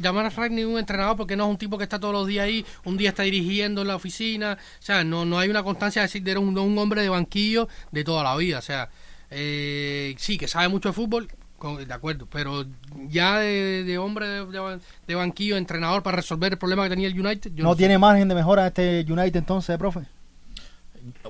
llamar 0.01 0.25
a 0.25 0.29
Ragnick 0.29 0.67
un 0.67 0.77
entrenador 0.77 1.17
porque 1.17 1.35
no 1.35 1.45
es 1.45 1.49
un 1.51 1.57
tipo 1.57 1.77
que 1.77 1.83
está 1.83 1.99
todos 1.99 2.13
los 2.13 2.27
días 2.27 2.45
ahí, 2.45 2.65
un 2.85 2.97
día 2.97 3.09
está 3.09 3.23
dirigiendo 3.23 3.81
en 3.81 3.87
la 3.87 3.95
oficina, 3.95 4.57
o 4.79 4.83
sea, 4.83 5.03
no, 5.03 5.25
no 5.25 5.39
hay 5.39 5.49
una 5.49 5.63
constancia 5.63 6.01
de 6.01 6.07
decir 6.07 6.23
de 6.23 6.37
un, 6.37 6.53
de 6.53 6.59
un 6.61 6.77
hombre 6.77 7.01
de 7.01 7.09
banquillo 7.09 7.67
de 7.91 8.03
toda 8.03 8.23
la 8.23 8.35
vida, 8.35 8.59
o 8.59 8.61
sea, 8.61 8.89
eh, 9.29 10.15
sí, 10.17 10.37
que 10.37 10.47
sabe 10.47 10.67
mucho 10.67 10.89
de 10.89 10.93
fútbol, 10.93 11.27
con- 11.57 11.85
de 11.87 11.93
acuerdo, 11.93 12.27
pero 12.31 12.65
ya 13.07 13.39
de, 13.39 13.83
de 13.83 13.97
hombre 13.97 14.27
de, 14.27 15.15
banquillo, 15.15 15.57
entrenador 15.57 16.03
para 16.03 16.17
resolver 16.17 16.51
el 16.53 16.57
problema 16.59 16.83
que 16.83 16.89
tenía 16.89 17.07
el 17.07 17.19
United, 17.19 17.51
yo 17.55 17.63
no 17.63 17.75
tiene 17.75 17.97
margen 17.97 18.27
de 18.27 18.35
mejora 18.35 18.67
este 18.67 19.05
United 19.07 19.35
entonces, 19.37 19.77
profe. 19.77 20.01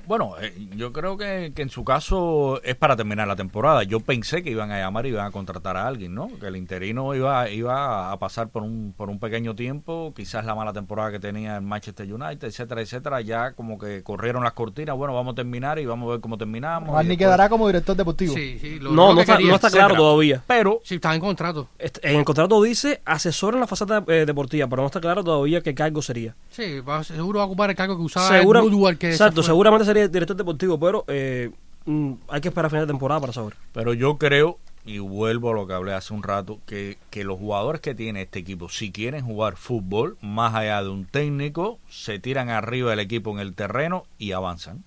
Bueno, 0.07 0.35
eh, 0.41 0.53
yo 0.75 0.91
creo 0.91 1.17
que, 1.17 1.51
que 1.55 1.61
en 1.61 1.69
su 1.69 1.83
caso 1.83 2.61
es 2.63 2.75
para 2.75 2.95
terminar 2.95 3.27
la 3.27 3.35
temporada. 3.35 3.83
Yo 3.83 3.99
pensé 3.99 4.43
que 4.43 4.49
iban 4.51 4.71
a 4.71 4.79
llamar 4.79 5.05
y 5.05 5.09
iban 5.09 5.25
a 5.25 5.31
contratar 5.31 5.77
a 5.77 5.87
alguien, 5.87 6.13
¿no? 6.13 6.27
Que 6.39 6.47
el 6.47 6.55
interino 6.55 7.13
iba, 7.15 7.49
iba 7.49 8.11
a 8.11 8.17
pasar 8.19 8.49
por 8.49 8.63
un, 8.63 8.93
por 8.95 9.09
un 9.09 9.19
pequeño 9.19 9.55
tiempo, 9.55 10.13
quizás 10.15 10.45
la 10.45 10.55
mala 10.55 10.73
temporada 10.73 11.11
que 11.11 11.19
tenía 11.19 11.55
el 11.57 11.61
Manchester 11.61 12.11
United, 12.11 12.47
etcétera, 12.47 12.81
etcétera. 12.81 13.21
Ya 13.21 13.51
como 13.53 13.77
que 13.77 14.03
corrieron 14.03 14.43
las 14.43 14.53
cortinas, 14.53 14.95
bueno, 14.95 15.13
vamos 15.13 15.33
a 15.33 15.35
terminar 15.35 15.79
y 15.79 15.85
vamos 15.85 16.07
a 16.07 16.11
ver 16.13 16.21
cómo 16.21 16.37
terminamos. 16.37 16.89
y 16.89 16.93
Ragnick 16.93 17.09
después- 17.09 17.17
quedará 17.27 17.49
como 17.49 17.67
director 17.67 17.95
deportivo. 17.95 18.33
Sí, 18.33 18.57
sí, 18.59 18.79
lo- 18.79 18.91
No, 18.91 19.07
lo 19.07 19.09
no 19.09 19.15
que 19.15 19.21
está, 19.21 19.33
quería. 19.37 19.49
no 19.49 19.55
está 19.55 19.69
claro 19.69 19.85
etcétera. 19.87 19.97
todavía. 19.97 20.43
Pero 20.47 20.79
Sí, 20.83 20.95
está 20.95 21.13
en 21.15 21.21
contrato. 21.21 21.67
En 21.79 22.15
el 22.17 22.25
contrato 22.25 22.61
dice 22.61 23.01
asesor 23.05 23.53
en 23.53 23.59
la 23.61 23.67
faceta 23.67 24.03
eh, 24.07 24.25
deportiva, 24.25 24.67
pero 24.67 24.81
no 24.81 24.87
está 24.87 24.99
claro 25.01 25.23
todavía 25.23 25.61
qué 25.61 25.73
cargo 25.75 26.01
sería. 26.01 26.35
Sí, 26.49 26.79
va- 26.81 27.03
seguro 27.03 27.39
va 27.39 27.43
a 27.43 27.47
ocupar 27.47 27.69
el 27.69 27.75
cargo 27.75 27.95
que 27.97 28.03
usaba 28.03 28.27
Segura- 28.27 28.59
el 28.59 28.65
Woodward, 28.65 28.97
que 28.97 29.07
se 29.07 29.13
exacto, 29.13 29.41
fue. 29.41 29.45
Seguramente 29.69 29.85
sería 29.85 30.07
director 30.07 30.35
deportivo, 30.37 30.79
pero 30.79 31.03
eh, 31.07 31.51
mm, 31.85 32.13
hay 32.29 32.41
que 32.41 32.47
esperar 32.49 32.65
a 32.67 32.69
final 32.69 32.85
de 32.87 32.91
temporada 32.93 33.19
para 33.21 33.33
saber. 33.33 33.53
Pero 33.73 33.93
yo 33.93 34.17
creo, 34.17 34.57
y 34.85 34.97
vuelvo 34.99 35.51
a 35.51 35.53
lo 35.53 35.67
que 35.67 35.73
hablé 35.73 35.93
hace 35.93 36.13
un 36.13 36.23
rato, 36.23 36.59
que, 36.65 36.97
que 37.09 37.23
los 37.23 37.37
jugadores 37.39 37.81
que 37.81 37.93
tiene 37.95 38.23
este 38.23 38.39
equipo, 38.39 38.69
si 38.69 38.91
quieren 38.91 39.23
jugar 39.25 39.55
fútbol, 39.57 40.17
más 40.21 40.55
allá 40.55 40.81
de 40.83 40.89
un 40.89 41.05
técnico, 41.05 41.79
se 41.89 42.19
tiran 42.19 42.49
arriba 42.49 42.89
del 42.91 42.99
equipo 42.99 43.31
en 43.31 43.39
el 43.39 43.53
terreno 43.53 44.05
y 44.17 44.31
avanzan. 44.31 44.83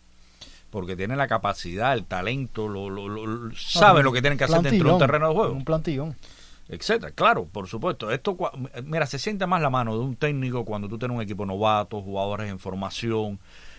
Porque 0.70 0.96
tienen 0.96 1.18
la 1.18 1.28
capacidad, 1.28 1.92
el 1.94 2.04
talento, 2.04 2.66
lo, 2.66 2.90
lo- 2.90 3.08
lo- 3.08 3.26
lo- 3.26 3.54
saben 3.56 4.04
lo 4.04 4.12
que 4.12 4.20
tienen 4.20 4.36
que 4.38 4.44
hacer 4.44 4.60
dentro 4.62 4.88
de 4.88 4.92
un 4.94 4.98
terreno 4.98 5.28
de 5.28 5.34
juego, 5.34 5.52
Un 5.52 5.64
plantillón. 5.64 6.16
etcétera. 6.68 7.12
Claro, 7.12 7.44
por 7.44 7.68
supuesto. 7.68 8.10
Esto, 8.10 8.36
mira, 8.84 9.06
se 9.06 9.20
siente 9.20 9.46
más 9.46 9.62
la 9.62 9.70
mano 9.70 9.92
de 9.96 10.00
un 10.04 10.16
técnico 10.16 10.64
cuando 10.64 10.88
tú 10.88 10.98
tienes 10.98 11.14
un 11.16 11.22
equipo 11.22 11.46
novato, 11.46 12.02
jugadores 12.02 12.50
en 12.50 12.58
formación, 12.58 13.38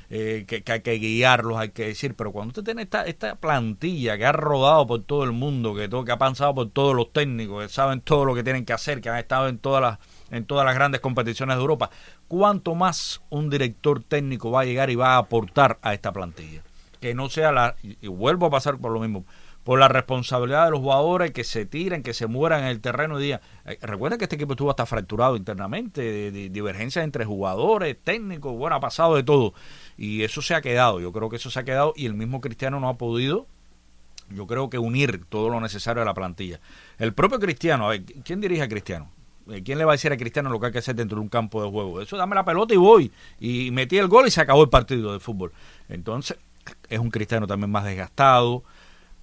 eh, 0.10 0.46
que, 0.48 0.64
que 0.64 0.72
hay 0.72 0.82
que 0.82 0.94
guiarlos, 0.94 1.58
hay 1.58 1.70
que 1.70 1.88
decir, 1.88 2.16
pero 2.16 2.32
cuando 2.32 2.50
usted 2.50 2.64
tiene 2.64 2.84
esta, 2.84 3.04
esta 3.06 3.36
plantilla 3.36 4.18
que 4.18 4.26
ha 4.26 4.32
rodado 4.32 4.86
por 4.88 5.04
todo 5.04 5.24
el 5.24 5.32
mundo, 5.32 5.74
que, 5.76 5.88
todo, 5.88 6.06
que 6.06 6.12
ha 6.12 6.18
pasado 6.18 6.54
por 6.56 6.70
todos 6.70 6.96
los 6.96 7.12
técnicos, 7.12 7.64
que 7.64 7.70
saben 7.70 8.02
todo 8.02 8.26
lo 8.26 8.36
que 8.36 8.44
tienen 8.44 8.66
que 8.66 8.74
hacer, 8.74 9.02
que 9.02 9.10
han 9.10 9.18
estado 9.18 9.48
en 9.48 9.58
todas 9.58 9.82
las 9.82 10.00
en 10.32 10.46
todas 10.46 10.66
las 10.66 10.76
grandes 10.76 11.02
competiciones 11.02 11.56
de 11.56 11.62
Europa, 11.62 11.90
¿cuánto 12.28 12.76
más 12.76 13.22
un 13.30 13.50
director 13.50 14.04
técnico 14.04 14.52
va 14.52 14.62
a 14.62 14.66
llegar 14.66 14.90
y 14.90 14.96
va 14.96 15.16
a 15.16 15.18
aportar 15.18 15.78
a 15.82 15.94
esta 15.94 16.12
plantilla? 16.12 16.64
Que 17.00 17.14
no 17.14 17.30
sea 17.30 17.52
la, 17.52 17.76
y 17.84 18.08
vuelvo 18.08 18.48
a 18.48 18.50
pasar 18.50 18.78
por 18.78 18.92
lo 18.92 19.00
mismo, 19.00 19.26
por 19.64 19.80
la 19.80 19.88
responsabilidad 19.88 20.66
de 20.66 20.72
los 20.72 20.80
jugadores 20.80 21.32
que 21.32 21.44
se 21.44 21.66
tiren, 21.66 22.04
que 22.04 22.14
se 22.14 22.28
mueran 22.28 22.62
en 22.62 22.68
el 22.68 22.82
terreno 22.82 23.20
y 23.20 23.24
digan, 23.24 23.42
eh, 23.66 23.80
recuerda 23.82 24.18
que 24.18 24.26
este 24.26 24.36
equipo 24.36 24.54
estuvo 24.54 24.70
hasta 24.70 24.86
fracturado 24.86 25.36
internamente, 25.36 26.32
de 26.32 26.50
divergencias 26.50 27.04
entre 27.04 27.26
jugadores, 27.26 27.98
técnicos, 28.04 28.56
bueno, 28.56 28.76
ha 28.76 28.80
pasado 28.80 29.16
de 29.16 29.24
todo. 29.24 29.54
Y 29.98 30.24
eso 30.24 30.42
se 30.42 30.54
ha 30.56 30.62
quedado, 30.62 31.00
yo 31.00 31.12
creo 31.14 31.30
que 31.30 31.38
eso 31.38 31.50
se 31.50 31.60
ha 31.60 31.64
quedado 31.64 31.94
y 31.96 32.06
el 32.06 32.14
mismo 32.14 32.42
Cristiano 32.42 32.80
no 32.80 32.90
ha 32.90 32.98
podido, 32.98 33.46
yo 34.30 34.46
creo 34.48 34.70
que 34.70 34.78
unir 34.78 35.24
todo 35.30 35.50
lo 35.50 35.62
necesario 35.62 36.02
a 36.02 36.06
la 36.06 36.14
plantilla. 36.14 36.60
El 36.98 37.14
propio 37.14 37.40
Cristiano, 37.40 37.86
a 37.86 37.90
ver, 37.90 38.04
¿quién 38.24 38.42
dirige 38.42 38.62
a 38.64 38.68
Cristiano? 38.68 39.10
Eh, 39.50 39.62
¿Quién 39.64 39.78
le 39.78 39.86
va 39.86 39.92
a 39.92 39.96
decir 39.96 40.12
a 40.12 40.18
Cristiano 40.18 40.50
lo 40.50 40.60
que 40.60 40.66
hay 40.68 40.72
que 40.72 40.80
hacer 40.80 40.96
dentro 40.96 41.18
de 41.18 41.22
un 41.22 41.30
campo 41.30 41.64
de 41.64 41.70
juego? 41.70 42.02
Eso, 42.02 42.18
dame 42.18 42.36
la 42.36 42.44
pelota 42.44 42.74
y 42.74 42.78
voy. 42.78 43.12
Y 43.40 43.70
metí 43.72 43.98
el 43.98 44.08
gol 44.08 44.28
y 44.28 44.32
se 44.32 44.42
acabó 44.42 44.64
el 44.64 44.70
partido 44.70 45.14
de 45.14 45.20
fútbol. 45.20 45.52
Entonces, 45.88 46.38
es 46.90 47.00
un 47.00 47.12
Cristiano 47.12 47.46
también 47.46 47.70
más 47.70 47.84
desgastado, 47.84 48.64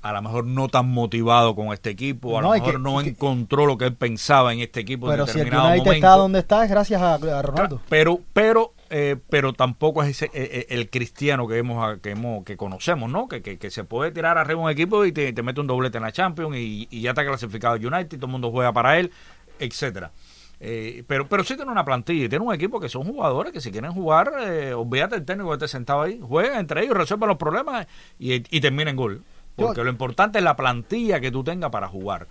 a 0.00 0.12
lo 0.12 0.22
mejor 0.22 0.44
no 0.44 0.68
tan 0.68 0.88
motivado 0.88 1.54
con 1.56 1.72
este 1.72 1.90
equipo, 1.90 2.38
a 2.38 2.42
No, 2.42 2.48
lo 2.48 2.54
mejor 2.54 2.72
que- 2.74 2.78
no 2.78 2.98
que- 3.02 3.08
encontró 3.10 3.66
lo 3.66 3.76
que 3.78 3.86
él 3.86 3.94
pensaba 3.94 4.52
en 4.52 4.60
este 4.60 4.80
equipo 4.80 5.08
Pero 5.08 5.24
en 5.24 5.28
si 5.28 5.32
el 5.38 5.44
determinado 5.44 5.68
United 5.70 5.84
momento. 5.86 6.06
está 6.06 6.16
donde 6.16 6.38
está 6.38 6.64
es 6.64 6.70
gracias 6.70 7.02
a, 7.02 7.14
a 7.14 7.42
Ronaldo. 7.42 7.80
Pero, 7.88 8.20
pero, 8.32 8.72
eh, 8.92 9.16
pero 9.30 9.54
tampoco 9.54 10.02
es 10.02 10.10
ese, 10.10 10.26
eh, 10.26 10.30
eh, 10.34 10.66
el 10.68 10.90
cristiano 10.90 11.48
que 11.48 11.56
hemos, 11.56 11.98
que 11.98 12.10
hemos, 12.10 12.44
que 12.44 12.56
conocemos, 12.56 13.10
¿no? 13.10 13.26
Que, 13.26 13.42
que, 13.42 13.58
que 13.58 13.70
se 13.70 13.84
puede 13.84 14.12
tirar 14.12 14.38
arriba 14.38 14.60
un 14.60 14.70
equipo 14.70 15.04
y 15.04 15.12
te, 15.12 15.32
te 15.32 15.42
mete 15.42 15.60
un 15.60 15.66
doblete 15.66 15.96
en 15.96 16.04
la 16.04 16.12
Champions 16.12 16.54
y, 16.56 16.86
y 16.90 17.00
ya 17.00 17.10
está 17.10 17.24
clasificado 17.24 17.74
United, 17.74 18.18
todo 18.18 18.26
el 18.26 18.32
mundo 18.32 18.50
juega 18.50 18.72
para 18.72 18.98
él, 18.98 19.10
etcétera. 19.58 20.12
Eh, 20.60 21.02
pero, 21.08 21.26
pero 21.28 21.42
sí 21.42 21.56
tiene 21.56 21.72
una 21.72 21.84
plantilla 21.84 22.26
y 22.26 22.28
tiene 22.28 22.44
un 22.44 22.54
equipo 22.54 22.78
que 22.78 22.88
son 22.88 23.04
jugadores 23.04 23.52
que 23.52 23.60
si 23.60 23.72
quieren 23.72 23.92
jugar, 23.92 24.32
eh, 24.46 24.74
olvídate 24.74 25.16
el 25.16 25.24
técnico 25.24 25.48
que 25.48 25.54
esté 25.54 25.68
sentado 25.68 26.02
ahí, 26.02 26.20
juegan 26.22 26.60
entre 26.60 26.84
ellos, 26.84 26.96
resuelvan 26.96 27.30
los 27.30 27.38
problemas 27.38 27.86
y, 28.18 28.34
y 28.34 28.60
terminen 28.60 28.94
gol. 28.94 29.24
Porque 29.56 29.84
lo 29.84 29.90
importante 29.90 30.38
es 30.38 30.44
la 30.44 30.56
plantilla 30.56 31.20
que 31.20 31.30
tú 31.30 31.44
tengas 31.44 31.70
para 31.70 31.88
jugar. 31.88 32.26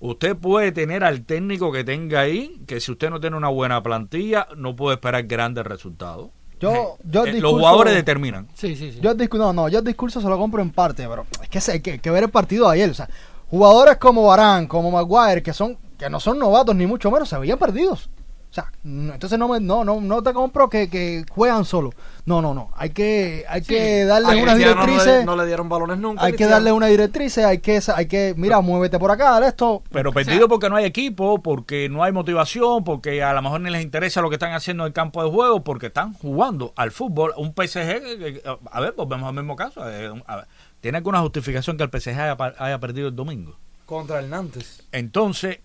Usted 0.00 0.34
puede 0.36 0.72
tener 0.72 1.04
al 1.04 1.24
técnico 1.24 1.70
que 1.70 1.84
tenga 1.84 2.20
ahí, 2.20 2.60
que 2.66 2.80
si 2.80 2.90
usted 2.90 3.10
no 3.10 3.20
tiene 3.20 3.36
una 3.36 3.48
buena 3.48 3.82
plantilla, 3.82 4.48
no 4.56 4.74
puede 4.74 4.94
esperar 4.94 5.24
grandes 5.24 5.64
resultados. 5.64 6.30
Yo, 6.58 6.96
yo 7.04 7.22
el 7.24 7.28
Eh, 7.28 7.32
los 7.32 7.52
discurso- 7.52 7.58
jugadores 7.58 7.94
determinan. 7.94 8.48
Sí, 8.54 8.76
sí, 8.76 8.92
sí. 8.92 8.98
Yo 9.00 9.10
el 9.12 9.18
discu- 9.18 9.38
no, 9.38 9.52
no, 9.52 9.68
yo 9.68 9.78
el 9.78 9.84
discurso 9.84 10.20
se 10.20 10.28
lo 10.28 10.38
compro 10.38 10.60
en 10.62 10.70
parte, 10.70 11.06
pero 11.08 11.26
es 11.42 11.48
que 11.48 11.60
se- 11.60 11.72
hay 11.72 11.80
que, 11.80 11.98
que 11.98 12.10
ver 12.10 12.24
el 12.24 12.30
partido 12.30 12.66
de 12.68 12.74
ayer. 12.74 12.90
O 12.90 12.94
sea, 12.94 13.08
jugadores 13.50 13.96
como 13.98 14.24
Barán, 14.26 14.66
como 14.66 14.90
Maguire, 14.90 15.42
que 15.42 15.52
son 15.52 15.76
que 15.98 16.08
no 16.08 16.18
son 16.18 16.38
novatos 16.38 16.74
ni 16.74 16.86
mucho 16.86 17.10
menos, 17.10 17.28
se 17.28 17.36
veían 17.38 17.58
perdidos. 17.58 18.08
O 18.50 18.52
sea, 18.52 18.72
no- 18.82 19.12
entonces 19.14 19.38
no, 19.38 19.46
me, 19.46 19.60
no, 19.60 19.84
no, 19.84 20.00
no 20.00 20.22
te 20.24 20.32
compro 20.32 20.68
que, 20.68 20.90
que 20.90 21.24
juegan 21.30 21.64
solo. 21.64 21.92
No, 22.26 22.42
no, 22.42 22.52
no. 22.52 22.70
Hay 22.76 22.90
que, 22.90 23.44
hay 23.48 23.62
que 23.62 24.02
A 24.02 24.06
darle 24.06 24.42
unas 24.42 24.54
Cristiano 24.56 24.74
no 24.80 24.86
le- 24.86 24.92
directrices. 24.92 25.24
no 25.24 25.36
le 25.36 25.46
dieron 25.46 25.68
balones 25.68 25.98
nunca. 25.98 26.22
hay 26.24 26.32
que 26.32 26.36
Cristiano. 26.38 26.52
darle 26.54 26.72
una 26.72 26.86
directrices, 26.86 27.44
hay 27.44 27.58
que, 27.58 27.80
hay 27.94 28.06
que, 28.06 28.34
mira, 28.36 28.60
muévete 28.60 28.98
por 28.98 29.12
acá, 29.12 29.30
dale 29.30 29.46
esto. 29.46 29.82
Pero 29.92 30.12
perdido 30.12 30.48
porque 30.48 30.68
no 30.68 30.74
hay 30.74 30.84
equipo, 30.84 31.40
porque 31.40 31.88
no 31.88 32.02
hay 32.02 32.10
motivación, 32.10 32.82
porque 32.82 33.22
a 33.22 33.32
lo 33.34 33.40
mejor 33.42 33.60
ni 33.60 33.70
les 33.70 33.82
interesa 33.84 34.20
lo 34.20 34.28
que 34.30 34.34
están 34.36 34.52
haciendo 34.52 34.82
en 34.82 34.88
el 34.88 34.92
campo 34.92 35.22
de 35.22 35.30
juego, 35.30 35.62
porque 35.62 35.86
están 35.86 36.14
jugando 36.14 36.72
al 36.74 36.90
fútbol. 36.90 37.32
Un 37.36 37.54
PSG, 37.54 38.00
que- 38.18 38.18
que- 38.18 38.42
a 38.72 38.80
ver, 38.80 38.94
volvemos 38.96 39.28
al 39.28 39.34
mismo 39.34 39.54
caso. 39.54 39.88
eh, 39.88 40.10
a 40.26 40.36
ver, 40.36 40.46
¿Tiene 40.80 40.98
alguna 40.98 41.20
justificación 41.20 41.76
que 41.76 41.84
el 41.84 41.90
PSG 41.90 42.18
haya, 42.18 42.36
haya 42.58 42.78
perdido 42.80 43.08
el 43.08 43.14
domingo? 43.14 43.54
Contra 43.90 44.20
el 44.20 44.30
Nantes. 44.30 44.84
Entonces, 44.92 45.58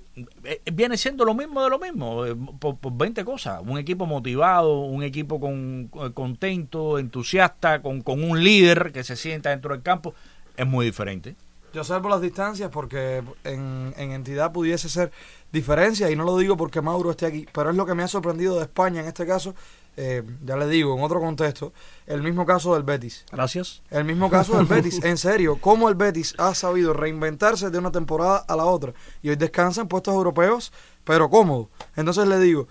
eh, 0.45 0.61
viene 0.73 0.97
siendo 0.97 1.25
lo 1.25 1.35
mismo 1.35 1.63
de 1.63 1.69
lo 1.69 1.77
mismo, 1.77 2.25
eh, 2.25 2.35
por, 2.59 2.75
por 2.77 2.91
20 2.97 3.23
cosas. 3.23 3.61
Un 3.63 3.77
equipo 3.77 4.07
motivado, 4.07 4.79
un 4.79 5.03
equipo 5.03 5.39
con, 5.39 5.89
con- 5.91 6.11
contento, 6.11 6.97
entusiasta, 6.97 7.83
con, 7.83 8.01
con 8.01 8.23
un 8.23 8.43
líder 8.43 8.91
que 8.91 9.03
se 9.03 9.15
sienta 9.15 9.51
dentro 9.51 9.73
del 9.75 9.83
campo, 9.83 10.15
es 10.57 10.65
muy 10.65 10.87
diferente. 10.87 11.35
Yo 11.71 11.83
salvo 11.83 12.09
las 12.09 12.21
distancias 12.21 12.71
porque 12.73 13.21
en, 13.43 13.93
en 13.95 14.11
entidad 14.13 14.51
pudiese 14.51 14.89
ser 14.89 15.11
diferencia 15.51 16.09
y 16.09 16.15
no 16.15 16.23
lo 16.23 16.35
digo 16.39 16.57
porque 16.57 16.81
Mauro 16.81 17.11
esté 17.11 17.27
aquí, 17.27 17.45
pero 17.53 17.69
es 17.69 17.75
lo 17.75 17.85
que 17.85 17.93
me 17.93 18.01
ha 18.01 18.07
sorprendido 18.07 18.55
de 18.55 18.63
España 18.63 19.01
en 19.01 19.07
este 19.07 19.27
caso, 19.27 19.53
eh, 19.97 20.23
ya 20.43 20.57
le 20.57 20.67
digo, 20.67 20.95
en 20.97 21.03
otro 21.03 21.19
contexto, 21.19 21.73
el 22.05 22.21
mismo 22.21 22.45
caso 22.45 22.73
del 22.73 22.83
Betis. 22.83 23.25
Gracias. 23.31 23.81
El 23.89 24.03
mismo 24.05 24.29
caso 24.29 24.57
del 24.57 24.65
Betis, 24.65 25.03
en 25.03 25.17
serio, 25.17 25.57
cómo 25.59 25.89
el 25.89 25.95
Betis 25.95 26.35
ha 26.37 26.53
sabido 26.53 26.93
reinventarse 26.93 27.69
de 27.69 27.77
una 27.77 27.91
temporada 27.91 28.37
a 28.47 28.55
la 28.55 28.65
otra 28.65 28.93
y 29.21 29.29
hoy 29.29 29.35
descansa 29.35 29.81
en 29.81 29.87
puestos 29.87 30.13
europeos, 30.13 30.73
pero 31.03 31.29
cómodo. 31.29 31.69
Entonces 31.95 32.27
le 32.27 32.39
digo, 32.39 32.67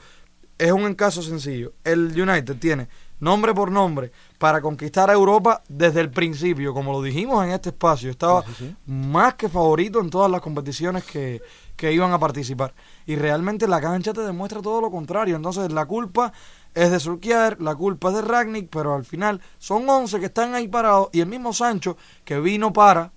es 0.59 0.73
un 0.73 0.95
caso 0.95 1.23
sencillo. 1.23 1.73
El 1.83 2.21
United 2.21 2.57
tiene 2.59 2.89
nombre 3.21 3.55
por 3.55 3.71
nombre 3.71 4.13
para 4.39 4.61
conquistar 4.61 5.11
a 5.11 5.15
Europa 5.15 5.63
desde 5.69 6.01
el 6.01 6.11
principio, 6.11 6.75
como 6.75 6.93
lo 6.93 7.03
dijimos 7.03 7.43
en 7.45 7.53
este 7.53 7.71
espacio, 7.71 8.11
estaba 8.11 8.45
más 8.87 9.35
que 9.35 9.49
favorito 9.49 10.01
en 10.01 10.11
todas 10.11 10.31
las 10.31 10.41
competiciones 10.41 11.05
que, 11.05 11.41
que 11.77 11.93
iban 11.93 12.13
a 12.13 12.19
participar. 12.19 12.75
Y 13.07 13.17
realmente 13.17 13.67
la 13.67 13.81
cancha 13.81 14.13
te 14.13 14.23
demuestra 14.23 14.63
todo 14.63 14.81
lo 14.81 14.91
contrario. 14.91 15.37
Entonces 15.37 15.73
la 15.73 15.87
culpa 15.87 16.33
es 16.75 16.91
de 16.91 17.01
Surquier, 17.01 17.61
la 17.61 17.75
culpa 17.75 18.09
es 18.09 18.17
de 18.17 18.23
Ragnick, 18.23 18.69
pero 18.71 18.95
al 18.95 19.05
final 19.05 19.41
son 19.59 19.89
11 19.89 20.21
que 20.21 20.27
están 20.27 20.55
ahí 20.55 20.69
parados 20.69 21.09
y 21.13 21.21
el 21.21 21.27
mismo 21.27 21.53
Sancho 21.53 21.97
que 22.25 22.41
vino 22.41 22.73
para 22.73 23.13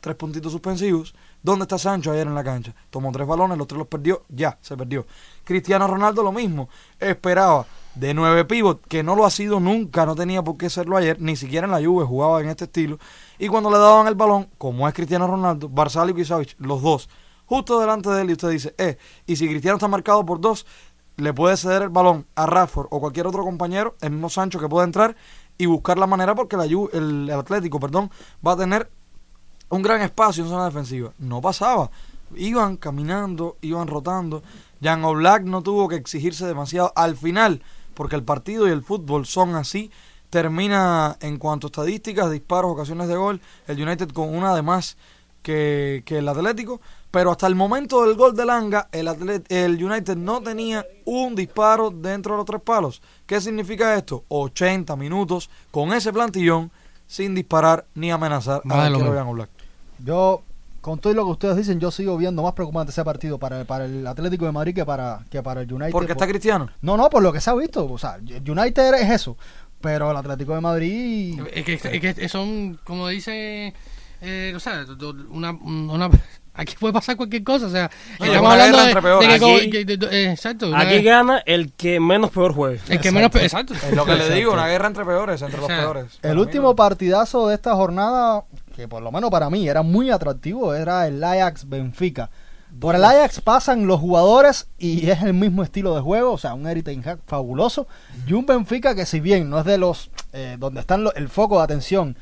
tres 0.00 0.16
puntitos 0.16 0.52
suspensivos. 0.52 1.14
¿Dónde 1.42 1.64
está 1.64 1.78
Sancho 1.78 2.10
ayer 2.10 2.26
en 2.26 2.34
la 2.34 2.44
cancha? 2.44 2.74
Tomó 2.88 3.12
tres 3.12 3.26
balones, 3.26 3.58
los 3.58 3.66
tres 3.66 3.78
los 3.78 3.86
perdió, 3.86 4.22
ya, 4.30 4.58
se 4.62 4.76
perdió. 4.76 5.06
Cristiano 5.44 5.86
Ronaldo 5.86 6.22
lo 6.22 6.32
mismo, 6.32 6.70
esperaba 6.98 7.66
de 7.94 8.14
nueve 8.14 8.44
pivot, 8.46 8.86
que 8.86 9.02
no 9.02 9.14
lo 9.14 9.26
ha 9.26 9.30
sido 9.30 9.60
nunca, 9.60 10.06
no 10.06 10.14
tenía 10.14 10.42
por 10.42 10.56
qué 10.56 10.70
serlo 10.70 10.96
ayer, 10.96 11.20
ni 11.20 11.36
siquiera 11.36 11.66
en 11.66 11.70
la 11.70 11.84
Juve 11.84 12.04
jugaba 12.04 12.40
en 12.40 12.48
este 12.48 12.64
estilo. 12.64 12.98
Y 13.38 13.48
cuando 13.48 13.70
le 13.70 13.78
daban 13.78 14.06
el 14.06 14.14
balón, 14.14 14.48
como 14.56 14.88
es 14.88 14.94
Cristiano 14.94 15.26
Ronaldo, 15.26 15.68
Barzal 15.68 16.10
y 16.10 16.14
Kisavic, 16.14 16.56
los 16.58 16.80
dos, 16.82 17.08
justo 17.46 17.80
delante 17.80 18.10
de 18.10 18.22
él, 18.22 18.30
y 18.30 18.32
usted 18.32 18.50
dice, 18.50 18.74
eh, 18.78 18.98
y 19.26 19.36
si 19.36 19.48
Cristiano 19.48 19.76
está 19.76 19.88
marcado 19.88 20.24
por 20.24 20.40
dos, 20.40 20.66
le 21.16 21.32
puede 21.32 21.56
ceder 21.56 21.82
el 21.82 21.88
balón 21.90 22.26
a 22.34 22.46
Rafford 22.46 22.88
o 22.90 23.00
cualquier 23.00 23.26
otro 23.26 23.44
compañero, 23.44 23.94
el 24.00 24.10
mismo 24.10 24.28
Sancho 24.30 24.58
que 24.58 24.68
pueda 24.68 24.84
entrar 24.84 25.16
y 25.58 25.66
buscar 25.66 25.98
la 25.98 26.06
manera 26.06 26.34
porque 26.34 26.56
la 26.56 26.64
el 26.64 27.30
Atlético, 27.30 27.78
perdón, 27.78 28.10
va 28.44 28.52
a 28.52 28.56
tener 28.56 28.90
un 29.68 29.82
gran 29.82 30.02
espacio 30.02 30.44
en 30.44 30.50
zona 30.50 30.66
defensiva. 30.66 31.12
No 31.18 31.40
pasaba. 31.40 31.90
Iban 32.36 32.76
caminando, 32.76 33.56
iban 33.60 33.86
rotando. 33.86 34.42
Jan 34.82 35.04
Oblak 35.04 35.44
no 35.44 35.62
tuvo 35.62 35.88
que 35.88 35.96
exigirse 35.96 36.46
demasiado. 36.46 36.92
Al 36.96 37.16
final, 37.16 37.62
porque 37.94 38.16
el 38.16 38.22
partido 38.22 38.66
y 38.66 38.70
el 38.70 38.82
fútbol 38.82 39.26
son 39.26 39.54
así, 39.54 39.90
termina 40.30 41.16
en 41.20 41.38
cuanto 41.38 41.66
a 41.66 41.68
estadísticas, 41.68 42.30
disparos, 42.30 42.72
ocasiones 42.72 43.08
de 43.08 43.16
gol, 43.16 43.40
el 43.68 43.80
United 43.80 44.10
con 44.10 44.34
una 44.34 44.54
de 44.54 44.62
más 44.62 44.96
que, 45.42 46.02
que 46.04 46.18
el 46.18 46.28
Atlético. 46.28 46.80
Pero 47.14 47.30
hasta 47.30 47.46
el 47.46 47.54
momento 47.54 48.04
del 48.04 48.16
gol 48.16 48.34
de 48.36 48.44
Langa, 48.44 48.88
el, 48.90 49.06
Atlet- 49.06 49.46
el 49.48 49.82
United 49.82 50.16
no 50.16 50.42
tenía 50.42 50.84
un 51.04 51.34
disparo 51.36 51.90
dentro 51.90 52.32
de 52.34 52.38
los 52.38 52.44
tres 52.46 52.60
palos. 52.60 53.00
¿Qué 53.24 53.40
significa 53.40 53.94
esto? 53.94 54.24
80 54.28 54.96
minutos 54.96 55.48
con 55.70 55.92
ese 55.92 56.12
plantillón 56.12 56.70
sin 57.06 57.34
disparar 57.36 57.86
ni 57.94 58.10
amenazar 58.10 58.62
a 58.68 58.90
lo 58.90 58.98
mismo. 58.98 59.14
Jan 59.14 59.28
Oblak. 59.28 59.48
Yo, 60.04 60.42
con 60.80 60.98
todo 60.98 61.14
lo 61.14 61.24
que 61.24 61.30
ustedes 61.30 61.56
dicen, 61.56 61.78
yo 61.78 61.92
sigo 61.92 62.16
viendo 62.16 62.42
más 62.42 62.52
preocupante 62.54 62.90
ese 62.90 63.04
partido 63.04 63.38
para, 63.38 63.64
para 63.64 63.84
el 63.84 64.04
Atlético 64.06 64.44
de 64.46 64.52
Madrid 64.52 64.74
que 64.74 64.84
para, 64.84 65.24
que 65.30 65.40
para 65.42 65.60
el 65.60 65.72
United. 65.72 65.92
Porque 65.92 66.12
está 66.12 66.26
Cristiano. 66.26 66.68
No, 66.82 66.96
no, 66.96 67.08
por 67.10 67.22
lo 67.22 67.32
que 67.32 67.40
se 67.40 67.48
ha 67.48 67.54
visto. 67.54 67.84
O 67.90 67.96
sea, 67.96 68.18
United 68.18 68.94
es 68.94 69.10
eso. 69.10 69.36
Pero 69.80 70.10
el 70.10 70.16
Atlético 70.16 70.54
de 70.54 70.60
Madrid. 70.60 71.40
Es 71.52 71.64
que, 71.64 71.74
es 71.74 72.14
que 72.16 72.28
son, 72.28 72.80
como 72.84 73.06
dice, 73.08 73.72
eh, 74.24 74.52
o 74.56 74.60
sea, 74.60 74.84
una, 75.30 75.52
una, 75.52 76.10
aquí 76.54 76.74
puede 76.78 76.92
pasar 76.94 77.16
cualquier 77.16 77.44
cosa, 77.44 77.66
o 77.66 77.70
sea, 77.70 77.90
No, 78.18 78.26
estamos 78.26 78.52
hablando 78.52 78.78
de, 78.82 78.94
que, 79.28 79.34
Aquí- 79.34 79.70
que- 79.70 79.84
de- 79.84 79.96
de- 79.96 80.06
eh, 80.24 80.30
exacto, 80.32 80.68
una- 80.68 80.80
Aquí 80.80 81.02
gana 81.02 81.42
el 81.46 81.72
que 81.72 82.00
menos 82.00 82.30
peor 82.30 82.54
juegue. 82.54 82.80
el 82.88 83.00
que 83.00 83.12
menos, 83.12 83.34
exacto, 83.36 83.74
Es 83.74 83.92
lo 83.94 84.04
que 84.04 84.14
le 84.16 84.30
digo, 84.34 84.52
una 84.52 84.66
guerra 84.68 84.86
entre 84.88 85.04
peores, 85.04 85.40
entre 85.42 85.56
los 85.58 85.64
O 85.64 85.68
sea, 85.68 85.80
peores. 85.80 86.18
El 86.22 86.38
último 86.38 86.68
no. 86.68 86.76
partidazo 86.76 87.48
de 87.48 87.54
esta 87.54 87.74
jornada, 87.74 88.44
que 88.74 88.88
por 88.88 89.02
lo 89.02 89.12
menos 89.12 89.30
para 89.30 89.50
mí 89.50 89.68
era 89.68 89.82
muy 89.82 90.10
atractivo, 90.10 90.74
era 90.74 91.06
el 91.06 91.22
Ajax 91.22 91.68
Benfica. 91.68 92.30
Por 92.80 92.96
el 92.96 93.04
Ajax 93.04 93.40
pasan 93.40 93.86
los 93.86 94.00
jugadores 94.00 94.66
y 94.78 95.08
es 95.08 95.22
el 95.22 95.32
mismo 95.32 95.62
estilo 95.62 95.94
de 95.94 96.00
juego, 96.00 96.32
o 96.32 96.38
sea, 96.38 96.54
un 96.54 96.66
Eric 96.66 97.06
Hag 97.06 97.20
fabuloso 97.24 97.86
y 98.26 98.32
un 98.32 98.46
Benfica 98.46 98.96
que 98.96 99.06
si 99.06 99.20
bien 99.20 99.48
no 99.48 99.60
es 99.60 99.64
de 99.64 99.78
los 99.78 100.10
eh, 100.32 100.56
donde 100.58 100.80
están 100.80 101.04
lo- 101.04 101.14
el 101.14 101.28
foco 101.28 101.58
de 101.58 101.62
atención 101.64 102.16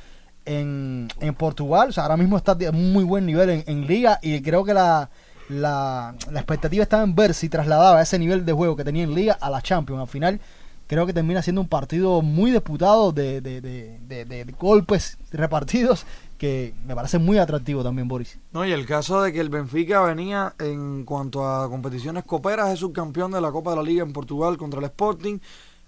en, 0.44 1.08
en 1.20 1.34
Portugal, 1.34 1.90
o 1.90 1.92
sea, 1.92 2.04
ahora 2.04 2.16
mismo 2.16 2.36
está 2.36 2.54
de 2.54 2.70
muy 2.72 3.04
buen 3.04 3.26
nivel 3.26 3.50
en, 3.50 3.64
en 3.66 3.86
liga 3.86 4.18
y 4.22 4.40
creo 4.42 4.64
que 4.64 4.74
la, 4.74 5.08
la, 5.48 6.14
la 6.30 6.40
expectativa 6.40 6.82
estaba 6.82 7.02
en 7.04 7.14
ver 7.14 7.34
si 7.34 7.48
trasladaba 7.48 8.02
ese 8.02 8.18
nivel 8.18 8.44
de 8.44 8.52
juego 8.52 8.76
que 8.76 8.84
tenía 8.84 9.04
en 9.04 9.14
liga 9.14 9.38
a 9.40 9.50
la 9.50 9.62
Champions. 9.62 10.00
Al 10.02 10.08
final 10.08 10.40
creo 10.86 11.06
que 11.06 11.12
termina 11.12 11.42
siendo 11.42 11.60
un 11.60 11.68
partido 11.68 12.22
muy 12.22 12.50
disputado 12.50 13.12
de, 13.12 13.40
de- 13.40 13.60
de 13.60 14.54
golpes 14.58 15.16
repartidos 15.30 16.04
que 16.38 16.74
me 16.84 16.94
parece 16.96 17.18
muy 17.18 17.38
atractivo 17.38 17.84
también, 17.84 18.08
Boris. 18.08 18.36
No, 18.52 18.64
y 18.66 18.72
el 18.72 18.84
caso 18.84 19.22
de 19.22 19.32
que 19.32 19.38
el 19.38 19.48
Benfica 19.48 20.02
venía 20.02 20.54
en 20.58 21.04
cuanto 21.04 21.46
a 21.48 21.68
competiciones 21.68 22.24
coperas, 22.24 22.70
es 22.72 22.80
subcampeón 22.80 23.30
de 23.30 23.40
la 23.40 23.52
Copa 23.52 23.70
de 23.70 23.76
la 23.76 23.82
Liga 23.84 24.02
en 24.02 24.12
Portugal 24.12 24.56
contra 24.58 24.80
el 24.80 24.86
Sporting, 24.86 25.38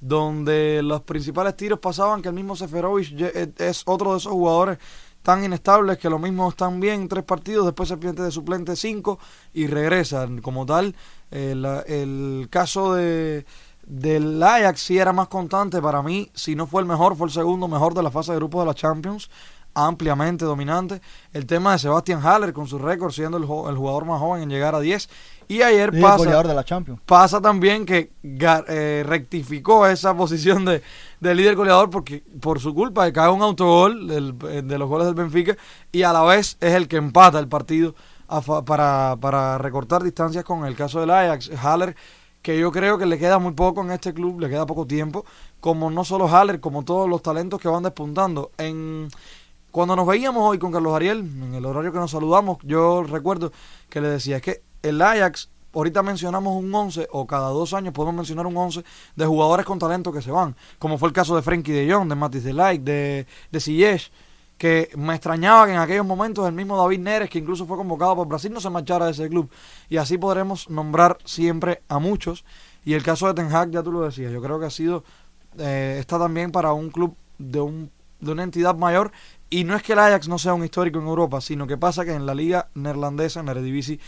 donde 0.00 0.80
los 0.82 1.02
principales 1.02 1.56
tiros 1.56 1.78
pasaban 1.78 2.20
que 2.22 2.28
el 2.28 2.34
mismo 2.34 2.56
Seferovic 2.56 3.16
ye- 3.16 3.52
es- 3.58 3.82
otro 3.86 4.12
de 4.12 4.18
esos 4.18 4.32
jugadores 4.32 4.78
tan 5.22 5.42
inestables 5.42 5.96
que 5.96 6.10
lo 6.10 6.18
mismo 6.18 6.48
están 6.50 6.78
bien 6.80 7.00
en 7.02 7.08
tres 7.08 7.24
partidos, 7.24 7.64
después 7.64 7.88
se 7.88 7.96
pierde 7.96 8.24
de 8.24 8.30
suplente 8.30 8.76
cinco 8.76 9.18
y 9.54 9.66
regresan. 9.66 10.42
Como 10.42 10.66
tal, 10.66 10.94
eh, 11.30 11.54
la- 11.56 11.80
el 11.80 12.48
caso 12.50 12.94
de 12.94 13.46
del 13.86 14.42
Ajax 14.42 14.80
sí 14.80 14.96
era 14.98 15.12
más 15.12 15.28
constante 15.28 15.80
para 15.82 16.02
mí, 16.02 16.30
si 16.34 16.54
no 16.56 16.66
fue 16.66 16.80
el 16.80 16.88
mejor, 16.88 17.16
fue 17.16 17.26
el 17.26 17.32
segundo 17.34 17.68
mejor 17.68 17.92
de 17.92 18.02
la 18.02 18.10
fase 18.10 18.32
de 18.32 18.38
grupos 18.38 18.62
de 18.62 18.66
la 18.66 18.74
Champions, 18.74 19.28
ampliamente 19.74 20.44
dominante. 20.44 21.00
El 21.32 21.46
tema 21.46 21.72
de 21.72 21.78
Sebastian 21.78 22.20
Haller 22.24 22.52
con 22.52 22.66
su 22.66 22.78
récord 22.78 23.12
siendo 23.12 23.36
el, 23.36 23.42
el 23.44 23.76
jugador 23.76 24.04
más 24.04 24.20
joven 24.20 24.42
en 24.42 24.48
llegar 24.48 24.74
a 24.74 24.80
10 24.80 25.08
y 25.48 25.60
ayer 25.62 25.90
pasa 26.00 26.42
de 26.48 26.54
la 26.54 26.64
Champions. 26.64 27.00
pasa 27.04 27.40
también 27.40 27.84
que 27.84 28.10
eh, 28.22 29.04
rectificó 29.06 29.86
esa 29.86 30.16
posición 30.16 30.64
de, 30.64 30.82
de 31.20 31.34
líder 31.34 31.54
goleador 31.56 31.90
porque 31.90 32.22
por 32.40 32.60
su 32.60 32.74
culpa 32.74 33.12
cae 33.12 33.28
un 33.30 33.42
autogol 33.42 34.06
del- 34.08 34.34
eh, 34.48 34.62
de 34.64 34.78
los 34.78 34.88
goles 34.88 35.06
del 35.06 35.14
Benfica 35.14 35.56
y 35.92 36.02
a 36.02 36.12
la 36.12 36.22
vez 36.22 36.56
es 36.60 36.72
el 36.74 36.88
que 36.88 36.96
empata 36.96 37.38
el 37.38 37.48
partido 37.48 37.94
a 38.28 38.40
para, 38.40 39.16
para 39.20 39.58
recortar 39.58 40.02
distancias 40.02 40.44
con 40.44 40.64
el 40.64 40.74
caso 40.74 40.98
del 41.00 41.10
Ajax. 41.10 41.50
Haller, 41.62 41.94
que 42.40 42.58
yo 42.58 42.72
creo 42.72 42.96
que 42.96 43.04
le 43.06 43.18
queda 43.18 43.38
muy 43.38 43.52
poco 43.52 43.82
en 43.82 43.90
este 43.90 44.14
club, 44.14 44.40
le 44.40 44.48
queda 44.48 44.64
poco 44.64 44.86
tiempo, 44.86 45.24
como 45.60 45.90
no 45.90 46.04
solo 46.04 46.26
Haller, 46.26 46.58
como 46.60 46.84
todos 46.84 47.06
los 47.08 47.20
talentos 47.22 47.60
que 47.60 47.68
van 47.68 47.82
despuntando. 47.82 48.50
En, 48.56 49.08
cuando 49.74 49.96
nos 49.96 50.06
veíamos 50.06 50.48
hoy 50.48 50.56
con 50.60 50.70
Carlos 50.70 50.94
Ariel, 50.94 51.18
en 51.18 51.52
el 51.52 51.66
horario 51.66 51.90
que 51.90 51.98
nos 51.98 52.12
saludamos, 52.12 52.58
yo 52.62 53.02
recuerdo 53.02 53.50
que 53.90 54.00
le 54.00 54.06
decía, 54.06 54.36
es 54.36 54.42
que 54.42 54.62
el 54.82 55.02
Ajax, 55.02 55.50
ahorita 55.72 56.00
mencionamos 56.04 56.54
un 56.54 56.72
11, 56.72 57.08
o 57.10 57.26
cada 57.26 57.48
dos 57.48 57.74
años 57.74 57.92
podemos 57.92 58.14
mencionar 58.14 58.46
un 58.46 58.56
11 58.56 58.84
de 59.16 59.26
jugadores 59.26 59.66
con 59.66 59.80
talento 59.80 60.12
que 60.12 60.22
se 60.22 60.30
van, 60.30 60.54
como 60.78 60.96
fue 60.96 61.08
el 61.08 61.12
caso 61.12 61.34
de 61.34 61.42
Frenkie 61.42 61.72
de 61.72 61.92
Jong, 61.92 62.08
de 62.08 62.14
Matis 62.14 62.44
de 62.44 62.52
Ligt, 62.52 62.84
de, 62.84 63.26
de 63.50 63.60
Ziyech, 63.60 64.12
que 64.58 64.90
me 64.96 65.12
extrañaba 65.12 65.66
que 65.66 65.72
en 65.72 65.78
aquellos 65.78 66.06
momentos 66.06 66.46
el 66.46 66.54
mismo 66.54 66.78
David 66.78 67.00
Neres, 67.00 67.28
que 67.28 67.40
incluso 67.40 67.66
fue 67.66 67.76
convocado 67.76 68.14
por 68.14 68.28
Brasil, 68.28 68.52
no 68.52 68.60
se 68.60 68.70
marchara 68.70 69.06
de 69.06 69.10
ese 69.10 69.28
club. 69.28 69.50
Y 69.88 69.96
así 69.96 70.18
podremos 70.18 70.70
nombrar 70.70 71.18
siempre 71.24 71.82
a 71.88 71.98
muchos. 71.98 72.44
Y 72.84 72.92
el 72.94 73.02
caso 73.02 73.26
de 73.26 73.34
Ten 73.34 73.52
Hag, 73.52 73.72
ya 73.72 73.82
tú 73.82 73.90
lo 73.90 74.02
decías, 74.02 74.30
yo 74.30 74.40
creo 74.40 74.60
que 74.60 74.66
ha 74.66 74.70
sido, 74.70 75.02
eh, 75.58 75.96
está 75.98 76.16
también 76.16 76.52
para 76.52 76.72
un 76.72 76.90
club 76.90 77.16
de, 77.38 77.60
un, 77.60 77.90
de 78.20 78.30
una 78.30 78.44
entidad 78.44 78.76
mayor. 78.76 79.10
Y 79.54 79.62
no 79.62 79.76
es 79.76 79.84
que 79.84 79.92
el 79.92 80.00
Ajax 80.00 80.26
no 80.26 80.36
sea 80.36 80.52
un 80.52 80.64
histórico 80.64 80.98
en 80.98 81.06
Europa, 81.06 81.40
sino 81.40 81.64
que 81.64 81.78
pasa 81.78 82.04
que 82.04 82.12
en 82.12 82.26
la 82.26 82.34
liga 82.34 82.70
neerlandesa, 82.74 83.38
en 83.38 83.46
la 83.46 83.52
Eredivisie, 83.52 84.00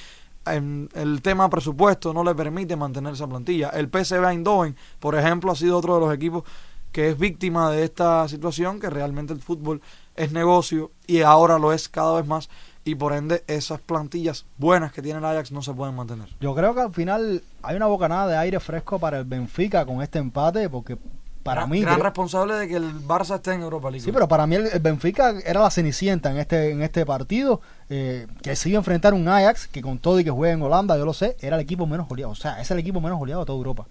en 0.44 0.88
el 0.92 1.22
tema 1.22 1.48
presupuesto 1.48 2.12
no 2.12 2.24
le 2.24 2.34
permite 2.34 2.74
mantener 2.74 3.12
esa 3.12 3.28
plantilla. 3.28 3.68
El 3.68 3.86
PSV 3.88 4.24
Eindhoven, 4.24 4.74
por 4.98 5.14
ejemplo, 5.14 5.52
ha 5.52 5.54
sido 5.54 5.78
otro 5.78 5.94
de 5.94 6.00
los 6.00 6.12
equipos 6.12 6.42
que 6.90 7.10
es 7.10 7.16
víctima 7.16 7.70
de 7.70 7.84
esta 7.84 8.26
situación, 8.26 8.80
que 8.80 8.90
realmente 8.90 9.32
el 9.32 9.40
fútbol 9.40 9.80
es 10.16 10.32
negocio 10.32 10.90
y 11.06 11.20
ahora 11.20 11.60
lo 11.60 11.72
es 11.72 11.88
cada 11.88 12.16
vez 12.16 12.26
más 12.26 12.50
y 12.82 12.96
por 12.96 13.12
ende 13.12 13.44
esas 13.46 13.80
plantillas 13.80 14.46
buenas 14.58 14.92
que 14.92 15.00
tiene 15.00 15.20
el 15.20 15.24
Ajax 15.26 15.52
no 15.52 15.62
se 15.62 15.74
pueden 15.74 15.94
mantener. 15.94 16.28
Yo 16.40 16.56
creo 16.56 16.74
que 16.74 16.80
al 16.80 16.92
final 16.92 17.40
hay 17.62 17.76
una 17.76 17.86
bocanada 17.86 18.26
de 18.26 18.36
aire 18.36 18.58
fresco 18.58 18.98
para 18.98 19.18
el 19.18 19.24
Benfica 19.24 19.86
con 19.86 20.02
este 20.02 20.18
empate, 20.18 20.68
porque 20.68 20.98
para 21.46 21.60
gran, 21.62 21.70
mí... 21.70 21.80
gran 21.80 21.94
creo- 21.94 22.04
responsable 22.04 22.54
de 22.54 22.68
que 22.68 22.76
el 22.76 22.94
Barça 23.06 23.36
esté 23.36 23.54
en 23.54 23.62
Europa 23.62 23.90
League. 23.90 24.04
Sí, 24.04 24.12
pero 24.12 24.28
para 24.28 24.46
mí 24.46 24.56
el, 24.56 24.66
el 24.66 24.80
Benfica 24.80 25.34
era 25.46 25.60
la 25.62 25.70
cenicienta 25.70 26.30
en 26.30 26.36
este 26.38 26.72
en 26.72 26.82
este 26.82 27.06
partido, 27.06 27.60
eh, 27.88 28.26
que 28.42 28.54
se 28.56 28.68
iba 28.68 28.76
a 28.78 28.80
enfrentar 28.80 29.14
un 29.14 29.26
Ajax 29.28 29.66
que 29.68 29.80
con 29.80 29.98
todo 29.98 30.20
y 30.20 30.24
que 30.24 30.30
juega 30.30 30.52
en 30.54 30.60
Holanda, 30.62 30.98
yo 30.98 31.04
lo 31.06 31.14
sé, 31.14 31.36
era 31.40 31.56
el 31.56 31.62
equipo 31.62 31.86
menos 31.86 32.06
goleado. 32.08 32.32
O 32.32 32.36
sea, 32.36 32.60
es 32.60 32.70
el 32.70 32.78
equipo 32.78 33.00
menos 33.00 33.18
goleado 33.18 33.40
de 33.42 33.46
toda 33.46 33.56
Europa. 33.56 33.86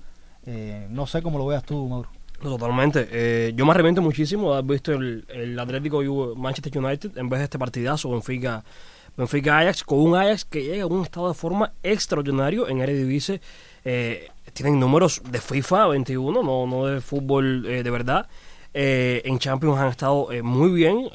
Eh, 0.46 0.86
no 0.92 1.08
sé 1.08 1.22
cómo 1.24 1.40
lo 1.40 1.48
veas 1.48 1.64
tú, 1.64 1.88
Mauro. 1.88 2.10
No, 2.44 2.50
Totalmente. 2.58 3.08
Eh, 3.12 3.54
yo 3.56 3.66
me 3.66 3.72
arrepiento 3.72 4.02
muchísimo 4.02 4.52
de 4.52 4.58
haber 4.60 4.72
visto 4.74 4.92
el, 4.92 5.26
el 5.30 5.58
Atlético 5.58 6.04
y 6.04 6.38
Manchester 6.38 6.78
United 6.78 7.18
en 7.18 7.30
vez 7.30 7.40
de 7.40 7.46
este 7.46 7.58
partidazo 7.58 8.12
Benfica, 8.12 8.64
Benfica 9.18 9.58
Ajax, 9.60 9.84
con 9.86 10.00
un 10.00 10.16
Ajax 10.18 10.44
que 10.44 10.62
llega 10.62 10.84
a 10.84 10.88
un 10.88 11.02
estado 11.04 11.30
de 11.30 11.34
forma 11.34 11.72
extraordinario 11.82 12.68
en 12.68 12.82
Eredivisie. 12.82 13.40
Eh, 13.86 14.30
tienen 14.56 14.80
números 14.80 15.22
de 15.30 15.42
FIFA 15.42 15.88
21, 15.88 16.42
no, 16.42 16.66
no 16.66 16.86
de 16.86 17.02
fútbol 17.02 17.66
eh, 17.66 17.84
de 17.84 17.92
verdad. 17.92 18.26
Eh, 18.74 19.22
en 19.26 19.38
Champions 19.38 19.78
han 19.78 19.90
estado 19.90 20.32
eh, 20.32 20.42
muy 20.42 20.72
bien, 20.72 21.10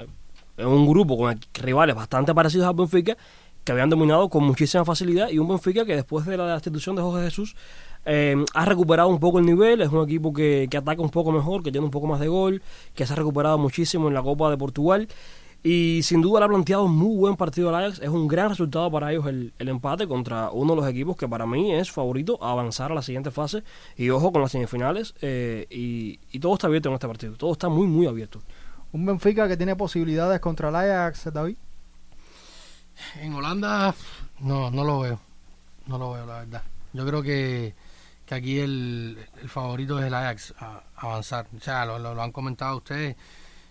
en 0.58 0.66
un 0.66 0.86
grupo 0.86 1.16
con 1.16 1.40
rivales 1.54 1.96
bastante 1.96 2.34
parecidos 2.34 2.68
al 2.68 2.74
Benfica, 2.74 3.16
que 3.64 3.72
habían 3.72 3.88
dominado 3.88 4.28
con 4.28 4.44
muchísima 4.44 4.84
facilidad, 4.84 5.30
y 5.30 5.38
un 5.38 5.48
Benfica 5.48 5.86
que 5.86 5.96
después 5.96 6.26
de 6.26 6.36
la 6.36 6.52
destitución 6.52 6.96
de 6.96 7.02
Jorge 7.02 7.24
Jesús 7.24 7.56
ha 8.04 8.64
recuperado 8.64 9.08
un 9.08 9.20
poco 9.20 9.38
el 9.38 9.46
nivel, 9.46 9.80
es 9.80 9.88
un 9.88 10.04
equipo 10.04 10.32
que, 10.34 10.68
que 10.70 10.76
ataca 10.76 11.00
un 11.00 11.10
poco 11.10 11.32
mejor, 11.32 11.62
que 11.62 11.70
tiene 11.70 11.84
un 11.84 11.90
poco 11.90 12.06
más 12.06 12.20
de 12.20 12.28
gol, 12.28 12.62
que 12.94 13.06
se 13.06 13.12
ha 13.12 13.16
recuperado 13.16 13.56
muchísimo 13.56 14.08
en 14.08 14.14
la 14.14 14.22
Copa 14.22 14.50
de 14.50 14.58
Portugal 14.58 15.08
y 15.62 16.00
sin 16.02 16.22
duda 16.22 16.40
le 16.40 16.46
ha 16.46 16.48
planteado 16.48 16.84
un 16.84 16.96
muy 16.96 17.16
buen 17.16 17.36
partido 17.36 17.68
al 17.68 17.74
Ajax, 17.84 18.00
es 18.00 18.08
un 18.08 18.26
gran 18.28 18.48
resultado 18.50 18.90
para 18.90 19.12
ellos 19.12 19.26
el, 19.26 19.52
el 19.58 19.68
empate 19.68 20.06
contra 20.08 20.50
uno 20.50 20.74
de 20.74 20.80
los 20.80 20.88
equipos 20.90 21.16
que 21.16 21.28
para 21.28 21.46
mí 21.46 21.72
es 21.74 21.90
favorito 21.90 22.38
a 22.42 22.52
avanzar 22.52 22.92
a 22.92 22.94
la 22.94 23.02
siguiente 23.02 23.30
fase 23.30 23.62
y 23.96 24.08
ojo 24.10 24.32
con 24.32 24.40
las 24.42 24.52
semifinales 24.52 25.14
eh, 25.20 25.66
y, 25.70 26.18
y 26.32 26.38
todo 26.40 26.54
está 26.54 26.66
abierto 26.66 26.88
en 26.88 26.94
este 26.94 27.06
partido, 27.08 27.34
todo 27.34 27.52
está 27.52 27.68
muy 27.68 27.86
muy 27.86 28.06
abierto. 28.06 28.40
Un 28.92 29.06
Benfica 29.06 29.46
que 29.46 29.56
tiene 29.56 29.76
posibilidades 29.76 30.40
contra 30.40 30.68
el 30.70 30.76
Ajax, 30.76 31.32
David. 31.32 31.56
En 33.20 33.32
Holanda 33.34 33.94
no, 34.40 34.70
no 34.70 34.84
lo 34.84 35.00
veo. 35.00 35.20
No 35.86 35.98
lo 35.98 36.12
veo, 36.12 36.26
la 36.26 36.38
verdad. 36.40 36.62
Yo 36.92 37.06
creo 37.06 37.22
que, 37.22 37.74
que 38.26 38.34
aquí 38.34 38.58
el, 38.58 39.16
el 39.42 39.48
favorito 39.48 39.98
es 39.98 40.06
el 40.06 40.14
Ajax 40.14 40.54
a, 40.58 40.82
a 40.96 41.00
avanzar. 41.06 41.46
O 41.56 41.60
sea, 41.60 41.84
lo, 41.86 41.98
lo- 41.98 42.14
lo 42.14 42.22
han 42.22 42.32
comentado 42.32 42.76
ustedes 42.78 43.16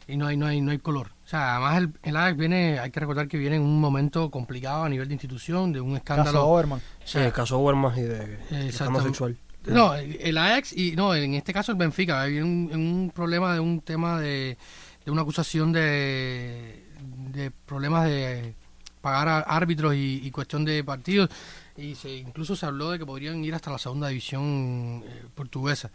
y 0.10 0.18
no 0.18 0.28
hay, 0.28 0.38
no 0.38 0.47
hay, 0.47 0.62
no 0.62 0.72
hay 0.72 0.80
color. 0.80 1.12
O 1.24 1.28
sea, 1.28 1.55
además 1.57 1.78
el, 1.78 1.93
el 2.03 2.18
Ajax 2.18 2.38
viene, 2.38 2.80
hay 2.80 2.91
que 2.91 2.99
recordar 2.99 3.28
que 3.28 3.38
viene 3.38 3.57
en 3.57 3.62
un 3.62 3.80
momento 3.80 4.32
complicado 4.32 4.84
a 4.84 4.89
nivel 4.89 5.07
de 5.07 5.14
institución, 5.14 5.72
de 5.72 5.80
un 5.80 5.91
Caso 5.99 6.22
escándalo. 6.22 6.47
Overman. 6.47 6.80
O 6.80 7.07
Sí, 7.07 7.20
el 7.20 7.32
caso 7.32 7.64
y 7.95 8.01
de, 8.01 8.38
de 8.49 8.72
sexual. 8.72 9.38
No, 9.68 9.93
el 9.93 10.38
Ajax 10.38 10.74
y 10.74 10.95
no, 10.95 11.14
en 11.14 11.36
este 11.36 11.53
caso 11.53 11.72
el 11.72 11.78
Benfica. 11.78 12.22
Hay 12.22 12.39
un, 12.39 12.72
un 12.74 13.12
problema 13.14 13.53
de 13.53 13.60
un 13.60 13.82
tema 13.82 14.20
de, 14.20 14.57
de 15.05 15.12
una 15.12 15.22
acusación 15.22 15.72
de, 15.72 16.86
de 17.32 17.51
problemas 17.51 18.05
de 18.05 18.55
pagar 19.01 19.28
a 19.28 19.39
árbitros 19.41 19.93
y, 19.95 20.22
y 20.24 20.32
cuestión 20.32 20.66
de 20.66 20.84
partidos. 20.84 21.30
Y 21.78 21.95
se, 21.95 22.10
incluso 22.10 22.55
se 22.55 22.66
habló 22.66 22.91
de 22.91 22.99
que 22.99 23.05
podrían 23.05 23.43
ir 23.43 23.53
hasta 23.53 23.72
la 23.72 23.78
segunda 23.78 24.07
división 24.07 25.03
eh, 25.05 25.26
portuguesa. 25.36 25.91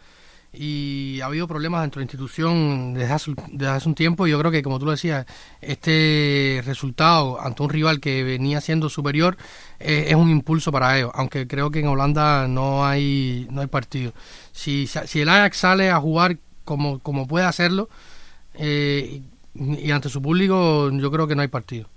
Y 0.56 1.20
ha 1.20 1.26
habido 1.26 1.48
problemas 1.48 1.82
dentro 1.82 1.98
de 1.98 2.02
la 2.02 2.04
institución 2.04 2.94
desde 2.94 3.12
hace, 3.12 3.32
hace 3.66 3.88
un 3.88 3.94
tiempo. 3.94 4.26
Y 4.26 4.30
yo 4.30 4.38
creo 4.38 4.50
que, 4.50 4.62
como 4.62 4.78
tú 4.78 4.86
lo 4.86 4.92
decías, 4.92 5.26
este 5.60 6.62
resultado 6.64 7.40
ante 7.40 7.62
un 7.62 7.70
rival 7.70 8.00
que 8.00 8.22
venía 8.22 8.60
siendo 8.60 8.88
superior 8.88 9.36
eh, 9.80 10.06
es 10.08 10.14
un 10.14 10.30
impulso 10.30 10.70
para 10.70 10.96
ellos. 10.96 11.10
Aunque 11.14 11.46
creo 11.46 11.70
que 11.70 11.80
en 11.80 11.88
Holanda 11.88 12.46
no 12.48 12.86
hay 12.86 13.46
no 13.50 13.60
hay 13.60 13.66
partido. 13.66 14.12
Si, 14.52 14.86
si 14.86 15.20
el 15.20 15.28
Ajax 15.28 15.56
sale 15.58 15.90
a 15.90 16.00
jugar 16.00 16.38
como, 16.64 16.98
como 17.00 17.26
puede 17.26 17.46
hacerlo 17.46 17.88
eh, 18.54 19.22
y 19.54 19.90
ante 19.90 20.08
su 20.08 20.20
público, 20.20 20.90
yo 20.90 21.10
creo 21.10 21.26
que 21.26 21.36
no 21.36 21.42
hay 21.42 21.48
partido. 21.48 21.88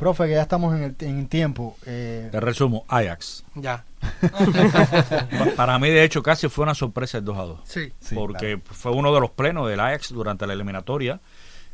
Profe, 0.00 0.24
que 0.26 0.32
ya 0.32 0.42
estamos 0.42 0.74
en, 0.74 0.82
el, 0.82 0.96
en 1.00 1.28
tiempo. 1.28 1.76
eh, 1.86 2.28
Te 2.32 2.40
resumo, 2.40 2.84
Ajax. 2.88 3.44
Ya. 3.54 3.84
Pa- 4.20 5.52
Para 5.56 5.78
mí, 5.78 5.88
de 5.90 6.04
hecho, 6.04 6.22
casi 6.22 6.48
fue 6.48 6.62
una 6.64 6.74
sorpresa 6.74 7.18
el 7.18 7.24
2 7.24 7.38
a 7.38 7.42
2. 7.42 7.60
Sí. 7.64 7.92
sí, 8.00 8.14
porque 8.14 8.60
fue 8.64 8.92
uno 8.92 9.14
de 9.14 9.20
los 9.20 9.30
plenos 9.30 9.68
del 9.68 9.78
Ajax 9.80 10.12
durante 10.12 10.46
la 10.46 10.54
eliminatoria, 10.54 11.20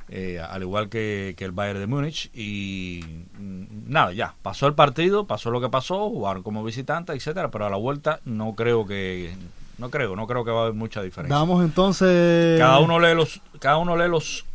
eh, 0.09 0.41
al 0.41 0.63
igual 0.63 0.89
que, 0.89 1.35
que 1.37 1.45
el 1.45 1.53
Bayern 1.53 1.79
de 1.81 1.87
Múnich. 1.87 2.31
Y 2.35 3.05
mm, 3.39 3.65
nada, 3.93 4.13
ya, 4.13 4.35
pasó 4.43 4.67
el 4.67 4.75
partido, 4.75 5.27
pasó 5.27 5.51
lo 5.51 5.61
que 5.61 5.69
pasó, 5.69 6.09
jugaron 6.11 6.43
como 6.43 6.65
visitantes, 6.65 7.15
etcétera 7.17 7.51
pero 7.51 7.67
a 7.67 7.71
la 7.71 7.77
vuelta 7.77 8.21
no 8.25 8.55
creo 8.55 8.87
que. 8.87 9.35
No 9.79 9.91
creo, 9.91 10.17
no 10.17 10.27
creo 10.27 10.43
que 10.45 10.51
va 10.51 10.61
a 10.61 10.63
haber 10.63 10.75
mucha 10.75 11.03
diferencia. 11.03 11.37
Damos 11.37 11.63
entonces... 11.63 12.59
Cada 12.59 12.79
uno 12.79 12.99
lee 12.99 13.15
los, 13.15 13.43
cada 13.59 13.77
uno 13.77 13.95
lee 13.95 14.09
los, 14.09 14.47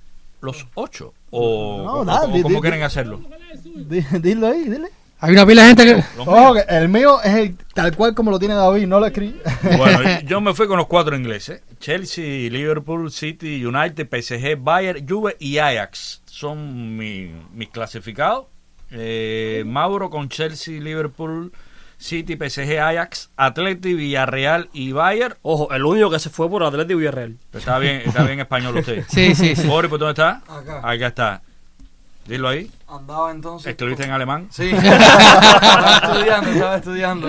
los 0.42 0.66
ocho. 0.74 1.14
O, 1.32 1.84
No, 1.86 2.06
nada, 2.06 2.28
di- 2.28 2.42
cómo 2.42 2.56
di- 2.56 2.62
quieren 2.62 2.84
hacerlo. 2.84 3.20
Di- 3.64 4.06
Dilo 4.22 4.48
ahí, 4.48 4.64
dile. 4.64 4.90
Hay 5.24 5.34
una 5.34 5.46
pila 5.46 5.62
de 5.62 5.68
gente 5.68 5.86
que... 5.86 6.04
Ojo, 6.20 6.54
que 6.56 6.62
el 6.68 6.90
mío 6.90 7.22
es 7.24 7.34
el 7.36 7.56
tal 7.76 7.96
cual 7.96 8.16
como 8.16 8.32
lo 8.32 8.40
tiene 8.40 8.56
David, 8.56 8.88
no 8.88 9.00
lo 9.00 9.06
escribí. 9.06 9.40
Bueno, 9.78 10.20
yo 10.26 10.42
me 10.42 10.54
fui 10.56 10.66
con 10.68 10.78
los 10.78 10.88
cuatro 10.88 11.16
ingleses. 11.16 11.62
Chelsea, 11.80 12.50
Liverpool, 12.50 13.12
City, 13.12 13.64
United, 13.64 14.08
PSG, 14.10 14.58
Bayern, 14.60 15.08
Juve 15.08 15.36
y 15.40 15.60
Ajax. 15.60 16.24
Son 16.26 16.98
mi- 16.98 17.32
mis 17.54 17.70
clasificados. 17.70 18.48
Eh, 18.90 19.64
Mauro 19.66 20.10
con 20.10 20.28
Chelsea, 20.28 20.82
Liverpool, 20.82 21.52
City, 22.02 22.36
PSG, 22.36 22.80
Ajax, 22.80 23.30
Atleti, 23.38 23.94
Villarreal 23.94 24.70
y 24.74 24.92
Bayern. 24.92 25.36
Ojo, 25.44 25.72
el 25.72 25.86
único 25.86 26.10
que 26.10 26.18
se 26.20 26.30
fue 26.32 26.50
por 26.50 26.64
Atlético 26.64 26.94
y 26.94 27.02
Villarreal. 27.04 27.38
Está 27.54 27.78
bien, 27.78 28.02
está 28.06 28.24
bien 28.24 28.40
español 28.40 28.76
usted. 28.78 29.06
Sí, 29.10 29.36
sí, 29.36 29.56
sí. 29.56 29.68
Boris, 29.68 29.90
¿por 29.90 30.00
dónde 30.00 30.12
está? 30.14 30.42
Acá. 30.48 30.80
Acá 30.84 31.08
está. 31.08 31.42
Dilo 32.26 32.50
ahí. 32.50 32.70
Andaba 32.88 33.32
entonces. 33.32 33.68
¿Escribiste 33.70 34.04
en 34.04 34.12
alemán? 34.12 34.48
Sí, 34.52 34.70
estaba 34.74 35.96
estudiando, 36.04 36.50
estaba 36.52 36.76
estudiando. 36.78 37.28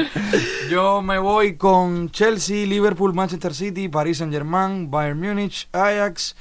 Yo 0.70 1.02
me 1.02 1.18
voy 1.18 1.56
con 1.56 2.10
Chelsea, 2.10 2.66
Liverpool, 2.66 3.12
Manchester 3.14 3.54
City, 3.54 3.88
Paris 3.88 4.18
Saint 4.18 4.32
Germain, 4.32 4.90
Bayern 4.90 5.20
Múnich, 5.20 5.68
Ajax, 5.72 6.34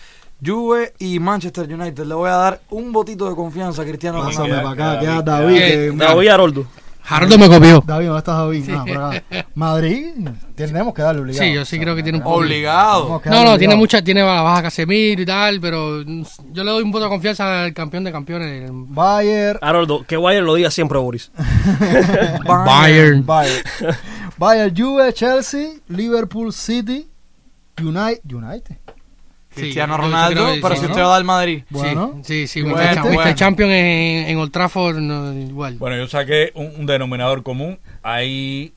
Juve 0.45 0.93
y 0.99 1.19
Manchester 1.19 1.71
United. 1.73 2.05
Le 2.05 2.13
voy 2.15 2.29
a 2.29 2.34
dar 2.36 2.61
un 2.69 2.91
votito 2.91 3.29
de 3.29 3.36
confianza 3.36 3.82
a 3.82 3.86
Cristiano 3.86 4.19
Pásame 4.23 4.49
Ronaldo. 4.49 4.63
para 4.63 4.73
acá, 4.73 4.93
David, 4.95 5.01
queda 5.07 5.21
David. 5.21 5.45
David. 5.59 5.91
que- 5.91 5.97
David 6.05 6.27
Haroldo. 7.03 7.37
Me 7.37 7.47
copió. 7.47 7.83
David, 7.85 8.05
¿dónde 8.05 8.19
estás 8.19 8.37
David? 8.37 8.69
Ah, 8.69 9.09
acá. 9.09 9.45
Madrid, 9.55 10.07
tenemos 10.55 10.93
que 10.93 11.01
darle 11.01 11.21
obligado. 11.21 11.43
Sí, 11.43 11.53
yo 11.53 11.65
sí 11.65 11.79
creo 11.79 11.95
que 11.95 12.03
tiene 12.03 12.19
un 12.19 12.23
poco. 12.23 12.37
Obligado. 12.37 13.21
No, 13.25 13.43
no, 13.43 13.57
tiene 13.57 13.75
mucha, 13.75 14.01
tiene 14.01 14.21
la 14.21 14.41
baja 14.41 14.63
Casemiro 14.63 15.21
y 15.21 15.25
tal, 15.25 15.59
pero 15.59 16.01
yo 16.03 16.63
le 16.63 16.71
doy 16.71 16.83
un 16.83 16.91
voto 16.91 17.05
de 17.05 17.09
confianza 17.09 17.63
al 17.63 17.73
campeón 17.73 18.03
de 18.03 18.11
campeones. 18.11 18.63
el 18.63 18.71
Bayern, 18.73 19.59
Haroldo, 19.61 20.05
que 20.07 20.17
Bayern 20.17 20.45
lo 20.45 20.55
diga 20.55 20.71
siempre 20.71 20.97
Boris. 20.99 21.31
Bayern. 22.45 23.25
Bayern. 23.25 23.63
Bayern, 24.37 24.75
Juve, 24.75 25.13
Chelsea, 25.13 25.73
Liverpool, 25.87 26.51
City, 26.53 27.07
United. 27.79 28.21
United. 28.31 28.77
Cristiano 29.53 29.95
Sí, 29.95 30.01
Ronaldo, 30.01 30.47
pero 30.61 30.75
sí, 30.75 30.81
si 30.81 30.85
¿no? 30.87 30.91
usted 30.91 31.03
va 31.03 31.15
al 31.17 31.23
Madrid. 31.23 31.63
Bueno. 31.69 32.21
sí, 32.23 32.47
sí, 32.47 32.47
sí. 32.47 32.61
Bueno, 32.61 32.77
Mr. 32.77 32.93
Cha- 32.95 33.01
bueno. 33.03 33.21
Mr. 33.31 33.35
Champion 33.35 33.69
en, 33.71 34.29
en 34.29 34.37
Old 34.37 34.51
Trafford, 34.51 34.97
no, 34.99 35.33
igual. 35.33 35.75
Bueno, 35.75 35.97
yo 35.97 36.07
saqué 36.07 36.51
un, 36.55 36.71
un 36.77 36.85
denominador 36.85 37.43
común. 37.43 37.79
Hay 38.03 38.73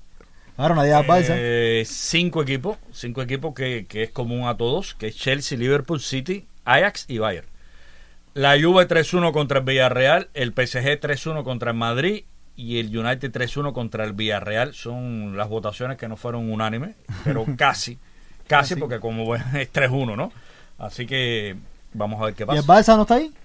Ahora 0.57 0.75
nadie 0.75 0.91
da 0.91 1.03
Barça. 1.05 1.35
eh, 1.37 1.83
cinco 1.87 2.43
equipos, 2.43 2.77
cinco 2.93 3.23
equipos 3.23 3.55
que, 3.55 3.87
que 3.89 4.05
es 4.05 4.11
común 4.11 4.47
a 4.49 4.57
todos, 4.57 4.95
que 4.95 5.09
es 5.09 5.17
Chelsea, 5.17 5.57
Liverpool, 5.59 6.01
City, 6.01 6.45
Ajax 6.65 7.07
y 7.09 7.19
Bayern. 7.19 7.47
La 8.35 8.61
Juve 8.61 8.89
3-1 8.89 9.33
contra 9.33 9.59
el 9.61 9.65
Villarreal, 9.65 10.29
el 10.35 10.51
PSG 10.53 11.01
3-1 11.01 11.45
contra 11.45 11.71
el 11.71 11.77
Madrid 11.77 12.25
y 12.57 12.79
el 12.81 12.97
United 12.97 13.31
3-1 13.33 13.73
contra 13.73 14.05
el 14.05 14.13
Villarreal. 14.13 14.75
Son 14.75 15.37
las 15.37 15.49
votaciones 15.49 15.99
que 15.99 16.09
no 16.09 16.17
fueron 16.17 16.53
unánimes, 16.53 16.97
pero 17.23 17.45
casi, 17.57 17.99
casi, 18.49 18.75
porque 18.77 18.99
como 19.01 19.29
ven, 19.31 19.43
es 19.57 19.73
3-1, 19.73 20.17
¿no? 20.17 20.33
Así 20.79 21.07
que 21.07 21.57
vamos 21.93 22.21
a 22.21 22.27
ver 22.27 22.35
qué 22.35 22.45
¿Y 22.49 22.57
el 22.57 22.65
pasa. 22.65 22.93
Barça 22.93 22.97
no 22.97 23.03
está 23.03 23.15
ahí? 23.17 23.33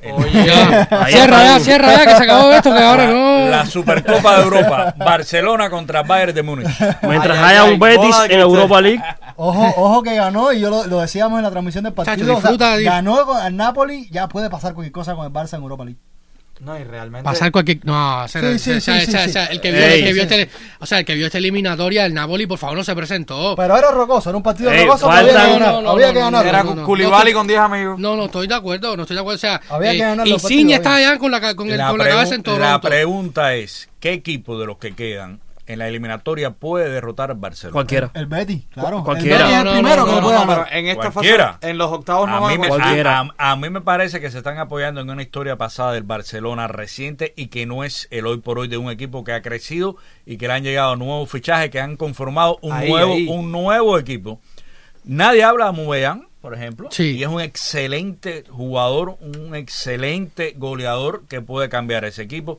Ya. 0.00 0.86
Ahí 0.92 1.12
Cierra 1.12 1.42
ya, 1.42 1.58
cierra 1.58 1.92
ya, 1.92 2.04
que 2.06 2.16
se 2.16 2.22
acabó 2.22 2.52
esto, 2.52 2.72
que 2.72 2.80
ahora 2.80 3.06
no. 3.08 3.48
La 3.48 3.66
Supercopa 3.66 4.36
de 4.36 4.44
Europa, 4.44 4.94
Barcelona 4.96 5.68
contra 5.70 6.02
Bayern 6.04 6.34
de 6.34 6.42
Múnich. 6.44 6.68
Mientras 7.02 7.36
Ay, 7.36 7.44
ay, 7.44 7.50
haya 7.50 7.62
ay, 7.64 7.72
un 7.72 7.80
Betis 7.80 8.16
en. 8.28 8.38
Europa 8.40 8.80
League, 8.80 9.02
Ojo, 9.34 9.74
ojo 9.76 10.02
que 10.02 10.14
ganó 10.14 10.52
y 10.52 10.60
yo 10.60 10.70
lo, 10.70 10.86
lo 10.86 11.00
decíamos 11.00 11.38
en 11.38 11.42
la 11.42 11.50
transmisión 11.50 11.82
del 11.84 11.94
partido. 11.94 12.16
Chacho, 12.16 12.24
o 12.38 12.40
sea, 12.40 12.50
disfruta, 12.50 12.78
ganó 12.78 13.44
el 13.44 13.56
Napoli, 13.56 14.08
ya 14.10 14.28
puede 14.28 14.48
pasar 14.50 14.74
cualquier 14.74 14.92
cosa 14.92 15.16
con 15.16 15.26
el 15.26 15.32
Barça 15.32 15.54
en 15.56 15.62
Europa 15.62 15.84
League. 15.84 15.98
No, 16.60 16.78
y 16.78 16.84
realmente. 16.84 17.24
Pasar 17.24 17.52
cualquier. 17.52 17.78
No, 17.84 18.24
o 18.24 18.28
sea, 18.28 18.40
Sí, 18.42 18.58
sí, 18.58 18.70
o 18.72 18.80
sea, 18.80 19.00
sí, 19.00 19.08
o 19.08 19.10
sea, 19.10 19.24
sí, 19.24 19.30
o 19.30 19.32
sea, 19.32 19.46
sí. 19.46 19.52
el 19.52 19.60
que 19.60 19.70
vio, 19.70 19.80
Ey, 19.84 19.98
el 20.00 20.04
que 20.06 20.12
vio 20.12 20.22
sí. 20.28 20.34
este, 20.34 20.50
o 20.80 20.86
sea, 20.86 20.98
el 20.98 21.04
que 21.04 21.14
vio 21.14 21.26
esta 21.26 21.38
eliminatoria, 21.38 22.04
el 22.06 22.14
Napoli, 22.14 22.46
por 22.46 22.58
favor, 22.58 22.76
no 22.76 22.84
se 22.84 22.94
presentó. 22.94 23.54
Pero 23.56 23.76
era 23.76 23.90
rocoso, 23.90 24.30
era 24.30 24.36
un 24.36 24.42
partido 24.42 24.70
Ey, 24.72 24.84
rocoso, 24.84 25.06
faltan- 25.08 25.36
había 25.36 25.54
que. 25.54 25.60
No, 25.64 25.82
no, 25.82 25.90
había 25.90 26.06
no, 26.08 26.12
que 26.12 26.18
ganar. 26.20 26.46
Era. 26.46 26.64
Koulibaly 26.64 27.32
No, 27.32 27.38
con 27.38 27.46
10 27.46 27.60
amigos. 27.60 27.98
No, 28.00 28.16
no, 28.16 28.24
estoy 28.26 28.46
de 28.46 28.54
acuerdo, 28.54 28.96
no 28.96 29.02
estoy 29.02 29.14
de 29.14 29.20
acuerdo. 29.20 29.36
O 29.36 29.38
sea, 29.40 29.60
Había 29.70 29.92
que 29.92 29.98
ganar 29.98 30.26
Insigne 30.26 30.74
está 30.74 30.96
allá 30.96 31.18
con 31.18 31.30
la, 31.30 31.54
con 31.54 31.70
el, 31.70 31.78
La, 31.78 31.90
con 31.90 31.98
la 31.98 32.08
cabeza 32.08 32.34
en 32.34 32.40
la 32.40 32.44
Toronto. 32.44 32.88
pregunta 32.88 33.54
es, 33.54 33.88
¿qué 34.00 34.12
equipo 34.12 34.58
de 34.58 34.66
los 34.66 34.78
que 34.78 34.94
quedan 34.94 35.40
en 35.68 35.78
la 35.78 35.86
eliminatoria 35.88 36.50
puede 36.50 36.90
derrotar 36.90 37.30
al 37.30 37.36
Barcelona? 37.36 37.72
cualquiera. 37.72 38.10
El 38.14 38.26
Betis, 38.26 38.64
claro. 38.72 39.04
Cualquiera. 39.04 39.36
El 39.36 39.42
Betis 39.42 39.54
es 39.54 39.58
el 39.58 39.64
No, 39.64 39.70
no, 39.70 39.76
primero 39.78 39.96
no, 40.02 40.04
que 40.06 40.10
no, 40.12 40.16
le 40.16 40.22
puede 40.22 40.38
ganar. 40.38 40.68
en 40.72 40.86
esta 40.88 41.10
Cualquiera. 41.10 41.52
fase, 41.54 41.70
en 41.70 41.78
los 41.78 41.92
octavos 41.92 42.28
no 42.28 42.36
A 42.36 42.40
va 42.40 42.48
mí, 42.48 42.54
a 42.54 42.58
me, 42.58 42.68
cualquiera. 42.68 43.18
a- 43.20 43.34
a- 43.38 43.50
a 43.52 43.56
mí 43.56 43.70
me 43.70 43.80
parece 43.80 44.20
que 44.20 44.30
se 44.30 44.38
están 44.38 44.58
apoyando 44.58 45.00
en 45.00 45.10
una 45.10 45.22
historia 45.22 45.56
pasada 45.56 45.92
del 45.92 46.02
Barcelona 46.02 46.66
reciente 46.68 47.34
y 47.36 47.46
que 47.48 47.66
no 47.66 47.84
es 47.84 48.08
el 48.10 48.26
hoy 48.26 48.38
por 48.38 48.58
hoy 48.58 48.68
de 48.68 48.76
un 48.78 48.90
equipo 48.90 49.22
que 49.24 49.32
ha 49.32 49.42
crecido 49.42 49.96
y 50.26 50.36
que 50.38 50.48
le 50.48 50.54
han 50.54 50.62
llegado 50.64 50.96
nuevos 50.96 51.30
fichajes 51.30 51.70
que 51.70 51.80
han 51.80 51.96
conformado 51.96 52.58
un 52.62 52.72
Ahí, 52.72 52.90
nuevo 52.90 53.12
ahí. 53.14 53.26
un 53.28 53.52
nuevo 53.52 53.98
equipo. 53.98 54.40
Nadie 55.04 55.42
habla 55.44 55.66
de 55.66 55.72
Mubeyán, 55.72 56.28
por 56.40 56.54
ejemplo, 56.54 56.88
Sí. 56.90 57.16
y 57.16 57.22
es 57.22 57.28
un 57.28 57.40
excelente 57.40 58.44
jugador, 58.50 59.16
un 59.20 59.54
excelente 59.54 60.54
goleador 60.56 61.24
que 61.28 61.40
puede 61.40 61.68
cambiar 61.68 62.04
ese 62.04 62.22
equipo. 62.22 62.58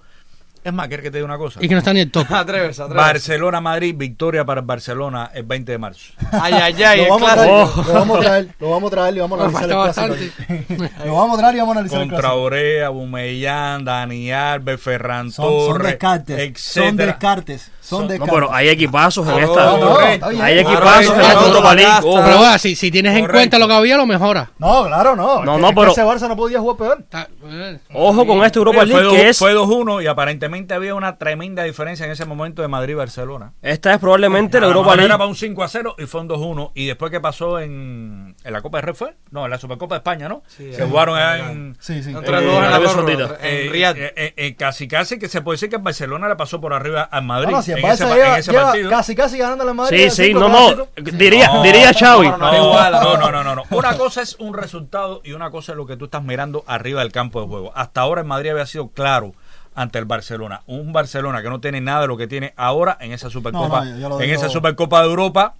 Es 0.63 0.73
más, 0.73 0.87
¿quieres 0.87 1.03
que 1.03 1.11
te 1.11 1.17
diga 1.17 1.25
una 1.25 1.37
cosa? 1.37 1.59
Y 1.63 1.67
que 1.67 1.73
no 1.73 1.79
está 1.79 1.93
ni 1.93 2.01
el 2.01 2.11
top. 2.11 2.25
Atreves, 2.31 2.79
atreves. 2.79 2.95
Barcelona-Madrid, 3.03 3.95
victoria 3.97 4.43
para 4.43 4.59
el 4.61 4.65
Barcelona 4.67 5.31
el 5.33 5.43
20 5.43 5.71
de 5.71 5.77
marzo. 5.77 6.13
Ay, 6.31 6.53
ay, 6.53 6.83
ay. 6.83 6.97
Lo 6.97 7.03
el 7.03 7.09
vamos, 7.09 7.31
traer, 7.33 7.49
lo 7.49 7.93
vamos 7.93 8.17
a 8.17 8.21
traer, 8.21 8.47
lo 8.59 8.69
vamos 8.69 8.87
a 8.91 8.95
traer 8.95 9.15
y 9.15 9.19
vamos 9.19 9.39
a 9.39 9.43
analizar 9.45 9.69
el 9.69 9.69
clásico. 9.69 10.85
lo 11.05 11.13
vamos 11.15 11.37
a 11.37 11.41
traer 11.41 11.55
y 11.55 11.59
vamos 11.59 11.75
a 11.75 11.79
analizar 11.79 12.01
el 12.01 12.09
Contra 12.09 12.19
clásico. 12.19 12.41
Orea, 12.41 12.89
Bumellán, 12.89 13.85
Dani 13.85 14.31
Alves, 14.31 14.81
Ferran 14.81 15.31
Son, 15.31 15.45
son 15.45 15.67
Torres, 15.73 15.87
descartes, 15.91 16.61
son 16.61 16.83
etcétera. 16.83 17.05
descartes, 17.07 17.71
son 17.89 18.07
No, 18.07 18.25
pero 18.25 18.53
hay 18.53 18.69
equipazos 18.69 19.27
en 19.27 19.33
Oh, 19.33 19.39
esta. 19.39 19.71
Hay 19.73 20.19
Claro, 20.19 20.45
equipazos 20.59 21.15
en 21.15 21.21
esta 21.21 21.37
otro 21.39 21.47
Europa 21.47 21.75
League. 21.75 21.91
Pero 22.01 22.37
bueno, 22.37 22.57
si, 22.59 22.75
si 22.75 22.91
tienes 22.91 23.17
en 23.17 23.27
cuenta 23.27 23.57
lo 23.57 23.67
que 23.67 23.73
había, 23.73 23.97
lo 23.97 24.05
mejora. 24.05 24.51
No, 24.59 24.85
claro, 24.85 25.15
no. 25.15 25.43
No, 25.43 25.57
no, 25.57 25.73
pero- 25.73 25.91
Ese 25.91 26.03
Barça 26.03 26.27
no 26.27 26.35
podía 26.35 26.59
jugar 26.59 26.77
peor. 26.77 26.97
Está- 26.99 27.27
eh, 27.49 27.79
Ojo 27.93 28.25
con 28.27 28.43
esta 28.45 28.59
Europa 28.59 28.85
League, 28.85 29.03
dos- 29.03 29.13
que 29.13 29.29
es. 29.29 29.37
fue 29.39 29.53
2-1 29.53 30.01
y 30.01 30.07
aparentemente 30.07 30.73
había 30.73 30.93
una 30.95 31.17
tremenda 31.17 31.63
diferencia 31.63 32.05
en 32.05 32.11
ese 32.11 32.25
momento 32.25 32.61
de 32.61 32.67
Madrid-Barcelona. 32.67 33.53
Esta 33.61 33.93
es 33.93 33.99
probablemente 33.99 34.59
la 34.59 34.67
Europa 34.67 34.95
League. 34.95 35.05
Era 35.05 35.17
para 35.17 35.27
un 35.29 35.35
5-0 35.35 35.95
y 35.97 36.05
fue 36.05 36.21
un 36.21 36.27
2-1. 36.27 36.71
Y 36.75 36.85
después 36.85 37.11
que 37.11 37.19
pasó 37.19 37.59
en, 37.59 38.35
en 38.43 38.53
la 38.53 38.61
Copa 38.61 38.77
de 38.77 38.81
Rey 38.83 38.93
fue? 38.95 39.15
No, 39.31 39.45
en 39.45 39.51
la 39.51 39.57
Supercopa 39.57 39.95
de 39.95 39.99
España, 39.99 40.29
¿no? 40.29 40.43
Sí, 40.47 40.73
Se 40.73 40.83
eh, 40.83 40.85
jugaron 40.87 41.17
eh, 41.17 41.51
en... 41.51 41.77
Sí, 41.79 42.03
sí. 42.03 42.11
Eh, 42.11 43.71
en 43.73 43.97
eh, 44.15 44.33
eh, 44.37 44.55
casi 44.55 44.87
casi 44.87 45.17
que 45.19 45.27
se 45.27 45.41
puede 45.41 45.55
decir 45.55 45.69
que 45.69 45.77
el 45.77 45.81
Barcelona 45.81 46.27
le 46.27 46.35
pasó 46.35 46.59
por 46.61 46.73
arriba 46.73 47.03
al 47.03 47.23
Madrid 47.23 47.55
el 47.79 47.85
en, 47.85 47.91
ese, 47.91 48.05
Barça 48.05 48.15
lleva, 48.15 48.33
en 48.33 48.39
ese 48.39 48.51
lleva 48.51 48.63
partido. 48.65 48.89
casi 48.89 49.15
casi 49.15 49.37
ganando 49.37 49.65
la 49.65 49.73
Madrid. 49.73 50.09
Sí, 50.09 50.25
sí, 50.27 50.33
no, 50.33 50.47
no. 50.49 50.87
Diría, 50.95 51.47
No, 51.47 51.63
diría 51.63 51.93
Xavi. 51.93 52.27
no, 52.27 52.37
No, 52.37 52.91
no, 52.91 53.17
no, 53.17 53.31
no, 53.31 53.43
no, 53.43 53.55
no. 53.55 53.63
Una 53.71 53.97
cosa 53.97 54.21
es 54.21 54.35
un 54.39 54.53
resultado 54.53 55.21
y 55.23 55.33
una 55.33 55.51
cosa 55.51 55.71
es 55.73 55.77
lo 55.77 55.85
que 55.85 55.97
tú 55.97 56.05
estás 56.05 56.23
mirando 56.23 56.63
arriba 56.67 57.01
del 57.01 57.11
campo 57.11 57.41
de 57.41 57.47
juego. 57.47 57.71
Hasta 57.75 58.01
ahora 58.01 58.21
el 58.21 58.27
Madrid 58.27 58.51
había 58.51 58.65
sido 58.65 58.89
claro 58.89 59.33
ante 59.75 59.99
el 59.99 60.05
Barcelona. 60.05 60.61
Un 60.67 60.91
Barcelona 60.91 61.41
que 61.41 61.49
no 61.49 61.59
tiene 61.61 61.79
nada 61.81 62.01
de 62.01 62.07
lo 62.07 62.17
que 62.17 62.27
tiene 62.27 62.53
ahora 62.57 62.97
en 62.99 63.13
esa 63.13 63.29
Supercopa. 63.29 63.83
En 63.85 64.29
esa 64.29 64.49
Supercopa 64.49 65.01
de 65.01 65.07
Europa 65.07 65.55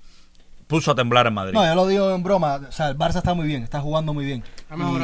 puso 0.70 0.92
a 0.92 0.96
temblar 0.96 1.26
en 1.26 1.34
Madrid. 1.34 1.54
No, 1.56 1.66
yo 1.66 1.74
lo 1.74 1.88
digo 1.88 2.14
en 2.14 2.22
broma. 2.22 2.62
O 2.70 2.72
sea, 2.72 2.90
el 2.90 2.96
Barça 2.96 3.18
está 3.18 3.34
muy 3.34 3.48
bien, 3.48 3.64
está 3.64 3.82
jugando 3.82 4.14
muy 4.14 4.24
bien. 4.24 4.44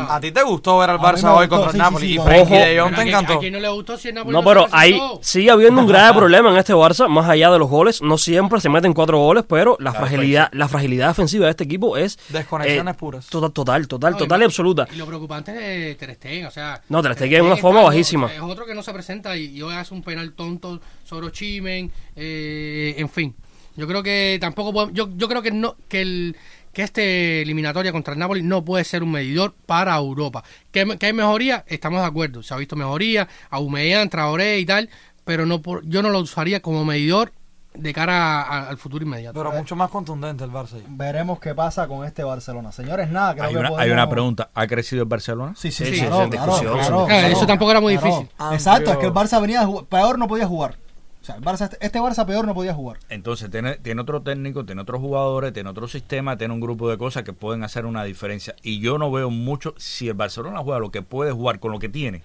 ¿A 0.10 0.20
ti 0.20 0.32
te 0.32 0.44
gustó 0.44 0.78
ver 0.78 0.92
al 0.92 1.00
Barça 1.00 1.36
hoy 1.36 1.48
gustó, 1.48 1.56
contra 1.56 1.72
el 1.72 1.78
Napoli? 1.80 2.06
sí, 2.06 2.08
sí, 2.10 2.14
y 2.14 2.18
no. 2.18 2.24
Frenkie 2.24 2.54
de 2.56 2.80
Jong 2.80 2.90
te 2.90 2.94
¿a 2.94 3.04
quién- 3.04 3.08
encantó. 3.08 3.34
¿A 3.34 3.40
quién 3.40 3.54
no 3.54 3.60
le 3.60 3.70
gustó 3.70 3.98
si 3.98 4.10
el 4.10 4.14
Napoli 4.14 4.32
No, 4.34 4.42
se 4.44 4.48
pero 4.48 4.68
ahí 4.72 5.02
sigue 5.22 5.50
habiendo 5.50 5.82
un 5.82 5.88
grave 5.88 6.14
problema 6.20 6.52
en 6.52 6.58
este 6.58 6.76
Barça, 6.76 7.08
más 7.10 7.28
allá 7.28 7.50
de 7.50 7.58
los 7.58 7.68
goles. 7.68 8.00
No 8.04 8.20
siempre 8.20 8.62
se 8.62 8.70
meten 8.70 8.94
cuatro 8.94 9.18
goles, 9.18 9.44
pero 9.50 9.76
la 9.80 9.90
Claro, 9.90 10.06
fragilidad, 10.06 10.50
la 10.52 10.68
fragilidad 10.68 11.08
defensiva 11.08 11.46
de 11.46 11.52
este 11.52 11.64
equipo 11.64 11.98
es 11.98 12.20
Desconexiones 12.30 12.94
eh, 12.94 12.98
puras. 13.00 13.26
Total, 13.26 13.52
total, 13.52 13.88
total, 13.88 14.12
No, 14.12 14.18
total 14.20 14.42
y 14.42 14.46
absoluta. 14.46 14.88
Y 14.94 14.98
lo 14.98 15.08
preocupante 15.08 15.90
es 15.92 15.98
Ter 15.98 16.14
Stegen, 16.14 16.46
o 16.46 16.52
sea... 16.52 16.80
No, 16.90 17.02
Ter 17.02 17.16
Stegen 17.16 17.40
en 17.40 17.46
una 17.48 17.58
forma 17.58 17.82
bajísima. 17.82 18.32
es 18.32 18.40
otro 18.40 18.68
que 18.68 18.76
no 18.76 18.84
se 18.84 18.94
presenta 18.94 19.36
y, 19.36 19.46
y 19.58 19.64
hoy 19.64 19.74
hace 19.74 19.96
un 19.96 20.04
penal 20.04 20.32
tonto 20.34 20.80
sobre 21.04 21.32
Chimen, 21.32 21.92
eh, 22.16 22.94
en 23.00 23.10
fin. 23.10 23.36
Yo 23.76 23.88
creo 23.88 24.04
que 24.04 24.38
tampoco 24.42 24.72
podemos- 24.74 24.94
yo, 24.94 25.10
yo 25.16 25.28
creo 25.28 25.42
que 25.42 25.52
no 25.52 25.76
que 25.88 26.02
el 26.02 26.36
que 26.74 26.84
este 26.84 27.42
eliminatoria 27.42 27.94
contra 27.94 28.14
el 28.14 28.20
Napoli 28.20 28.44
no 28.44 28.66
puede 28.66 28.84
ser 28.84 29.02
un 29.02 29.12
medidor 29.12 29.54
para 29.66 29.96
Europa. 29.96 30.44
¿Que, 30.72 30.98
que 30.98 31.06
hay 31.06 31.14
mejoría? 31.14 31.64
Estamos 31.68 32.02
de 32.02 32.08
acuerdo. 32.08 32.44
Se 32.44 32.54
ha 32.54 32.58
visto 32.58 32.76
mejoría, 32.76 33.28
Aubameyang, 33.50 34.10
Traoré 34.10 34.60
y 34.60 34.66
tal, 34.66 34.90
pero 35.24 35.46
no 35.46 35.62
por, 35.62 35.86
yo 35.88 36.02
no 36.02 36.10
lo 36.10 36.20
usaría 36.20 36.62
como 36.62 36.84
medidor 36.84 37.32
de 37.74 37.94
cara 37.94 38.42
a- 38.42 38.70
al 38.70 38.78
futuro 38.78 39.06
inmediato. 39.06 39.38
Pero 39.40 39.54
mucho 39.54 39.76
más 39.78 39.90
contundente 39.90 40.44
el 40.44 40.52
Barça. 40.52 40.82
Veremos 40.88 41.40
qué 41.40 41.56
pasa 41.56 41.88
con 41.88 42.06
este 42.06 42.24
Barcelona. 42.26 42.74
Señores, 42.74 43.10
nada, 43.10 43.34
creo 43.34 43.46
hay, 43.46 43.54
que 43.54 43.60
una, 43.60 43.72
hay 43.78 43.90
una 43.92 44.10
pregunta. 44.10 44.50
¿Ha 44.54 44.68
crecido 44.68 45.04
el 45.04 45.08
Barcelona? 45.10 45.54
Sí, 45.56 45.72
sí, 45.72 45.86
Sí, 45.86 45.92
sí, 45.92 46.00
sí, 46.00 46.06
claro, 46.08 46.22
sin 46.24 46.30
claro, 46.32 46.46
discusión, 46.46 46.74
claro, 46.74 46.88
sin 46.88 47.08
discusión. 47.08 47.32
Eso 47.32 47.48
tampoco 47.48 47.72
era 47.72 47.80
muy 47.82 47.94
difícil. 47.94 48.30
Exacto, 48.52 48.92
es 48.92 48.98
que 48.98 49.06
el. 49.06 49.14
Barça 49.14 49.40
venía 49.42 49.62
a 49.62 49.66
jugar- 49.66 49.86
peor 49.86 50.20
no 50.20 50.28
podía 50.28 50.46
jugar. 50.46 50.78
O 51.26 51.58
sea, 51.58 51.66
el 51.66 51.78
este 51.80 52.00
Barça 52.00 52.24
peor 52.28 52.46
no 52.46 52.54
podía 52.54 52.76
jugar. 52.76 53.00
Entonces 53.10 53.50
tiene, 53.50 53.78
tiene 53.78 54.00
otro 54.00 54.22
técnico, 54.22 54.64
tiene 54.64 54.84
otros 54.84 55.02
jugadores, 55.02 55.54
tiene 55.54 55.72
otro 55.72 55.88
sistema, 55.88 56.38
tiene 56.38 56.54
un 56.54 56.60
grupo 56.60 56.88
de 56.88 57.00
cosas 57.00 57.24
que 57.24 57.34
pueden 57.34 57.64
hacer 57.64 57.88
una 57.88 58.04
diferencia. 58.04 58.56
Y 58.62 58.80
yo 58.80 59.00
no 59.00 59.12
veo 59.12 59.32
mucho, 59.32 59.74
si 59.78 60.08
el 60.08 60.14
Barcelona 60.14 60.60
juega 60.60 60.80
lo 60.80 60.92
que 60.92 61.02
puede 61.02 61.32
jugar 61.32 61.60
con 61.60 61.72
lo 61.72 61.80
que 61.80 61.90
tiene, 61.90 62.22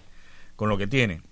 con 0.54 0.68
lo 0.68 0.76
que 0.76 0.86
tiene, 0.86 1.22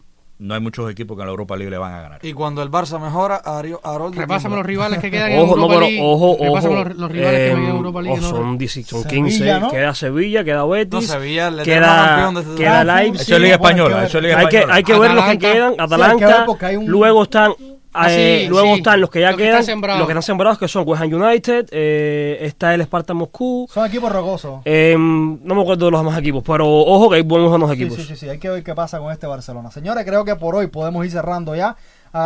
no 0.41 0.55
hay 0.55 0.61
muchos 0.61 0.91
equipos 0.91 1.17
que 1.17 1.23
en 1.23 1.27
la 1.27 1.31
Europa 1.33 1.57
Libre 1.57 1.73
le 1.73 1.79
van 1.79 1.93
a 1.95 2.01
ganar. 2.03 2.21
Y 2.23 2.33
cuando 2.33 2.63
el 2.63 2.71
Barça 2.71 3.01
mejora, 3.01 3.43
Ario- 3.45 3.81
Haroldo 3.83 4.21
Repásame 4.21 4.57
los 4.57 4.65
rivales 4.65 4.99
que 5.01 5.11
quedan 5.11 5.33
en 5.33 5.41
Ojo, 5.41 5.57
no, 5.57 5.63
Europa 5.63 5.75
pero 5.75 5.81
League. 5.87 6.01
ojo, 6.03 6.31
ojo. 6.33 6.45
Repásame 6.45 6.75
los, 6.85 6.97
los 6.97 7.11
rivales 7.11 7.39
que 7.39 7.47
eh, 7.47 7.49
quedan 7.51 7.63
en 7.65 7.71
Europa 7.77 8.03
League. 8.03 8.19
oh, 8.19 8.23
¿no? 8.23 8.31
son, 8.31 8.59
10 8.59 8.73
son 8.73 8.85
Sevilla, 9.03 9.09
15. 9.09 9.61
¿no? 9.61 9.71
Queda 9.71 9.95
Sevilla, 9.95 10.45
queda 10.45 10.65
Betis. 10.67 10.93
No, 10.95 11.01
Sevilla, 11.03 11.51
de 11.51 11.63
queda, 11.65 12.31
este 12.39 12.55
queda 12.55 12.85
Leipzig. 12.85 13.21
Eso 13.23 13.35
es 13.37 13.43
Liga 13.43 13.55
Española, 13.55 14.01
hay 14.03 14.47
que 14.49 14.65
hay 14.69 14.83
que, 14.85 14.93
que 14.93 14.99
ver 14.99 15.11
los 15.15 15.25
que 15.25 15.31
Atalanta. 15.31 15.39
quedan. 15.39 15.69
hay 15.69 15.77
que 15.77 15.77
ver 15.77 15.81
Atalanta. 15.81 16.67
hay 16.69 16.77
un- 16.77 16.87
Luego 16.87 17.23
están 17.25 17.53
Ah, 18.01 18.07
Eh, 18.13 18.41
sí, 18.43 18.49
luego 18.49 18.75
sí. 18.75 18.79
están 18.79 19.01
los 19.01 19.11
que 19.11 19.21
ya 19.21 19.29
Los 19.31 19.37
que 19.39 19.43
quedan, 19.45 19.59
están 19.61 19.67
sembrados. 19.75 19.99
los 19.99 20.07
que 20.07 20.13
están 20.13 20.23
sembrados, 20.23 20.59
que 20.59 20.69
son 20.69 20.85
West 20.87 21.03
Ham 21.03 21.13
United, 21.13 21.67
eh, 21.73 22.39
está 22.43 22.73
el 22.75 22.81
Sparta 22.83 23.13
Moscú, 23.15 23.67
Son 23.73 23.85
equipos 23.87 24.13
rocosos. 24.13 24.61
eh, 24.65 24.95
no 24.99 25.55
me 25.55 25.63
acuerdo 25.63 25.87
de 25.87 25.91
los 25.93 26.01
demás 26.01 26.19
equipos, 26.19 26.43
pero 26.47 26.67
ojo 26.69 27.11
que 27.11 27.17
hay 27.17 27.23
buenos 27.23 27.51
buenos 27.51 27.71
Sí, 27.71 27.75
equipos. 27.75 27.97
sí, 27.97 28.05
sí, 28.05 28.17
sí, 28.17 28.29
hay 28.29 28.39
que 28.39 28.49
ver 28.51 28.63
qué 28.63 28.75
pasa 28.75 28.99
con 29.01 29.11
este 29.13 29.27
Barcelona. 29.27 29.71
Señores, 29.71 30.05
creo 30.05 30.25
que 30.25 30.37
por 30.37 30.55
hoy 30.55 30.69
podemos 30.69 31.05
ir 31.05 31.11
cerrando 31.11 31.57
ya. 31.57 31.77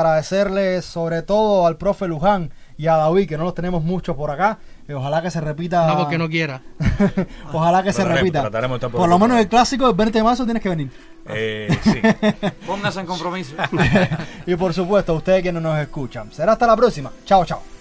Agradecerles 0.03 0.85
sobre 0.85 1.23
todo 1.23 1.66
al 1.66 1.77
profe 1.77 2.07
Luján 2.09 2.51
y 2.77 2.87
a 2.89 2.97
David, 2.97 3.29
que 3.29 3.39
no 3.39 3.45
los 3.45 3.55
tenemos 3.55 3.83
mucho 3.85 4.16
por 4.16 4.31
acá. 4.31 4.59
Ojalá 4.95 5.22
que 5.22 5.30
se 5.30 5.40
repita. 5.40 5.86
No 5.86 5.99
porque 5.99 6.18
no 6.18 6.28
quiera. 6.28 6.62
ojalá 7.53 7.82
que 7.82 7.93
se 7.93 8.05
repita. 8.05 8.51
por 8.90 9.09
lo 9.09 9.18
menos 9.18 9.38
el 9.38 9.49
clásico 9.49 9.86
del 9.86 9.95
20 9.95 10.18
de 10.18 10.24
marzo 10.24 10.45
tienes 10.45 10.62
que 10.62 10.68
venir. 10.68 10.90
Eh, 11.26 11.68
sí. 11.82 12.01
Póngase 12.66 13.01
en 13.01 13.07
compromiso. 13.07 13.55
y 14.47 14.57
por 14.57 14.74
supuesto, 14.74 15.14
ustedes 15.14 15.43
quienes 15.43 15.62
nos 15.62 15.78
escuchan. 15.78 16.32
Será 16.32 16.53
hasta 16.53 16.66
la 16.66 16.76
próxima. 16.76 17.11
Chao, 17.24 17.45
chao. 17.45 17.72